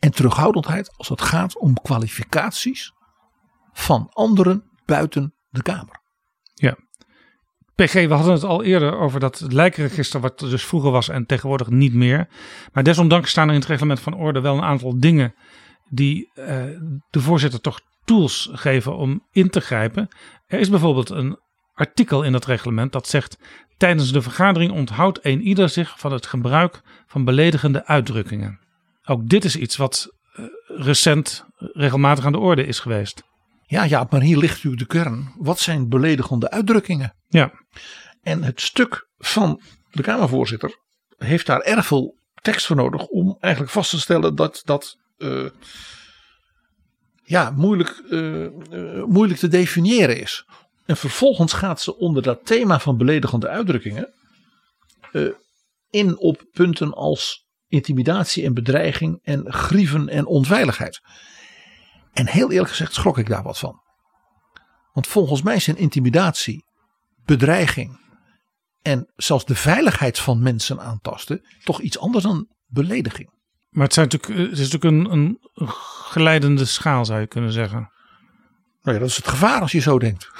en 0.00 0.10
terughoudendheid 0.10 0.92
als 0.96 1.08
het 1.08 1.22
gaat 1.22 1.58
om 1.58 1.74
kwalificaties 1.82 2.92
van 3.72 4.08
anderen 4.12 4.70
buiten 4.84 5.34
de 5.48 5.62
Kamer. 5.62 6.00
Ja. 6.54 6.76
PG, 7.74 7.92
we 7.92 8.14
hadden 8.14 8.32
het 8.32 8.44
al 8.44 8.62
eerder 8.62 8.98
over 8.98 9.20
dat 9.20 9.44
lijkenregister 9.48 10.20
wat 10.20 10.38
dus 10.38 10.64
vroeger 10.64 10.90
was 10.90 11.08
en 11.08 11.26
tegenwoordig 11.26 11.68
niet 11.68 11.94
meer. 11.94 12.28
Maar 12.72 12.82
desondanks 12.82 13.30
staan 13.30 13.48
er 13.48 13.54
in 13.54 13.60
het 13.60 13.68
reglement 13.68 14.00
van 14.00 14.14
orde 14.14 14.40
wel 14.40 14.56
een 14.56 14.62
aantal 14.62 14.98
dingen 14.98 15.34
die 15.88 16.30
uh, 16.34 16.46
de 17.10 17.20
voorzitter 17.20 17.60
toch 17.60 17.80
tools 18.04 18.48
geven 18.52 18.96
om 18.96 19.26
in 19.32 19.50
te 19.50 19.60
grijpen. 19.60 20.08
Er 20.46 20.58
is 20.58 20.70
bijvoorbeeld 20.70 21.10
een 21.10 21.38
artikel 21.72 22.22
in 22.22 22.32
dat 22.32 22.46
reglement 22.46 22.92
dat 22.92 23.08
zegt 23.08 23.38
tijdens 23.76 24.12
de 24.12 24.22
vergadering 24.22 24.72
onthoudt 24.72 25.18
een 25.22 25.40
ieder 25.40 25.68
zich 25.68 25.98
van 25.98 26.12
het 26.12 26.26
gebruik 26.26 26.80
van 27.06 27.24
beledigende 27.24 27.86
uitdrukkingen. 27.86 28.58
Ook 29.10 29.28
dit 29.28 29.44
is 29.44 29.56
iets 29.56 29.76
wat 29.76 30.08
uh, 30.36 30.46
recent 30.66 31.44
regelmatig 31.56 32.24
aan 32.24 32.32
de 32.32 32.38
orde 32.38 32.66
is 32.66 32.78
geweest. 32.78 33.22
Ja, 33.66 33.84
ja, 33.84 34.06
maar 34.10 34.20
hier 34.20 34.36
ligt 34.36 34.64
u 34.64 34.74
de 34.74 34.86
kern. 34.86 35.32
Wat 35.36 35.58
zijn 35.58 35.88
beledigende 35.88 36.50
uitdrukkingen? 36.50 37.14
Ja. 37.28 37.52
En 38.22 38.42
het 38.42 38.60
stuk 38.60 39.08
van 39.18 39.60
de 39.90 40.02
Kamervoorzitter 40.02 40.76
heeft 41.16 41.46
daar 41.46 41.60
erg 41.60 41.86
veel 41.86 42.18
tekst 42.42 42.66
voor 42.66 42.76
nodig 42.76 43.06
om 43.06 43.36
eigenlijk 43.40 43.72
vast 43.72 43.90
te 43.90 44.00
stellen 44.00 44.34
dat 44.34 44.62
dat 44.64 44.96
uh, 45.18 45.48
ja, 47.22 47.50
moeilijk, 47.50 48.02
uh, 48.08 48.42
uh, 48.42 49.04
moeilijk 49.04 49.40
te 49.40 49.48
definiëren 49.48 50.20
is. 50.20 50.44
En 50.86 50.96
vervolgens 50.96 51.52
gaat 51.52 51.80
ze 51.80 51.96
onder 51.96 52.22
dat 52.22 52.46
thema 52.46 52.80
van 52.80 52.96
beledigende 52.96 53.48
uitdrukkingen 53.48 54.14
in 55.90 56.18
op 56.18 56.44
punten 56.52 56.92
als 56.94 57.48
intimidatie 57.70 58.44
en 58.44 58.54
bedreiging 58.54 59.18
en 59.22 59.52
grieven 59.52 60.08
en 60.08 60.26
onveiligheid. 60.26 61.00
En 62.12 62.26
heel 62.26 62.50
eerlijk 62.50 62.70
gezegd 62.70 62.94
schrok 62.94 63.18
ik 63.18 63.28
daar 63.28 63.42
wat 63.42 63.58
van. 63.58 63.82
Want 64.92 65.06
volgens 65.06 65.42
mij 65.42 65.58
zijn 65.58 65.76
intimidatie, 65.76 66.64
bedreiging 67.24 67.98
en 68.82 69.12
zelfs 69.16 69.44
de 69.44 69.54
veiligheid 69.54 70.18
van 70.18 70.42
mensen 70.42 70.80
aantasten 70.80 71.42
toch 71.64 71.80
iets 71.80 71.98
anders 71.98 72.24
dan 72.24 72.48
belediging. 72.66 73.30
Maar 73.70 73.84
het, 73.84 73.94
zijn 73.94 74.08
natuurlijk, 74.10 74.50
het 74.50 74.58
is 74.58 74.70
natuurlijk 74.70 75.12
een, 75.12 75.38
een 75.54 75.68
geleidende 76.08 76.64
schaal 76.64 77.04
zou 77.04 77.20
je 77.20 77.26
kunnen 77.26 77.52
zeggen. 77.52 77.90
Nou 78.82 78.96
ja, 78.96 78.98
dat 78.98 79.08
is 79.08 79.16
het 79.16 79.28
gevaar 79.28 79.60
als 79.60 79.72
je 79.72 79.78
zo 79.80 79.98
denkt. 79.98 80.30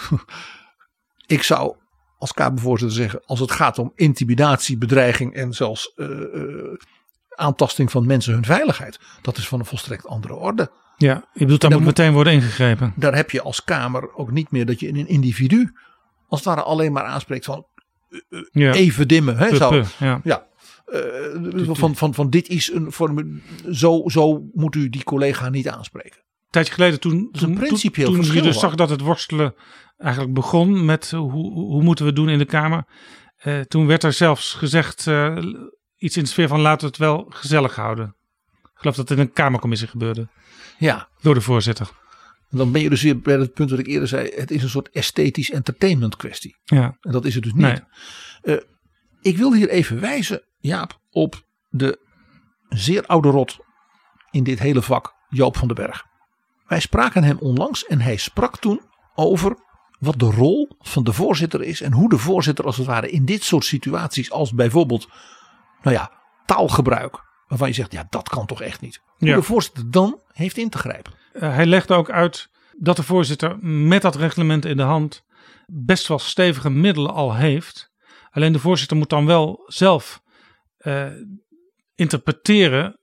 ik 1.26 1.42
zou 1.42 1.76
als 2.18 2.32
Kamervoorzitter 2.32 2.96
zeggen, 2.96 3.24
als 3.24 3.40
het 3.40 3.50
gaat 3.50 3.78
om 3.78 3.92
intimidatie, 3.94 4.78
bedreiging 4.78 5.34
en 5.34 5.52
zelfs 5.52 5.92
uh, 5.96 6.08
uh, 6.08 6.76
aantasting 7.40 7.90
van 7.90 8.06
mensen 8.06 8.32
hun 8.32 8.44
veiligheid. 8.44 9.00
Dat 9.22 9.36
is 9.36 9.48
van 9.48 9.58
een 9.58 9.64
volstrekt 9.64 10.06
andere 10.06 10.34
orde. 10.34 10.70
Ja, 10.96 11.24
je 11.32 11.40
bedoelt 11.40 11.60
daar 11.60 11.70
moet 11.70 11.84
meteen 11.84 12.12
worden 12.12 12.32
ingegrepen. 12.32 12.92
Daar 12.96 13.14
heb 13.14 13.30
je 13.30 13.42
als 13.42 13.64
Kamer 13.64 14.14
ook 14.14 14.30
niet 14.30 14.50
meer 14.50 14.66
dat 14.66 14.80
je 14.80 14.88
in 14.88 14.96
een 14.96 15.08
individu 15.08 15.72
als 16.28 16.40
het 16.40 16.48
ware 16.48 16.62
alleen 16.62 16.92
maar 16.92 17.04
aanspreekt 17.04 17.44
van 17.44 17.66
uh, 18.08 18.40
ja. 18.52 18.72
even 18.72 19.08
dimmen. 19.08 19.36
Hè, 19.36 19.56
zo. 19.56 19.84
Ja. 19.98 20.20
ja. 20.24 20.48
Uh, 20.86 21.70
van, 21.72 21.96
van, 21.96 22.14
van 22.14 22.30
dit 22.30 22.48
is 22.48 22.72
een 22.72 22.92
vorm, 22.92 23.42
zo, 23.72 24.02
zo 24.06 24.48
moet 24.52 24.74
u 24.74 24.88
die 24.88 25.04
collega 25.04 25.48
niet 25.48 25.68
aanspreken. 25.68 26.24
tijdje 26.50 26.72
geleden 26.72 27.00
toen, 27.00 27.12
een 27.12 27.30
toen, 27.32 27.54
principieel 27.54 28.12
toen, 28.12 28.22
toen 28.22 28.34
je 28.34 28.42
dus 28.42 28.58
zag 28.58 28.74
dat 28.74 28.90
het 28.90 29.00
worstelen 29.00 29.54
eigenlijk 29.96 30.34
begon 30.34 30.84
met 30.84 31.10
hoe, 31.10 31.52
hoe 31.52 31.82
moeten 31.82 32.04
we 32.04 32.12
doen 32.12 32.28
in 32.28 32.38
de 32.38 32.44
Kamer. 32.44 32.84
Eh, 33.36 33.60
toen 33.60 33.86
werd 33.86 34.02
er 34.02 34.12
zelfs 34.12 34.54
gezegd 34.54 35.06
eh, 35.06 35.36
iets 36.00 36.16
in 36.16 36.22
de 36.22 36.28
sfeer 36.28 36.48
van 36.48 36.60
laten 36.60 36.80
we 36.80 36.86
het 36.86 36.96
wel 36.96 37.26
gezellig 37.28 37.76
houden. 37.76 38.16
Ik 38.62 38.70
geloof 38.74 38.96
dat 38.96 39.08
het 39.08 39.18
in 39.18 39.24
een 39.24 39.32
Kamercommissie 39.32 39.88
gebeurde. 39.88 40.28
Ja. 40.78 41.08
Door 41.20 41.34
de 41.34 41.40
voorzitter. 41.40 41.90
Dan 42.50 42.72
ben 42.72 42.82
je 42.82 42.88
dus 42.88 43.02
weer 43.02 43.20
bij 43.20 43.38
het 43.38 43.54
punt 43.54 43.70
wat 43.70 43.78
ik 43.78 43.86
eerder 43.86 44.08
zei. 44.08 44.30
Het 44.34 44.50
is 44.50 44.62
een 44.62 44.68
soort 44.68 44.90
esthetisch 44.90 45.50
entertainment 45.50 46.16
kwestie. 46.16 46.56
Ja. 46.64 46.96
En 47.00 47.12
dat 47.12 47.24
is 47.24 47.34
het 47.34 47.42
dus 47.42 47.52
niet. 47.52 47.62
Nee. 47.62 47.80
Eh, 48.42 48.64
ik 49.20 49.36
wil 49.36 49.54
hier 49.54 49.68
even 49.68 50.00
wijzen, 50.00 50.42
Jaap, 50.58 51.00
op 51.10 51.44
de 51.68 51.98
zeer 52.68 53.06
oude 53.06 53.28
rot 53.28 53.58
in 54.30 54.44
dit 54.44 54.58
hele 54.58 54.82
vak, 54.82 55.14
Joop 55.28 55.56
van 55.56 55.68
den 55.68 55.76
Berg. 55.76 56.04
Wij 56.66 56.80
spraken 56.80 57.24
hem 57.24 57.38
onlangs 57.38 57.86
en 57.86 58.00
hij 58.00 58.16
sprak 58.16 58.58
toen 58.58 58.80
over 59.14 59.56
wat 59.98 60.18
de 60.18 60.30
rol 60.30 60.68
van 60.78 61.04
de 61.04 61.12
voorzitter 61.12 61.62
is 61.62 61.80
en 61.80 61.92
hoe 61.92 62.08
de 62.08 62.18
voorzitter 62.18 62.64
als 62.64 62.76
het 62.76 62.86
ware 62.86 63.10
in 63.10 63.24
dit 63.24 63.42
soort 63.42 63.64
situaties 63.64 64.30
als 64.30 64.52
bijvoorbeeld, 64.52 65.08
nou 65.82 65.96
ja, 65.96 66.10
taalgebruik, 66.46 67.18
waarvan 67.46 67.68
je 67.68 67.74
zegt, 67.74 67.92
ja 67.92 68.06
dat 68.10 68.28
kan 68.28 68.46
toch 68.46 68.62
echt 68.62 68.80
niet. 68.80 69.00
Hoe 69.18 69.28
Ja. 69.28 69.34
de 69.36 69.42
voorzitter 69.42 69.90
dan 69.90 70.20
heeft 70.32 70.56
in 70.56 70.68
te 70.70 70.78
grijpen. 70.78 71.12
Eh, 71.32 71.54
hij 71.54 71.66
legde 71.66 71.94
ook 71.94 72.10
uit 72.10 72.48
dat 72.78 72.96
de 72.96 73.02
voorzitter 73.02 73.58
met 73.66 74.02
dat 74.02 74.16
reglement 74.16 74.64
in 74.64 74.76
de 74.76 74.82
hand 74.82 75.22
best 75.66 76.06
wel 76.06 76.18
stevige 76.18 76.70
middelen 76.70 77.12
al 77.12 77.34
heeft. 77.34 77.90
Alleen 78.30 78.52
de 78.52 78.58
voorzitter 78.58 78.96
moet 78.96 79.08
dan 79.10 79.26
wel 79.26 79.62
zelf 79.66 80.20
eh, 80.76 81.06
interpreteren 81.94 83.00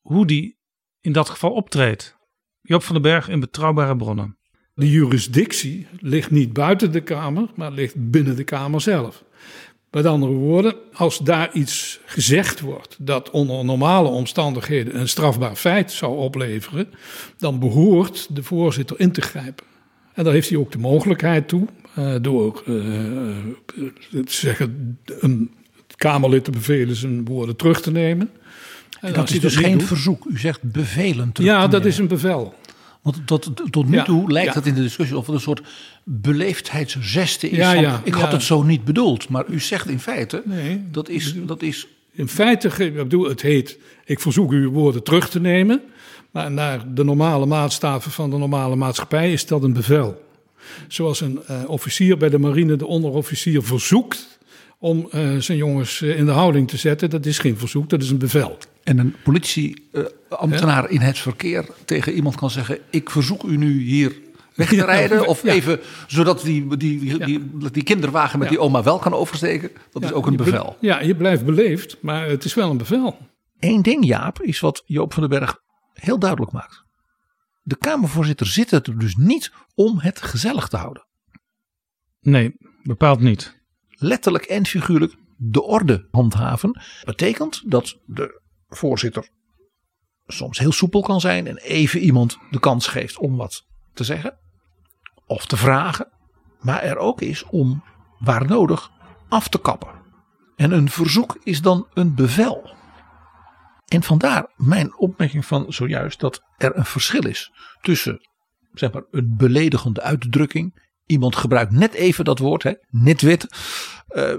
hoe 0.00 0.26
die 0.26 0.58
in 1.00 1.12
dat 1.12 1.28
geval 1.28 1.50
optreedt. 1.50 2.16
Joop 2.60 2.82
van 2.82 2.94
den 2.94 3.02
Berg 3.02 3.28
in 3.28 3.40
Betrouwbare 3.40 3.96
Bronnen. 3.96 4.38
De 4.74 4.90
jurisdictie 4.90 5.88
ligt 5.98 6.30
niet 6.30 6.52
buiten 6.52 6.92
de 6.92 7.00
Kamer, 7.00 7.48
maar 7.54 7.70
ligt 7.70 8.10
binnen 8.10 8.36
de 8.36 8.44
Kamer 8.44 8.80
zelf. 8.80 9.24
Met 9.90 10.06
andere 10.06 10.32
woorden, 10.32 10.74
als 10.92 11.18
daar 11.18 11.50
iets 11.52 12.00
gezegd 12.06 12.60
wordt 12.60 12.96
dat 12.98 13.30
onder 13.30 13.64
normale 13.64 14.08
omstandigheden 14.08 15.00
een 15.00 15.08
strafbaar 15.08 15.56
feit 15.56 15.92
zou 15.92 16.16
opleveren, 16.18 16.88
dan 17.38 17.58
behoort 17.58 18.26
de 18.34 18.42
voorzitter 18.42 19.00
in 19.00 19.12
te 19.12 19.20
grijpen. 19.20 19.64
En 20.14 20.24
daar 20.24 20.32
heeft 20.32 20.48
hij 20.48 20.58
ook 20.58 20.72
de 20.72 20.78
mogelijkheid 20.78 21.48
toe, 21.48 21.66
eh, 21.94 22.14
door 22.20 22.62
eh, 22.66 22.72
te 24.10 24.22
zeggen 24.26 24.98
een 25.20 25.50
Kamerlid 25.96 26.44
te 26.44 26.50
bevelen 26.50 26.96
zijn 26.96 27.24
woorden 27.24 27.56
terug 27.56 27.80
te 27.80 27.90
nemen. 27.90 28.30
En 29.00 29.12
dat 29.12 29.30
is 29.30 29.40
dus 29.40 29.56
geen 29.56 29.78
doet- 29.78 29.86
verzoek. 29.86 30.24
U 30.24 30.38
zegt 30.38 30.62
bevelen. 30.62 31.32
terug 31.32 31.50
Ja, 31.50 31.56
te 31.64 31.68
dat 31.70 31.72
nemen. 31.72 31.86
is 31.88 31.98
een 31.98 32.08
bevel. 32.08 32.54
Want 33.02 33.26
tot, 33.26 33.50
tot 33.70 33.88
nu 33.88 33.96
Ja, 33.96 34.04
toe 34.04 34.32
lijkt 34.32 34.48
ja. 34.48 34.58
het 34.58 34.66
in 34.66 34.74
de 34.74 34.82
discussie 34.82 35.16
of 35.16 35.26
het 35.26 35.34
een 35.34 35.40
soort 35.40 35.62
beleefdheidsgeste 36.04 37.50
is. 37.50 37.56
Ja, 37.56 38.00
ik 38.04 38.14
had 38.14 38.32
het 38.32 38.42
zo 38.42 38.62
niet 38.62 38.84
bedoeld. 38.84 39.28
Maar 39.28 39.44
u 39.48 39.60
zegt 39.60 39.88
in 39.88 40.00
feite, 40.00 40.42
Nee. 40.44 40.82
dat, 40.90 41.08
is, 41.08 41.34
dat 41.46 41.62
is... 41.62 41.86
In 42.12 42.28
feite, 42.28 42.84
ik 42.84 42.94
bedoel, 42.94 43.28
het 43.28 43.42
heet, 43.42 43.78
ik 44.04 44.20
verzoek 44.20 44.52
u 44.52 44.62
uw 44.62 44.70
woorden 44.70 45.02
terug 45.02 45.30
te 45.30 45.40
nemen. 45.40 45.82
Maar 46.30 46.50
naar 46.50 46.94
de 46.94 47.04
normale 47.04 47.46
maatstaven 47.46 48.10
van 48.10 48.30
de 48.30 48.36
normale 48.36 48.76
maatschappij 48.76 49.32
is 49.32 49.46
dat 49.46 49.62
een 49.62 49.72
bevel. 49.72 50.22
Zoals 50.88 51.20
een 51.20 51.40
eh, 51.46 51.62
officier 51.66 52.16
bij 52.16 52.28
de 52.28 52.38
marine 52.38 52.76
de 52.76 52.86
onderofficier 52.86 53.62
verzoekt 53.62 54.38
om 54.78 55.08
eh, 55.10 55.36
zijn 55.36 55.58
jongens 55.58 56.02
eh, 56.02 56.18
in 56.18 56.24
de 56.24 56.30
houding 56.30 56.68
te 56.68 56.76
zetten. 56.76 57.10
Dat 57.10 57.26
is 57.26 57.38
geen 57.38 57.58
verzoek, 57.58 57.88
dat 57.90 58.02
is 58.02 58.10
een 58.10 58.18
bevel. 58.18 58.58
En 58.82 58.98
een 58.98 59.14
politieambtenaar 59.24 60.90
in 60.90 61.00
het 61.00 61.18
verkeer 61.18 61.66
tegen 61.84 62.12
iemand 62.12 62.34
kan 62.36 62.50
zeggen... 62.50 62.78
ik 62.90 63.10
verzoek 63.10 63.42
u 63.42 63.56
nu 63.56 63.80
hier 63.82 64.16
weg 64.54 64.68
te 64.68 64.74
Ja, 64.74 64.84
rijden. 64.84 65.26
Of 65.26 65.42
ja. 65.42 65.52
even, 65.52 65.80
zodat 66.06 66.42
die, 66.42 66.76
die, 66.76 66.98
die, 67.00 67.24
die, 67.24 67.70
die 67.70 67.82
kinderwagen 67.82 68.38
met 68.38 68.48
Ja. 68.48 68.54
die 68.54 68.62
oma 68.64 68.82
wel 68.82 68.98
kan 68.98 69.12
oversteken. 69.14 69.70
Dat 69.92 70.02
is 70.04 70.12
ook 70.12 70.26
een 70.26 70.36
bevel. 70.36 70.76
ja, 70.80 71.00
je 71.00 71.16
blijft 71.16 71.44
beleefd, 71.44 71.96
maar 72.00 72.26
het 72.28 72.44
is 72.44 72.54
wel 72.54 72.70
een 72.70 72.76
bevel. 72.78 73.18
Eén 73.58 73.82
ding, 73.82 74.04
Jaap, 74.06 74.42
is 74.42 74.60
wat 74.60 74.82
Joop 74.86 75.12
van 75.12 75.28
den 75.28 75.38
Berg 75.38 75.58
heel 75.92 76.18
duidelijk 76.18 76.52
maakt. 76.52 76.84
De 77.62 77.76
Kamervoorzitter 77.76 78.46
zit 78.46 78.70
er 78.72 78.98
dus 78.98 79.14
niet 79.16 79.52
om 79.74 79.98
het 79.98 80.22
gezellig 80.22 80.68
te 80.68 80.76
houden. 80.76 81.06
Nee, 82.20 82.54
bepaald 82.82 83.20
niet. 83.20 83.58
letterlijk 83.88 84.44
en 84.44 84.66
figuurlijk 84.66 85.14
de 85.36 85.62
orde 85.62 86.08
handhaven. 86.10 86.80
Betekent 87.04 87.62
dat 87.70 87.96
de 88.06 88.39
voorzitter 88.70 89.28
soms 90.26 90.58
heel 90.58 90.72
soepel 90.72 91.00
kan 91.00 91.20
zijn 91.20 91.46
en 91.46 91.56
even 91.56 92.00
iemand 92.00 92.38
de 92.50 92.60
kans 92.60 92.86
geeft 92.86 93.18
om 93.18 93.36
wat 93.36 93.66
te 93.94 94.04
zeggen 94.04 94.38
of 95.26 95.46
te 95.46 95.56
vragen. 95.56 96.12
Maar 96.60 96.82
er 96.82 96.96
ook 96.96 97.20
is 97.20 97.44
om, 97.44 97.84
waar 98.18 98.46
nodig, 98.46 98.90
af 99.28 99.48
te 99.48 99.60
kappen. 99.60 99.88
En 100.56 100.72
een 100.72 100.90
verzoek 100.90 101.38
is 101.42 101.62
dan 101.62 101.86
een 101.94 102.14
bevel. 102.14 102.74
En 103.88 104.02
vandaar 104.02 104.52
mijn 104.56 104.98
opmerking 104.98 105.46
van 105.46 105.72
zojuist 105.72 106.20
dat 106.20 106.42
er 106.56 106.76
een 106.76 106.84
verschil 106.84 107.26
is 107.26 107.52
tussen 107.80 108.28
zeg 108.72 108.92
maar, 108.92 109.02
een 109.10 109.36
beledigende 109.36 110.00
uitdrukking. 110.00 110.88
Iemand 111.06 111.36
gebruikt 111.36 111.72
net 111.72 111.92
even 111.92 112.24
dat 112.24 112.38
woord, 112.38 112.62
hè, 112.62 112.72
nitwit. 112.90 113.46
eh 114.08 114.34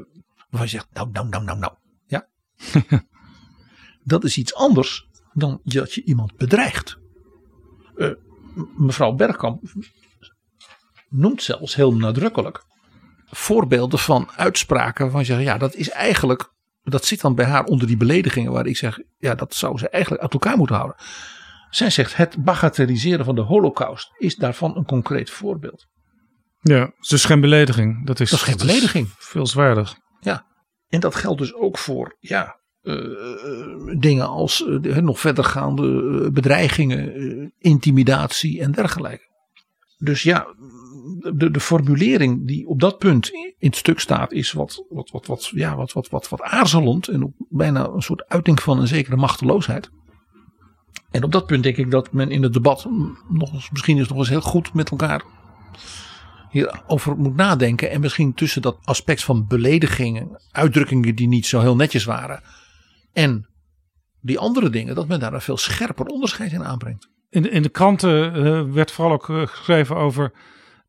waarvan 0.49 0.70
je 0.70 0.78
zegt, 0.78 0.88
nou, 0.94 1.10
nou, 1.12 1.30
nou, 1.30 1.44
nou, 1.44 1.60
nou. 1.60 1.74
Ja. 2.08 2.28
dat 4.03 4.23
is 4.23 4.38
iets 4.38 4.56
anders 4.56 5.07
dan 5.34 5.60
dat 5.64 5.94
je 5.94 6.03
iemand 6.03 6.36
bedreigt. 6.36 6.98
Eh, 7.95 8.10
mevrouw 8.78 9.11
Bergkamp 9.14 9.64
noemt 11.10 11.44
zelfs 11.44 11.76
heel 11.76 11.94
nadrukkelijk 11.94 12.64
voorbeelden 13.26 13.99
van 13.99 14.30
uitspraken 14.36 15.02
waarvan 15.03 15.19
je 15.22 15.26
zegt, 15.26 15.41
ja, 15.41 15.57
dat 15.57 15.76
is 15.76 15.90
eigenlijk, 15.90 16.53
dat 16.84 17.06
zit 17.06 17.22
dan 17.22 17.36
bij 17.36 17.45
haar 17.45 17.64
onder 17.64 17.88
die 17.88 17.98
beledigingen 17.98 18.52
waar 18.52 18.65
ik 18.65 18.78
zeg, 18.78 18.99
ja, 19.18 19.36
dat 19.36 19.53
zou 19.53 19.78
ze 19.78 19.90
eigenlijk 19.90 20.23
uit 20.23 20.34
elkaar 20.34 20.57
moeten 20.57 20.76
houden. 20.76 20.98
Zij 21.69 21.90
zegt, 21.90 22.15
het 22.15 22.44
bagatelliseren 22.44 23.26
van 23.26 23.36
de 23.36 23.41
holocaust 23.41 24.11
is 24.18 24.36
daarvan 24.36 24.78
een 24.78 24.86
concreet 24.86 25.30
voorbeeld. 25.30 25.88
Ja, 26.61 26.80
het 26.80 26.94
is 26.99 27.07
dus 27.07 27.26
geen 27.26 27.41
belediging. 27.41 28.06
Dat 28.06 28.19
is, 28.19 28.30
Dat 28.30 28.40
is 28.40 28.45
geen 28.45 28.57
belediging. 28.57 29.10
veel 29.18 29.48
zwaarder. 29.48 29.98
Ja, 30.19 30.45
en 30.88 30.99
dat 30.99 31.15
geldt 31.15 31.40
dus 31.40 31.53
ook 31.53 31.78
voor 31.78 32.18
ja, 32.19 32.60
eh, 32.82 32.95
dingen 33.98 34.28
als 34.28 34.66
eh, 34.66 34.98
nog 34.98 35.20
verdergaande 35.20 36.20
eh, 36.24 36.32
bedreigingen, 36.32 37.53
intimidatie 37.58 38.62
en 38.62 38.72
dergelijke. 38.72 39.30
Dus 39.98 40.24
ja, 40.24 40.48
de, 41.34 41.52
de 41.52 41.60
formulering 41.60 42.48
die 42.48 42.68
op 42.68 42.80
dat 42.80 42.98
punt 42.98 43.30
in 43.32 43.70
het 43.70 43.76
stuk 43.76 43.99
staat 43.99 44.32
is 44.32 44.52
wat, 44.52 44.86
wat, 44.90 45.10
wat, 45.12 45.26
wat, 45.26 45.52
ja, 45.53 45.76
wat, 45.76 45.94
wat, 45.94 46.10
wat, 46.10 46.30
wat 46.30 46.41
aarzelend 46.41 47.08
en 47.08 47.36
bijna 47.49 47.88
een 47.88 48.02
soort 48.02 48.28
uiting 48.28 48.62
van 48.62 48.80
een 48.80 48.88
zekere 48.88 49.16
machteloosheid. 49.16 49.91
En 51.12 51.24
op 51.24 51.32
dat 51.32 51.45
punt 51.45 51.64
denk 51.64 51.78
ik 51.78 51.91
dat 51.91 52.12
men 52.12 52.32
in 52.32 52.44
het 52.44 52.53
debat 52.53 52.88
nog 53.30 53.53
eens, 53.53 53.70
misschien 53.72 53.98
is 53.98 54.08
nog 54.08 54.18
eens 54.18 54.30
heel 54.30 54.41
goed 54.41 54.74
met 54.74 54.90
elkaar 54.90 55.24
hierover 56.52 57.18
moet 57.18 57.36
nadenken. 57.36 57.91
En 57.91 58.02
misschien 58.02 58.34
tussen 58.34 58.62
dat 58.62 58.78
aspect 58.84 59.24
van 59.24 59.48
beledigingen, 59.48 60.41
uitdrukkingen 60.52 61.16
die 61.16 61.28
niet 61.28 61.45
zo 61.45 61.60
heel 61.60 61.76
netjes 61.76 62.03
waren. 62.03 62.44
En 63.14 63.50
die 64.22 64.40
andere 64.40 64.70
dingen, 64.70 64.96
dat 64.96 65.08
men 65.08 65.20
daar 65.20 65.34
een 65.34 65.42
veel 65.42 65.58
scherper 65.58 66.06
onderscheid 66.06 66.52
in 66.52 66.64
aanbrengt. 66.64 67.10
In 67.30 67.42
de, 67.42 67.50
in 67.50 67.62
de 67.62 67.70
kranten 67.70 68.34
eh, 68.34 68.74
werd 68.74 68.92
vooral 68.92 69.14
ook 69.14 69.30
eh, 69.30 69.48
geschreven 69.48 69.96
over. 69.96 70.32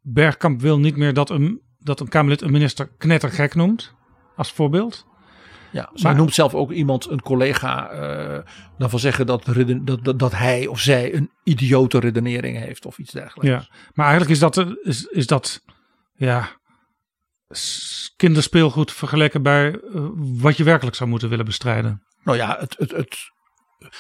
Bergkamp 0.01 0.61
wil 0.61 0.78
niet 0.78 0.97
meer 0.97 1.15
dat 1.15 1.31
een, 1.31 1.61
dat 1.78 2.01
een 2.01 2.09
Kamerlid 2.09 2.43
een 2.43 2.53
minister 2.53 2.89
knettergek 2.99 3.55
noemt. 3.55 3.94
Als 4.36 4.53
voorbeeld. 4.53 5.07
Ja, 5.73 5.90
Maar- 6.03 6.15
noemt 6.15 6.35
zelf 6.35 6.55
ook 6.55 6.73
iemand, 6.73 7.11
een 7.11 7.23
collega, 7.23 7.90
eh 7.90 8.51
dan 8.78 8.90
van 8.90 8.99
zeggen 8.99 9.27
dat, 9.27 9.47
reden- 9.47 9.85
dat, 9.85 10.05
dat, 10.05 10.19
dat 10.19 10.32
hij 10.32 10.66
of 10.66 10.81
zij 10.81 11.15
een 11.15 11.31
idiote 11.44 11.99
redenering 11.99 12.59
heeft 12.59 12.86
of 12.86 12.99
iets 12.99 13.12
dergelijks. 13.12 13.66
Ja, 13.69 13.77
maar 13.94 14.07
eigenlijk 14.07 14.35
is 14.35 14.39
dat, 14.39 14.66
is, 14.82 15.05
is 15.05 15.27
dat 15.27 15.65
ja, 16.15 16.49
kinderspeelgoed 18.16 18.93
vergeleken 18.93 19.43
bij 19.43 19.81
wat 20.16 20.57
je 20.57 20.65
werkelijk 20.65 20.97
zou 20.97 21.11
moeten 21.11 21.28
willen 21.28 21.44
bestrijden. 21.44 22.03
Nou 22.24 22.36
ja, 22.36 22.57
het, 22.61 22.74
het, 22.78 22.90
het 22.90 23.32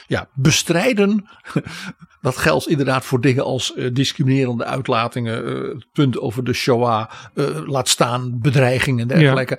ja, 0.06 0.28
bestrijden, 0.34 1.28
dat 2.20 2.36
geldt 2.36 2.68
inderdaad 2.68 3.04
voor 3.04 3.20
dingen 3.20 3.44
als 3.44 3.74
eh, 3.74 3.88
discriminerende 3.92 4.64
uitlatingen, 4.64 5.46
eh, 5.46 5.74
het 5.74 5.86
punt 5.92 6.18
over 6.18 6.44
de 6.44 6.52
Shoah, 6.52 7.10
eh, 7.34 7.66
laat 7.66 7.88
staan 7.88 8.38
bedreigingen 8.40 9.10
en 9.10 9.18
dergelijke. 9.18 9.58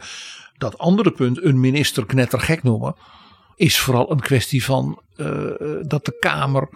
Dat 0.57 0.77
andere 0.77 1.11
punt, 1.11 1.43
een 1.43 1.59
minister 1.59 2.05
knettergek 2.05 2.63
noemen, 2.63 2.95
is 3.55 3.79
vooral 3.79 4.11
een 4.11 4.19
kwestie 4.19 4.63
van 4.63 5.01
dat 5.81 6.05
de 6.05 6.17
Kamer. 6.19 6.69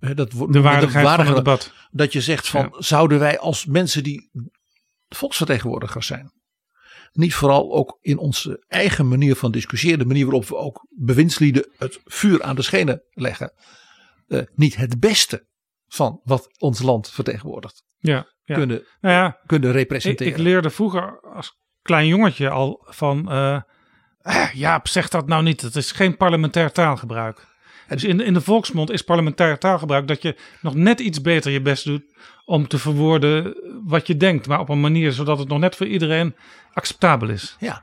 dat, 0.00 0.30
De 0.30 0.60
waardigheid 0.60 1.08
van 1.08 1.26
het 1.26 1.36
debat. 1.36 1.72
Dat 1.90 2.12
je 2.12 2.20
zegt 2.20 2.48
van, 2.48 2.74
zouden 2.78 3.18
wij 3.18 3.38
als 3.38 3.66
mensen 3.66 4.02
die 4.02 4.30
volksvertegenwoordigers 5.08 6.06
zijn, 6.06 6.32
niet 7.12 7.34
vooral 7.34 7.72
ook 7.72 7.98
in 8.00 8.18
onze 8.18 8.64
eigen 8.68 9.08
manier 9.08 9.36
van 9.36 9.50
discussiëren, 9.50 9.98
de 9.98 10.04
manier 10.04 10.24
waarop 10.24 10.46
we 10.46 10.56
ook 10.56 10.86
bewindslieden 10.90 11.70
het 11.78 12.00
vuur 12.04 12.42
aan 12.42 12.56
de 12.56 12.62
schenen 12.62 13.02
leggen, 13.10 13.52
eh, 14.26 14.40
niet 14.54 14.76
het 14.76 15.00
beste 15.00 15.46
van 15.86 16.20
wat 16.24 16.48
ons 16.58 16.82
land 16.82 17.10
vertegenwoordigt. 17.10 17.84
Ja, 17.98 18.26
ja. 18.44 18.54
Kunnen, 18.54 18.86
nou 19.00 19.14
ja, 19.14 19.40
kunnen 19.46 19.72
representeren. 19.72 20.32
Ik, 20.32 20.38
ik, 20.38 20.44
leerde 20.44 20.70
vroeger 20.70 21.20
als 21.20 21.58
klein 21.82 22.06
jongetje 22.06 22.50
al 22.50 22.86
van. 22.88 23.32
Uh, 23.32 23.60
Jaap, 24.52 24.88
zeg 24.88 25.08
dat 25.08 25.26
nou 25.26 25.42
niet. 25.42 25.60
Het 25.60 25.76
is 25.76 25.92
geen 25.92 26.16
parlementair 26.16 26.72
taalgebruik. 26.72 27.48
Dus 27.88 28.04
in, 28.04 28.20
in 28.20 28.34
de 28.34 28.40
volksmond 28.40 28.90
is 28.90 29.02
parlementair 29.02 29.58
taalgebruik 29.58 30.08
dat 30.08 30.22
je 30.22 30.36
nog 30.60 30.74
net 30.74 31.00
iets 31.00 31.20
beter 31.20 31.52
je 31.52 31.62
best 31.62 31.84
doet 31.84 32.04
om 32.50 32.68
te 32.68 32.78
verwoorden 32.78 33.56
wat 33.84 34.06
je 34.06 34.16
denkt, 34.16 34.46
maar 34.46 34.60
op 34.60 34.68
een 34.68 34.80
manier 34.80 35.12
zodat 35.12 35.38
het 35.38 35.48
nog 35.48 35.58
net 35.58 35.76
voor 35.76 35.86
iedereen 35.86 36.36
acceptabel 36.72 37.28
is. 37.28 37.56
Ja. 37.60 37.82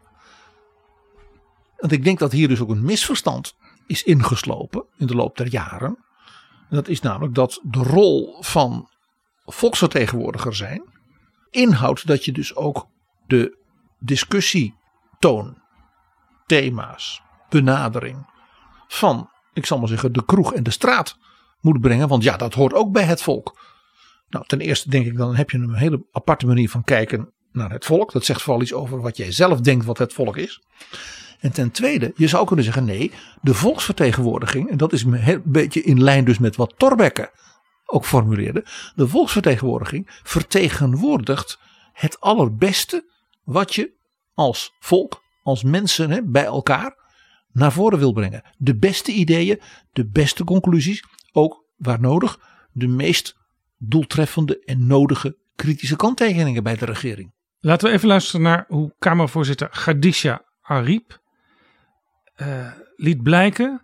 Want 1.77 1.91
ik 1.91 2.03
denk 2.03 2.19
dat 2.19 2.31
hier 2.31 2.47
dus 2.47 2.59
ook 2.59 2.69
een 2.69 2.83
misverstand 2.83 3.55
is 3.85 4.03
ingeslopen 4.03 4.85
in 4.97 5.07
de 5.07 5.15
loop 5.15 5.37
der 5.37 5.47
jaren. 5.47 5.97
dat 6.69 6.87
is 6.87 7.01
namelijk 7.01 7.35
dat 7.35 7.59
de 7.63 7.79
rol 7.79 8.37
van 8.39 8.89
volksvertegenwoordiger 9.45 10.55
zijn 10.55 10.83
inhoudt 11.49 12.07
dat 12.07 12.25
je 12.25 12.31
dus 12.31 12.55
ook 12.55 12.87
de 13.27 13.57
discussietoon, 13.99 15.61
thema's, 16.45 17.21
benadering 17.49 18.29
van, 18.87 19.29
ik 19.53 19.65
zal 19.65 19.79
maar 19.79 19.87
zeggen, 19.87 20.13
de 20.13 20.25
kroeg 20.25 20.53
en 20.53 20.63
de 20.63 20.71
straat 20.71 21.17
moet 21.61 21.81
brengen. 21.81 22.07
Want 22.07 22.23
ja, 22.23 22.37
dat 22.37 22.53
hoort 22.53 22.73
ook 22.73 22.91
bij 22.91 23.03
het 23.03 23.21
volk. 23.21 23.65
Nou, 24.29 24.45
ten 24.47 24.59
eerste 24.59 24.89
denk 24.89 25.05
ik 25.05 25.17
dan 25.17 25.35
heb 25.35 25.49
je 25.49 25.57
een 25.57 25.75
hele 25.75 26.05
aparte 26.11 26.45
manier 26.45 26.69
van 26.69 26.83
kijken 26.83 27.33
naar 27.51 27.71
het 27.71 27.85
volk. 27.85 28.11
Dat 28.11 28.25
zegt 28.25 28.41
vooral 28.41 28.61
iets 28.61 28.73
over 28.73 29.01
wat 29.01 29.17
jij 29.17 29.31
zelf 29.31 29.61
denkt 29.61 29.85
wat 29.85 29.97
het 29.97 30.13
volk 30.13 30.37
is. 30.37 30.61
En 31.39 31.51
ten 31.51 31.71
tweede, 31.71 32.11
je 32.15 32.27
zou 32.27 32.45
kunnen 32.45 32.65
zeggen 32.65 32.85
nee, 32.85 33.11
de 33.41 33.53
volksvertegenwoordiging, 33.53 34.69
en 34.69 34.77
dat 34.77 34.93
is 34.93 35.03
een 35.03 35.41
beetje 35.45 35.81
in 35.81 36.03
lijn 36.03 36.25
dus 36.25 36.37
met 36.37 36.55
wat 36.55 36.73
Torbekke 36.77 37.31
ook 37.85 38.05
formuleerde. 38.05 38.65
De 38.95 39.07
volksvertegenwoordiging 39.07 40.19
vertegenwoordigt 40.23 41.59
het 41.93 42.19
allerbeste 42.19 43.05
wat 43.43 43.75
je 43.75 43.91
als 44.33 44.75
volk, 44.79 45.21
als 45.43 45.63
mensen 45.63 46.09
hè, 46.09 46.23
bij 46.23 46.45
elkaar 46.45 46.95
naar 47.51 47.71
voren 47.71 47.99
wil 47.99 48.13
brengen. 48.13 48.43
De 48.57 48.75
beste 48.75 49.11
ideeën, 49.11 49.61
de 49.91 50.05
beste 50.05 50.43
conclusies, 50.43 51.03
ook 51.31 51.65
waar 51.75 51.99
nodig, 51.99 52.39
de 52.71 52.87
meest 52.87 53.36
doeltreffende 53.77 54.59
en 54.59 54.87
nodige 54.87 55.37
kritische 55.55 55.95
kanttekeningen 55.95 56.63
bij 56.63 56.75
de 56.75 56.85
regering. 56.85 57.33
Laten 57.59 57.87
we 57.87 57.93
even 57.93 58.07
luisteren 58.07 58.41
naar 58.41 58.65
hoe 58.67 58.95
Kamervoorzitter 58.99 59.69
Khadija 59.69 60.41
Ariep 60.61 61.19
uh, 62.37 62.71
liet 62.95 63.23
blijken 63.23 63.81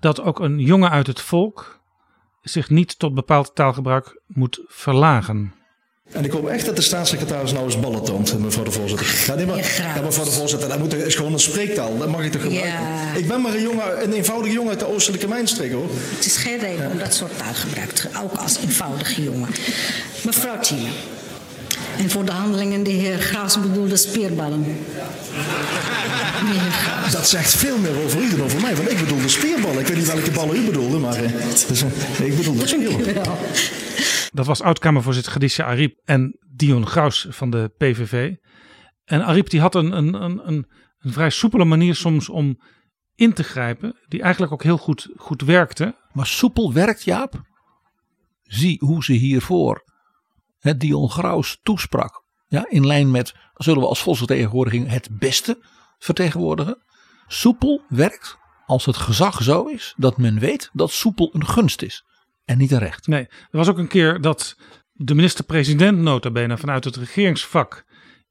dat 0.00 0.20
ook 0.20 0.40
een 0.40 0.58
jongen 0.58 0.90
uit 0.90 1.06
het 1.06 1.20
volk 1.20 1.80
zich 2.42 2.70
niet 2.70 2.98
tot 2.98 3.14
bepaald 3.14 3.54
taalgebruik 3.54 4.22
moet 4.26 4.60
verlagen. 4.66 5.54
En 6.12 6.24
ik 6.24 6.30
hoop 6.30 6.48
echt 6.48 6.66
dat 6.66 6.76
de 6.76 6.82
staatssecretaris 6.82 7.52
nou 7.52 7.64
eens 7.64 7.80
ballen 7.80 8.04
toont, 8.04 8.38
mevrouw 8.38 8.64
de 8.64 8.70
voorzitter. 8.70 9.06
Ja, 9.26 9.34
nee, 9.34 9.46
maar, 9.46 9.56
ja, 9.56 10.02
mevrouw 10.02 10.24
de 10.24 10.30
voorzitter, 10.30 10.68
dat 10.68 10.78
moet, 10.78 10.94
is 10.94 11.14
gewoon 11.14 11.32
een 11.32 11.40
spreektaal. 11.40 11.98
Dat 11.98 12.08
mag 12.08 12.24
ik 12.24 12.32
toch 12.32 12.42
gebruiken? 12.42 12.72
Ja. 12.72 13.14
Ik 13.14 13.28
ben 13.28 13.40
maar 13.40 13.54
een, 13.54 13.62
jongen, 13.62 14.02
een 14.02 14.12
eenvoudige 14.12 14.54
jongen 14.54 14.70
uit 14.70 14.78
de 14.78 14.88
oostelijke 14.88 15.28
mijnstreek, 15.28 15.72
hoor. 15.72 15.88
Het 16.16 16.26
is 16.26 16.36
geen 16.36 16.58
reden 16.58 16.90
om 16.90 16.98
dat 16.98 17.14
soort 17.14 17.38
taal 17.38 17.54
gebruikt, 17.54 18.08
ook 18.22 18.32
als 18.32 18.56
eenvoudige 18.62 19.22
jongen. 19.22 19.48
Mevrouw 20.22 20.58
Thiele. 20.58 20.88
En 21.98 22.10
voor 22.10 22.24
de 22.24 22.32
handelingen 22.32 22.82
de 22.82 22.90
heer 22.90 23.18
Graas 23.18 23.60
bedoelde 23.60 23.96
speerballen. 23.96 24.66
Dat 27.10 27.28
zegt 27.28 27.54
veel 27.54 27.78
meer 27.78 28.04
over 28.04 28.20
u 28.20 28.30
dan 28.30 28.42
over 28.42 28.60
mij, 28.60 28.76
want 28.76 28.90
ik 28.90 28.98
bedoelde 28.98 29.28
spierballen. 29.28 29.78
Ik 29.78 29.86
weet 29.86 29.96
niet 29.96 30.06
welke 30.06 30.30
ballen 30.30 30.56
u 30.56 30.60
bedoelde, 30.60 30.98
maar 30.98 31.22
uh, 31.22 31.30
dus, 31.68 31.82
uh, 31.82 32.26
ik 32.26 32.36
bedoelde 32.36 32.66
spierballen. 32.66 33.24
Dat 34.32 34.46
was 34.46 34.60
oud-Kamervoorzitter 34.60 35.32
Khadija 35.32 35.64
Ariep 35.64 36.00
en 36.04 36.38
Dion 36.54 36.86
Graus 36.86 37.26
van 37.30 37.50
de 37.50 37.72
PVV. 37.78 38.34
En 39.04 39.24
Ariep 39.24 39.50
die 39.50 39.60
had 39.60 39.74
een, 39.74 39.96
een, 39.96 40.14
een, 40.22 40.46
een, 40.46 40.66
vrij 41.12 41.30
soepele 41.30 41.64
manier 41.64 41.94
soms 41.94 42.28
om 42.28 42.60
in 43.14 43.32
te 43.32 43.42
grijpen, 43.42 43.96
die 44.08 44.22
eigenlijk 44.22 44.52
ook 44.52 44.62
heel 44.62 44.78
goed, 44.78 45.08
goed 45.16 45.42
werkte. 45.42 45.96
Maar 46.12 46.26
soepel 46.26 46.72
werkt, 46.72 47.02
Jaap? 47.02 47.42
Zie 48.42 48.78
hoe 48.84 49.04
ze 49.04 49.12
hiervoor 49.12 49.84
hè, 50.58 50.76
Dion 50.76 51.10
Graus 51.10 51.58
toesprak. 51.62 52.24
Ja, 52.46 52.66
in 52.68 52.86
lijn 52.86 53.10
met, 53.10 53.34
zullen 53.54 53.80
we 53.80 53.88
als 53.88 54.02
volksvertegenwoordiging 54.02 54.88
het 54.88 55.08
beste 55.18 55.62
vertegenwoordigen. 55.98 56.82
Soepel 57.26 57.82
werkt 57.88 58.38
als 58.66 58.86
het 58.86 58.96
gezag 58.96 59.42
zo 59.42 59.64
is 59.64 59.94
dat 59.96 60.16
men 60.16 60.38
weet 60.38 60.70
dat 60.72 60.90
soepel 60.90 61.34
een 61.34 61.46
gunst 61.46 61.82
is 61.82 62.04
en 62.44 62.58
niet 62.58 62.70
een 62.70 62.78
recht. 62.78 63.06
Nee, 63.06 63.22
er 63.22 63.58
was 63.58 63.68
ook 63.68 63.78
een 63.78 63.88
keer 63.88 64.20
dat 64.20 64.56
de 64.92 65.14
minister-president 65.14 65.98
nota 65.98 66.30
bene 66.30 66.58
vanuit 66.58 66.84
het 66.84 66.96
regeringsvak 66.96 67.84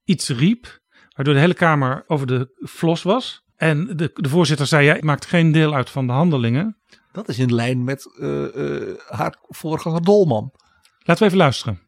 iets 0.03 0.29
riep, 0.29 0.79
waardoor 1.15 1.33
de 1.33 1.39
hele 1.39 1.53
Kamer 1.53 2.03
over 2.07 2.27
de 2.27 2.61
flos 2.69 3.03
was. 3.03 3.43
En 3.55 3.97
de, 3.97 4.11
de 4.13 4.29
voorzitter 4.29 4.67
zei, 4.67 4.85
ja, 4.85 4.97
maakt 4.99 5.25
geen 5.25 5.51
deel 5.51 5.73
uit 5.73 5.89
van 5.89 6.07
de 6.07 6.13
handelingen. 6.13 6.77
Dat 7.11 7.29
is 7.29 7.39
in 7.39 7.53
lijn 7.53 7.83
met 7.83 8.05
uh, 8.19 8.55
uh, 8.55 8.81
haar 9.07 9.37
voorganger 9.41 10.03
Dolman. 10.03 10.53
Laten 10.99 11.23
we 11.23 11.25
even 11.25 11.37
luisteren. 11.37 11.79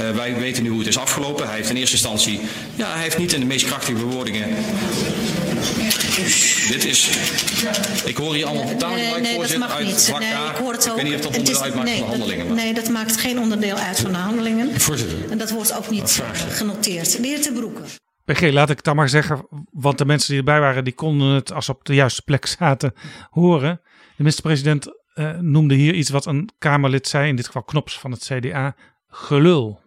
Uh, 0.00 0.10
wij 0.10 0.34
weten 0.34 0.62
nu 0.62 0.68
hoe 0.68 0.78
het 0.78 0.88
is 0.88 0.98
afgelopen. 0.98 1.46
Hij 1.46 1.56
heeft 1.56 1.70
in 1.70 1.76
eerste 1.76 1.96
instantie, 1.96 2.40
ja, 2.76 2.92
hij 2.92 3.02
heeft 3.02 3.18
niet 3.18 3.32
in 3.32 3.40
de 3.40 3.46
meest 3.46 3.66
krachtige 3.66 3.98
bewoordingen. 3.98 4.48
Dit 6.16 6.84
is, 6.84 7.10
ik 8.04 8.16
hoor 8.16 8.34
hier 8.34 8.46
allemaal 8.46 8.76
taalgebruik 8.76 9.12
nee, 9.12 9.20
nee, 9.20 9.34
voorzitter 9.34 9.68
uit 9.68 9.86
niet. 9.86 10.16
nee, 10.18 10.30
ik, 10.30 10.56
hoor 10.56 10.72
het 10.72 10.90
ook. 10.90 10.96
ik 10.96 11.02
weet 11.02 11.12
niet 11.12 11.26
of 11.26 11.32
dat 11.32 11.36
onderdeel 11.36 11.62
uitmaakt 11.62 11.88
nee, 11.88 11.98
van 11.98 12.06
de 12.06 12.16
handelingen. 12.16 12.46
Maar. 12.46 12.56
Nee, 12.56 12.74
dat 12.74 12.88
maakt 12.88 13.16
geen 13.16 13.38
onderdeel 13.38 13.76
uit 13.76 14.00
van 14.00 14.12
de 14.12 14.18
handelingen. 14.18 14.80
Voorzitter. 14.80 15.30
En 15.30 15.38
dat 15.38 15.50
wordt 15.50 15.76
ook 15.76 15.90
niet 15.90 16.22
genoteerd. 16.48 17.22
De 17.22 17.26
heer 17.26 17.42
Te 17.42 17.52
Broeke. 17.52 17.82
PG, 18.24 18.52
laat 18.52 18.70
ik 18.70 18.82
dan 18.82 18.96
maar 18.96 19.08
zeggen, 19.08 19.46
want 19.70 19.98
de 19.98 20.04
mensen 20.04 20.28
die 20.28 20.38
erbij 20.38 20.60
waren, 20.60 20.84
die 20.84 20.94
konden 20.94 21.28
het 21.28 21.52
als 21.52 21.64
ze 21.64 21.72
op 21.72 21.84
de 21.84 21.94
juiste 21.94 22.22
plek 22.22 22.46
zaten 22.58 22.92
horen. 23.30 23.80
De 23.82 24.22
minister-president 24.22 24.86
uh, 25.14 25.38
noemde 25.38 25.74
hier 25.74 25.94
iets 25.94 26.10
wat 26.10 26.26
een 26.26 26.50
Kamerlid 26.58 27.08
zei, 27.08 27.28
in 27.28 27.36
dit 27.36 27.46
geval 27.46 27.62
Knops 27.62 27.98
van 27.98 28.10
het 28.10 28.30
CDA, 28.32 28.76
gelul. 29.08 29.80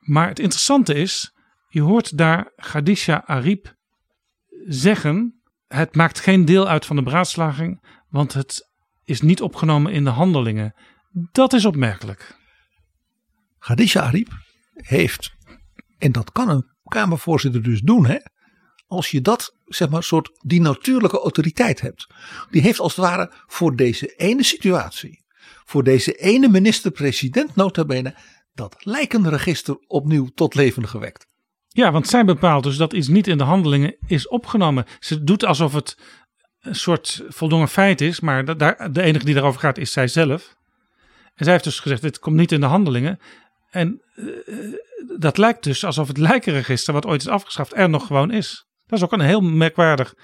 Maar 0.00 0.28
het 0.28 0.38
interessante 0.38 0.94
is, 0.94 1.32
je 1.68 1.80
hoort 1.80 2.18
daar 2.18 2.52
Khadija 2.56 3.22
Ariep 3.26 3.74
zeggen: 4.66 5.42
het 5.66 5.94
maakt 5.94 6.20
geen 6.20 6.44
deel 6.44 6.68
uit 6.68 6.86
van 6.86 6.96
de 6.96 7.02
beraadslaging, 7.02 7.84
want 8.08 8.32
het 8.32 8.70
is 9.04 9.20
niet 9.20 9.42
opgenomen 9.42 9.92
in 9.92 10.04
de 10.04 10.10
handelingen. 10.10 10.74
Dat 11.32 11.52
is 11.52 11.64
opmerkelijk. 11.64 12.36
Khadija 13.58 14.02
Ariep 14.02 14.28
heeft, 14.72 15.34
en 15.98 16.12
dat 16.12 16.32
kan 16.32 16.48
een 16.48 16.74
Kamervoorzitter 16.82 17.62
dus 17.62 17.80
doen, 17.80 18.06
hè, 18.06 18.18
als 18.86 19.10
je 19.10 19.20
dat, 19.20 19.56
zeg 19.64 19.88
maar, 19.88 20.02
soort 20.02 20.30
die 20.42 20.60
natuurlijke 20.60 21.18
autoriteit 21.18 21.80
hebt. 21.80 22.06
Die 22.50 22.62
heeft 22.62 22.80
als 22.80 22.96
het 22.96 23.04
ware 23.04 23.32
voor 23.46 23.76
deze 23.76 24.06
ene 24.06 24.42
situatie, 24.42 25.24
voor 25.64 25.84
deze 25.84 26.12
ene 26.12 26.48
minister-president 26.48 27.54
nota 27.54 27.84
bene, 27.84 28.14
dat 28.52 28.76
lijkenregister 28.78 29.76
opnieuw 29.86 30.26
tot 30.26 30.54
leven 30.54 30.88
gewekt. 30.88 31.26
Ja, 31.76 31.92
want 31.92 32.08
zij 32.08 32.24
bepaalt 32.24 32.62
dus 32.62 32.76
dat 32.76 32.92
iets 32.92 33.08
niet 33.08 33.26
in 33.26 33.38
de 33.38 33.44
handelingen 33.44 33.96
is 34.06 34.28
opgenomen. 34.28 34.84
Ze 34.98 35.24
doet 35.24 35.44
alsof 35.44 35.72
het 35.72 35.98
een 36.60 36.74
soort 36.74 37.22
voldongen 37.28 37.68
feit 37.68 38.00
is, 38.00 38.20
maar 38.20 38.58
de, 38.58 39.02
enige 39.02 39.24
die 39.24 39.34
daarover 39.34 39.60
gaat 39.60 39.78
is 39.78 39.92
zij 39.92 40.08
zelf. 40.08 40.54
En 41.34 41.44
zij 41.44 41.52
heeft 41.52 41.64
dus 41.64 41.80
gezegd, 41.80 42.02
dit 42.02 42.18
komt 42.18 42.36
niet 42.36 42.52
in 42.52 42.60
de 42.60 42.66
handelingen. 42.66 43.18
En 43.70 44.02
uh, 44.14 44.74
dat 45.18 45.38
lijkt 45.38 45.64
dus 45.64 45.84
alsof 45.84 46.08
het 46.08 46.18
lijkenregister, 46.18 46.92
wat 46.92 47.06
ooit 47.06 47.20
is 47.20 47.28
afgeschaft, 47.28 47.76
er 47.76 47.88
nog 47.88 48.06
gewoon 48.06 48.30
is. 48.30 48.66
Dat 48.86 48.98
is 48.98 49.04
ook 49.04 49.12
een 49.12 49.20
heel 49.20 49.40
merkwaardig 49.40 50.14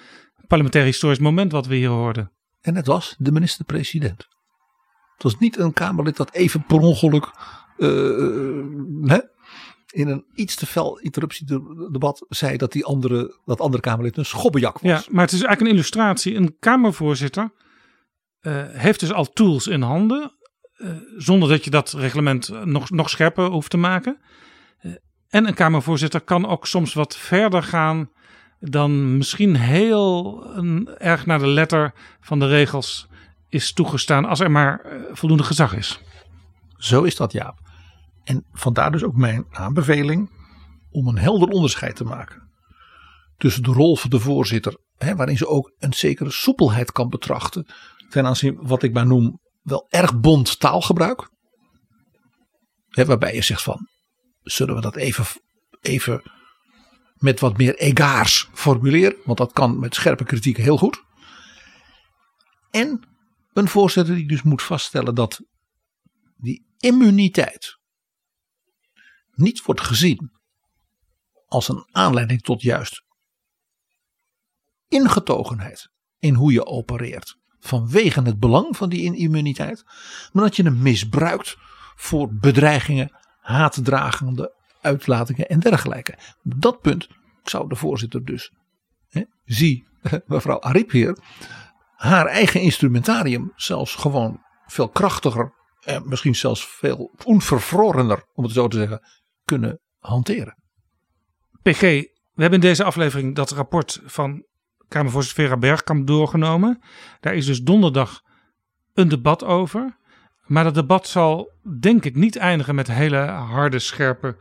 parlementair 0.46 0.84
historisch 0.84 1.18
moment 1.18 1.52
wat 1.52 1.66
we 1.66 1.74
hier 1.74 1.88
hoorden. 1.88 2.32
En 2.60 2.76
het 2.76 2.86
was 2.86 3.14
de 3.18 3.32
minister-president. 3.32 4.26
Het 5.14 5.22
was 5.22 5.38
niet 5.38 5.58
een 5.58 5.72
Kamerlid 5.72 6.16
dat 6.16 6.32
even 6.32 6.64
per 6.66 6.78
ongeluk 6.78 7.30
uh, 7.78 8.64
hè, 9.02 9.18
in 9.93 10.09
een 10.09 10.24
iets 10.35 10.55
te 10.55 10.66
fel 10.66 10.98
interruptiedebat 10.98 12.27
zei 12.28 12.56
dat 12.56 12.73
die 12.73 12.85
andere, 12.85 13.39
dat 13.44 13.60
andere 13.60 13.82
Kamerlid 13.82 14.16
een 14.16 14.24
schobbejak 14.24 14.78
was. 14.78 14.90
Ja, 14.90 15.02
maar 15.10 15.24
het 15.24 15.32
is 15.32 15.43
eigenlijk 15.43 15.60
een 15.60 15.77
illustratie. 15.77 16.36
Een 16.36 16.56
Kamervoorzitter 16.59 17.52
uh, 18.40 18.62
heeft 18.69 19.01
dus 19.01 19.12
al 19.12 19.32
tools 19.32 19.66
in 19.66 19.82
handen. 19.82 20.32
Uh, 20.77 20.90
zonder 21.16 21.48
dat 21.48 21.64
je 21.64 21.70
dat 21.70 21.93
reglement 21.93 22.64
nog, 22.64 22.90
nog 22.90 23.10
scherper 23.10 23.44
hoeft 23.44 23.70
te 23.70 23.77
maken. 23.77 24.20
Uh, 24.82 24.93
en 25.28 25.47
een 25.47 25.55
Kamervoorzitter 25.55 26.20
kan 26.20 26.47
ook 26.47 26.66
soms 26.66 26.94
wat 26.94 27.16
verder 27.16 27.62
gaan 27.62 28.10
dan 28.60 29.16
misschien 29.16 29.56
heel 29.56 30.44
een, 30.55 30.89
erg 30.98 31.27
naar 31.27 31.39
de 31.39 31.47
letter 31.47 31.93
van 32.20 32.39
de 32.39 32.47
regels 32.47 33.06
is 33.48 33.73
toegestaan 33.73 34.24
als 34.24 34.40
er 34.40 34.51
maar 34.51 34.86
voldoende 35.12 35.44
gezag 35.44 35.74
is. 35.74 36.01
Zo 36.77 37.02
is 37.02 37.16
dat 37.16 37.32
Jaap. 37.32 37.59
En 38.24 38.47
vandaar 38.53 38.93
dus 38.93 39.05
ook 39.05 39.16
mijn 39.16 39.47
aanbeveling 39.51 40.31
om 40.90 41.09
een 41.09 41.19
helder 41.19 41.49
onderscheid 41.49 41.97
te 41.97 42.05
maken. 42.05 42.51
Tussen 43.36 43.62
de 43.62 43.73
rol 43.73 43.97
van 43.97 44.11
de 44.11 44.20
voorzitter, 44.20 44.78
hè, 44.97 45.16
waarin 45.16 45.36
ze 45.36 45.47
ook 45.47 45.73
een 45.78 45.93
zekere 45.93 46.31
soepelheid 46.31 46.93
kan 46.93 47.09
betrachten. 47.09 47.66
Ten 48.09 48.27
aanzien 48.27 48.59
wat 48.61 48.82
ik 48.82 48.93
maar 48.93 49.07
noem 49.07 49.40
wel 49.62 49.86
erg 49.89 50.20
bond 50.20 50.59
taalgebruik. 50.59 51.31
waarbij 52.89 53.35
je 53.35 53.43
zegt 53.43 53.62
van, 53.62 53.89
zullen 54.43 54.74
we 54.74 54.81
dat 54.81 54.97
even, 54.97 55.24
even 55.81 56.23
met 57.15 57.40
wat 57.40 57.57
meer 57.57 57.74
egaars 57.74 58.49
formuleren? 58.53 59.16
Want 59.24 59.39
dat 59.39 59.53
kan 59.53 59.78
met 59.78 59.94
scherpe 59.94 60.24
kritiek 60.24 60.57
heel 60.57 60.78
goed. 60.78 61.03
En 62.70 63.01
een 63.53 63.69
voorzitter 63.69 64.15
die 64.15 64.28
dus 64.28 64.43
moet 64.43 64.62
vaststellen 64.62 65.15
dat 65.15 65.40
die 66.36 66.66
immuniteit 66.78 67.81
niet 69.32 69.62
wordt 69.62 69.80
gezien 69.80 70.32
als 71.46 71.68
een 71.68 71.86
aanleiding 71.90 72.42
tot 72.42 72.62
juist 72.62 73.04
ingetogenheid 74.88 75.90
in 76.18 76.34
hoe 76.34 76.52
je 76.52 76.66
opereert 76.66 77.36
vanwege 77.59 78.22
het 78.22 78.38
belang 78.38 78.76
van 78.76 78.88
die 78.88 79.16
immuniteit, 79.16 79.84
maar 80.32 80.44
dat 80.44 80.56
je 80.56 80.62
hem 80.62 80.82
misbruikt 80.82 81.56
voor 81.94 82.34
bedreigingen, 82.34 83.18
haatdragende 83.40 84.54
uitlatingen 84.80 85.48
en 85.48 85.60
dergelijke. 85.60 86.18
Dat 86.42 86.80
punt 86.80 87.09
zou 87.42 87.68
de 87.68 87.76
voorzitter 87.76 88.24
dus, 88.24 88.52
hè, 89.09 89.22
zie 89.44 89.86
mevrouw 90.26 90.60
Ariep 90.60 90.90
hier, 90.90 91.18
haar 91.96 92.26
eigen 92.26 92.60
instrumentarium 92.60 93.52
zelfs 93.56 93.94
gewoon 93.94 94.40
veel 94.66 94.88
krachtiger 94.88 95.52
en 95.80 96.09
misschien 96.09 96.34
zelfs 96.34 96.66
veel 96.66 97.10
onvervrorener, 97.24 98.24
om 98.34 98.44
het 98.44 98.52
zo 98.52 98.68
te 98.68 98.76
zeggen, 98.76 99.00
kunnen 99.58 99.80
hanteren. 99.98 100.54
PG, 101.62 101.80
we 101.80 102.42
hebben 102.42 102.60
in 102.60 102.66
deze 102.66 102.84
aflevering 102.84 103.34
dat 103.34 103.50
rapport 103.50 104.00
van 104.04 104.44
Kamervoorzitter 104.88 105.44
Vera 105.44 105.56
Bergkamp 105.56 106.06
doorgenomen. 106.06 106.82
Daar 107.20 107.34
is 107.34 107.46
dus 107.46 107.62
donderdag 107.62 108.22
een 108.94 109.08
debat 109.08 109.44
over. 109.44 109.96
Maar 110.46 110.64
dat 110.64 110.74
debat 110.74 111.06
zal 111.06 111.52
denk 111.80 112.04
ik 112.04 112.14
niet 112.14 112.36
eindigen 112.36 112.74
met 112.74 112.86
hele 112.86 113.16
harde, 113.26 113.78
scherpe 113.78 114.36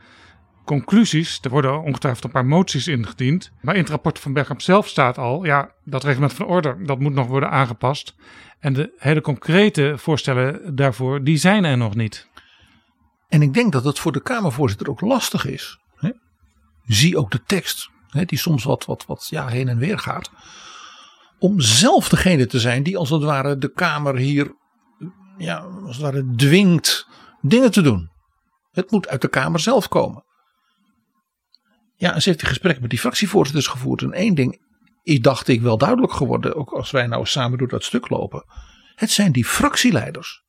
conclusies. 0.66 1.40
Er 1.42 1.50
worden 1.50 1.82
ongetwijfeld 1.82 2.24
een 2.24 2.32
paar 2.32 2.46
moties 2.46 2.88
ingediend. 2.88 3.52
Maar 3.62 3.76
in 3.76 3.82
het 3.82 3.90
rapport 3.90 4.20
van 4.20 4.34
Bergkamp 4.34 4.62
zelf 4.62 4.88
staat 4.88 5.18
al, 5.18 5.46
ja, 5.46 5.72
dat 5.84 6.04
reglement 6.04 6.34
van 6.34 6.46
orde, 6.46 6.76
dat 6.84 7.00
moet 7.00 7.14
nog 7.14 7.28
worden 7.28 7.50
aangepast. 7.50 8.16
En 8.60 8.74
de 8.74 8.94
hele 8.98 9.22
concrete 9.22 9.94
voorstellen 9.98 10.76
daarvoor, 10.76 11.24
die 11.24 11.38
zijn 11.38 11.64
er 11.64 11.78
nog 11.78 11.96
niet. 11.96 12.30
En 13.32 13.42
ik 13.42 13.54
denk 13.54 13.72
dat 13.72 13.84
het 13.84 14.00
voor 14.00 14.12
de 14.12 14.22
Kamervoorzitter 14.22 14.90
ook 14.90 15.02
lastig 15.02 15.46
is. 15.46 15.80
Hè? 15.96 16.12
Zie 16.86 17.18
ook 17.18 17.32
de 17.32 17.44
tekst, 17.44 17.90
hè, 18.08 18.26
die 18.26 18.38
soms 18.38 18.64
wat, 18.64 18.86
wat, 18.86 19.06
wat 19.06 19.28
ja, 19.30 19.48
heen 19.48 19.68
en 19.68 19.78
weer 19.78 20.00
gaat. 20.00 20.32
Om 21.40 21.60
zelf 21.60 22.10
degene 22.10 22.46
te 22.46 22.60
zijn 22.60 22.84
die 22.84 22.98
als 22.98 23.10
het 23.10 23.24
ware 23.24 23.58
de 23.58 23.72
Kamer 23.72 24.16
hier 24.16 24.56
ja, 25.38 25.58
als 25.58 25.96
het 25.96 26.06
ware 26.06 26.34
dwingt 26.36 27.08
dingen 27.42 27.72
te 27.72 27.82
doen. 27.82 28.10
Het 28.72 28.92
moet 28.92 29.08
uit 29.08 29.22
de 29.22 29.28
Kamer 29.28 29.60
zelf 29.60 29.88
komen. 29.88 30.24
Ja, 31.96 32.14
en 32.14 32.22
ze 32.22 32.30
heeft 32.30 32.42
die 32.42 32.50
gesprek 32.50 32.82
met 32.82 32.90
die 32.90 33.00
fractievoorzitters 33.00 33.68
gevoerd. 33.68 34.02
En 34.02 34.12
één 34.12 34.36
ding 34.36 34.62
is, 35.04 35.20
dacht 35.20 35.48
ik, 35.48 35.62
wel 35.62 35.78
duidelijk 35.78 36.14
geworden. 36.14 36.56
Ook 36.56 36.72
als 36.72 36.92
wij 36.92 37.08
nou 37.08 37.26
samen 37.26 37.58
door 37.58 37.68
dat 37.68 37.84
stuk 37.84 38.10
lopen. 38.10 38.46
Het 38.96 39.12
zijn 39.12 39.32
die 39.32 39.46
fractieleiders. 39.46 40.44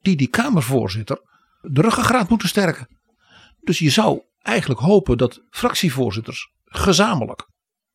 Die 0.00 0.16
die 0.16 0.28
Kamervoorzitter 0.28 1.29
de 1.60 1.80
ruggengraat 1.80 2.28
moeten 2.28 2.48
sterken. 2.48 2.88
Dus 3.60 3.78
je 3.78 3.90
zou 3.90 4.22
eigenlijk 4.42 4.80
hopen 4.80 5.18
dat 5.18 5.42
fractievoorzitters 5.50 6.52
gezamenlijk. 6.64 7.48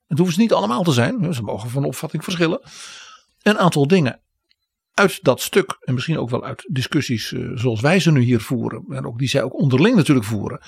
Het 0.08 0.18
hoeven 0.18 0.36
ze 0.36 0.42
niet 0.42 0.54
allemaal 0.54 0.84
te 0.84 0.92
zijn. 0.92 1.34
Ze 1.34 1.42
mogen 1.42 1.70
van 1.70 1.84
opvatting 1.84 2.24
verschillen. 2.24 2.62
Een 3.42 3.58
aantal 3.58 3.88
dingen 3.88 4.22
uit 4.94 5.24
dat 5.24 5.42
stuk. 5.42 5.78
En 5.80 5.94
misschien 5.94 6.20
ook 6.20 6.30
wel 6.30 6.44
uit 6.44 6.70
discussies 6.72 7.34
eh, 7.34 7.52
zoals 7.54 7.82
wij 7.82 8.00
ze 8.00 8.12
nu 8.12 8.22
hier 8.22 8.42
voeren. 8.42 8.86
En 8.90 9.06
ook 9.06 9.20
die 9.20 9.30
zij 9.30 9.44
ook 9.44 9.60
onderling 9.60 9.96
natuurlijk 9.96 10.26
voeren 10.26 10.62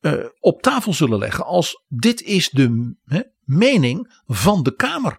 uh, 0.00 0.24
op 0.40 0.62
tafel 0.62 0.94
zullen 0.94 1.18
leggen 1.18 1.44
als 1.44 1.82
dit 1.88 2.22
is 2.22 2.50
de 2.50 2.96
mening 3.44 4.20
van 4.26 4.62
de 4.62 4.74
Kamer. 4.74 5.18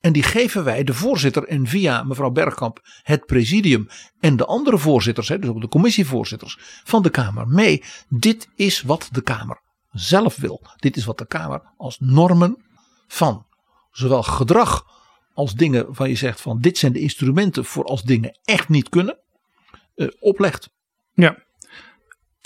En 0.00 0.12
die 0.12 0.22
geven 0.22 0.64
wij 0.64 0.84
de 0.84 0.94
voorzitter 0.94 1.44
en 1.44 1.66
via 1.66 2.02
mevrouw 2.02 2.30
Bergkamp 2.30 2.80
het 3.02 3.26
presidium 3.26 3.88
en 4.20 4.36
de 4.36 4.46
andere 4.46 4.78
voorzitters, 4.78 5.28
hè, 5.28 5.38
dus 5.38 5.50
ook 5.50 5.60
de 5.60 5.68
commissievoorzitters 5.68 6.58
van 6.84 7.02
de 7.02 7.10
Kamer 7.10 7.48
mee. 7.48 7.84
Dit 8.08 8.48
is 8.54 8.82
wat 8.82 9.08
de 9.12 9.22
Kamer 9.22 9.60
zelf 9.90 10.36
wil. 10.36 10.62
Dit 10.76 10.96
is 10.96 11.04
wat 11.04 11.18
de 11.18 11.26
Kamer 11.26 11.72
als 11.76 11.96
normen 12.00 12.64
van 13.06 13.46
zowel 13.90 14.22
gedrag 14.22 14.84
als 15.34 15.54
dingen 15.54 15.94
van 15.94 16.08
je 16.08 16.14
zegt 16.14 16.40
van 16.40 16.60
dit 16.60 16.78
zijn 16.78 16.92
de 16.92 17.00
instrumenten 17.00 17.64
voor 17.64 17.84
als 17.84 18.02
dingen 18.02 18.38
echt 18.44 18.68
niet 18.68 18.88
kunnen, 18.88 19.18
uh, 19.96 20.08
oplegt. 20.18 20.70
Ja. 21.14 21.44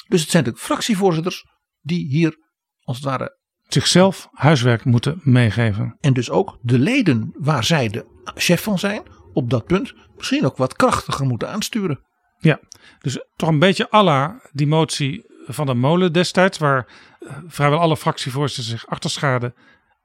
Dus 0.09 0.20
het 0.20 0.31
zijn 0.31 0.44
de 0.44 0.56
fractievoorzitters 0.56 1.47
die 1.81 2.06
hier 2.06 2.39
als 2.82 2.97
het 2.97 3.05
ware 3.05 3.39
zichzelf 3.69 4.28
huiswerk 4.32 4.85
moeten 4.85 5.20
meegeven. 5.23 5.97
En 6.01 6.12
dus 6.12 6.31
ook 6.31 6.59
de 6.62 6.78
leden 6.78 7.32
waar 7.39 7.65
zij 7.65 7.89
de 7.89 8.07
chef 8.35 8.62
van 8.62 8.78
zijn, 8.78 9.03
op 9.32 9.51
dat 9.51 9.65
punt 9.65 9.95
misschien 10.16 10.45
ook 10.45 10.57
wat 10.57 10.77
krachtiger 10.77 11.27
moeten 11.27 11.49
aansturen. 11.49 12.01
Ja, 12.39 12.61
dus 12.99 13.24
toch 13.36 13.49
een 13.49 13.59
beetje 13.59 13.91
alla 13.91 14.41
die 14.53 14.66
motie 14.66 15.24
van 15.47 15.66
de 15.66 15.74
molen 15.74 16.12
destijds, 16.12 16.59
waar 16.59 16.86
eh, 17.20 17.36
vrijwel 17.47 17.78
alle 17.78 17.97
fractievoorzitters 17.97 18.69
zich 18.69 18.86
achter 18.86 19.11
schaden 19.11 19.55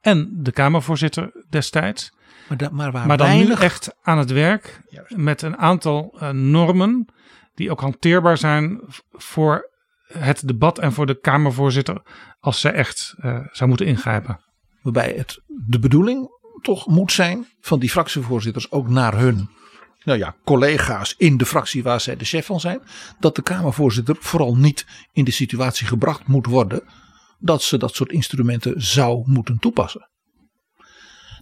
en 0.02 0.30
de 0.34 0.52
Kamervoorzitter 0.52 1.45
destijds. 1.49 2.11
Maar, 2.48 2.57
da, 2.57 2.69
maar, 2.72 2.91
waar 2.91 3.07
maar 3.07 3.18
dan 3.18 3.27
weinig... 3.27 3.60
nu 3.60 3.65
echt 3.65 3.95
aan 4.02 4.18
het 4.18 4.31
werk 4.31 4.81
met 5.07 5.41
een 5.41 5.57
aantal 5.57 6.18
uh, 6.22 6.30
normen 6.30 7.06
die 7.56 7.72
ook 7.72 7.81
hanteerbaar 7.81 8.38
zijn 8.38 8.81
voor 9.11 9.68
het 10.14 10.48
debat 10.48 10.80
en 10.80 10.94
voor 10.94 11.06
de 11.06 11.19
Kamervoorzitter 11.19 12.02
als 12.40 12.60
ze 12.60 12.69
echt 12.69 13.15
uh, 13.18 13.40
zou 13.52 13.69
moeten 13.69 13.86
ingrijpen. 13.86 14.40
Waarbij 14.81 15.14
het 15.14 15.41
de 15.68 15.80
bedoeling 15.80 16.27
toch 16.61 16.88
moet 16.88 17.11
zijn 17.11 17.48
van 17.60 17.80
die 17.80 17.90
fractievoorzitters 17.90 18.72
ook 18.72 18.90
naar 18.90 19.18
hun 19.18 19.49
nou 20.03 20.19
ja, 20.19 20.36
collega's 20.44 21.15
in 21.18 21.38
de 21.38 21.45
fractie 21.45 21.84
waar 21.84 22.02
zij 22.02 22.15
de 22.15 22.26
chef 22.26 22.45
van 22.45 22.60
zijn. 22.60 22.81
Dat 23.19 23.36
de 23.36 23.41
Kamervoorzitter 23.41 24.15
vooral 24.19 24.56
niet 24.56 24.86
in 25.11 25.23
de 25.23 25.31
situatie 25.31 25.88
gebracht 25.88 26.27
moet 26.27 26.45
worden 26.45 26.84
dat 27.40 27.64
ze 27.64 27.77
dat 27.77 27.95
soort 27.95 28.11
instrumenten 28.11 28.81
zou 28.81 29.23
moeten 29.26 29.60
toepassen. 29.60 30.10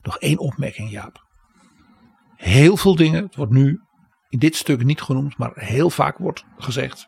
Nog 0.02 0.18
één 0.18 0.38
opmerking 0.38 0.91
Jaap. 0.91 1.26
Heel 2.35 2.77
veel 2.77 2.95
dingen, 2.95 3.23
het 3.23 3.35
wordt 3.35 3.52
nu 3.52 3.81
in 4.30 4.39
dit 4.39 4.56
stuk 4.56 4.84
niet 4.84 5.02
genoemd, 5.02 5.38
maar 5.38 5.52
heel 5.56 5.89
vaak 5.89 6.18
wordt 6.18 6.44
gezegd 6.57 7.07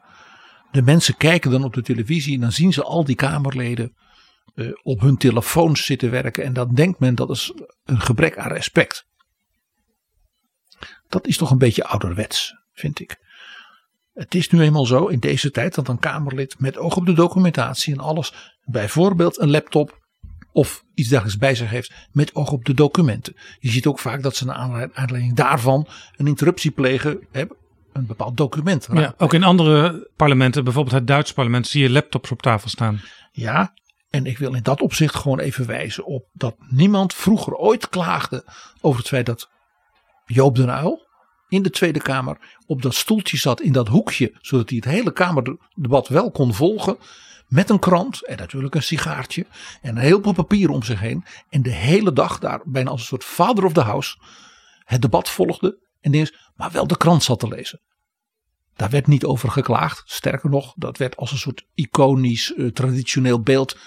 de 0.72 0.82
mensen 0.82 1.18
kijken 1.18 1.52
dan 1.52 1.64
op 1.64 1.74
de 1.74 1.82
televisie 1.82 2.34
en 2.34 2.42
dan 2.42 2.52
zien 2.52 2.74
ze 2.74 2.84
al 2.84 3.04
die 3.04 3.16
Kamerleden 3.16 3.96
uh, 4.56 4.72
op 4.84 5.00
hun 5.00 5.18
telefoons 5.18 5.86
zitten 5.86 6.12
werken. 6.12 6.44
En 6.44 6.54
dan 6.54 6.74
denkt 6.74 7.00
men 7.00 7.16
dat 7.16 7.30
is 7.30 7.54
een 7.86 8.02
gebrek 8.02 8.38
aan 8.38 8.52
respect. 8.52 9.08
Dat 11.08 11.28
is 11.28 11.38
toch 11.38 11.52
een 11.52 11.58
beetje 11.58 11.84
ouderwets, 11.84 12.56
vind 12.74 13.00
ik. 13.00 13.18
Het 14.14 14.36
is 14.36 14.50
nu 14.50 14.62
eenmaal 14.62 14.86
zo 14.86 15.06
in 15.06 15.20
deze 15.20 15.52
tijd 15.52 15.76
dat 15.76 15.88
een 15.88 16.00
Kamerlid 16.00 16.60
met 16.60 16.78
oog 16.78 16.96
op 16.96 17.06
de 17.06 17.14
documentatie 17.14 17.94
en 17.94 18.00
alles, 18.00 18.34
bijvoorbeeld 18.64 19.40
een 19.40 19.50
laptop 19.50 20.08
of 20.52 20.84
iets 20.94 21.10
dergelijks 21.10 21.40
bij 21.40 21.56
zich 21.56 21.70
heeft 21.70 21.94
met 22.12 22.36
oog 22.36 22.52
op 22.52 22.66
de 22.66 22.74
documenten. 22.74 23.36
Je 23.60 23.70
ziet 23.70 23.86
ook 23.86 24.00
vaak 24.00 24.24
dat 24.24 24.36
ze 24.36 24.46
naar 24.46 24.90
aanleiding 24.94 25.36
daarvan 25.36 25.88
een 26.16 26.28
interruptie 26.28 26.72
plegen 26.72 27.28
hebben 27.32 27.58
een 28.00 28.08
bepaald 28.08 28.38
document. 28.38 28.88
Ja, 28.94 29.14
ook 29.18 29.34
in 29.34 29.44
andere 29.44 30.10
parlementen, 30.16 30.64
bijvoorbeeld 30.64 30.96
het 30.96 31.08
Duits 31.08 31.34
parlement, 31.34 31.68
zie 31.68 31.82
je 31.82 31.90
laptops 31.90 32.32
op 32.32 32.42
tafel 32.42 32.70
staan. 32.70 33.02
Ja, 33.32 33.74
en 34.10 34.26
ik 34.26 34.38
wil 34.38 34.54
in 34.54 34.64
dat 34.64 34.82
opzicht 34.82 35.16
gewoon 35.16 35.40
even 35.40 35.66
wijzen 35.66 36.06
op 36.06 36.26
dat 36.34 36.56
niemand 36.68 37.14
vroeger 37.14 37.54
ooit 37.54 37.90
klaagde 37.90 38.46
over 38.82 39.00
het 39.00 39.08
feit 39.08 39.26
dat 39.26 39.50
Joop 40.26 40.56
den 40.56 40.70
Uyl 40.70 41.08
in 41.48 41.64
de 41.64 41.70
Tweede 41.70 42.02
Kamer 42.02 42.38
op 42.66 42.82
dat 42.82 42.96
stoeltje 42.96 43.38
zat 43.38 43.62
in 43.62 43.72
dat 43.72 43.88
hoekje, 43.88 44.38
zodat 44.42 44.70
hij 44.70 44.78
het 44.78 44.94
hele 44.94 45.14
Kamerdebat 45.14 46.08
wel 46.08 46.32
kon 46.32 46.54
volgen. 46.54 46.98
Met 47.48 47.70
een 47.70 47.80
krant 47.80 48.26
en 48.26 48.38
natuurlijk 48.38 48.76
een 48.76 48.84
sigaartje 48.84 49.46
en 49.82 49.90
een 49.90 50.02
heleboel 50.02 50.34
papier 50.34 50.70
om 50.70 50.84
zich 50.84 51.00
heen. 51.00 51.26
En 51.50 51.62
de 51.62 51.72
hele 51.72 52.14
dag 52.14 52.40
daar 52.40 52.62
bijna 52.66 52.90
als 52.90 53.00
een 53.00 53.06
soort 53.06 53.24
father 53.24 53.66
of 53.66 53.74
the 53.74 53.82
house 53.82 54.18
het 54.84 55.02
debat 55.02 55.30
volgde. 55.30 55.80
En 56.02 56.12
dingen, 56.12 56.36
maar 56.56 56.72
wel 56.72 56.88
de 56.88 56.98
krant 56.98 57.24
zat 57.24 57.40
te 57.40 57.48
lezen. 57.48 57.82
Daar 58.76 58.90
werd 58.90 59.08
niet 59.08 59.26
over 59.26 59.52
geklaagd. 59.52 60.02
Sterker 60.06 60.50
nog, 60.50 60.74
dat 60.76 60.98
werd 60.98 61.18
als 61.18 61.32
een 61.32 61.38
soort 61.38 61.66
iconisch, 61.74 62.54
uh, 62.56 62.72
traditioneel 62.72 63.42
beeld 63.42 63.78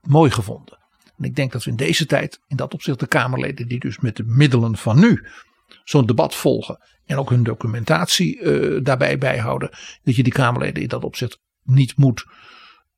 mooi 0.00 0.30
gevonden. 0.30 0.78
En 1.16 1.24
ik 1.24 1.36
denk 1.36 1.52
dat 1.52 1.64
we 1.64 1.70
in 1.70 1.76
deze 1.76 2.06
tijd, 2.06 2.40
in 2.46 2.56
dat 2.56 2.74
opzicht, 2.74 3.00
de 3.00 3.06
Kamerleden 3.06 3.68
die 3.68 3.78
dus 3.78 3.98
met 3.98 4.16
de 4.16 4.24
middelen 4.24 4.76
van 4.76 4.98
nu 4.98 5.26
zo'n 5.84 6.06
debat 6.06 6.34
volgen 6.34 6.78
en 7.04 7.16
ook 7.16 7.30
hun 7.30 7.42
documentatie 7.42 8.40
uh, 8.40 8.84
daarbij 8.84 9.18
bijhouden, 9.18 9.70
dat 10.02 10.16
je 10.16 10.22
die 10.22 10.32
Kamerleden 10.32 10.82
in 10.82 10.88
dat 10.88 11.04
opzicht 11.04 11.40
niet 11.62 11.96
moet 11.96 12.24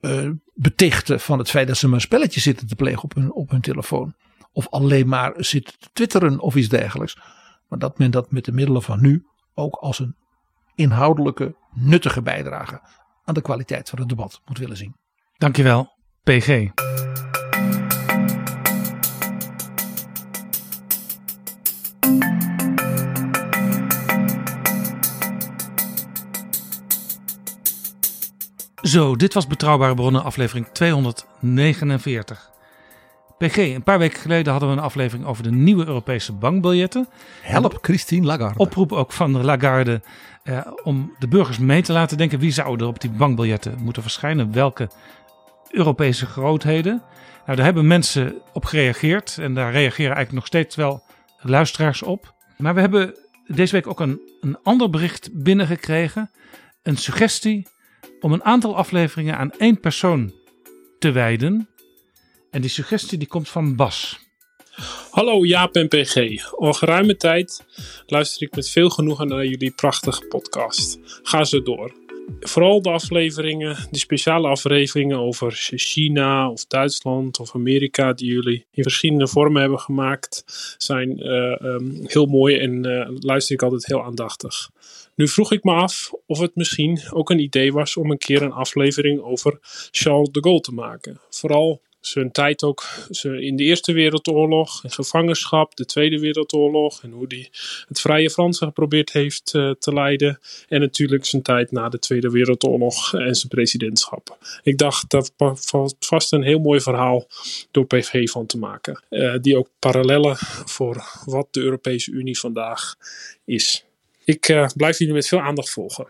uh, 0.01 0.31
betichten 0.55 1.21
van 1.21 1.39
het 1.39 1.51
feit 1.51 1.67
dat 1.67 1.77
ze 1.77 1.87
maar 1.87 1.95
een 1.95 2.01
spelletje 2.01 2.41
zitten 2.41 2.67
te 2.67 2.75
plegen 2.75 3.03
op 3.03 3.15
hun, 3.15 3.33
op 3.33 3.51
hun 3.51 3.61
telefoon. 3.61 4.15
Of 4.53 4.69
alleen 4.69 5.09
maar 5.09 5.33
zitten 5.37 5.79
te 5.79 5.89
twitteren 5.93 6.41
of 6.41 6.55
iets 6.55 6.69
dergelijks. 6.69 7.19
Maar 7.71 7.79
dat 7.79 7.99
men 7.99 8.11
dat 8.11 8.31
met 8.31 8.45
de 8.45 8.53
middelen 8.53 8.83
van 8.83 9.01
nu 9.01 9.27
ook 9.55 9.75
als 9.75 9.99
een 9.99 10.17
inhoudelijke, 10.75 11.57
nuttige 11.75 12.23
bijdrage 12.23 12.81
aan 13.25 13.35
de 13.35 13.43
kwaliteit 13.43 13.89
van 13.89 13.99
het 13.99 14.09
debat 14.09 14.41
moet 14.45 14.59
willen 14.59 14.77
zien. 14.77 14.97
Dankjewel, 15.37 15.93
PG. 16.23 16.71
Zo, 28.83 29.17
dit 29.17 29.35
was 29.35 29.47
Betrouwbare 29.47 29.95
Bronnen, 29.95 30.23
aflevering 30.23 30.67
249. 30.73 32.51
PG, 33.41 33.57
een 33.57 33.83
paar 33.83 33.99
weken 33.99 34.21
geleden 34.21 34.51
hadden 34.51 34.71
we 34.71 34.77
een 34.77 34.83
aflevering 34.83 35.27
over 35.27 35.43
de 35.43 35.51
nieuwe 35.51 35.87
Europese 35.87 36.33
bankbiljetten. 36.33 37.09
Help 37.43 37.79
Christine 37.83 38.27
Lagarde. 38.27 38.59
Oproep 38.59 38.93
ook 38.93 39.13
van 39.13 39.33
de 39.33 39.45
Lagarde 39.45 40.01
eh, 40.43 40.67
om 40.83 41.15
de 41.19 41.29
burgers 41.29 41.59
mee 41.59 41.83
te 41.83 41.93
laten 41.93 42.17
denken 42.17 42.39
wie 42.39 42.53
zouden 42.53 42.87
er 42.87 42.93
op 42.93 43.01
die 43.01 43.11
bankbiljetten 43.11 43.79
moeten 43.83 44.03
verschijnen. 44.03 44.53
Welke 44.53 44.91
Europese 45.71 46.27
grootheden. 46.27 47.03
Nou, 47.45 47.57
daar 47.57 47.65
hebben 47.65 47.87
mensen 47.87 48.35
op 48.53 48.65
gereageerd 48.65 49.39
en 49.41 49.55
daar 49.55 49.73
reageren 49.73 50.15
eigenlijk 50.15 50.33
nog 50.33 50.47
steeds 50.47 50.77
wel 50.77 51.03
luisteraars 51.39 52.03
op. 52.03 52.35
Maar 52.57 52.75
we 52.75 52.81
hebben 52.81 53.15
deze 53.47 53.73
week 53.73 53.87
ook 53.87 54.01
een, 54.01 54.21
een 54.41 54.59
ander 54.63 54.91
bericht 54.91 55.31
binnengekregen. 55.33 56.31
Een 56.83 56.97
suggestie 56.97 57.69
om 58.21 58.33
een 58.33 58.45
aantal 58.45 58.77
afleveringen 58.77 59.37
aan 59.37 59.51
één 59.51 59.81
persoon 59.81 60.33
te 60.99 61.11
wijden. 61.11 61.69
En 62.51 62.61
die 62.61 62.71
suggestie 62.71 63.19
die 63.19 63.29
komt 63.29 63.49
van 63.49 63.77
Bas. 63.77 64.19
Hallo 65.11 65.45
Jaap 65.45 65.75
en 65.75 65.89
PG. 65.89 66.17
Al 66.57 66.73
geruime 66.73 67.17
tijd 67.17 67.65
luister 68.07 68.43
ik 68.43 68.55
met 68.55 68.69
veel 68.69 68.91
genoegen 68.91 69.29
naar 69.29 69.47
jullie 69.47 69.71
prachtige 69.71 70.27
podcast. 70.27 70.99
Ga 71.23 71.45
zo 71.45 71.63
door. 71.63 71.93
Vooral 72.41 72.83
de 72.83 72.91
afleveringen, 72.91 73.77
de 73.91 73.99
speciale 73.99 74.49
afleveringen 74.49 75.19
over 75.19 75.53
China 75.75 76.51
of 76.51 76.67
Duitsland 76.67 77.41
of 77.41 77.55
Amerika, 77.55 78.13
die 78.13 78.33
jullie 78.33 78.67
in 78.71 78.83
verschillende 78.83 79.29
vormen 79.29 79.61
hebben 79.61 79.79
gemaakt, 79.79 80.45
zijn 80.79 81.27
uh, 81.27 81.57
um, 81.63 82.01
heel 82.03 82.27
mooi 82.27 82.57
en 82.57 82.87
uh, 82.87 83.09
luister 83.19 83.55
ik 83.55 83.63
altijd 83.63 83.87
heel 83.87 84.05
aandachtig. 84.05 84.71
Nu 85.15 85.29
vroeg 85.29 85.53
ik 85.53 85.65
me 85.65 85.73
af 85.73 86.13
of 86.27 86.39
het 86.39 86.57
misschien 86.57 87.01
ook 87.11 87.31
een 87.31 87.39
idee 87.39 87.73
was 87.73 87.97
om 87.97 88.11
een 88.11 88.19
keer 88.19 88.43
een 88.43 88.53
aflevering 88.53 89.21
over 89.21 89.59
Charles 89.91 90.29
de 90.31 90.41
Gaulle 90.41 90.61
te 90.61 90.73
maken. 90.73 91.21
Vooral 91.31 91.81
zijn 92.01 92.31
tijd 92.31 92.63
ook 92.63 92.85
in 93.23 93.57
de 93.57 93.65
Eerste 93.65 93.93
Wereldoorlog, 93.93 94.85
in 94.85 94.91
gevangenschap, 94.91 95.77
de 95.77 95.85
Tweede 95.85 96.19
Wereldoorlog 96.19 97.03
en 97.03 97.11
hoe 97.11 97.25
hij 97.29 97.49
het 97.89 98.01
Vrije 98.01 98.31
Fransen 98.31 98.67
geprobeerd 98.67 99.13
heeft 99.13 99.55
uh, 99.55 99.71
te 99.79 99.93
leiden. 99.93 100.41
En 100.69 100.81
natuurlijk 100.81 101.25
zijn 101.25 101.43
tijd 101.43 101.71
na 101.71 101.89
de 101.89 101.99
Tweede 101.99 102.31
Wereldoorlog 102.31 103.15
en 103.15 103.35
zijn 103.35 103.49
presidentschap. 103.49 104.39
Ik 104.63 104.79
dacht 104.79 105.11
dat 105.11 105.33
valt 105.37 105.97
vast 105.99 106.33
een 106.33 106.43
heel 106.43 106.59
mooi 106.59 106.81
verhaal 106.81 107.27
door 107.71 107.87
PV 107.87 108.29
van 108.29 108.47
te 108.47 108.59
maken, 108.59 109.03
uh, 109.11 109.35
die 109.41 109.57
ook 109.57 109.69
parallellen 109.79 110.37
voor 110.65 111.05
wat 111.25 111.49
de 111.51 111.61
Europese 111.61 112.11
Unie 112.11 112.39
vandaag 112.39 112.95
is. 113.45 113.85
Ik 114.25 114.49
uh, 114.49 114.69
blijf 114.77 114.99
jullie 114.99 115.15
met 115.15 115.29
veel 115.29 115.41
aandacht 115.41 115.71
volgen. 115.71 116.09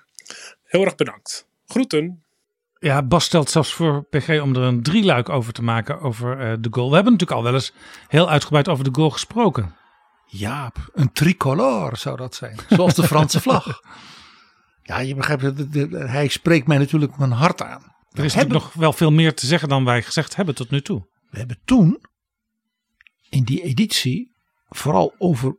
Heel 0.64 0.84
erg 0.84 0.94
bedankt. 0.94 1.46
Groeten. 1.66 2.22
Ja, 2.82 3.02
Bas 3.02 3.24
stelt 3.24 3.50
zelfs 3.50 3.72
voor 3.72 4.04
PG 4.04 4.40
om 4.40 4.54
er 4.54 4.62
een 4.62 4.82
drieluik 4.82 5.28
over 5.28 5.52
te 5.52 5.62
maken 5.62 6.00
over 6.00 6.50
uh, 6.50 6.56
de 6.60 6.68
goal. 6.70 6.88
We 6.88 6.94
hebben 6.94 7.12
natuurlijk 7.12 7.40
al 7.40 7.44
wel 7.44 7.54
eens 7.54 7.72
heel 8.08 8.30
uitgebreid 8.30 8.68
over 8.68 8.84
de 8.84 8.90
goal 8.92 9.10
gesproken. 9.10 9.74
Jaap, 10.26 10.90
een 10.92 11.12
tricolore 11.12 11.96
zou 11.96 12.16
dat 12.16 12.34
zijn. 12.34 12.58
Zoals 12.68 12.94
de 12.94 13.06
Franse 13.06 13.40
vlag. 13.46 13.80
Ja, 14.82 14.98
je 14.98 15.14
begrijpt, 15.14 15.74
hij 15.92 16.28
spreekt 16.28 16.66
mij 16.66 16.78
natuurlijk 16.78 17.18
mijn 17.18 17.30
hart 17.30 17.62
aan. 17.62 17.82
Er 18.10 18.24
is 18.24 18.34
hebben... 18.34 18.54
nog 18.54 18.72
wel 18.72 18.92
veel 18.92 19.10
meer 19.10 19.34
te 19.34 19.46
zeggen 19.46 19.68
dan 19.68 19.84
wij 19.84 20.02
gezegd 20.02 20.36
hebben 20.36 20.54
tot 20.54 20.70
nu 20.70 20.82
toe. 20.82 21.08
We 21.30 21.38
hebben 21.38 21.60
toen 21.64 22.04
in 23.28 23.44
die 23.44 23.62
editie 23.62 24.36
vooral 24.68 25.14
over 25.18 25.56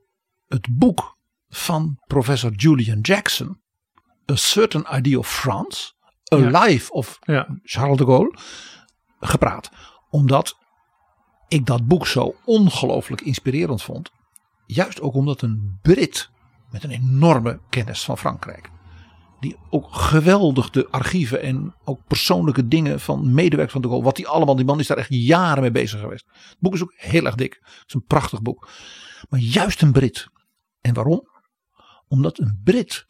het 0.47 0.67
boek 0.71 1.17
van 1.49 2.01
professor 2.07 2.51
Julian 2.51 2.99
Jackson, 2.99 3.61
A 4.31 4.35
Certain 4.35 4.97
Idea 4.97 5.17
of 5.17 5.31
France, 5.31 5.93
A 6.33 6.37
ja. 6.37 6.63
Life 6.63 6.91
of 6.91 7.19
ja. 7.21 7.59
Charles 7.63 7.97
de 7.97 8.05
Gaulle, 8.05 8.37
gepraat. 9.19 9.71
Omdat 10.09 10.57
ik 11.47 11.65
dat 11.65 11.87
boek 11.87 12.07
zo 12.07 12.35
ongelooflijk 12.45 13.21
inspirerend 13.21 13.83
vond. 13.83 14.11
Juist 14.65 15.01
ook 15.01 15.13
omdat 15.13 15.41
een 15.41 15.79
Brit 15.81 16.29
met 16.71 16.83
een 16.83 16.91
enorme 16.91 17.59
kennis 17.69 18.03
van 18.03 18.17
Frankrijk. 18.17 18.69
Die 19.39 19.57
ook 19.69 19.93
geweldig 19.93 20.69
de 20.69 20.87
archieven 20.89 21.41
en 21.41 21.75
ook 21.83 21.99
persoonlijke 22.07 22.67
dingen 22.67 22.99
van 22.99 23.33
medewerkers 23.33 23.71
van 23.71 23.81
de 23.81 23.87
Gaulle. 23.87 24.05
Wat 24.05 24.15
die 24.15 24.27
allemaal, 24.27 24.55
die 24.55 24.65
man 24.65 24.79
is 24.79 24.87
daar 24.87 24.97
echt 24.97 25.13
jaren 25.13 25.61
mee 25.61 25.71
bezig 25.71 25.99
geweest. 25.99 26.25
Het 26.33 26.57
boek 26.59 26.73
is 26.73 26.81
ook 26.81 26.93
heel 26.95 27.25
erg 27.25 27.35
dik. 27.35 27.59
Het 27.63 27.83
is 27.87 27.93
een 27.93 28.05
prachtig 28.05 28.41
boek. 28.41 28.69
Maar 29.29 29.39
juist 29.39 29.81
een 29.81 29.91
Brit. 29.91 30.27
En 30.81 30.93
waarom? 30.93 31.27
Omdat 32.07 32.39
een 32.39 32.61
Brit 32.63 33.05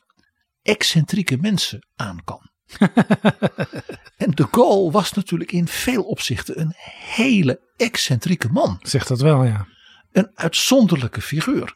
excentrieke 0.62 1.38
mensen 1.38 1.88
aan 1.96 2.24
kan. 2.24 2.51
en 4.24 4.32
de 4.32 4.48
Gaulle 4.52 4.92
was 4.92 5.14
natuurlijk 5.14 5.52
in 5.52 5.68
veel 5.68 6.04
opzichten 6.04 6.60
een 6.60 6.74
hele 7.16 7.60
excentrieke 7.78 8.50
man. 8.52 8.80
Zegt 8.82 9.08
dat 9.08 9.22
wel, 9.22 9.44
ja. 9.44 9.68
Een 10.12 10.32
uitzonderlijke 10.36 11.22
figuur. 11.22 11.74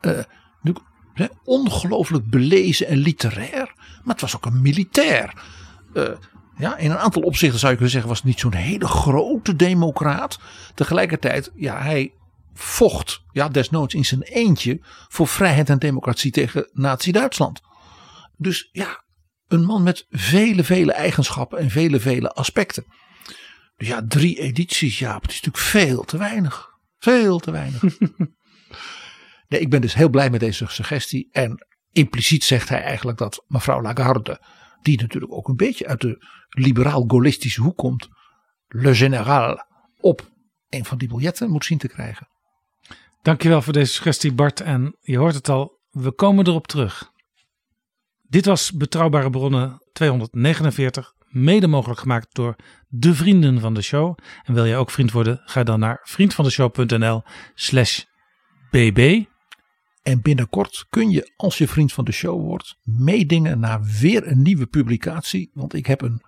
Uh, 0.00 0.18
ongelooflijk 1.44 2.30
belezen 2.30 2.86
en 2.86 2.96
literair. 2.96 3.72
Maar 3.76 4.14
het 4.14 4.20
was 4.20 4.36
ook 4.36 4.46
een 4.46 4.62
militair. 4.62 5.42
Uh, 5.94 6.08
ja, 6.56 6.76
in 6.76 6.90
een 6.90 6.98
aantal 6.98 7.22
opzichten 7.22 7.58
zou 7.58 7.70
je 7.70 7.76
kunnen 7.76 7.92
zeggen 7.92 8.10
was 8.10 8.18
het 8.18 8.28
niet 8.28 8.40
zo'n 8.40 8.54
hele 8.54 8.86
grote 8.86 9.56
democraat. 9.56 10.38
Tegelijkertijd, 10.74 11.50
ja, 11.54 11.82
hij 11.82 12.12
vocht, 12.54 13.22
ja, 13.32 13.48
desnoods 13.48 13.94
in 13.94 14.04
zijn 14.04 14.22
eentje, 14.22 14.78
voor 15.08 15.26
vrijheid 15.26 15.70
en 15.70 15.78
democratie 15.78 16.30
tegen 16.30 16.68
Nazi-Duitsland. 16.72 17.60
Dus 18.36 18.68
ja, 18.72 19.02
een 19.50 19.64
man 19.64 19.82
met 19.82 20.06
vele, 20.08 20.64
vele 20.64 20.92
eigenschappen 20.92 21.58
en 21.58 21.70
vele, 21.70 22.00
vele 22.00 22.32
aspecten. 22.32 22.84
Dus 23.76 23.88
ja, 23.88 24.06
drie 24.06 24.38
edities, 24.38 24.98
ja, 24.98 25.14
het 25.14 25.30
is 25.30 25.40
natuurlijk 25.40 25.64
veel 25.64 26.04
te 26.04 26.18
weinig. 26.18 26.68
Veel 26.98 27.38
te 27.38 27.50
weinig. 27.50 27.82
nee, 29.48 29.60
ik 29.60 29.70
ben 29.70 29.80
dus 29.80 29.94
heel 29.94 30.08
blij 30.08 30.30
met 30.30 30.40
deze 30.40 30.66
suggestie. 30.68 31.28
En 31.32 31.66
impliciet 31.92 32.44
zegt 32.44 32.68
hij 32.68 32.82
eigenlijk 32.82 33.18
dat 33.18 33.44
mevrouw 33.46 33.82
Lagarde, 33.82 34.40
die 34.82 35.00
natuurlijk 35.00 35.32
ook 35.32 35.48
een 35.48 35.56
beetje 35.56 35.86
uit 35.86 36.00
de 36.00 36.24
liberaal-gaullistische 36.48 37.62
hoek 37.62 37.76
komt, 37.76 38.08
Le 38.66 38.94
Général 38.94 39.64
op 40.00 40.30
een 40.68 40.84
van 40.84 40.98
die 40.98 41.08
biljetten 41.08 41.50
moet 41.50 41.64
zien 41.64 41.78
te 41.78 41.88
krijgen. 41.88 42.28
Dankjewel 43.22 43.62
voor 43.62 43.72
deze 43.72 43.92
suggestie 43.92 44.32
Bart 44.32 44.60
en 44.60 44.96
je 45.00 45.18
hoort 45.18 45.34
het 45.34 45.48
al, 45.48 45.78
we 45.90 46.12
komen 46.12 46.46
erop 46.46 46.66
terug. 46.66 47.09
Dit 48.30 48.44
was 48.44 48.72
Betrouwbare 48.72 49.30
Bronnen 49.30 49.82
249, 49.92 51.14
mede 51.28 51.66
mogelijk 51.66 52.00
gemaakt 52.00 52.34
door 52.34 52.56
de 52.88 53.14
vrienden 53.14 53.60
van 53.60 53.74
de 53.74 53.82
show. 53.82 54.18
En 54.44 54.54
wil 54.54 54.66
jij 54.66 54.76
ook 54.76 54.90
vriend 54.90 55.12
worden, 55.12 55.40
ga 55.44 55.62
dan 55.62 55.80
naar 55.80 56.00
vriendvandeshow.nl 56.02 57.22
slash 57.54 58.04
bb. 58.70 59.24
En 60.02 60.22
binnenkort 60.22 60.86
kun 60.90 61.10
je, 61.10 61.32
als 61.36 61.58
je 61.58 61.68
vriend 61.68 61.92
van 61.92 62.04
de 62.04 62.12
show 62.12 62.42
wordt, 62.42 62.76
meedingen 62.82 63.60
naar 63.60 63.82
weer 63.82 64.26
een 64.26 64.42
nieuwe 64.42 64.66
publicatie. 64.66 65.50
Want 65.54 65.74
ik 65.74 65.86
heb 65.86 66.00
een 66.00 66.22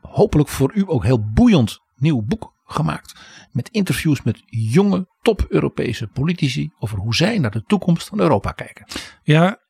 hopelijk 0.00 0.48
voor 0.48 0.72
u 0.74 0.82
ook 0.86 1.04
heel 1.04 1.30
boeiend 1.32 1.78
nieuw 1.96 2.22
boek 2.22 2.54
gemaakt. 2.64 3.20
Met 3.52 3.68
interviews 3.68 4.22
met 4.22 4.42
jonge 4.46 5.08
top-Europese 5.22 6.06
politici 6.06 6.72
over 6.78 6.98
hoe 6.98 7.14
zij 7.14 7.38
naar 7.38 7.50
de 7.50 7.64
toekomst 7.64 8.08
van 8.08 8.20
Europa 8.20 8.52
kijken. 8.52 8.86
Ja, 9.22 9.68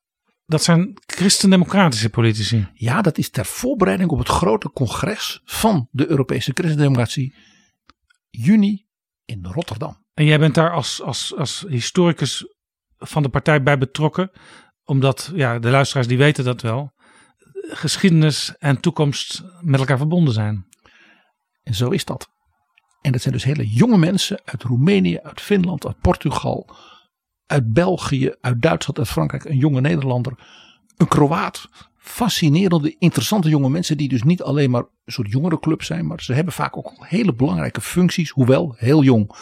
dat 0.51 0.63
zijn 0.63 0.95
christendemocratische 1.07 2.11
politici. 2.11 2.69
Ja, 2.75 3.03
dat 3.03 3.19
is 3.19 3.31
ter 3.31 3.47
voorbereiding 3.47 4.11
op 4.11 4.19
het 4.19 4.29
grote 4.29 4.71
congres 4.71 5.41
van 5.45 5.89
de 5.91 6.09
Europese 6.09 6.51
christendemocratie. 6.55 7.35
Juni 8.31 8.87
in 9.25 9.47
Rotterdam. 9.47 10.05
En 10.15 10.25
jij 10.25 10.39
bent 10.39 10.55
daar 10.55 10.73
als, 10.73 11.03
als, 11.03 11.37
als 11.37 11.65
historicus 11.69 12.55
van 12.99 13.23
de 13.23 13.29
partij 13.29 13.63
bij 13.63 13.79
betrokken. 13.79 14.31
Omdat, 14.85 15.33
ja, 15.35 15.59
de 15.59 15.71
luisteraars 15.71 16.07
die 16.07 16.19
weten 16.19 16.45
dat 16.45 16.63
wel. 16.63 16.93
Geschiedenis 17.69 18.55
en 18.59 18.81
toekomst 18.81 19.43
met 19.61 19.81
elkaar 19.81 19.99
verbonden 19.99 20.35
zijn. 20.35 20.67
En 21.63 21.75
zo 21.75 21.89
is 21.89 22.05
dat. 22.05 22.29
En 23.01 23.13
dat 23.13 23.21
zijn 23.21 23.35
dus 23.35 23.45
hele 23.45 23.69
jonge 23.69 23.99
mensen 23.99 24.41
uit 24.45 24.63
Roemenië, 24.63 25.19
uit 25.19 25.41
Finland, 25.41 25.87
uit 25.87 26.01
Portugal, 26.01 26.75
uit 27.51 27.73
België, 27.73 28.35
uit 28.41 28.63
Duitsland, 28.63 28.99
uit 28.99 29.09
Frankrijk, 29.09 29.45
een 29.45 29.57
jonge 29.57 29.81
Nederlander, 29.81 30.33
een 30.97 31.09
Kroaat. 31.09 31.69
Fascinerende, 31.97 32.97
interessante 32.99 33.49
jonge 33.49 33.69
mensen 33.69 33.97
die 33.97 34.09
dus 34.09 34.23
niet 34.23 34.43
alleen 34.43 34.71
maar 34.71 34.83
een 35.05 35.13
soort 35.13 35.31
jongerenclub 35.31 35.83
zijn, 35.83 36.07
maar 36.07 36.23
ze 36.23 36.33
hebben 36.33 36.53
vaak 36.53 36.77
ook 36.77 36.93
hele 36.99 37.35
belangrijke 37.35 37.81
functies, 37.81 38.31
hoewel 38.31 38.75
heel 38.77 39.03
jong. 39.03 39.37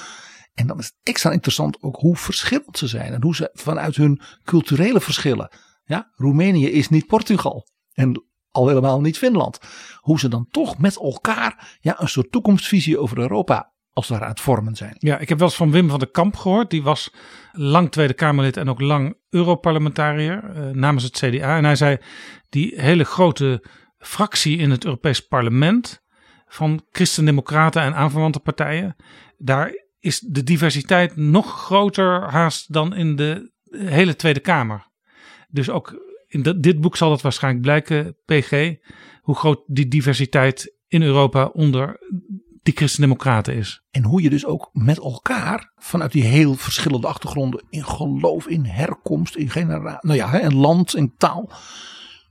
En 0.55 0.67
dan 0.67 0.79
is 0.79 0.85
het 0.85 0.95
extra 1.03 1.31
interessant 1.31 1.83
ook 1.83 1.97
hoe 1.97 2.17
verschillend 2.17 2.79
ze 2.79 2.87
zijn 2.87 3.13
en 3.13 3.23
hoe 3.23 3.35
ze 3.35 3.51
vanuit 3.53 3.97
hun 3.97 4.21
culturele 4.45 5.01
verschillen. 5.01 5.51
Ja, 5.85 6.11
Roemenië 6.15 6.71
is 6.71 6.89
niet 6.89 7.07
Portugal. 7.07 7.67
En 7.93 8.25
al 8.51 8.69
helemaal 8.69 9.01
niet 9.01 9.19
Finland. 9.19 9.59
Hoe 10.01 10.19
ze 10.19 10.29
dan 10.29 10.47
toch 10.51 10.79
met 10.79 10.97
elkaar 10.97 11.79
ja, 11.81 12.01
een 12.01 12.09
soort 12.09 12.33
toekomstvisie 12.33 12.99
over 12.99 13.19
Europa 13.19 13.73
als 13.99 14.12
aan 14.12 14.29
het 14.29 14.41
vormen 14.41 14.77
zijn. 14.77 14.95
Ja, 14.99 15.19
ik 15.19 15.29
heb 15.29 15.39
wel 15.39 15.47
eens 15.47 15.57
van 15.57 15.70
Wim 15.70 15.89
van 15.89 15.99
der 15.99 16.11
Kamp 16.11 16.37
gehoord. 16.37 16.70
Die 16.70 16.83
was 16.83 17.15
lang 17.53 17.91
Tweede 17.91 18.15
Kamerlid 18.15 18.57
en 18.57 18.69
ook 18.69 18.81
lang 18.81 19.16
Europarlementariër 19.31 20.45
uh, 20.45 20.70
namens 20.70 21.05
het 21.05 21.19
CDA. 21.19 21.57
En 21.57 21.65
hij 21.65 21.77
zei, 21.77 21.97
die 22.49 22.81
hele 22.81 23.05
grote 23.05 23.65
fractie 23.99 24.59
in 24.59 24.70
het 24.70 24.85
Europees 24.85 25.20
Parlement 25.27 26.03
van 26.47 26.85
christendemocraten 26.91 27.83
en 27.83 27.95
aanverwante 27.95 28.41
partijen, 28.41 28.97
daar 29.39 29.87
is 30.01 30.20
de 30.20 30.43
diversiteit 30.43 31.16
nog 31.16 31.62
groter 31.65 32.23
haast 32.23 32.73
dan 32.73 32.95
in 32.95 33.16
de 33.16 33.53
hele 33.70 34.16
Tweede 34.16 34.41
Kamer. 34.41 34.87
Dus 35.49 35.70
ook 35.70 36.07
in 36.27 36.43
dit 36.43 36.81
boek 36.81 36.97
zal 36.97 37.09
dat 37.11 37.23
waarschijnlijk 37.23 37.65
blijken, 37.65 38.16
PG, 38.25 38.75
hoe 39.23 39.35
groot 39.35 39.61
die 39.66 39.89
diversiteit 39.89 40.75
in 40.89 41.03
Europa 41.03 41.47
onder 41.47 41.99
die 42.69 42.77
christendemocraten 42.77 43.55
is. 43.55 43.82
En 43.90 44.05
hoe 44.05 44.23
je 44.23 44.31
dus 44.31 44.47
ook 44.47 44.70
met 44.73 44.99
elkaar, 44.99 45.73
vanuit 45.77 46.12
die 46.12 46.24
heel 46.24 46.55
verschillende 46.55 47.07
achtergronden, 47.07 47.65
in 47.70 47.85
geloof, 47.85 48.47
in 48.47 48.65
herkomst, 48.65 49.35
in 49.35 49.51
generatie, 49.51 50.09
nou 50.09 50.19
ja, 50.19 50.40
en 50.40 50.55
land, 50.55 50.97
in 50.97 51.15
taal, 51.16 51.51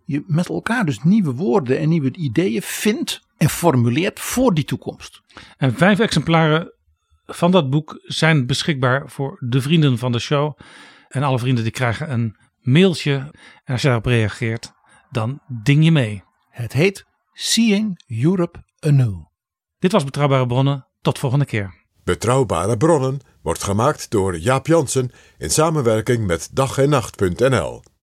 je 0.06 0.24
met 0.28 0.50
elkaar 0.50 0.86
dus 0.86 1.04
nieuwe 1.04 1.34
woorden 1.34 1.80
en 1.80 1.90
nieuwe 1.90 2.16
ideeën 2.16 2.62
vindt 2.62 3.22
en 3.38 3.50
formuleert 3.50 4.20
voor 4.20 4.54
die 4.54 4.64
toekomst. 4.64 5.22
En 5.58 5.74
vijf 5.74 6.00
exemplaren 6.00 6.74
van 7.26 7.52
dat 7.52 7.70
boek 7.70 8.00
zijn 8.04 8.46
beschikbaar 8.46 9.10
voor 9.10 9.38
de 9.40 9.62
vrienden 9.62 9.98
van 9.98 10.12
de 10.12 10.20
show. 10.20 10.60
En 11.08 11.24
alle 11.24 11.40
vrienden 11.40 11.64
die 11.64 11.74
krijgen 11.74 12.12
een 12.12 12.38
mailtje. 12.62 13.14
En 13.64 13.74
als 13.74 13.82
je 13.82 13.88
daarop 13.88 14.06
reageert, 14.06 14.74
dan 15.10 15.40
ding 15.64 15.84
je 15.84 15.92
mee. 15.92 16.24
Het 16.50 16.74
heet 16.74 17.06
Seeing 17.34 18.04
Europe 18.08 18.64
Anew. 18.80 19.27
Dit 19.80 19.92
was 19.92 20.04
Betrouwbare 20.04 20.48
Bronnen. 20.48 20.88
Tot 21.02 21.20
volgende 21.20 21.46
keer. 21.46 21.74
Betrouwbare 22.04 22.78
Bronnen 22.78 23.20
wordt 23.42 23.64
gemaakt 23.64 24.10
door 24.10 24.38
Jaap 24.38 24.68
Jansen 24.68 25.12
in 25.38 25.50
samenwerking 25.50 26.28
met 26.28 26.50
dag 26.52 26.78
en 26.78 26.90
nacht.nl. 26.90 27.82